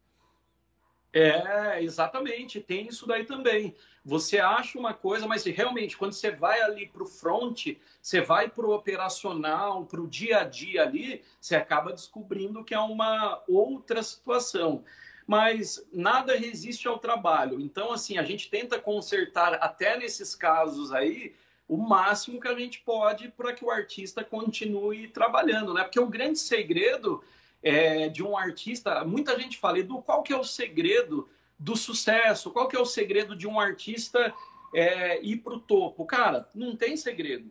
É, 1.12 1.82
exatamente, 1.82 2.60
tem 2.60 2.86
isso 2.86 3.06
daí 3.06 3.24
também. 3.24 3.74
Você 4.04 4.38
acha 4.38 4.78
uma 4.78 4.94
coisa, 4.94 5.26
mas 5.26 5.44
realmente, 5.44 5.96
quando 5.96 6.12
você 6.12 6.30
vai 6.30 6.60
ali 6.60 6.86
para 6.86 7.02
o 7.02 7.06
front, 7.06 7.66
você 8.00 8.20
vai 8.20 8.48
para 8.48 8.64
o 8.64 8.74
operacional, 8.74 9.84
para 9.84 10.00
o 10.00 10.06
dia 10.06 10.40
a 10.40 10.44
dia 10.44 10.82
ali, 10.82 11.22
você 11.40 11.56
acaba 11.56 11.92
descobrindo 11.92 12.64
que 12.64 12.74
é 12.74 12.78
uma 12.78 13.42
outra 13.48 14.02
situação 14.02 14.84
mas 15.30 15.86
nada 15.92 16.36
resiste 16.36 16.88
ao 16.88 16.98
trabalho. 16.98 17.60
Então, 17.60 17.92
assim, 17.92 18.18
a 18.18 18.24
gente 18.24 18.50
tenta 18.50 18.80
consertar 18.80 19.54
até 19.62 19.96
nesses 19.96 20.34
casos 20.34 20.90
aí 20.90 21.36
o 21.68 21.76
máximo 21.76 22.40
que 22.40 22.48
a 22.48 22.58
gente 22.58 22.80
pode 22.80 23.28
para 23.28 23.52
que 23.52 23.64
o 23.64 23.70
artista 23.70 24.24
continue 24.24 25.06
trabalhando, 25.06 25.72
né? 25.72 25.84
Porque 25.84 26.00
o 26.00 26.08
grande 26.08 26.40
segredo 26.40 27.22
é, 27.62 28.08
de 28.08 28.22
um 28.22 28.36
artista, 28.36 29.04
muita 29.04 29.38
gente 29.38 29.58
fala, 29.58 29.78
Edu, 29.78 30.02
qual 30.02 30.22
que 30.22 30.32
é 30.32 30.36
o 30.36 30.44
segredo 30.44 31.28
do 31.58 31.76
sucesso? 31.76 32.50
Qual 32.50 32.68
que 32.68 32.76
é 32.76 32.80
o 32.80 32.86
segredo 32.86 33.36
de 33.36 33.46
um 33.46 33.60
artista 33.60 34.32
é, 34.74 35.22
ir 35.22 35.38
para 35.38 35.54
o 35.54 35.60
topo? 35.60 36.04
Cara, 36.06 36.48
não 36.54 36.74
tem 36.74 36.96
segredo. 36.96 37.50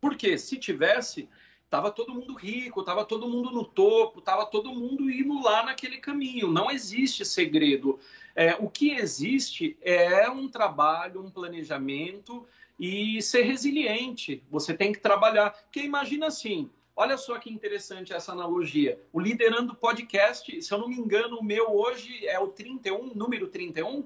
Porque 0.00 0.38
se 0.38 0.56
tivesse, 0.56 1.28
Tava 1.70 1.90
todo 1.90 2.14
mundo 2.14 2.34
rico, 2.34 2.82
tava 2.82 3.04
todo 3.04 3.28
mundo 3.28 3.50
no 3.50 3.62
topo, 3.62 4.22
tava 4.22 4.46
todo 4.46 4.72
mundo 4.74 5.10
indo 5.10 5.42
lá 5.42 5.62
naquele 5.62 5.98
caminho. 5.98 6.48
Não 6.48 6.70
existe 6.70 7.26
segredo. 7.26 7.98
É, 8.34 8.54
o 8.54 8.70
que 8.70 8.92
existe 8.92 9.76
é 9.82 10.30
um 10.30 10.48
trabalho, 10.48 11.20
um 11.20 11.30
planejamento 11.30 12.46
e 12.80 13.20
ser 13.20 13.42
resiliente. 13.42 14.42
Você 14.50 14.72
tem 14.72 14.92
que 14.92 15.00
trabalhar. 15.00 15.50
Porque 15.50 15.80
imagina 15.80 16.28
assim, 16.28 16.70
olha 16.98 17.16
só 17.16 17.38
que 17.38 17.48
interessante 17.48 18.12
essa 18.12 18.32
analogia. 18.32 19.00
O 19.12 19.20
Liderando 19.20 19.72
Podcast, 19.72 20.60
se 20.60 20.74
eu 20.74 20.78
não 20.78 20.88
me 20.88 20.96
engano, 20.96 21.38
o 21.38 21.44
meu 21.44 21.72
hoje 21.72 22.26
é 22.26 22.40
o 22.40 22.48
31, 22.48 23.14
número 23.14 23.46
31? 23.46 24.04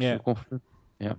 É. 0.00 0.20
é. 1.04 1.16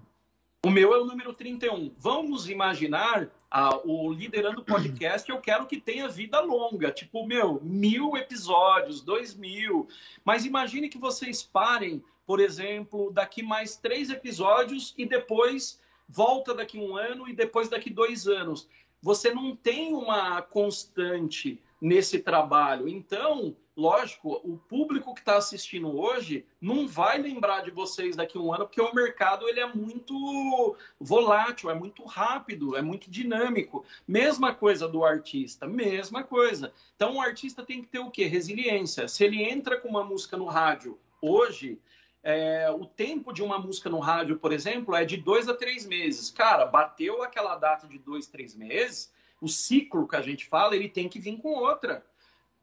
O 0.66 0.70
meu 0.70 0.94
é 0.96 1.00
o 1.00 1.06
número 1.06 1.34
31. 1.34 1.94
Vamos 1.98 2.50
imaginar 2.50 3.30
ah, 3.52 3.78
o 3.84 4.10
Liderando 4.14 4.64
Podcast, 4.64 5.30
eu 5.30 5.42
quero 5.42 5.66
que 5.66 5.82
tenha 5.82 6.08
vida 6.08 6.40
longa, 6.40 6.92
tipo, 6.92 7.28
meu, 7.28 7.60
mil 7.62 8.16
episódios, 8.16 9.02
dois 9.02 9.36
mil. 9.36 9.86
Mas 10.24 10.46
imagine 10.46 10.88
que 10.88 10.98
vocês 10.98 11.44
parem, 11.44 12.02
por 12.26 12.40
exemplo, 12.40 13.12
daqui 13.12 13.44
mais 13.44 13.76
três 13.76 14.10
episódios 14.10 14.94
e 14.98 15.06
depois 15.06 15.78
volta 16.08 16.54
daqui 16.54 16.78
um 16.78 16.96
ano 16.96 17.28
e 17.28 17.34
depois 17.34 17.68
daqui 17.68 17.90
dois 17.90 18.28
anos. 18.28 18.68
Você 19.06 19.32
não 19.32 19.56
tem 19.56 19.94
uma 19.94 20.42
constante 20.42 21.62
nesse 21.80 22.18
trabalho. 22.18 22.90
Então, 22.90 23.56
lógico, 23.78 24.42
o 24.44 24.58
público 24.58 25.14
que 25.14 25.20
está 25.20 25.38
assistindo 25.38 25.96
hoje 25.96 26.44
não 26.60 26.88
vai 26.88 27.20
lembrar 27.20 27.62
de 27.62 27.70
vocês 27.70 28.16
daqui 28.16 28.36
a 28.36 28.42
um 28.42 28.52
ano, 28.52 28.66
porque 28.66 28.82
o 28.82 28.96
mercado 28.96 29.48
ele 29.48 29.60
é 29.60 29.72
muito 29.72 30.76
volátil, 31.00 31.70
é 31.70 31.76
muito 31.76 32.04
rápido, 32.04 32.76
é 32.76 32.82
muito 32.82 33.08
dinâmico. 33.12 33.86
Mesma 34.08 34.56
coisa 34.56 34.88
do 34.88 35.06
artista, 35.06 35.68
mesma 35.68 36.24
coisa. 36.24 36.74
Então, 36.96 37.18
o 37.18 37.22
artista 37.22 37.64
tem 37.64 37.84
que 37.84 37.88
ter 37.88 38.00
o 38.00 38.10
quê? 38.10 38.26
Resiliência. 38.26 39.08
Se 39.08 39.24
ele 39.24 39.44
entra 39.44 39.80
com 39.80 39.88
uma 39.88 40.04
música 40.04 40.36
no 40.36 40.46
rádio 40.46 40.98
hoje, 41.22 41.80
é, 42.26 42.70
o 42.72 42.86
tempo 42.86 43.32
de 43.32 43.44
uma 43.44 43.60
música 43.60 43.90
no 43.90 44.00
rádio, 44.00 44.38
por 44.40 44.52
exemplo, 44.52 44.96
é 44.96 45.06
de 45.06 45.16
dois 45.16 45.48
a 45.48 45.54
três 45.54 45.86
meses. 45.86 46.32
Cara, 46.32 46.66
bateu 46.66 47.22
aquela 47.22 47.56
data 47.56 47.88
de 47.88 48.00
dois, 48.00 48.26
três 48.26 48.56
meses, 48.56 49.14
o 49.40 49.48
ciclo 49.48 50.08
que 50.08 50.16
a 50.16 50.22
gente 50.22 50.46
fala, 50.46 50.76
ele 50.76 50.90
tem 50.90 51.08
que 51.08 51.20
vir 51.20 51.38
com 51.38 51.50
outra 51.50 52.04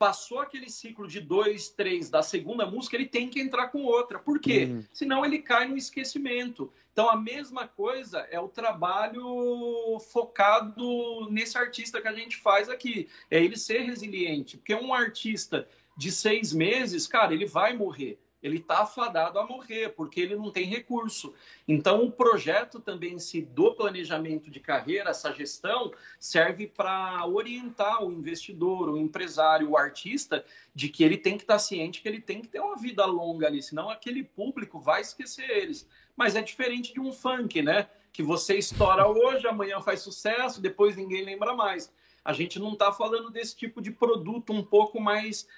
passou 0.02 0.40
aquele 0.40 0.68
ciclo 0.68 1.06
de 1.06 1.20
dois, 1.20 1.68
três 1.68 2.10
da 2.10 2.24
segunda 2.24 2.66
música, 2.66 2.97
ele 2.97 3.06
tem 3.06 3.28
que 3.28 3.40
entrar 3.40 3.68
com 3.68 3.84
outra. 3.84 4.18
Por 4.18 4.40
quê? 4.40 4.64
Uhum. 4.64 4.84
Senão 4.93 5.24
ele 5.24 5.39
cai 5.39 5.68
no 5.68 5.76
esquecimento. 5.76 6.72
Então 6.93 7.09
a 7.09 7.16
mesma 7.16 7.68
coisa 7.68 8.18
é 8.28 8.40
o 8.40 8.48
trabalho 8.48 10.01
focado 10.10 11.30
nesse 11.30 11.56
artista 11.56 12.01
que 12.01 12.09
a 12.09 12.12
gente 12.12 12.36
faz 12.36 12.68
aqui. 12.68 13.09
É 13.30 13.40
ele 13.40 13.56
ser 13.56 13.82
resiliente. 13.82 14.56
Porque 14.56 14.74
um 14.74 14.93
artista 14.93 15.68
de 15.97 16.10
seis 16.10 16.52
meses, 16.52 17.06
cara, 17.06 17.32
ele 17.32 17.47
vai 17.47 17.72
morrer 17.72 18.18
ele 18.43 18.59
está 18.59 18.82
afadado 18.82 19.39
a 19.39 19.47
morrer, 19.47 19.90
porque 19.90 20.20
ele 20.20 20.35
não 20.35 20.51
tem 20.51 20.64
recurso. 20.64 21.32
Então, 21.66 22.05
o 22.05 22.10
projeto 22.10 22.81
também 22.81 23.19
se 23.19 23.40
do 23.40 23.74
planejamento 23.74 24.51
de 24.51 24.59
carreira, 24.59 25.10
essa 25.10 25.32
gestão, 25.32 25.93
serve 26.19 26.66
para 26.66 27.24
orientar 27.27 28.05
o 28.05 28.10
investidor, 28.10 28.89
o 28.89 28.98
empresário, 28.98 29.70
o 29.70 29.77
artista, 29.77 30.44
de 30.74 30.89
que 30.89 31.05
ele 31.05 31.16
tem 31.16 31.36
que 31.36 31.44
estar 31.44 31.55
tá 31.55 31.59
ciente 31.59 32.02
que 32.02 32.09
ele 32.09 32.20
tem 32.20 32.40
que 32.40 32.48
ter 32.48 32.60
uma 32.60 32.77
vida 32.77 33.05
longa 33.05 33.47
ali, 33.47 33.62
senão 33.62 33.89
aquele 33.89 34.24
público 34.24 34.81
vai 34.81 35.01
esquecer 35.01 35.48
eles. 35.48 35.89
Mas 36.16 36.35
é 36.35 36.43
diferente 36.43 36.93
de 36.93 37.01
um 37.01 37.12
funk, 37.12 37.62
né? 37.62 37.89
Que 38.12 38.23
você 38.23 38.56
estoura 38.56 39.06
hoje, 39.06 39.47
amanhã 39.47 39.81
faz 39.81 40.01
sucesso, 40.01 40.60
depois 40.60 40.97
ninguém 40.97 41.24
lembra 41.24 41.55
mais. 41.55 41.93
a 42.24 42.32
gente 42.32 42.59
não 42.59 42.74
está 42.74 42.93
falando 42.93 43.31
desse 43.31 43.56
tipo 43.56 43.82
de 43.82 43.90
produto 43.90 44.52
um 44.52 44.62
pouco 44.62 45.01
mais 45.01 45.48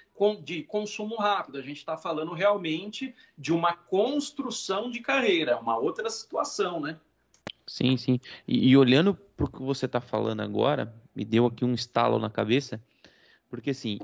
de 0.43 0.63
consumo 0.63 1.15
rápido. 1.17 1.57
A 1.57 1.61
gente 1.61 1.77
está 1.77 1.97
falando 1.97 2.33
realmente 2.33 3.13
de 3.37 3.51
uma 3.51 3.73
construção 3.73 4.89
de 4.89 4.99
carreira, 4.99 5.57
uma 5.57 5.77
outra 5.77 6.09
situação, 6.09 6.79
né? 6.79 6.97
Sim, 7.67 7.97
sim. 7.97 8.19
E, 8.47 8.69
e 8.69 8.77
olhando 8.77 9.13
para 9.13 9.45
o 9.45 9.49
que 9.49 9.61
você 9.61 9.85
está 9.85 9.99
falando 9.99 10.41
agora, 10.41 10.93
me 11.15 11.25
deu 11.25 11.45
aqui 11.45 11.65
um 11.65 11.73
estalo 11.73 12.19
na 12.19 12.29
cabeça, 12.29 12.81
porque 13.49 13.71
assim, 13.71 13.99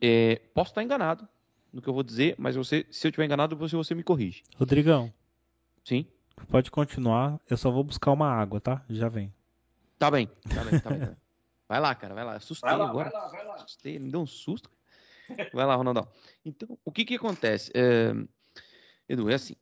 é, 0.00 0.40
posso 0.54 0.70
estar 0.70 0.82
enganado 0.82 1.26
no 1.72 1.82
que 1.82 1.88
eu 1.88 1.94
vou 1.94 2.02
dizer, 2.02 2.34
mas 2.38 2.56
você, 2.56 2.86
se 2.90 3.06
eu 3.06 3.10
estiver 3.10 3.24
enganado, 3.24 3.56
você, 3.56 3.76
você 3.76 3.94
me 3.94 4.02
corrige. 4.02 4.42
Rodrigão. 4.56 5.12
Sim. 5.84 6.06
Pode 6.48 6.70
continuar, 6.70 7.40
eu 7.50 7.56
só 7.56 7.70
vou 7.70 7.82
buscar 7.82 8.12
uma 8.12 8.30
água, 8.30 8.60
tá? 8.60 8.84
Já 8.88 9.08
vem. 9.08 9.32
Tá 9.98 10.10
bem, 10.10 10.26
tá 10.26 10.64
bem, 10.64 10.80
tá 10.80 10.90
bem. 10.90 11.00
Tá 11.00 11.06
bem. 11.06 11.16
Vai 11.68 11.80
lá, 11.80 11.94
cara, 11.94 12.14
vai 12.14 12.24
lá. 12.24 12.36
Assustei 12.36 12.66
vai 12.66 12.78
lá, 12.78 12.88
agora. 12.88 13.10
Vai 13.10 13.20
lá, 13.20 13.28
vai 13.28 13.44
lá. 13.44 13.54
Assustei, 13.56 13.98
me 13.98 14.10
deu 14.10 14.22
um 14.22 14.26
susto. 14.26 14.70
Vai 15.52 15.66
lá, 15.66 15.74
Ronaldão. 15.74 16.08
Então, 16.44 16.78
o 16.84 16.92
que 16.92 17.04
que 17.04 17.14
acontece? 17.16 17.70
É... 17.74 18.12
Edu, 19.08 19.30
é 19.30 19.34
assim. 19.34 19.54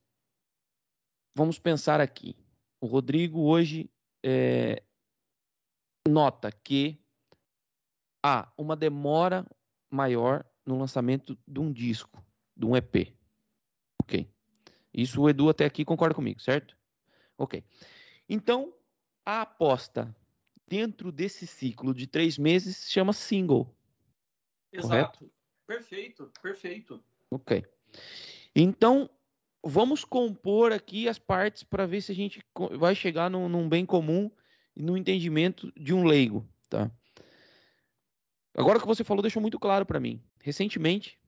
Vamos 1.35 1.59
pensar 1.59 2.01
aqui. 2.01 2.37
O 2.81 2.87
Rodrigo 2.87 3.41
hoje 3.41 3.91
é... 4.25 4.83
nota 6.09 6.51
que 6.51 7.01
há 8.25 8.51
uma 8.57 8.77
demora 8.77 9.47
maior 9.91 10.45
no 10.65 10.79
lançamento 10.79 11.39
de 11.47 11.61
um 11.61 11.73
disco, 11.73 12.25
de 12.57 12.67
um 12.67 12.77
EP. 12.77 13.15
Ok. 14.03 14.29
Isso 14.93 15.21
o 15.21 15.29
Edu 15.29 15.49
até 15.49 15.65
aqui 15.65 15.85
concorda 15.85 16.15
comigo, 16.15 16.41
certo? 16.41 16.77
Ok. 17.39 17.63
Então, 18.29 18.75
a 19.25 19.43
aposta 19.43 20.15
dentro 20.67 21.13
desse 21.13 21.47
ciclo 21.47 21.95
de 21.95 22.07
três 22.07 22.39
meses 22.39 22.77
se 22.77 22.93
chama 22.93 23.13
single. 23.13 23.77
Exato. 24.73 25.19
Correto? 25.19 25.36
Perfeito, 25.67 26.33
perfeito. 26.41 27.03
Ok. 27.31 27.65
Então, 28.55 29.11
vamos 29.63 30.05
compor 30.05 30.73
aqui 30.73 31.09
as 31.09 31.19
partes 31.19 31.63
para 31.63 31.87
ver 31.87 32.01
se 32.01 32.13
a 32.13 32.15
gente 32.15 32.45
vai 32.79 32.95
chegar 32.95 33.29
num, 33.29 33.49
num, 33.49 33.69
bem 33.69 33.85
comum 33.85 34.31
e 34.75 34.83
no 34.83 34.97
entendimento 34.97 35.73
de 35.77 35.93
um 35.93 36.05
leigo, 36.05 36.49
tá? 36.69 36.91
Agora 38.55 38.81
que 38.81 38.87
você 38.87 39.05
falou 39.05 39.23
deixou 39.23 39.43
muito 39.43 39.59
claro 39.59 39.85
para 39.85 40.01
mim. 40.01 40.23
Recentemente, 40.41 41.19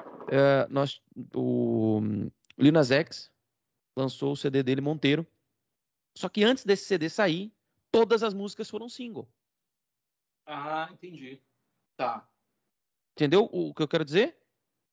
uh, 0.00 0.68
nós, 0.68 1.00
o 1.34 2.00
Lil 2.58 2.72
Nas 2.72 2.90
X 2.90 3.30
lançou 3.96 4.32
o 4.32 4.36
CD 4.36 4.62
dele 4.62 4.80
Monteiro. 4.80 5.26
Só 6.14 6.28
que 6.28 6.42
antes 6.44 6.64
desse 6.64 6.84
CD 6.84 7.08
sair, 7.08 7.52
todas 7.90 8.22
as 8.22 8.34
músicas 8.34 8.68
foram 8.68 8.88
single. 8.88 9.30
Ah, 10.44 10.88
entendi. 10.92 11.40
Tá. 11.96 12.28
Entendeu 13.20 13.50
o 13.52 13.74
que 13.74 13.82
eu 13.82 13.88
quero 13.88 14.02
dizer? 14.02 14.34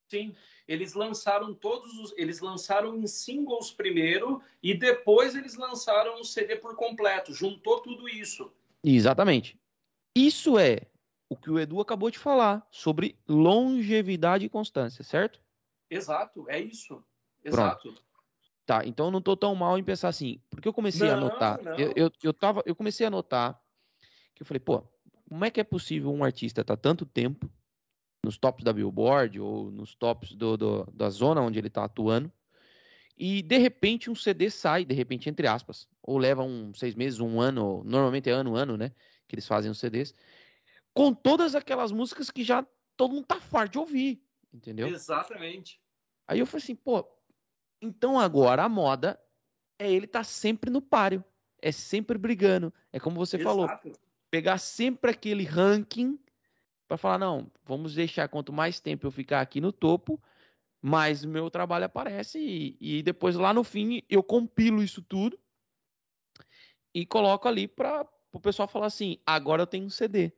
Sim. 0.09 0.35
Eles 0.67 0.93
lançaram 0.93 1.53
todos 1.53 1.97
os. 1.97 2.13
Eles 2.17 2.41
lançaram 2.41 2.93
em 2.97 3.07
singles 3.07 3.71
primeiro 3.71 4.41
e 4.61 4.73
depois 4.73 5.33
eles 5.33 5.55
lançaram 5.55 6.19
o 6.19 6.25
CD 6.25 6.57
por 6.57 6.75
completo. 6.75 7.33
Juntou 7.33 7.79
tudo 7.79 8.09
isso. 8.09 8.51
Exatamente. 8.83 9.57
Isso 10.13 10.59
é 10.59 10.81
o 11.29 11.37
que 11.37 11.49
o 11.49 11.57
Edu 11.57 11.79
acabou 11.79 12.11
de 12.11 12.19
falar 12.19 12.67
sobre 12.69 13.17
longevidade 13.25 14.45
e 14.45 14.49
constância, 14.49 15.05
certo? 15.05 15.39
Exato, 15.89 16.49
é 16.49 16.59
isso. 16.59 17.01
Exato. 17.45 17.93
Pronto. 17.93 18.03
Tá, 18.65 18.85
então 18.85 19.05
eu 19.05 19.11
não 19.11 19.21
tô 19.21 19.37
tão 19.37 19.55
mal 19.55 19.77
em 19.77 19.83
pensar 19.85 20.09
assim, 20.09 20.41
porque 20.49 20.67
eu 20.67 20.73
comecei 20.73 21.07
não, 21.07 21.13
a 21.13 21.17
anotar, 21.17 21.59
eu, 21.79 21.93
eu, 21.95 22.11
eu, 22.21 22.33
tava, 22.33 22.61
eu 22.65 22.75
comecei 22.75 23.05
a 23.05 23.07
anotar 23.07 23.57
que 24.35 24.41
eu 24.41 24.45
falei, 24.45 24.59
pô, 24.59 24.83
como 25.29 25.45
é 25.45 25.49
que 25.49 25.61
é 25.61 25.63
possível 25.63 26.11
um 26.11 26.25
artista 26.25 26.59
estar 26.59 26.75
tá 26.75 26.81
tanto 26.81 27.05
tempo 27.05 27.49
nos 28.23 28.37
tops 28.37 28.63
da 28.63 28.73
Billboard 28.73 29.39
ou 29.39 29.71
nos 29.71 29.95
tops 29.95 30.33
do, 30.33 30.57
do, 30.57 30.83
da 30.93 31.09
zona 31.09 31.41
onde 31.41 31.59
ele 31.59 31.67
está 31.67 31.85
atuando 31.85 32.31
e 33.17 33.41
de 33.41 33.57
repente 33.57 34.11
um 34.11 34.15
CD 34.15 34.49
sai, 34.49 34.85
de 34.85 34.93
repente 34.93 35.27
entre 35.27 35.47
aspas, 35.47 35.87
ou 36.03 36.17
leva 36.17 36.43
um 36.43 36.73
seis 36.73 36.93
meses, 36.93 37.19
um 37.19 37.41
ano, 37.41 37.83
normalmente 37.83 38.29
é 38.29 38.33
ano, 38.33 38.55
ano, 38.55 38.77
né, 38.77 38.91
que 39.27 39.35
eles 39.35 39.47
fazem 39.47 39.71
os 39.71 39.79
CDs, 39.79 40.13
com 40.93 41.13
todas 41.13 41.55
aquelas 41.55 41.91
músicas 41.91 42.29
que 42.29 42.43
já 42.43 42.65
todo 42.95 43.13
mundo 43.13 43.25
tá 43.25 43.39
farto 43.39 43.73
de 43.73 43.79
ouvir, 43.79 44.23
entendeu? 44.53 44.87
Exatamente. 44.87 45.81
Aí 46.27 46.39
eu 46.39 46.45
falei 46.45 46.63
assim, 46.63 46.75
pô, 46.75 47.07
então 47.81 48.19
agora 48.19 48.63
a 48.63 48.69
moda 48.69 49.19
é 49.79 49.91
ele 49.91 50.05
estar 50.05 50.19
tá 50.19 50.23
sempre 50.23 50.69
no 50.69 50.81
páreo, 50.81 51.23
é 51.59 51.71
sempre 51.71 52.17
brigando. 52.17 52.73
É 52.91 52.99
como 52.99 53.17
você 53.17 53.37
Exato. 53.37 53.49
falou, 53.49 53.97
pegar 54.29 54.57
sempre 54.57 55.11
aquele 55.11 55.43
ranking 55.43 56.19
para 56.87 56.97
falar 56.97 57.17
não, 57.17 57.51
vamos 57.65 57.93
deixar 57.95 58.27
quanto 58.27 58.53
mais 58.53 58.79
tempo 58.79 59.05
eu 59.05 59.11
ficar 59.11 59.41
aqui 59.41 59.59
no 59.59 59.71
topo, 59.71 60.21
mais 60.81 61.23
o 61.23 61.27
meu 61.27 61.49
trabalho 61.49 61.85
aparece 61.85 62.39
e, 62.39 62.77
e 62.79 63.03
depois 63.03 63.35
lá 63.35 63.53
no 63.53 63.63
fim 63.63 64.01
eu 64.09 64.23
compilo 64.23 64.81
isso 64.81 65.01
tudo 65.01 65.37
e 66.93 67.05
coloco 67.05 67.47
ali 67.47 67.67
para 67.67 68.07
o 68.31 68.39
pessoal 68.39 68.67
falar 68.67 68.87
assim, 68.87 69.19
agora 69.25 69.63
eu 69.63 69.67
tenho 69.67 69.85
um 69.85 69.89
CD. 69.89 70.31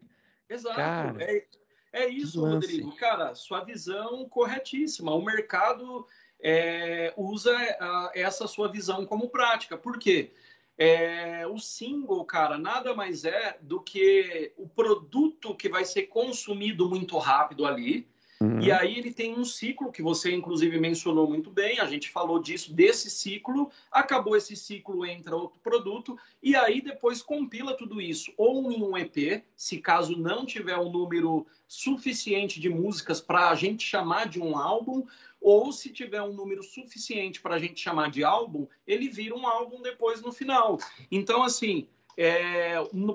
Exato. 0.50 0.76
Cara, 0.76 1.24
é, 1.24 1.48
é 1.94 2.08
isso, 2.08 2.44
Rodrigo. 2.44 2.96
Cara, 2.96 3.36
sua 3.36 3.64
visão 3.64 4.28
corretíssima. 4.28 5.14
O 5.14 5.24
mercado 5.24 6.08
é, 6.42 7.14
usa 7.16 7.56
a, 7.56 8.12
essa 8.16 8.48
sua 8.48 8.68
visão 8.68 9.06
como 9.06 9.30
prática. 9.30 9.78
Por 9.78 10.00
quê? 10.00 10.34
É, 10.82 11.46
o 11.46 11.60
single, 11.60 12.24
cara, 12.24 12.58
nada 12.58 12.96
mais 12.96 13.26
é 13.26 13.58
do 13.62 13.82
que 13.82 14.54
o 14.56 14.66
produto 14.66 15.54
que 15.54 15.68
vai 15.68 15.84
ser 15.84 16.04
consumido 16.04 16.88
muito 16.90 17.18
rápido 17.18 17.66
ali. 17.66 18.08
Uhum. 18.42 18.62
E 18.62 18.72
aí 18.72 18.98
ele 18.98 19.12
tem 19.12 19.38
um 19.38 19.44
ciclo 19.44 19.92
que 19.92 20.02
você 20.02 20.34
inclusive 20.34 20.80
mencionou 20.80 21.28
muito 21.28 21.52
bem, 21.52 21.82
a 21.82 21.86
gente 21.86 22.10
falou 22.10 22.42
disso, 22.42 22.74
desse 22.74 23.10
ciclo, 23.10 23.70
acabou 23.92 24.38
esse 24.38 24.56
ciclo, 24.56 25.06
entra 25.06 25.36
outro 25.36 25.60
produto, 25.60 26.18
e 26.42 26.56
aí 26.56 26.82
depois 26.82 27.22
compila 27.22 27.76
tudo 27.76 28.00
isso, 28.00 28.32
ou 28.38 28.72
em 28.72 28.82
um 28.82 28.98
EP, 28.98 29.44
se 29.58 29.80
caso 29.80 30.18
não 30.18 30.46
tiver 30.46 30.78
um 30.78 30.90
número 30.90 31.46
suficiente 31.68 32.62
de 32.62 32.70
músicas 32.70 33.20
para 33.20 33.50
a 33.50 33.56
gente 33.56 33.84
chamar 33.84 34.30
de 34.30 34.40
um 34.40 34.58
álbum, 34.58 35.06
ou 35.41 35.72
se 35.72 35.91
tiver 35.91 36.22
um 36.22 36.34
número 36.34 36.61
suficiente 36.64 37.41
para 37.41 37.56
a 37.56 37.60
gente 37.60 37.80
chamar 37.80 38.11
de 38.11 38.24
álbum, 38.24 38.68
ele 38.86 39.10
vira 39.10 39.36
um 39.36 39.48
álbum 39.48 39.82
depois 39.82 40.22
no 40.22 40.32
final. 40.32 40.78
Então, 41.10 41.44
assim, 41.44 41.88
é, 42.18 42.74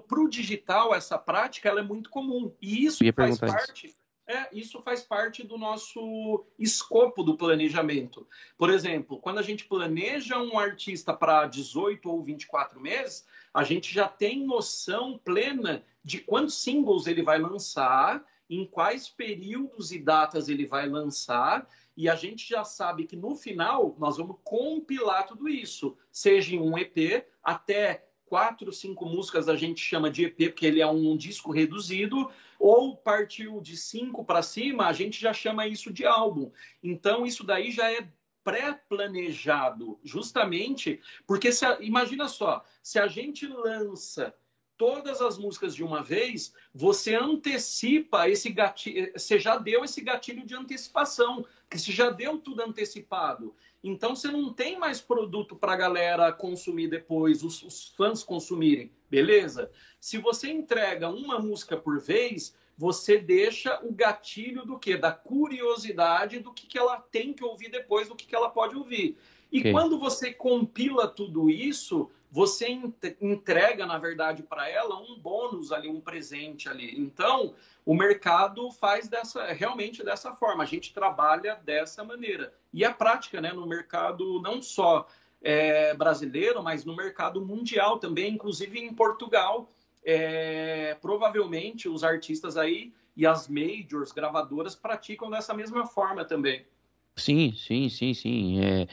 para 0.08 0.20
o 0.20 0.28
digital, 0.28 0.94
essa 0.94 1.18
prática 1.18 1.68
ela 1.68 1.80
é 1.80 1.82
muito 1.82 2.08
comum. 2.08 2.52
E 2.60 2.86
isso 2.86 3.04
faz 3.14 3.38
parte. 3.38 3.88
Isso. 3.88 4.04
É, 4.26 4.48
isso 4.56 4.80
faz 4.80 5.02
parte 5.02 5.46
do 5.46 5.58
nosso 5.58 6.46
escopo 6.58 7.22
do 7.22 7.36
planejamento. 7.36 8.26
Por 8.56 8.70
exemplo, 8.70 9.18
quando 9.18 9.38
a 9.38 9.42
gente 9.42 9.66
planeja 9.66 10.38
um 10.38 10.58
artista 10.58 11.12
para 11.12 11.46
18 11.46 12.10
ou 12.10 12.22
24 12.22 12.80
meses, 12.80 13.26
a 13.52 13.62
gente 13.62 13.92
já 13.92 14.08
tem 14.08 14.46
noção 14.46 15.20
plena 15.22 15.84
de 16.02 16.20
quantos 16.20 16.54
singles 16.54 17.06
ele 17.06 17.22
vai 17.22 17.38
lançar, 17.38 18.24
em 18.48 18.66
quais 18.66 19.10
períodos 19.10 19.92
e 19.92 19.98
datas 19.98 20.48
ele 20.48 20.66
vai 20.66 20.88
lançar 20.88 21.68
e 21.96 22.08
a 22.08 22.14
gente 22.16 22.48
já 22.48 22.64
sabe 22.64 23.06
que 23.06 23.16
no 23.16 23.34
final 23.36 23.94
nós 23.98 24.16
vamos 24.16 24.36
compilar 24.42 25.26
tudo 25.26 25.48
isso, 25.48 25.96
seja 26.10 26.54
em 26.54 26.60
um 26.60 26.76
EP, 26.76 27.26
até 27.42 28.06
quatro, 28.26 28.72
cinco 28.72 29.06
músicas 29.06 29.48
a 29.48 29.56
gente 29.56 29.80
chama 29.80 30.10
de 30.10 30.24
EP, 30.24 30.50
porque 30.50 30.66
ele 30.66 30.80
é 30.80 30.86
um 30.86 31.16
disco 31.16 31.52
reduzido, 31.52 32.30
ou 32.58 32.96
partiu 32.96 33.60
de 33.60 33.76
cinco 33.76 34.24
para 34.24 34.42
cima, 34.42 34.86
a 34.86 34.92
gente 34.92 35.20
já 35.20 35.32
chama 35.32 35.66
isso 35.66 35.92
de 35.92 36.04
álbum. 36.04 36.50
Então, 36.82 37.26
isso 37.26 37.44
daí 37.44 37.70
já 37.70 37.92
é 37.92 38.08
pré-planejado, 38.42 39.98
justamente 40.04 41.00
porque, 41.26 41.50
se 41.50 41.64
a, 41.64 41.78
imagina 41.80 42.28
só, 42.28 42.64
se 42.82 42.98
a 42.98 43.06
gente 43.06 43.46
lança 43.46 44.34
todas 44.76 45.20
as 45.20 45.38
músicas 45.38 45.74
de 45.74 45.82
uma 45.82 46.02
vez, 46.02 46.52
você 46.74 47.14
antecipa 47.14 48.28
esse 48.28 48.50
gatilho, 48.50 49.12
você 49.16 49.38
já 49.38 49.56
deu 49.56 49.84
esse 49.84 50.00
gatilho 50.00 50.44
de 50.44 50.54
antecipação, 50.54 51.44
que 51.70 51.78
você 51.78 51.92
já 51.92 52.10
deu 52.10 52.38
tudo 52.38 52.62
antecipado. 52.62 53.54
Então 53.82 54.16
você 54.16 54.28
não 54.28 54.52
tem 54.52 54.78
mais 54.78 55.00
produto 55.00 55.54
para 55.54 55.74
a 55.74 55.76
galera 55.76 56.32
consumir 56.32 56.88
depois, 56.88 57.42
os, 57.42 57.62
os, 57.62 57.88
fãs 57.90 58.24
consumirem, 58.24 58.90
beleza? 59.10 59.70
Se 60.00 60.18
você 60.18 60.50
entrega 60.50 61.08
uma 61.08 61.38
música 61.38 61.76
por 61.76 62.00
vez, 62.00 62.56
você 62.76 63.18
deixa 63.18 63.78
o 63.84 63.92
gatilho 63.92 64.64
do 64.64 64.78
que? 64.78 64.96
Da 64.96 65.12
curiosidade 65.12 66.40
do 66.40 66.52
que, 66.52 66.66
que 66.66 66.78
ela 66.78 66.98
tem 66.98 67.32
que 67.32 67.44
ouvir 67.44 67.70
depois, 67.70 68.08
do 68.08 68.16
que, 68.16 68.26
que 68.26 68.34
ela 68.34 68.48
pode 68.50 68.74
ouvir. 68.74 69.16
E 69.54 69.60
okay. 69.60 69.70
quando 69.70 69.96
você 70.00 70.32
compila 70.32 71.06
tudo 71.06 71.48
isso, 71.48 72.10
você 72.28 72.76
entrega, 73.20 73.86
na 73.86 73.98
verdade, 73.98 74.42
para 74.42 74.68
ela 74.68 74.98
um 74.98 75.16
bônus 75.16 75.70
ali, 75.70 75.88
um 75.88 76.00
presente 76.00 76.68
ali. 76.68 77.00
Então, 77.00 77.54
o 77.86 77.94
mercado 77.94 78.68
faz 78.72 79.06
dessa, 79.06 79.46
realmente 79.52 80.02
dessa 80.02 80.34
forma. 80.34 80.64
A 80.64 80.66
gente 80.66 80.92
trabalha 80.92 81.54
dessa 81.64 82.02
maneira. 82.02 82.52
E 82.72 82.84
a 82.84 82.92
prática, 82.92 83.40
né, 83.40 83.52
no 83.52 83.64
mercado 83.64 84.42
não 84.42 84.60
só 84.60 85.06
é, 85.40 85.94
brasileiro, 85.94 86.60
mas 86.60 86.84
no 86.84 86.96
mercado 86.96 87.40
mundial 87.40 88.00
também, 88.00 88.34
inclusive 88.34 88.80
em 88.80 88.92
Portugal, 88.92 89.70
é, 90.04 90.96
provavelmente 91.00 91.88
os 91.88 92.02
artistas 92.02 92.56
aí 92.56 92.92
e 93.16 93.24
as 93.24 93.46
majors, 93.46 94.10
gravadoras, 94.10 94.74
praticam 94.74 95.30
dessa 95.30 95.54
mesma 95.54 95.86
forma 95.86 96.24
também. 96.24 96.66
Sim, 97.14 97.52
sim, 97.52 97.88
sim, 97.88 98.12
sim. 98.12 98.60
É... 98.60 98.88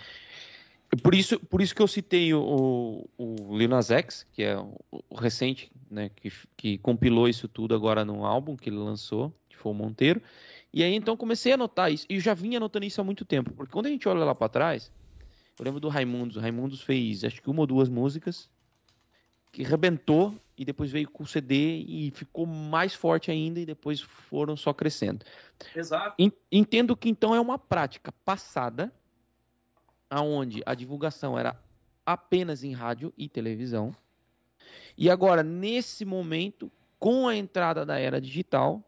Por 1.01 1.15
isso, 1.15 1.39
por 1.39 1.61
isso 1.61 1.73
que 1.73 1.81
eu 1.81 1.87
citei 1.87 2.33
o, 2.33 3.07
o 3.17 3.57
Lil 3.57 3.69
Nas 3.69 3.91
X, 3.91 4.27
que 4.33 4.43
é 4.43 4.57
o 4.57 5.15
recente, 5.15 5.71
né, 5.89 6.09
que, 6.09 6.31
que 6.57 6.77
compilou 6.79 7.29
isso 7.29 7.47
tudo 7.47 7.73
agora 7.73 8.03
num 8.03 8.25
álbum 8.25 8.57
que 8.57 8.69
ele 8.69 8.77
lançou, 8.77 9.33
que 9.47 9.55
foi 9.55 9.71
o 9.71 9.75
Monteiro. 9.75 10.21
E 10.73 10.83
aí 10.83 10.93
então 10.93 11.15
comecei 11.15 11.53
a 11.53 11.57
notar 11.57 11.91
isso, 11.91 12.05
e 12.09 12.15
eu 12.15 12.19
já 12.19 12.33
vinha 12.33 12.59
notando 12.59 12.85
isso 12.85 12.99
há 12.99 13.03
muito 13.03 13.23
tempo, 13.23 13.51
porque 13.51 13.71
quando 13.71 13.85
a 13.85 13.89
gente 13.89 14.07
olha 14.07 14.25
lá 14.25 14.35
para 14.35 14.49
trás, 14.49 14.91
eu 15.57 15.63
lembro 15.63 15.79
do 15.79 15.87
Raimundos, 15.87 16.35
o 16.35 16.39
Raimundos 16.41 16.81
fez 16.81 17.23
acho 17.23 17.41
que 17.41 17.49
uma 17.49 17.61
ou 17.61 17.67
duas 17.67 17.87
músicas 17.87 18.49
que 19.51 19.63
rebentou 19.63 20.33
e 20.57 20.65
depois 20.65 20.91
veio 20.91 21.09
com 21.09 21.23
o 21.23 21.27
CD 21.27 21.83
e 21.87 22.11
ficou 22.11 22.45
mais 22.45 22.93
forte 22.93 23.31
ainda 23.31 23.59
e 23.59 23.65
depois 23.65 24.01
foram 24.01 24.55
só 24.55 24.73
crescendo. 24.73 25.25
Exato. 25.75 26.15
Entendo 26.51 26.95
que 26.95 27.09
então 27.09 27.35
é 27.35 27.39
uma 27.39 27.57
prática 27.57 28.13
passada 28.23 28.93
aonde 30.11 30.61
a 30.65 30.75
divulgação 30.75 31.39
era 31.39 31.57
apenas 32.05 32.65
em 32.65 32.73
rádio 32.73 33.13
e 33.17 33.29
televisão. 33.29 33.95
E 34.97 35.09
agora 35.09 35.41
nesse 35.41 36.03
momento, 36.03 36.69
com 36.99 37.27
a 37.27 37.35
entrada 37.35 37.85
da 37.85 37.97
era 37.97 38.19
digital, 38.19 38.83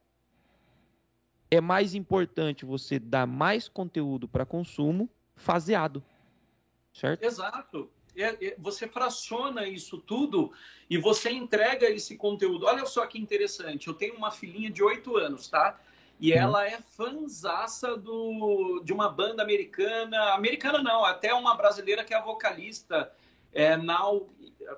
é 1.49 1.61
mais 1.61 1.95
importante 1.95 2.65
você 2.65 2.99
dar 2.99 3.25
mais 3.25 3.69
conteúdo 3.69 4.27
para 4.27 4.45
consumo 4.45 5.09
faseado. 5.35 6.03
Certo? 6.91 7.23
Exato. 7.23 7.89
É, 8.15 8.47
é, 8.47 8.55
você 8.59 8.87
fraciona 8.87 9.67
isso 9.67 9.97
tudo 9.97 10.51
e 10.89 10.97
você 10.97 11.31
entrega 11.31 11.89
esse 11.89 12.17
conteúdo. 12.17 12.65
Olha 12.65 12.85
só 12.85 13.05
que 13.07 13.17
interessante. 13.17 13.87
Eu 13.87 13.93
tenho 13.93 14.15
uma 14.15 14.29
filhinha 14.29 14.69
de 14.69 14.83
8 14.83 15.15
anos, 15.17 15.47
tá? 15.47 15.79
E 16.19 16.31
uhum. 16.31 16.39
ela 16.39 16.67
é 16.67 16.79
fanzaça 16.79 17.97
do, 17.97 18.81
de 18.83 18.93
uma 18.93 19.09
banda 19.09 19.43
americana. 19.43 20.33
Americana 20.33 20.81
não, 20.81 21.03
até 21.03 21.33
uma 21.33 21.55
brasileira 21.55 22.03
que 22.03 22.13
é 22.13 22.17
a 22.17 22.23
vocalista. 22.23 23.11
É, 23.51 23.77
Now, 23.77 24.29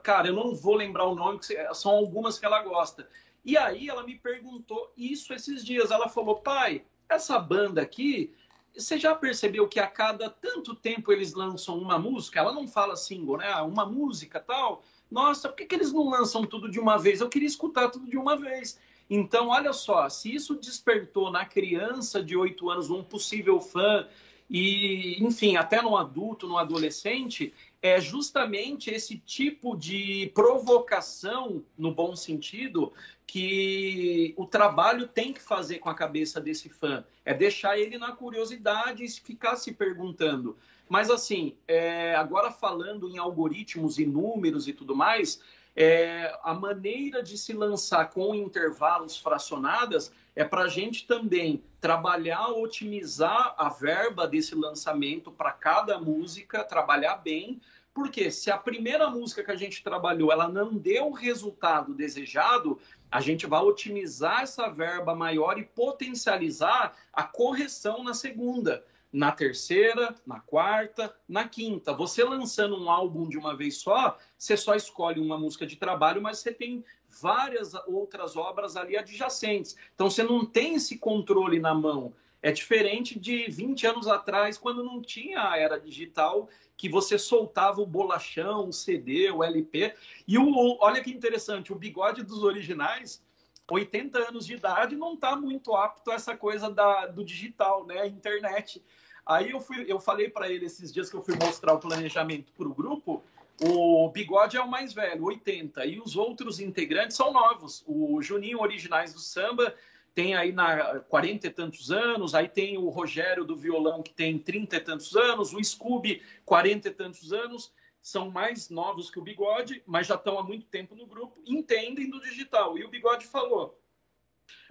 cara, 0.03 0.27
eu 0.27 0.33
não 0.33 0.55
vou 0.55 0.75
lembrar 0.75 1.05
o 1.05 1.15
nome, 1.15 1.39
são 1.73 1.91
algumas 1.91 2.39
que 2.39 2.45
ela 2.45 2.61
gosta. 2.63 3.07
E 3.43 3.57
aí 3.57 3.87
ela 3.87 4.03
me 4.03 4.15
perguntou 4.17 4.91
isso 4.97 5.33
esses 5.33 5.63
dias. 5.63 5.91
Ela 5.91 6.09
falou, 6.09 6.37
pai, 6.37 6.83
essa 7.07 7.37
banda 7.37 7.81
aqui, 7.81 8.33
você 8.75 8.97
já 8.97 9.13
percebeu 9.13 9.67
que 9.67 9.79
a 9.79 9.87
cada 9.87 10.29
tanto 10.29 10.75
tempo 10.75 11.11
eles 11.11 11.33
lançam 11.33 11.77
uma 11.77 11.97
música? 11.97 12.39
Ela 12.39 12.51
não 12.51 12.67
fala 12.67 12.95
single, 12.95 13.37
né? 13.37 13.53
Uma 13.61 13.85
música 13.85 14.39
tal. 14.39 14.83
Nossa, 15.09 15.47
por 15.47 15.55
que, 15.55 15.65
que 15.65 15.75
eles 15.75 15.93
não 15.93 16.09
lançam 16.09 16.45
tudo 16.45 16.69
de 16.69 16.79
uma 16.79 16.97
vez? 16.97 17.21
Eu 17.21 17.29
queria 17.29 17.47
escutar 17.47 17.89
tudo 17.89 18.09
de 18.09 18.17
uma 18.17 18.35
vez. 18.35 18.79
Então, 19.09 19.49
olha 19.49 19.71
só, 19.71 20.09
se 20.09 20.33
isso 20.33 20.55
despertou 20.55 21.31
na 21.31 21.45
criança 21.45 22.23
de 22.23 22.35
8 22.35 22.69
anos 22.69 22.89
um 22.89 23.03
possível 23.03 23.59
fã, 23.61 24.07
e, 24.49 25.23
enfim, 25.23 25.57
até 25.57 25.81
no 25.81 25.97
adulto, 25.97 26.47
no 26.47 26.57
adolescente, 26.57 27.53
é 27.81 27.99
justamente 27.99 28.91
esse 28.91 29.17
tipo 29.17 29.75
de 29.75 30.31
provocação, 30.35 31.63
no 31.77 31.91
bom 31.91 32.15
sentido, 32.15 32.93
que 33.25 34.33
o 34.37 34.45
trabalho 34.45 35.07
tem 35.07 35.33
que 35.33 35.41
fazer 35.41 35.79
com 35.79 35.89
a 35.89 35.95
cabeça 35.95 36.39
desse 36.39 36.69
fã. 36.69 37.03
É 37.23 37.33
deixar 37.33 37.77
ele 37.77 37.97
na 37.97 38.11
curiosidade 38.11 39.03
e 39.03 39.09
ficar 39.09 39.55
se 39.55 39.71
perguntando. 39.71 40.55
Mas, 40.87 41.09
assim, 41.09 41.55
é, 41.67 42.15
agora 42.15 42.51
falando 42.51 43.09
em 43.09 43.17
algoritmos 43.17 43.97
e 43.97 44.05
números 44.05 44.67
e 44.67 44.73
tudo 44.73 44.95
mais, 44.95 45.41
é, 45.75 46.33
a 46.41 46.53
maneira 46.53 47.21
de 47.21 47.37
se 47.37 47.51
lançar 47.51 48.09
com 48.09 48.33
intervalos 48.33 49.17
fracionadas 49.17 50.11
é 50.35 50.43
para 50.43 50.61
a 50.61 50.67
gente 50.67 51.05
também 51.05 51.63
trabalhar, 51.81 52.47
otimizar 52.49 53.53
a 53.57 53.69
verba 53.69 54.27
desse 54.27 54.55
lançamento 54.55 55.31
para 55.31 55.51
cada 55.51 55.99
música, 55.99 56.63
trabalhar 56.63 57.17
bem, 57.17 57.59
porque 57.93 58.29
se 58.29 58.51
a 58.51 58.57
primeira 58.57 59.09
música 59.09 59.43
que 59.43 59.51
a 59.51 59.55
gente 59.55 59.83
trabalhou 59.83 60.31
ela 60.31 60.47
não 60.47 60.73
deu 60.73 61.07
o 61.07 61.13
resultado 61.13 61.93
desejado, 61.93 62.79
a 63.11 63.21
gente 63.21 63.45
vai 63.45 63.61
otimizar 63.61 64.41
essa 64.41 64.67
verba 64.69 65.15
maior 65.15 65.57
e 65.57 65.63
potencializar 65.63 66.93
a 67.13 67.23
correção 67.23 68.03
na 68.03 68.13
segunda, 68.13 68.83
na 69.15 69.31
terceira, 69.31 70.13
na 70.27 70.41
quarta, 70.41 71.15
na 71.25 71.47
quinta. 71.47 71.93
Você 71.93 72.21
lançando 72.21 72.77
um 72.77 72.91
álbum 72.91 73.29
de 73.29 73.37
uma 73.37 73.55
vez 73.55 73.77
só, 73.77 74.17
você 74.37 74.57
só 74.57 74.75
escolhe 74.75 75.21
uma 75.21 75.37
música 75.37 75.65
de 75.65 75.77
trabalho, 75.77 76.21
mas 76.21 76.39
você 76.39 76.51
tem 76.51 76.83
várias 77.21 77.73
outras 77.87 78.35
obras 78.35 78.75
ali 78.75 78.97
adjacentes. 78.97 79.77
Então 79.93 80.09
você 80.09 80.21
não 80.21 80.45
tem 80.45 80.75
esse 80.75 80.97
controle 80.97 81.59
na 81.61 81.73
mão. 81.73 82.13
É 82.41 82.51
diferente 82.51 83.17
de 83.17 83.49
20 83.49 83.87
anos 83.87 84.07
atrás, 84.09 84.57
quando 84.57 84.83
não 84.83 85.01
tinha 85.01 85.49
a 85.49 85.57
era 85.57 85.79
digital, 85.79 86.49
que 86.75 86.89
você 86.89 87.17
soltava 87.17 87.79
o 87.81 87.85
bolachão, 87.85 88.67
o 88.67 88.73
CD, 88.73 89.31
o 89.31 89.41
LP. 89.41 89.95
E 90.27 90.37
o, 90.37 90.77
olha 90.81 91.01
que 91.01 91.09
interessante, 91.09 91.71
o 91.71 91.75
bigode 91.77 92.21
dos 92.21 92.43
originais, 92.43 93.23
80 93.71 94.27
anos 94.27 94.45
de 94.45 94.55
idade, 94.55 94.97
não 94.97 95.13
está 95.13 95.37
muito 95.37 95.73
apto 95.73 96.11
a 96.11 96.15
essa 96.15 96.35
coisa 96.35 96.69
da, 96.69 97.07
do 97.07 97.23
digital, 97.23 97.85
né? 97.85 98.05
Internet. 98.05 98.83
Aí 99.25 99.51
eu, 99.51 99.59
fui, 99.59 99.85
eu 99.87 99.99
falei 99.99 100.29
para 100.29 100.49
ele 100.49 100.65
esses 100.65 100.93
dias 100.93 101.09
que 101.09 101.15
eu 101.15 101.23
fui 101.23 101.35
mostrar 101.35 101.73
o 101.73 101.79
planejamento 101.79 102.51
para 102.53 102.67
o 102.67 102.73
grupo. 102.73 103.23
O 103.59 104.09
Bigode 104.09 104.57
é 104.57 104.61
o 104.61 104.69
mais 104.69 104.93
velho, 104.93 105.23
80, 105.23 105.85
e 105.85 105.99
os 105.99 106.15
outros 106.15 106.59
integrantes 106.59 107.15
são 107.17 107.33
novos. 107.33 107.83
O 107.87 108.21
Juninho 108.21 108.61
Originais 108.61 109.13
do 109.13 109.19
Samba 109.19 109.73
tem 110.13 110.35
aí 110.35 110.51
na 110.51 110.99
40 110.99 111.47
e 111.47 111.49
tantos 111.49 111.91
anos, 111.91 112.35
aí 112.35 112.47
tem 112.47 112.77
o 112.77 112.89
Rogério 112.89 113.43
do 113.43 113.55
violão 113.55 114.03
que 114.03 114.13
tem 114.13 114.37
30 114.37 114.77
e 114.77 114.79
tantos 114.79 115.15
anos, 115.15 115.53
o 115.53 115.63
Scooby 115.63 116.21
40 116.45 116.87
e 116.87 116.91
tantos 116.91 117.33
anos, 117.33 117.73
são 118.01 118.29
mais 118.29 118.69
novos 118.69 119.09
que 119.09 119.17
o 119.17 119.23
Bigode, 119.23 119.81
mas 119.85 120.07
já 120.07 120.15
estão 120.15 120.37
há 120.37 120.43
muito 120.43 120.67
tempo 120.67 120.95
no 120.95 121.07
grupo, 121.07 121.41
entendem 121.45 122.09
do 122.09 122.21
digital. 122.21 122.77
E 122.77 122.85
o 122.85 122.89
Bigode 122.89 123.25
falou: 123.25 123.81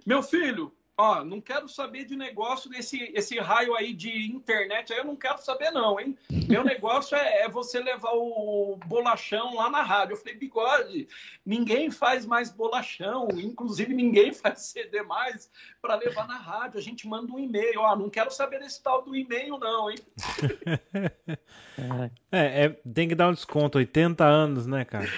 "Meu 0.06 0.22
filho, 0.22 0.72
Ó, 0.96 1.24
não 1.24 1.40
quero 1.40 1.68
saber 1.68 2.04
de 2.04 2.14
negócio 2.14 2.70
desse 2.70 3.10
esse 3.14 3.36
raio 3.40 3.74
aí 3.74 3.92
de 3.92 4.30
internet, 4.30 4.92
aí 4.92 5.00
eu 5.00 5.04
não 5.04 5.16
quero 5.16 5.38
saber 5.38 5.72
não, 5.72 5.98
hein? 5.98 6.16
Meu 6.48 6.62
negócio 6.66 7.16
é, 7.16 7.42
é, 7.42 7.48
você 7.48 7.80
levar 7.80 8.12
o 8.12 8.78
bolachão 8.86 9.56
lá 9.56 9.68
na 9.68 9.82
rádio. 9.82 10.12
Eu 10.12 10.16
falei, 10.16 10.36
bigode, 10.36 11.08
ninguém 11.44 11.90
faz 11.90 12.24
mais 12.24 12.52
bolachão, 12.52 13.26
inclusive 13.32 13.92
ninguém 13.92 14.30
faz 14.32 14.60
CD 14.60 15.02
mais 15.02 15.50
para 15.82 15.96
levar 15.96 16.28
na 16.28 16.36
rádio. 16.36 16.78
A 16.78 16.82
gente 16.82 17.08
manda 17.08 17.32
um 17.32 17.40
e-mail. 17.40 17.80
Ó, 17.80 17.96
não 17.96 18.08
quero 18.08 18.30
saber 18.30 18.60
desse 18.60 18.80
tal 18.80 19.02
do 19.02 19.16
e-mail 19.16 19.58
não, 19.58 19.90
hein? 19.90 19.98
é, 22.30 22.64
é, 22.64 22.68
tem 22.68 23.08
que 23.08 23.16
dar 23.16 23.28
um 23.28 23.34
desconto, 23.34 23.78
80 23.78 24.24
anos, 24.24 24.64
né, 24.64 24.84
cara? 24.84 25.08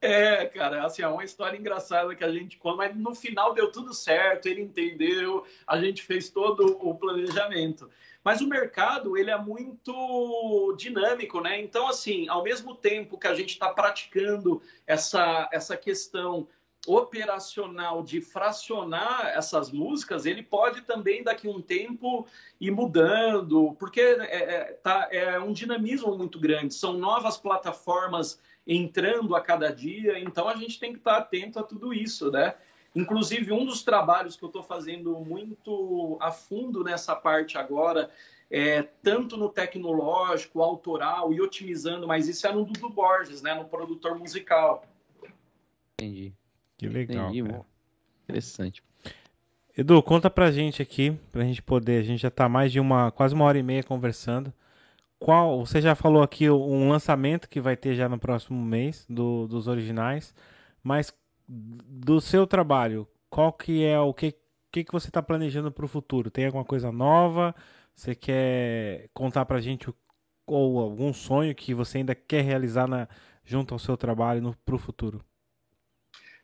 É, 0.00 0.46
cara, 0.46 0.86
assim, 0.86 1.02
é 1.02 1.08
uma 1.08 1.24
história 1.24 1.58
engraçada 1.58 2.14
que 2.14 2.22
a 2.22 2.30
gente 2.30 2.56
conta, 2.56 2.76
mas 2.76 2.96
no 2.96 3.14
final 3.16 3.52
deu 3.52 3.72
tudo 3.72 3.92
certo, 3.92 4.46
ele 4.46 4.62
entendeu, 4.62 5.44
a 5.66 5.80
gente 5.80 6.02
fez 6.02 6.30
todo 6.30 6.78
o 6.80 6.94
planejamento. 6.94 7.90
Mas 8.22 8.40
o 8.40 8.46
mercado, 8.46 9.16
ele 9.16 9.30
é 9.30 9.38
muito 9.38 10.74
dinâmico, 10.76 11.40
né? 11.40 11.60
Então, 11.60 11.88
assim, 11.88 12.28
ao 12.28 12.44
mesmo 12.44 12.76
tempo 12.76 13.18
que 13.18 13.26
a 13.26 13.34
gente 13.34 13.50
está 13.50 13.70
praticando 13.70 14.62
essa, 14.86 15.48
essa 15.52 15.76
questão 15.76 16.46
operacional 16.86 18.02
de 18.02 18.20
fracionar 18.20 19.26
essas 19.34 19.70
músicas, 19.70 20.26
ele 20.26 20.42
pode 20.42 20.82
também 20.82 21.24
daqui 21.24 21.48
a 21.48 21.50
um 21.50 21.60
tempo 21.60 22.26
ir 22.60 22.70
mudando, 22.70 23.74
porque 23.78 24.00
é, 24.00 24.36
é, 24.36 24.64
tá, 24.74 25.08
é 25.10 25.40
um 25.40 25.52
dinamismo 25.52 26.16
muito 26.16 26.38
grande, 26.38 26.72
são 26.74 26.92
novas 26.92 27.36
plataformas 27.36 28.40
entrando 28.68 29.34
a 29.34 29.40
cada 29.40 29.74
dia, 29.74 30.20
então 30.20 30.46
a 30.46 30.54
gente 30.54 30.78
tem 30.78 30.92
que 30.92 30.98
estar 30.98 31.16
atento 31.16 31.58
a 31.58 31.62
tudo 31.62 31.94
isso, 31.94 32.30
né? 32.30 32.54
Inclusive, 32.94 33.50
um 33.50 33.64
dos 33.64 33.82
trabalhos 33.82 34.36
que 34.36 34.44
eu 34.44 34.48
estou 34.48 34.62
fazendo 34.62 35.18
muito 35.20 36.18
a 36.20 36.30
fundo 36.30 36.84
nessa 36.84 37.16
parte 37.16 37.56
agora, 37.56 38.10
é, 38.50 38.82
tanto 39.02 39.38
no 39.38 39.48
tecnológico, 39.48 40.60
autoral 40.60 41.32
e 41.32 41.40
otimizando, 41.40 42.06
mas 42.06 42.28
isso 42.28 42.46
é 42.46 42.52
no 42.52 42.64
Dudu 42.64 42.90
Borges, 42.90 43.40
né? 43.40 43.54
No 43.54 43.64
produtor 43.64 44.18
musical. 44.18 44.84
Entendi. 45.94 46.34
Que 46.76 46.88
legal. 46.88 47.30
Entendi, 47.30 47.54
Interessante. 48.24 48.82
Edu, 49.76 50.02
conta 50.02 50.28
pra 50.28 50.50
gente 50.50 50.82
aqui, 50.82 51.12
pra 51.32 51.44
gente 51.44 51.62
poder, 51.62 52.00
a 52.00 52.02
gente 52.02 52.20
já 52.20 52.30
tá 52.30 52.48
mais 52.48 52.70
de 52.70 52.80
uma, 52.80 53.10
quase 53.10 53.34
uma 53.34 53.44
hora 53.44 53.58
e 53.58 53.62
meia 53.62 53.82
conversando 53.82 54.52
qual 55.18 55.64
você 55.64 55.80
já 55.80 55.94
falou 55.94 56.22
aqui 56.22 56.48
um 56.50 56.88
lançamento 56.88 57.48
que 57.48 57.60
vai 57.60 57.76
ter 57.76 57.94
já 57.94 58.08
no 58.08 58.18
próximo 58.18 58.62
mês 58.64 59.06
do, 59.08 59.46
dos 59.48 59.68
originais, 59.68 60.34
mas 60.82 61.12
do 61.48 62.20
seu 62.20 62.46
trabalho, 62.46 63.08
qual 63.30 63.52
que 63.52 63.84
é 63.84 63.98
o 63.98 64.14
que 64.14 64.34
que, 64.70 64.84
que 64.84 64.92
você 64.92 65.08
está 65.08 65.22
planejando 65.22 65.72
para 65.72 65.84
o 65.84 65.88
futuro? 65.88 66.30
Tem 66.30 66.46
alguma 66.46 66.64
coisa 66.64 66.92
nova? 66.92 67.54
Você 67.94 68.14
quer 68.14 69.08
contar 69.14 69.44
para 69.46 69.58
a 69.58 69.60
gente 69.60 69.92
ou 70.46 70.78
algum 70.80 71.12
sonho 71.12 71.54
que 71.54 71.74
você 71.74 71.98
ainda 71.98 72.14
quer 72.14 72.42
realizar 72.44 72.86
na, 72.86 73.08
junto 73.44 73.74
ao 73.74 73.78
seu 73.78 73.96
trabalho 73.96 74.56
para 74.64 74.74
o 74.74 74.78
futuro? 74.78 75.24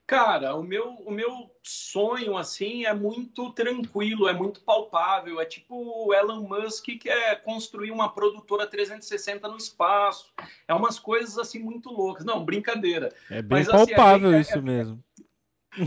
Cara, 0.07 0.55
o 0.55 0.63
meu, 0.63 0.91
o 0.91 1.11
meu 1.11 1.51
sonho, 1.63 2.37
assim, 2.37 2.85
é 2.85 2.93
muito 2.93 3.51
tranquilo, 3.53 4.29
é 4.29 4.35
muito 4.35 4.61
palpável. 4.61 5.41
É 5.41 5.47
tipo 5.47 5.75
o 6.07 6.13
Elon 6.13 6.43
Musk 6.43 6.85
que 6.85 6.99
quer 6.99 7.43
construir 7.43 7.91
uma 7.91 8.13
produtora 8.13 8.67
360 8.67 9.49
no 9.49 9.57
espaço. 9.57 10.31
É 10.69 10.75
umas 10.75 10.99
coisas, 10.99 11.39
assim, 11.39 11.59
muito 11.59 11.91
loucas. 11.91 12.23
Não, 12.25 12.45
brincadeira. 12.45 13.11
É 13.31 13.41
bem 13.41 13.65
Mas, 13.65 13.69
palpável 13.69 14.31
assim, 14.31 14.41
isso 14.41 14.59
é, 14.59 14.61
mesmo. 14.61 15.05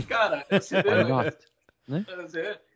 Cara, 0.08 0.44
você 0.50 0.82
vê, 0.82 1.04
né? 1.86 2.04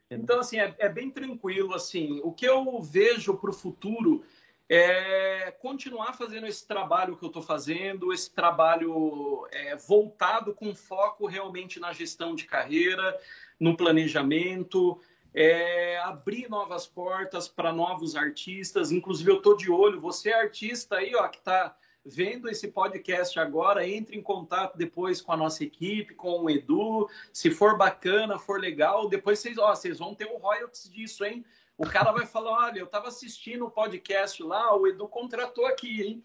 Então, 0.09 0.40
assim, 0.40 0.60
é, 0.60 0.74
é 0.78 0.89
bem 0.89 1.10
tranquilo, 1.10 1.74
assim. 1.74 2.20
O 2.23 2.32
que 2.32 2.47
eu 2.47 2.81
vejo 2.81 3.36
para 3.36 3.51
o 3.51 3.55
futuro 3.55 4.23
é 4.74 5.50
continuar 5.60 6.14
fazendo 6.14 6.46
esse 6.46 6.66
trabalho 6.66 7.14
que 7.14 7.22
eu 7.22 7.26
estou 7.26 7.42
fazendo, 7.42 8.10
esse 8.10 8.30
trabalho 8.30 9.46
é, 9.52 9.76
voltado 9.76 10.54
com 10.54 10.74
foco 10.74 11.26
realmente 11.26 11.78
na 11.78 11.92
gestão 11.92 12.34
de 12.34 12.46
carreira, 12.46 13.20
no 13.60 13.76
planejamento, 13.76 14.98
é, 15.34 15.98
abrir 15.98 16.48
novas 16.48 16.86
portas 16.86 17.46
para 17.48 17.70
novos 17.70 18.16
artistas. 18.16 18.90
Inclusive, 18.90 19.30
eu 19.30 19.36
estou 19.36 19.54
de 19.54 19.70
olho, 19.70 20.00
você 20.00 20.30
é 20.30 20.40
artista 20.40 20.96
aí, 20.96 21.14
ó, 21.14 21.28
que 21.28 21.36
está 21.36 21.76
vendo 22.02 22.48
esse 22.48 22.68
podcast 22.68 23.38
agora, 23.38 23.86
entre 23.86 24.16
em 24.16 24.22
contato 24.22 24.78
depois 24.78 25.20
com 25.20 25.32
a 25.32 25.36
nossa 25.36 25.62
equipe, 25.62 26.14
com 26.14 26.44
o 26.44 26.50
Edu. 26.50 27.10
Se 27.30 27.50
for 27.50 27.76
bacana, 27.76 28.38
for 28.38 28.58
legal, 28.58 29.06
depois 29.06 29.38
vocês, 29.38 29.58
ó, 29.58 29.74
vocês 29.74 29.98
vão 29.98 30.14
ter 30.14 30.24
o 30.24 30.38
royalties 30.38 30.90
disso, 30.90 31.26
hein? 31.26 31.44
O 31.82 31.90
cara 31.90 32.12
vai 32.12 32.24
falar: 32.24 32.66
olha, 32.66 32.78
eu 32.78 32.84
estava 32.84 33.09
assistindo 33.09 33.66
o 33.66 33.70
podcast 33.70 34.40
lá, 34.40 34.74
o 34.76 34.86
Edu 34.86 35.09
contratou 35.09 35.66
aqui, 35.66 36.00
hein? 36.00 36.24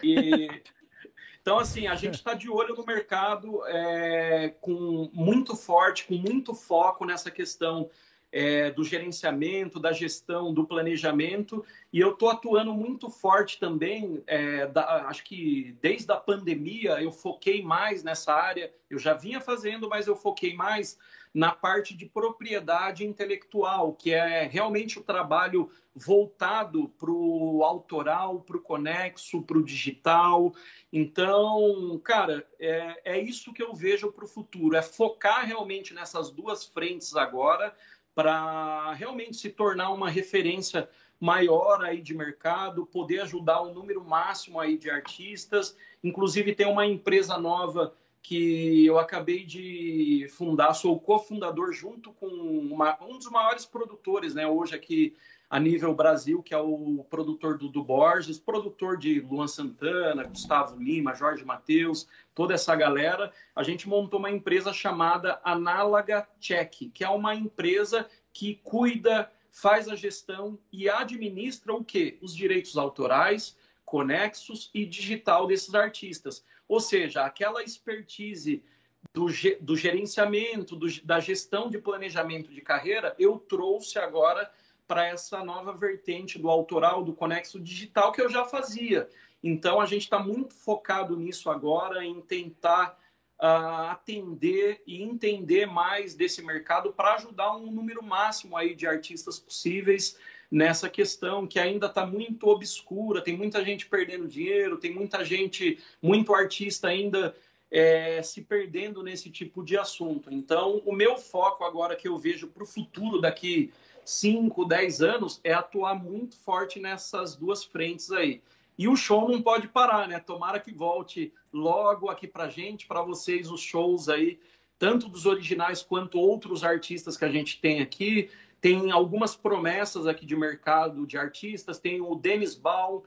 E, 0.00 0.48
então, 1.42 1.58
assim, 1.58 1.88
a 1.88 1.96
gente 1.96 2.14
está 2.14 2.34
de 2.34 2.48
olho 2.48 2.76
no 2.76 2.86
mercado 2.86 3.66
é, 3.66 4.54
com 4.60 5.10
muito 5.12 5.56
forte, 5.56 6.04
com 6.04 6.14
muito 6.14 6.54
foco 6.54 7.04
nessa 7.04 7.32
questão 7.32 7.90
é, 8.30 8.70
do 8.70 8.84
gerenciamento, 8.84 9.80
da 9.80 9.92
gestão, 9.92 10.54
do 10.54 10.64
planejamento, 10.64 11.64
e 11.92 11.98
eu 11.98 12.12
estou 12.12 12.30
atuando 12.30 12.72
muito 12.72 13.10
forte 13.10 13.58
também. 13.58 14.22
É, 14.28 14.68
da, 14.68 15.08
acho 15.08 15.24
que 15.24 15.76
desde 15.82 16.12
a 16.12 16.16
pandemia 16.16 17.02
eu 17.02 17.10
foquei 17.10 17.60
mais 17.60 18.04
nessa 18.04 18.32
área. 18.32 18.72
Eu 18.88 19.00
já 19.00 19.14
vinha 19.14 19.40
fazendo, 19.40 19.88
mas 19.88 20.06
eu 20.06 20.14
foquei 20.14 20.54
mais 20.54 20.96
na 21.34 21.52
parte 21.52 21.94
de 21.94 22.04
propriedade 22.06 23.06
intelectual, 23.06 23.94
que 23.94 24.12
é 24.12 24.46
realmente 24.46 24.98
o 24.98 25.02
trabalho 25.02 25.70
voltado 25.94 26.88
para 26.98 27.10
o 27.10 27.62
autoral, 27.64 28.40
para 28.40 28.56
o 28.56 28.62
conexo, 28.62 29.42
para 29.42 29.58
o 29.58 29.64
digital. 29.64 30.54
Então, 30.92 32.00
cara, 32.04 32.46
é, 32.58 33.16
é 33.16 33.20
isso 33.20 33.52
que 33.52 33.62
eu 33.62 33.74
vejo 33.74 34.12
para 34.12 34.24
o 34.24 34.28
futuro: 34.28 34.76
é 34.76 34.82
focar 34.82 35.46
realmente 35.46 35.94
nessas 35.94 36.30
duas 36.30 36.64
frentes 36.64 37.16
agora 37.16 37.74
para 38.14 38.92
realmente 38.92 39.36
se 39.38 39.48
tornar 39.48 39.90
uma 39.90 40.10
referência 40.10 40.88
maior 41.18 41.84
aí 41.84 42.02
de 42.02 42.14
mercado, 42.14 42.84
poder 42.84 43.20
ajudar 43.20 43.62
um 43.62 43.72
número 43.72 44.04
máximo 44.04 44.58
aí 44.58 44.76
de 44.76 44.90
artistas. 44.90 45.76
Inclusive 46.02 46.54
tem 46.54 46.66
uma 46.66 46.84
empresa 46.84 47.38
nova 47.38 47.94
que 48.22 48.86
eu 48.86 48.98
acabei 48.98 49.44
de 49.44 50.28
fundar, 50.30 50.74
sou 50.74 50.98
cofundador 51.00 51.72
junto 51.72 52.12
com 52.12 52.26
uma, 52.28 52.96
um 53.02 53.18
dos 53.18 53.28
maiores 53.28 53.66
produtores, 53.66 54.34
né, 54.34 54.46
hoje 54.46 54.74
aqui 54.74 55.16
a 55.52 55.60
nível 55.60 55.94
Brasil, 55.94 56.42
que 56.42 56.54
é 56.54 56.58
o 56.58 57.04
produtor 57.10 57.58
do, 57.58 57.84
Borges, 57.84 58.38
produtor 58.38 58.96
de 58.96 59.20
Luan 59.20 59.46
Santana, 59.46 60.24
Gustavo 60.24 60.82
Lima, 60.82 61.14
Jorge 61.14 61.44
Mateus, 61.44 62.08
toda 62.34 62.54
essa 62.54 62.74
galera. 62.74 63.30
A 63.54 63.62
gente 63.62 63.86
montou 63.86 64.18
uma 64.18 64.30
empresa 64.30 64.72
chamada 64.72 65.38
Análaga 65.44 66.26
Check, 66.40 66.90
que 66.94 67.04
é 67.04 67.08
uma 67.10 67.34
empresa 67.34 68.08
que 68.32 68.62
cuida, 68.64 69.30
faz 69.50 69.90
a 69.90 69.94
gestão 69.94 70.58
e 70.72 70.88
administra 70.88 71.74
o 71.74 71.84
quê? 71.84 72.16
Os 72.22 72.34
direitos 72.34 72.78
autorais, 72.78 73.54
conexos 73.84 74.70
e 74.72 74.86
digital 74.86 75.46
desses 75.46 75.74
artistas. 75.74 76.42
Ou 76.72 76.80
seja, 76.80 77.22
aquela 77.22 77.62
expertise 77.62 78.64
do, 79.12 79.26
do 79.60 79.76
gerenciamento, 79.76 80.74
do, 80.74 80.86
da 81.04 81.20
gestão 81.20 81.68
de 81.68 81.76
planejamento 81.76 82.50
de 82.50 82.62
carreira, 82.62 83.14
eu 83.18 83.36
trouxe 83.36 83.98
agora 83.98 84.50
para 84.88 85.06
essa 85.06 85.44
nova 85.44 85.74
vertente 85.74 86.38
do 86.38 86.48
autoral, 86.48 87.04
do 87.04 87.12
conexo 87.12 87.60
digital, 87.60 88.10
que 88.10 88.22
eu 88.22 88.30
já 88.30 88.46
fazia. 88.46 89.06
Então, 89.44 89.82
a 89.82 89.84
gente 89.84 90.04
está 90.04 90.18
muito 90.18 90.54
focado 90.54 91.14
nisso 91.14 91.50
agora, 91.50 92.06
em 92.06 92.22
tentar 92.22 92.98
uh, 93.38 93.90
atender 93.90 94.82
e 94.86 95.02
entender 95.02 95.66
mais 95.66 96.14
desse 96.14 96.40
mercado 96.40 96.90
para 96.90 97.16
ajudar 97.16 97.54
um 97.54 97.70
número 97.70 98.02
máximo 98.02 98.56
aí 98.56 98.74
de 98.74 98.86
artistas 98.86 99.38
possíveis 99.38 100.18
nessa 100.52 100.90
questão 100.90 101.46
que 101.46 101.58
ainda 101.58 101.86
está 101.86 102.04
muito 102.04 102.46
obscura, 102.46 103.22
tem 103.22 103.34
muita 103.34 103.64
gente 103.64 103.86
perdendo 103.86 104.28
dinheiro, 104.28 104.76
tem 104.76 104.92
muita 104.92 105.24
gente, 105.24 105.78
muito 106.02 106.34
artista 106.34 106.88
ainda 106.88 107.34
é, 107.70 108.22
se 108.22 108.42
perdendo 108.42 109.02
nesse 109.02 109.30
tipo 109.30 109.64
de 109.64 109.78
assunto. 109.78 110.30
Então, 110.30 110.82
o 110.84 110.92
meu 110.92 111.16
foco 111.16 111.64
agora 111.64 111.96
que 111.96 112.06
eu 112.06 112.18
vejo 112.18 112.48
para 112.48 112.64
o 112.64 112.66
futuro 112.66 113.18
daqui 113.18 113.72
5, 114.04 114.66
10 114.66 115.00
anos 115.00 115.40
é 115.42 115.54
atuar 115.54 115.94
muito 115.94 116.36
forte 116.36 116.78
nessas 116.78 117.34
duas 117.34 117.64
frentes 117.64 118.12
aí. 118.12 118.42
E 118.76 118.86
o 118.86 118.94
show 118.94 119.30
não 119.30 119.40
pode 119.40 119.68
parar, 119.68 120.06
né? 120.06 120.18
Tomara 120.18 120.60
que 120.60 120.72
volte 120.72 121.32
logo 121.50 122.10
aqui 122.10 122.26
para 122.26 122.50
gente, 122.50 122.86
para 122.86 123.00
vocês, 123.00 123.50
os 123.50 123.62
shows 123.62 124.10
aí, 124.10 124.38
tanto 124.78 125.08
dos 125.08 125.24
originais 125.24 125.82
quanto 125.82 126.18
outros 126.18 126.62
artistas 126.62 127.16
que 127.16 127.24
a 127.24 127.32
gente 127.32 127.58
tem 127.58 127.80
aqui. 127.80 128.28
Tem 128.62 128.92
algumas 128.92 129.34
promessas 129.34 130.06
aqui 130.06 130.24
de 130.24 130.36
mercado 130.36 131.04
de 131.04 131.18
artistas. 131.18 131.80
Tem 131.80 132.00
o 132.00 132.14
Denis 132.14 132.54
Baum, 132.54 133.02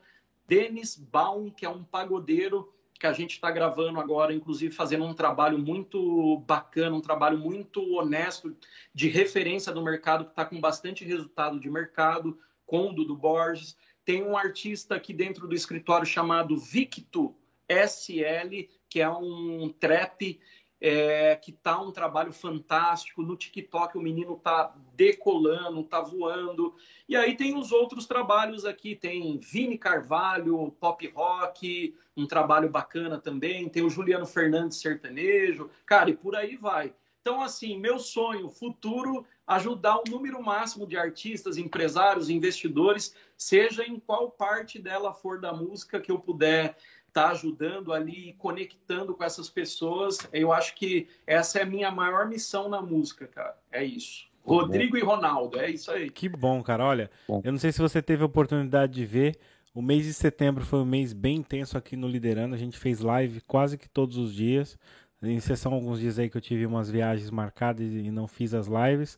Denis 0.45 0.97
Baum, 0.97 1.49
que 1.49 1.65
é 1.65 1.69
um 1.69 1.81
pagodeiro 1.81 2.73
que 2.99 3.07
a 3.07 3.13
gente 3.13 3.31
está 3.31 3.49
gravando 3.49 3.97
agora, 3.97 4.33
inclusive 4.33 4.75
fazendo 4.75 5.05
um 5.05 5.13
trabalho 5.13 5.57
muito 5.57 6.39
bacana, 6.39 6.93
um 6.93 7.01
trabalho 7.01 7.37
muito 7.37 7.81
honesto, 7.93 8.53
de 8.93 9.07
referência 9.07 9.71
do 9.71 9.81
mercado, 9.81 10.25
que 10.25 10.31
está 10.31 10.43
com 10.43 10.59
bastante 10.59 11.05
resultado 11.05 11.57
de 11.57 11.69
mercado, 11.69 12.37
com 12.65 12.89
o 12.89 12.93
Dudu 12.93 13.15
Borges. 13.15 13.77
Tem 14.03 14.21
um 14.21 14.35
artista 14.35 14.95
aqui 14.95 15.13
dentro 15.13 15.47
do 15.47 15.55
escritório 15.55 16.05
chamado 16.05 16.57
Victo 16.57 17.33
SL, 17.69 18.67
que 18.89 18.99
é 18.99 19.09
um 19.09 19.73
trap 19.79 20.37
é, 20.79 21.35
que 21.35 21.51
tá 21.51 21.79
um 21.79 21.91
trabalho 21.91 22.31
fantástico. 22.31 23.21
No 23.21 23.35
TikTok 23.35 23.97
o 23.97 24.01
menino 24.01 24.37
tá 24.37 24.75
decolando, 24.93 25.83
tá 25.83 26.01
voando. 26.01 26.75
E 27.07 27.15
aí 27.15 27.35
tem 27.35 27.57
os 27.57 27.71
outros 27.71 28.05
trabalhos 28.05 28.65
aqui, 28.65 28.95
tem 28.95 29.39
Vini 29.39 29.77
Carvalho, 29.77 30.71
pop 30.79 31.07
rock, 31.15 31.95
um 32.15 32.27
trabalho 32.27 32.69
bacana 32.69 33.19
também. 33.19 33.69
Tem 33.69 33.83
o 33.83 33.89
Juliano 33.89 34.25
Fernandes 34.25 34.79
sertanejo, 34.79 35.69
cara, 35.85 36.09
e 36.09 36.15
por 36.15 36.35
aí 36.35 36.55
vai. 36.55 36.93
Então, 37.21 37.41
assim, 37.41 37.75
meu 37.79 37.97
sonho 37.97 38.47
futuro 38.49 39.25
ajudar 39.47 39.97
o 39.97 40.03
número 40.07 40.41
máximo 40.43 40.85
de 40.85 40.95
artistas, 40.95 41.57
empresários, 41.57 42.29
investidores, 42.29 43.15
seja 43.35 43.83
em 43.83 43.99
qual 43.99 44.29
parte 44.29 44.77
dela 44.77 45.11
for 45.11 45.41
da 45.41 45.51
música 45.51 45.99
que 45.99 46.11
eu 46.11 46.19
puder 46.19 46.77
está 47.15 47.29
ajudando 47.29 47.93
ali, 47.93 48.35
conectando 48.37 49.15
com 49.15 49.23
essas 49.23 49.49
pessoas. 49.49 50.17
Eu 50.33 50.51
acho 50.51 50.75
que 50.75 51.07
essa 51.25 51.59
é 51.59 51.63
a 51.63 51.65
minha 51.65 51.89
maior 51.89 52.27
missão 52.27 52.67
na 52.67 52.81
música, 52.81 53.25
cara. 53.25 53.55
É 53.71 53.81
isso. 53.81 54.25
Rodrigo 54.43 54.97
e 54.97 55.01
Ronaldo, 55.01 55.57
é 55.57 55.71
isso 55.71 55.89
aí. 55.89 56.09
Que 56.09 56.27
bom, 56.27 56.61
cara. 56.61 56.83
Olha, 56.83 57.09
bom. 57.27 57.41
eu 57.43 57.53
não 57.53 57.57
sei 57.57 57.71
se 57.71 57.81
você 57.81 58.01
teve 58.01 58.21
a 58.21 58.25
oportunidade 58.25 58.93
de 58.93 59.05
ver. 59.05 59.39
O 59.73 59.81
mês 59.81 60.05
de 60.05 60.13
setembro 60.13 60.63
foi 60.63 60.79
um 60.79 60.85
mês 60.85 61.13
bem 61.13 61.37
intenso 61.37 61.77
aqui 61.77 61.95
no 61.95 62.07
Liderando. 62.07 62.53
A 62.53 62.57
gente 62.57 62.77
fez 62.77 62.99
live 62.99 63.41
quase 63.41 63.77
que 63.77 63.89
todos 63.89 64.17
os 64.17 64.33
dias. 64.33 64.77
Em 65.23 65.37
exceção 65.37 65.73
alguns 65.73 65.99
dias 65.99 66.19
aí 66.19 66.29
que 66.29 66.37
eu 66.37 66.41
tive 66.41 66.65
umas 66.65 66.91
viagens 66.91 67.31
marcadas 67.31 67.91
e 67.91 68.11
não 68.11 68.27
fiz 68.27 68.53
as 68.53 68.67
lives. 68.67 69.17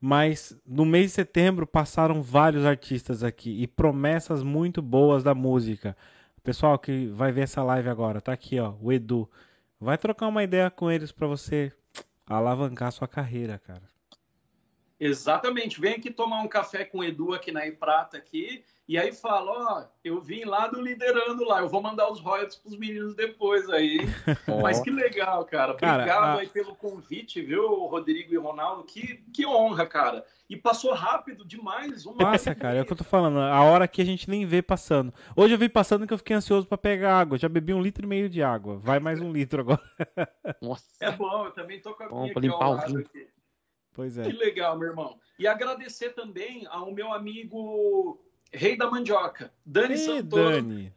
Mas 0.00 0.56
no 0.66 0.84
mês 0.84 1.06
de 1.06 1.12
setembro 1.12 1.66
passaram 1.66 2.20
vários 2.20 2.66
artistas 2.66 3.24
aqui 3.24 3.62
e 3.62 3.66
promessas 3.66 4.42
muito 4.42 4.82
boas 4.82 5.22
da 5.22 5.34
música. 5.34 5.96
Pessoal 6.48 6.78
que 6.78 7.08
vai 7.08 7.30
ver 7.30 7.42
essa 7.42 7.62
live 7.62 7.90
agora, 7.90 8.22
tá 8.22 8.32
aqui, 8.32 8.58
ó, 8.58 8.72
o 8.80 8.90
Edu. 8.90 9.30
Vai 9.78 9.98
trocar 9.98 10.28
uma 10.28 10.42
ideia 10.42 10.70
com 10.70 10.90
eles 10.90 11.12
para 11.12 11.26
você 11.26 11.70
alavancar 12.26 12.90
sua 12.90 13.06
carreira, 13.06 13.58
cara. 13.58 13.82
Exatamente. 15.00 15.80
Vem 15.80 15.94
aqui 15.94 16.10
tomar 16.10 16.40
um 16.40 16.48
café 16.48 16.84
com 16.84 16.98
o 16.98 17.04
Edu 17.04 17.32
aqui 17.32 17.52
na 17.52 17.66
Iprata 17.66 18.16
aqui 18.16 18.64
e 18.88 18.96
aí 18.96 19.12
fala, 19.12 19.50
ó, 19.50 19.84
eu 20.02 20.18
vim 20.18 20.46
lá 20.46 20.66
do 20.66 20.80
Liderando 20.80 21.44
lá, 21.44 21.60
eu 21.60 21.68
vou 21.68 21.82
mandar 21.82 22.10
os 22.10 22.20
royalties 22.20 22.56
pros 22.56 22.74
meninos 22.74 23.14
depois 23.14 23.68
aí. 23.68 23.98
Oh. 24.48 24.62
Mas 24.62 24.80
que 24.80 24.90
legal, 24.90 25.44
cara. 25.44 25.72
Obrigado 25.72 26.06
cara, 26.06 26.26
a... 26.26 26.38
aí 26.38 26.46
pelo 26.46 26.74
convite, 26.74 27.42
viu, 27.42 27.84
Rodrigo 27.84 28.32
e 28.32 28.36
Ronaldo? 28.38 28.82
Que, 28.82 29.22
que 29.32 29.46
honra, 29.46 29.86
cara. 29.86 30.24
E 30.48 30.56
passou 30.56 30.94
rápido 30.94 31.44
demais. 31.44 32.06
Uma 32.06 32.16
Passa, 32.16 32.54
cara, 32.54 32.78
é 32.78 32.82
o 32.82 32.86
que 32.86 32.92
eu 32.92 32.96
tô 32.96 33.04
falando. 33.04 33.38
A 33.38 33.62
hora 33.62 33.86
que 33.86 34.00
a 34.00 34.04
gente 34.04 34.28
nem 34.30 34.46
vê 34.46 34.62
passando. 34.62 35.12
Hoje 35.36 35.52
eu 35.52 35.58
vi 35.58 35.68
passando 35.68 36.06
que 36.06 36.14
eu 36.14 36.18
fiquei 36.18 36.34
ansioso 36.34 36.66
para 36.66 36.78
pegar 36.78 37.18
água. 37.18 37.36
Já 37.36 37.48
bebi 37.48 37.74
um 37.74 37.82
litro 37.82 38.04
e 38.04 38.08
meio 38.08 38.28
de 38.28 38.42
água. 38.42 38.78
Vai 38.78 38.98
mais 38.98 39.20
um 39.20 39.30
litro 39.30 39.60
agora. 39.60 39.82
Nossa. 40.62 40.86
É 41.00 41.10
bom, 41.10 41.44
eu 41.44 41.50
também 41.50 41.80
tô 41.80 41.92
com 41.94 42.04
a 42.04 42.08
minha 42.08 42.32
aqui 42.32 42.48
ao 42.48 42.72
lado 42.72 42.98
aqui. 42.98 43.28
Pois 43.98 44.16
é. 44.16 44.22
Que 44.22 44.30
legal, 44.30 44.78
meu 44.78 44.90
irmão. 44.90 45.18
E 45.40 45.44
agradecer 45.44 46.10
também 46.10 46.64
ao 46.70 46.94
meu 46.94 47.12
amigo 47.12 48.16
Rei 48.52 48.76
da 48.76 48.88
Mandioca, 48.88 49.52
Dani 49.66 49.94
Ei, 49.94 49.98
Santoro. 49.98 50.50
Dani. 50.52 50.94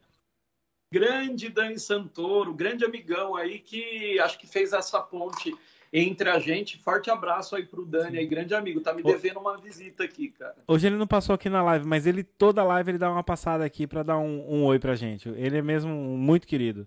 Grande 0.88 1.48
Dani 1.48 1.80
Santoro, 1.80 2.54
grande 2.54 2.84
amigão 2.84 3.34
aí 3.34 3.58
que 3.58 4.20
acho 4.20 4.38
que 4.38 4.46
fez 4.46 4.72
essa 4.72 5.00
ponte 5.00 5.52
entre 5.92 6.30
a 6.30 6.38
gente. 6.38 6.78
Forte 6.78 7.10
abraço 7.10 7.56
aí 7.56 7.66
pro 7.66 7.84
Dani 7.84 8.18
aí, 8.18 8.24
grande 8.24 8.54
amigo. 8.54 8.80
Tá 8.80 8.94
me 8.94 9.02
devendo 9.02 9.40
uma 9.40 9.58
visita 9.58 10.04
aqui, 10.04 10.28
cara. 10.28 10.54
Hoje 10.68 10.86
ele 10.86 10.96
não 10.96 11.08
passou 11.08 11.34
aqui 11.34 11.48
na 11.48 11.60
live, 11.60 11.84
mas 11.84 12.06
ele 12.06 12.22
toda 12.22 12.62
live 12.62 12.92
ele 12.92 12.98
dá 12.98 13.10
uma 13.10 13.24
passada 13.24 13.64
aqui 13.64 13.84
para 13.84 14.04
dar 14.04 14.18
um, 14.18 14.48
um, 14.48 14.64
oi 14.66 14.78
pra 14.78 14.94
gente. 14.94 15.28
Ele 15.30 15.58
é 15.58 15.62
mesmo 15.62 15.92
muito 15.92 16.46
querido. 16.46 16.86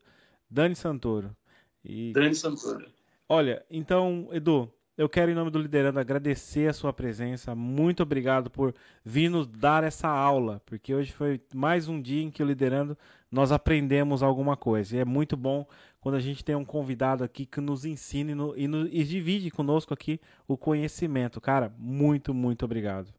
Dani 0.50 0.78
Santoro. 0.78 1.36
E... 1.84 2.14
Dani 2.14 2.34
Santoro. 2.34 2.90
Olha, 3.28 3.66
então, 3.70 4.30
Edu, 4.32 4.72
eu 4.98 5.10
quero, 5.10 5.30
em 5.30 5.36
nome 5.36 5.52
do 5.52 5.60
Liderando, 5.60 6.00
agradecer 6.00 6.70
a 6.70 6.74
sua 6.74 6.94
presença. 6.94 7.54
Muito 7.54 8.02
obrigado 8.02 8.50
por 8.50 8.74
vir 9.04 9.30
nos 9.30 9.46
dar 9.46 9.84
essa 9.84 10.08
aula, 10.08 10.62
porque 10.66 10.96
hoje 10.96 11.12
foi 11.12 11.42
mais 11.54 11.90
um 11.90 12.02
dia 12.02 12.24
em 12.24 12.32
que 12.32 12.42
o 12.42 12.46
Liderando 12.46 12.98
nós 13.30 13.52
aprendemos 13.52 14.24
alguma 14.24 14.56
coisa. 14.56 14.96
E 14.96 15.00
é 15.00 15.06
muito 15.06 15.36
bom 15.36 15.68
quando 16.00 16.16
a 16.16 16.22
gente 16.22 16.46
tem 16.46 16.56
um 16.56 16.64
convidado 16.64 17.26
aqui 17.26 17.46
que 17.46 17.60
nos 17.60 17.84
ensine 17.84 18.34
no, 18.34 18.58
e, 18.58 18.68
no, 18.68 18.88
e 18.88 19.04
divide 19.04 19.52
conosco 19.52 19.94
aqui 19.94 20.20
o 20.48 20.56
conhecimento. 20.56 21.42
Cara, 21.42 21.74
muito, 21.78 22.34
muito 22.34 22.64
obrigado. 22.64 23.14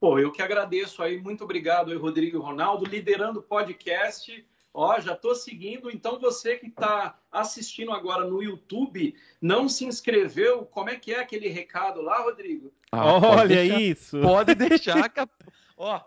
Pô, 0.00 0.18
eu 0.18 0.32
que 0.32 0.42
agradeço 0.42 1.02
aí. 1.02 1.20
Muito 1.20 1.44
obrigado 1.44 1.92
aí, 1.92 1.96
Rodrigo 1.96 2.40
Ronaldo. 2.40 2.84
Liderando 2.84 3.38
o 3.38 3.42
podcast 3.42 4.44
Ó, 4.76 4.98
já 4.98 5.12
estou 5.12 5.36
seguindo. 5.36 5.88
Então, 5.88 6.18
você 6.18 6.56
que 6.56 6.66
está 6.66 7.16
assistindo 7.30 7.92
agora 7.92 8.26
no 8.26 8.42
YouTube, 8.42 9.14
não 9.40 9.68
se 9.68 9.84
inscreveu, 9.84 10.66
como 10.66 10.90
é 10.90 10.96
que 10.96 11.14
é 11.14 11.20
aquele 11.20 11.48
recado 11.48 12.02
lá, 12.02 12.20
Rodrigo? 12.20 12.74
Ah, 12.90 13.14
Olha 13.14 13.46
deixar, 13.46 13.80
isso! 13.80 14.20
Pode 14.20 14.54
deixar. 14.56 15.12
Ó, 15.78 16.00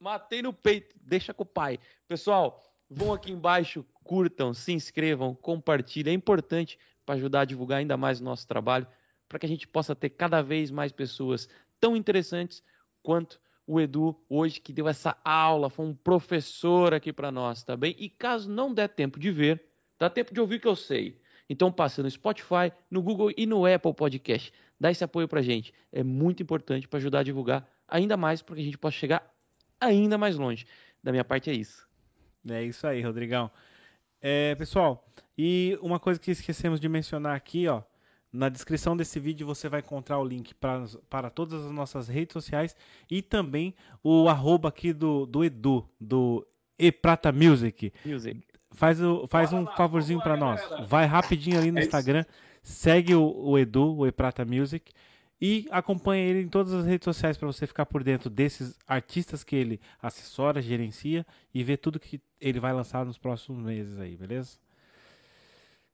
matei 0.00 0.40
no 0.40 0.50
peito. 0.50 0.96
Deixa 0.98 1.34
com 1.34 1.42
o 1.42 1.46
pai. 1.46 1.78
Pessoal, 2.08 2.62
vão 2.88 3.12
aqui 3.12 3.30
embaixo, 3.30 3.84
curtam, 4.02 4.54
se 4.54 4.72
inscrevam, 4.72 5.34
compartilhem. 5.34 6.12
É 6.12 6.16
importante 6.16 6.78
para 7.04 7.16
ajudar 7.16 7.42
a 7.42 7.44
divulgar 7.44 7.80
ainda 7.80 7.98
mais 7.98 8.18
o 8.18 8.24
nosso 8.24 8.48
trabalho, 8.48 8.86
para 9.28 9.38
que 9.38 9.44
a 9.44 9.48
gente 9.48 9.68
possa 9.68 9.94
ter 9.94 10.08
cada 10.08 10.40
vez 10.40 10.70
mais 10.70 10.90
pessoas 10.90 11.50
tão 11.78 11.94
interessantes 11.94 12.62
quanto 13.02 13.38
o 13.70 13.80
Edu 13.80 14.20
hoje 14.28 14.60
que 14.60 14.72
deu 14.72 14.88
essa 14.88 15.16
aula, 15.24 15.70
foi 15.70 15.86
um 15.86 15.94
professor 15.94 16.92
aqui 16.92 17.12
para 17.12 17.30
nós, 17.30 17.62
tá 17.62 17.76
bem? 17.76 17.94
E 18.00 18.08
caso 18.08 18.50
não 18.50 18.74
der 18.74 18.88
tempo 18.88 19.16
de 19.20 19.30
ver, 19.30 19.62
dá 19.96 20.10
tempo 20.10 20.34
de 20.34 20.40
ouvir 20.40 20.60
que 20.60 20.66
eu 20.66 20.74
sei. 20.74 21.20
Então 21.48 21.70
passa 21.70 22.02
no 22.02 22.10
Spotify, 22.10 22.72
no 22.90 23.00
Google 23.00 23.32
e 23.36 23.46
no 23.46 23.64
Apple 23.64 23.94
Podcast. 23.94 24.52
Dá 24.78 24.90
esse 24.90 25.04
apoio 25.04 25.28
pra 25.28 25.40
gente. 25.40 25.72
É 25.92 26.02
muito 26.02 26.42
importante 26.42 26.88
para 26.88 26.98
ajudar 26.98 27.20
a 27.20 27.22
divulgar 27.22 27.64
ainda 27.86 28.16
mais 28.16 28.42
para 28.42 28.56
que 28.56 28.60
a 28.60 28.64
gente 28.64 28.76
possa 28.76 28.96
chegar 28.96 29.32
ainda 29.80 30.18
mais 30.18 30.36
longe. 30.36 30.66
Da 31.00 31.12
minha 31.12 31.24
parte 31.24 31.48
é 31.48 31.54
isso. 31.54 31.88
É 32.48 32.64
isso 32.64 32.84
aí, 32.88 33.00
Rodrigão. 33.02 33.52
É, 34.20 34.56
pessoal, 34.56 35.08
e 35.38 35.78
uma 35.80 36.00
coisa 36.00 36.18
que 36.18 36.32
esquecemos 36.32 36.80
de 36.80 36.88
mencionar 36.88 37.36
aqui, 37.36 37.68
ó, 37.68 37.82
na 38.32 38.48
descrição 38.48 38.96
desse 38.96 39.18
vídeo 39.18 39.46
você 39.46 39.68
vai 39.68 39.80
encontrar 39.80 40.18
o 40.18 40.24
link 40.24 40.54
pra, 40.54 40.84
para 41.08 41.30
todas 41.30 41.64
as 41.64 41.72
nossas 41.72 42.08
redes 42.08 42.32
sociais 42.32 42.76
e 43.10 43.22
também 43.22 43.74
o 44.02 44.28
arroba 44.28 44.68
aqui 44.68 44.92
do, 44.92 45.26
do 45.26 45.44
Edu, 45.44 45.88
do 46.00 46.46
Eprata 46.78 47.32
Music. 47.32 47.92
Music. 48.04 48.42
Faz, 48.72 49.00
o, 49.02 49.26
faz 49.26 49.52
um 49.52 49.64
lá, 49.64 49.76
favorzinho 49.76 50.20
para 50.20 50.36
nós. 50.36 50.60
Galera. 50.60 50.86
Vai 50.86 51.06
rapidinho 51.06 51.58
ali 51.58 51.72
no 51.72 51.80
é 51.80 51.82
Instagram, 51.82 52.24
segue 52.62 53.14
o, 53.14 53.24
o 53.24 53.58
Edu, 53.58 53.96
o 53.96 54.06
Eprata 54.06 54.44
Music, 54.44 54.92
e 55.40 55.66
acompanha 55.70 56.22
ele 56.22 56.42
em 56.42 56.48
todas 56.48 56.72
as 56.72 56.86
redes 56.86 57.04
sociais 57.04 57.36
para 57.36 57.46
você 57.46 57.66
ficar 57.66 57.86
por 57.86 58.04
dentro 58.04 58.28
desses 58.30 58.78
artistas 58.86 59.42
que 59.42 59.56
ele 59.56 59.80
assessora, 60.00 60.60
gerencia 60.60 61.26
e 61.52 61.64
ver 61.64 61.78
tudo 61.78 61.98
que 61.98 62.20
ele 62.40 62.60
vai 62.60 62.72
lançar 62.72 63.04
nos 63.04 63.18
próximos 63.18 63.64
meses 63.64 63.98
aí, 63.98 64.16
beleza? 64.16 64.58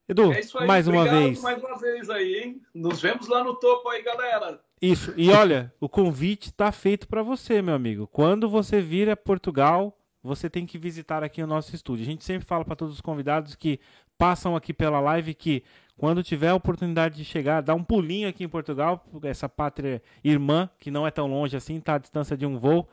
Edu, 0.08 0.32
é 0.32 0.38
aí, 0.38 0.66
mais 0.66 0.86
uma 0.86 1.04
vez. 1.04 1.42
mais 1.42 1.62
uma 1.62 1.78
vez 1.78 2.08
aí, 2.08 2.36
hein? 2.36 2.62
Nos 2.72 3.00
vemos 3.02 3.26
lá 3.26 3.42
no 3.42 3.54
topo 3.54 3.88
aí, 3.88 4.02
galera. 4.02 4.60
Isso. 4.80 5.12
E 5.16 5.30
olha, 5.30 5.72
o 5.80 5.88
convite 5.88 6.50
está 6.50 6.70
feito 6.70 7.08
para 7.08 7.22
você, 7.22 7.60
meu 7.60 7.74
amigo. 7.74 8.06
Quando 8.06 8.48
você 8.48 8.80
vir 8.80 9.10
a 9.10 9.16
Portugal, 9.16 9.98
você 10.22 10.48
tem 10.48 10.64
que 10.64 10.78
visitar 10.78 11.24
aqui 11.24 11.42
o 11.42 11.46
nosso 11.46 11.74
estúdio. 11.74 12.04
A 12.04 12.06
gente 12.06 12.24
sempre 12.24 12.46
fala 12.46 12.64
para 12.64 12.76
todos 12.76 12.94
os 12.94 13.00
convidados 13.00 13.56
que 13.56 13.80
passam 14.16 14.54
aqui 14.54 14.72
pela 14.72 15.00
live 15.00 15.34
que 15.34 15.64
quando 15.96 16.22
tiver 16.22 16.50
a 16.50 16.54
oportunidade 16.54 17.16
de 17.16 17.24
chegar, 17.24 17.62
dá 17.62 17.74
um 17.74 17.82
pulinho 17.82 18.28
aqui 18.28 18.44
em 18.44 18.48
Portugal, 18.48 19.04
essa 19.22 19.48
pátria 19.48 20.02
irmã, 20.22 20.68
que 20.78 20.90
não 20.90 21.06
é 21.06 21.10
tão 21.10 21.26
longe 21.26 21.56
assim, 21.56 21.76
está 21.76 21.94
à 21.94 21.98
distância 21.98 22.36
de 22.36 22.44
um 22.44 22.58
voo, 22.58 22.86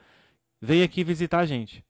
vem 0.61 0.84
aqui 0.84 1.03
visitar 1.03 1.40
a 1.40 1.45
gente. 1.45 1.84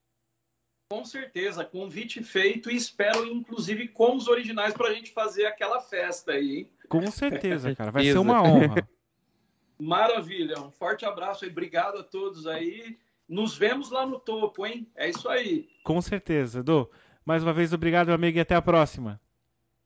Com 0.89 1.03
certeza, 1.03 1.65
convite 1.65 2.23
feito 2.23 2.69
e 2.69 2.75
espero, 2.75 3.25
inclusive, 3.25 3.87
com 3.87 4.15
os 4.15 4.27
originais 4.27 4.73
para 4.73 4.89
a 4.89 4.93
gente 4.93 5.11
fazer 5.11 5.45
aquela 5.45 5.79
festa 5.81 6.33
aí, 6.33 6.57
hein? 6.57 6.69
Com 6.87 7.09
certeza, 7.09 7.73
cara. 7.75 7.91
Vai 7.91 8.03
ser 8.03 8.17
uma 8.17 8.43
honra. 8.43 8.87
Maravilha. 9.79 10.59
Um 10.59 10.71
forte 10.71 11.05
abraço 11.05 11.45
e 11.45 11.49
obrigado 11.49 11.97
a 11.97 12.03
todos 12.03 12.45
aí. 12.45 12.97
Nos 13.27 13.57
vemos 13.57 13.89
lá 13.89 14.05
no 14.05 14.19
topo, 14.19 14.65
hein? 14.65 14.87
É 14.95 15.09
isso 15.09 15.27
aí. 15.27 15.67
Com 15.83 16.01
certeza, 16.01 16.59
Edu. 16.59 16.89
Mais 17.25 17.41
uma 17.41 17.53
vez, 17.53 17.73
obrigado, 17.73 18.07
meu 18.07 18.15
amigo, 18.15 18.37
e 18.37 18.41
até 18.41 18.53
a 18.53 18.61
próxima. 18.61 19.19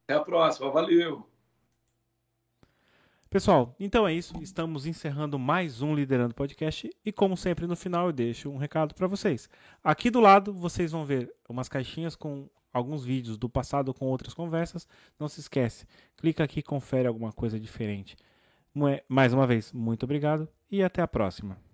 Até 0.04 0.20
a 0.20 0.24
próxima. 0.24 0.70
Valeu. 0.70 1.28
Pessoal, 3.38 3.76
então 3.80 4.08
é 4.08 4.16
isso. 4.16 4.34
Estamos 4.42 4.88
encerrando 4.88 5.38
mais 5.38 5.84
um 5.84 5.94
Liderando 5.94 6.34
Podcast 6.34 6.90
e, 7.06 7.12
como 7.12 7.38
sempre, 7.38 7.68
no 7.68 7.76
final 7.76 8.08
eu 8.08 8.12
deixo 8.12 8.50
um 8.50 8.58
recado 8.58 8.96
para 8.96 9.06
vocês. 9.06 9.48
Aqui 9.84 10.10
do 10.10 10.20
lado 10.20 10.52
vocês 10.52 10.92
vão 10.92 11.06
ver 11.06 11.32
umas 11.48 11.70
caixinhas 11.70 12.16
com 12.16 12.50
alguns 12.74 13.06
vídeos 13.06 13.38
do 13.38 13.48
passado 13.48 13.94
com 13.94 14.08
outras 14.08 14.34
conversas. 14.34 14.88
Não 15.20 15.28
se 15.28 15.40
esquece, 15.40 15.86
clica 16.16 16.44
aqui 16.44 16.62
e 16.62 16.64
confere 16.64 17.08
alguma 17.08 17.32
coisa 17.32 17.60
diferente. 17.60 18.18
Mais 19.08 19.32
uma 19.34 19.46
vez, 19.46 19.72
muito 19.72 20.02
obrigado 20.02 20.50
e 20.72 20.82
até 20.82 21.04
a 21.04 21.08
próxima. 21.08 21.67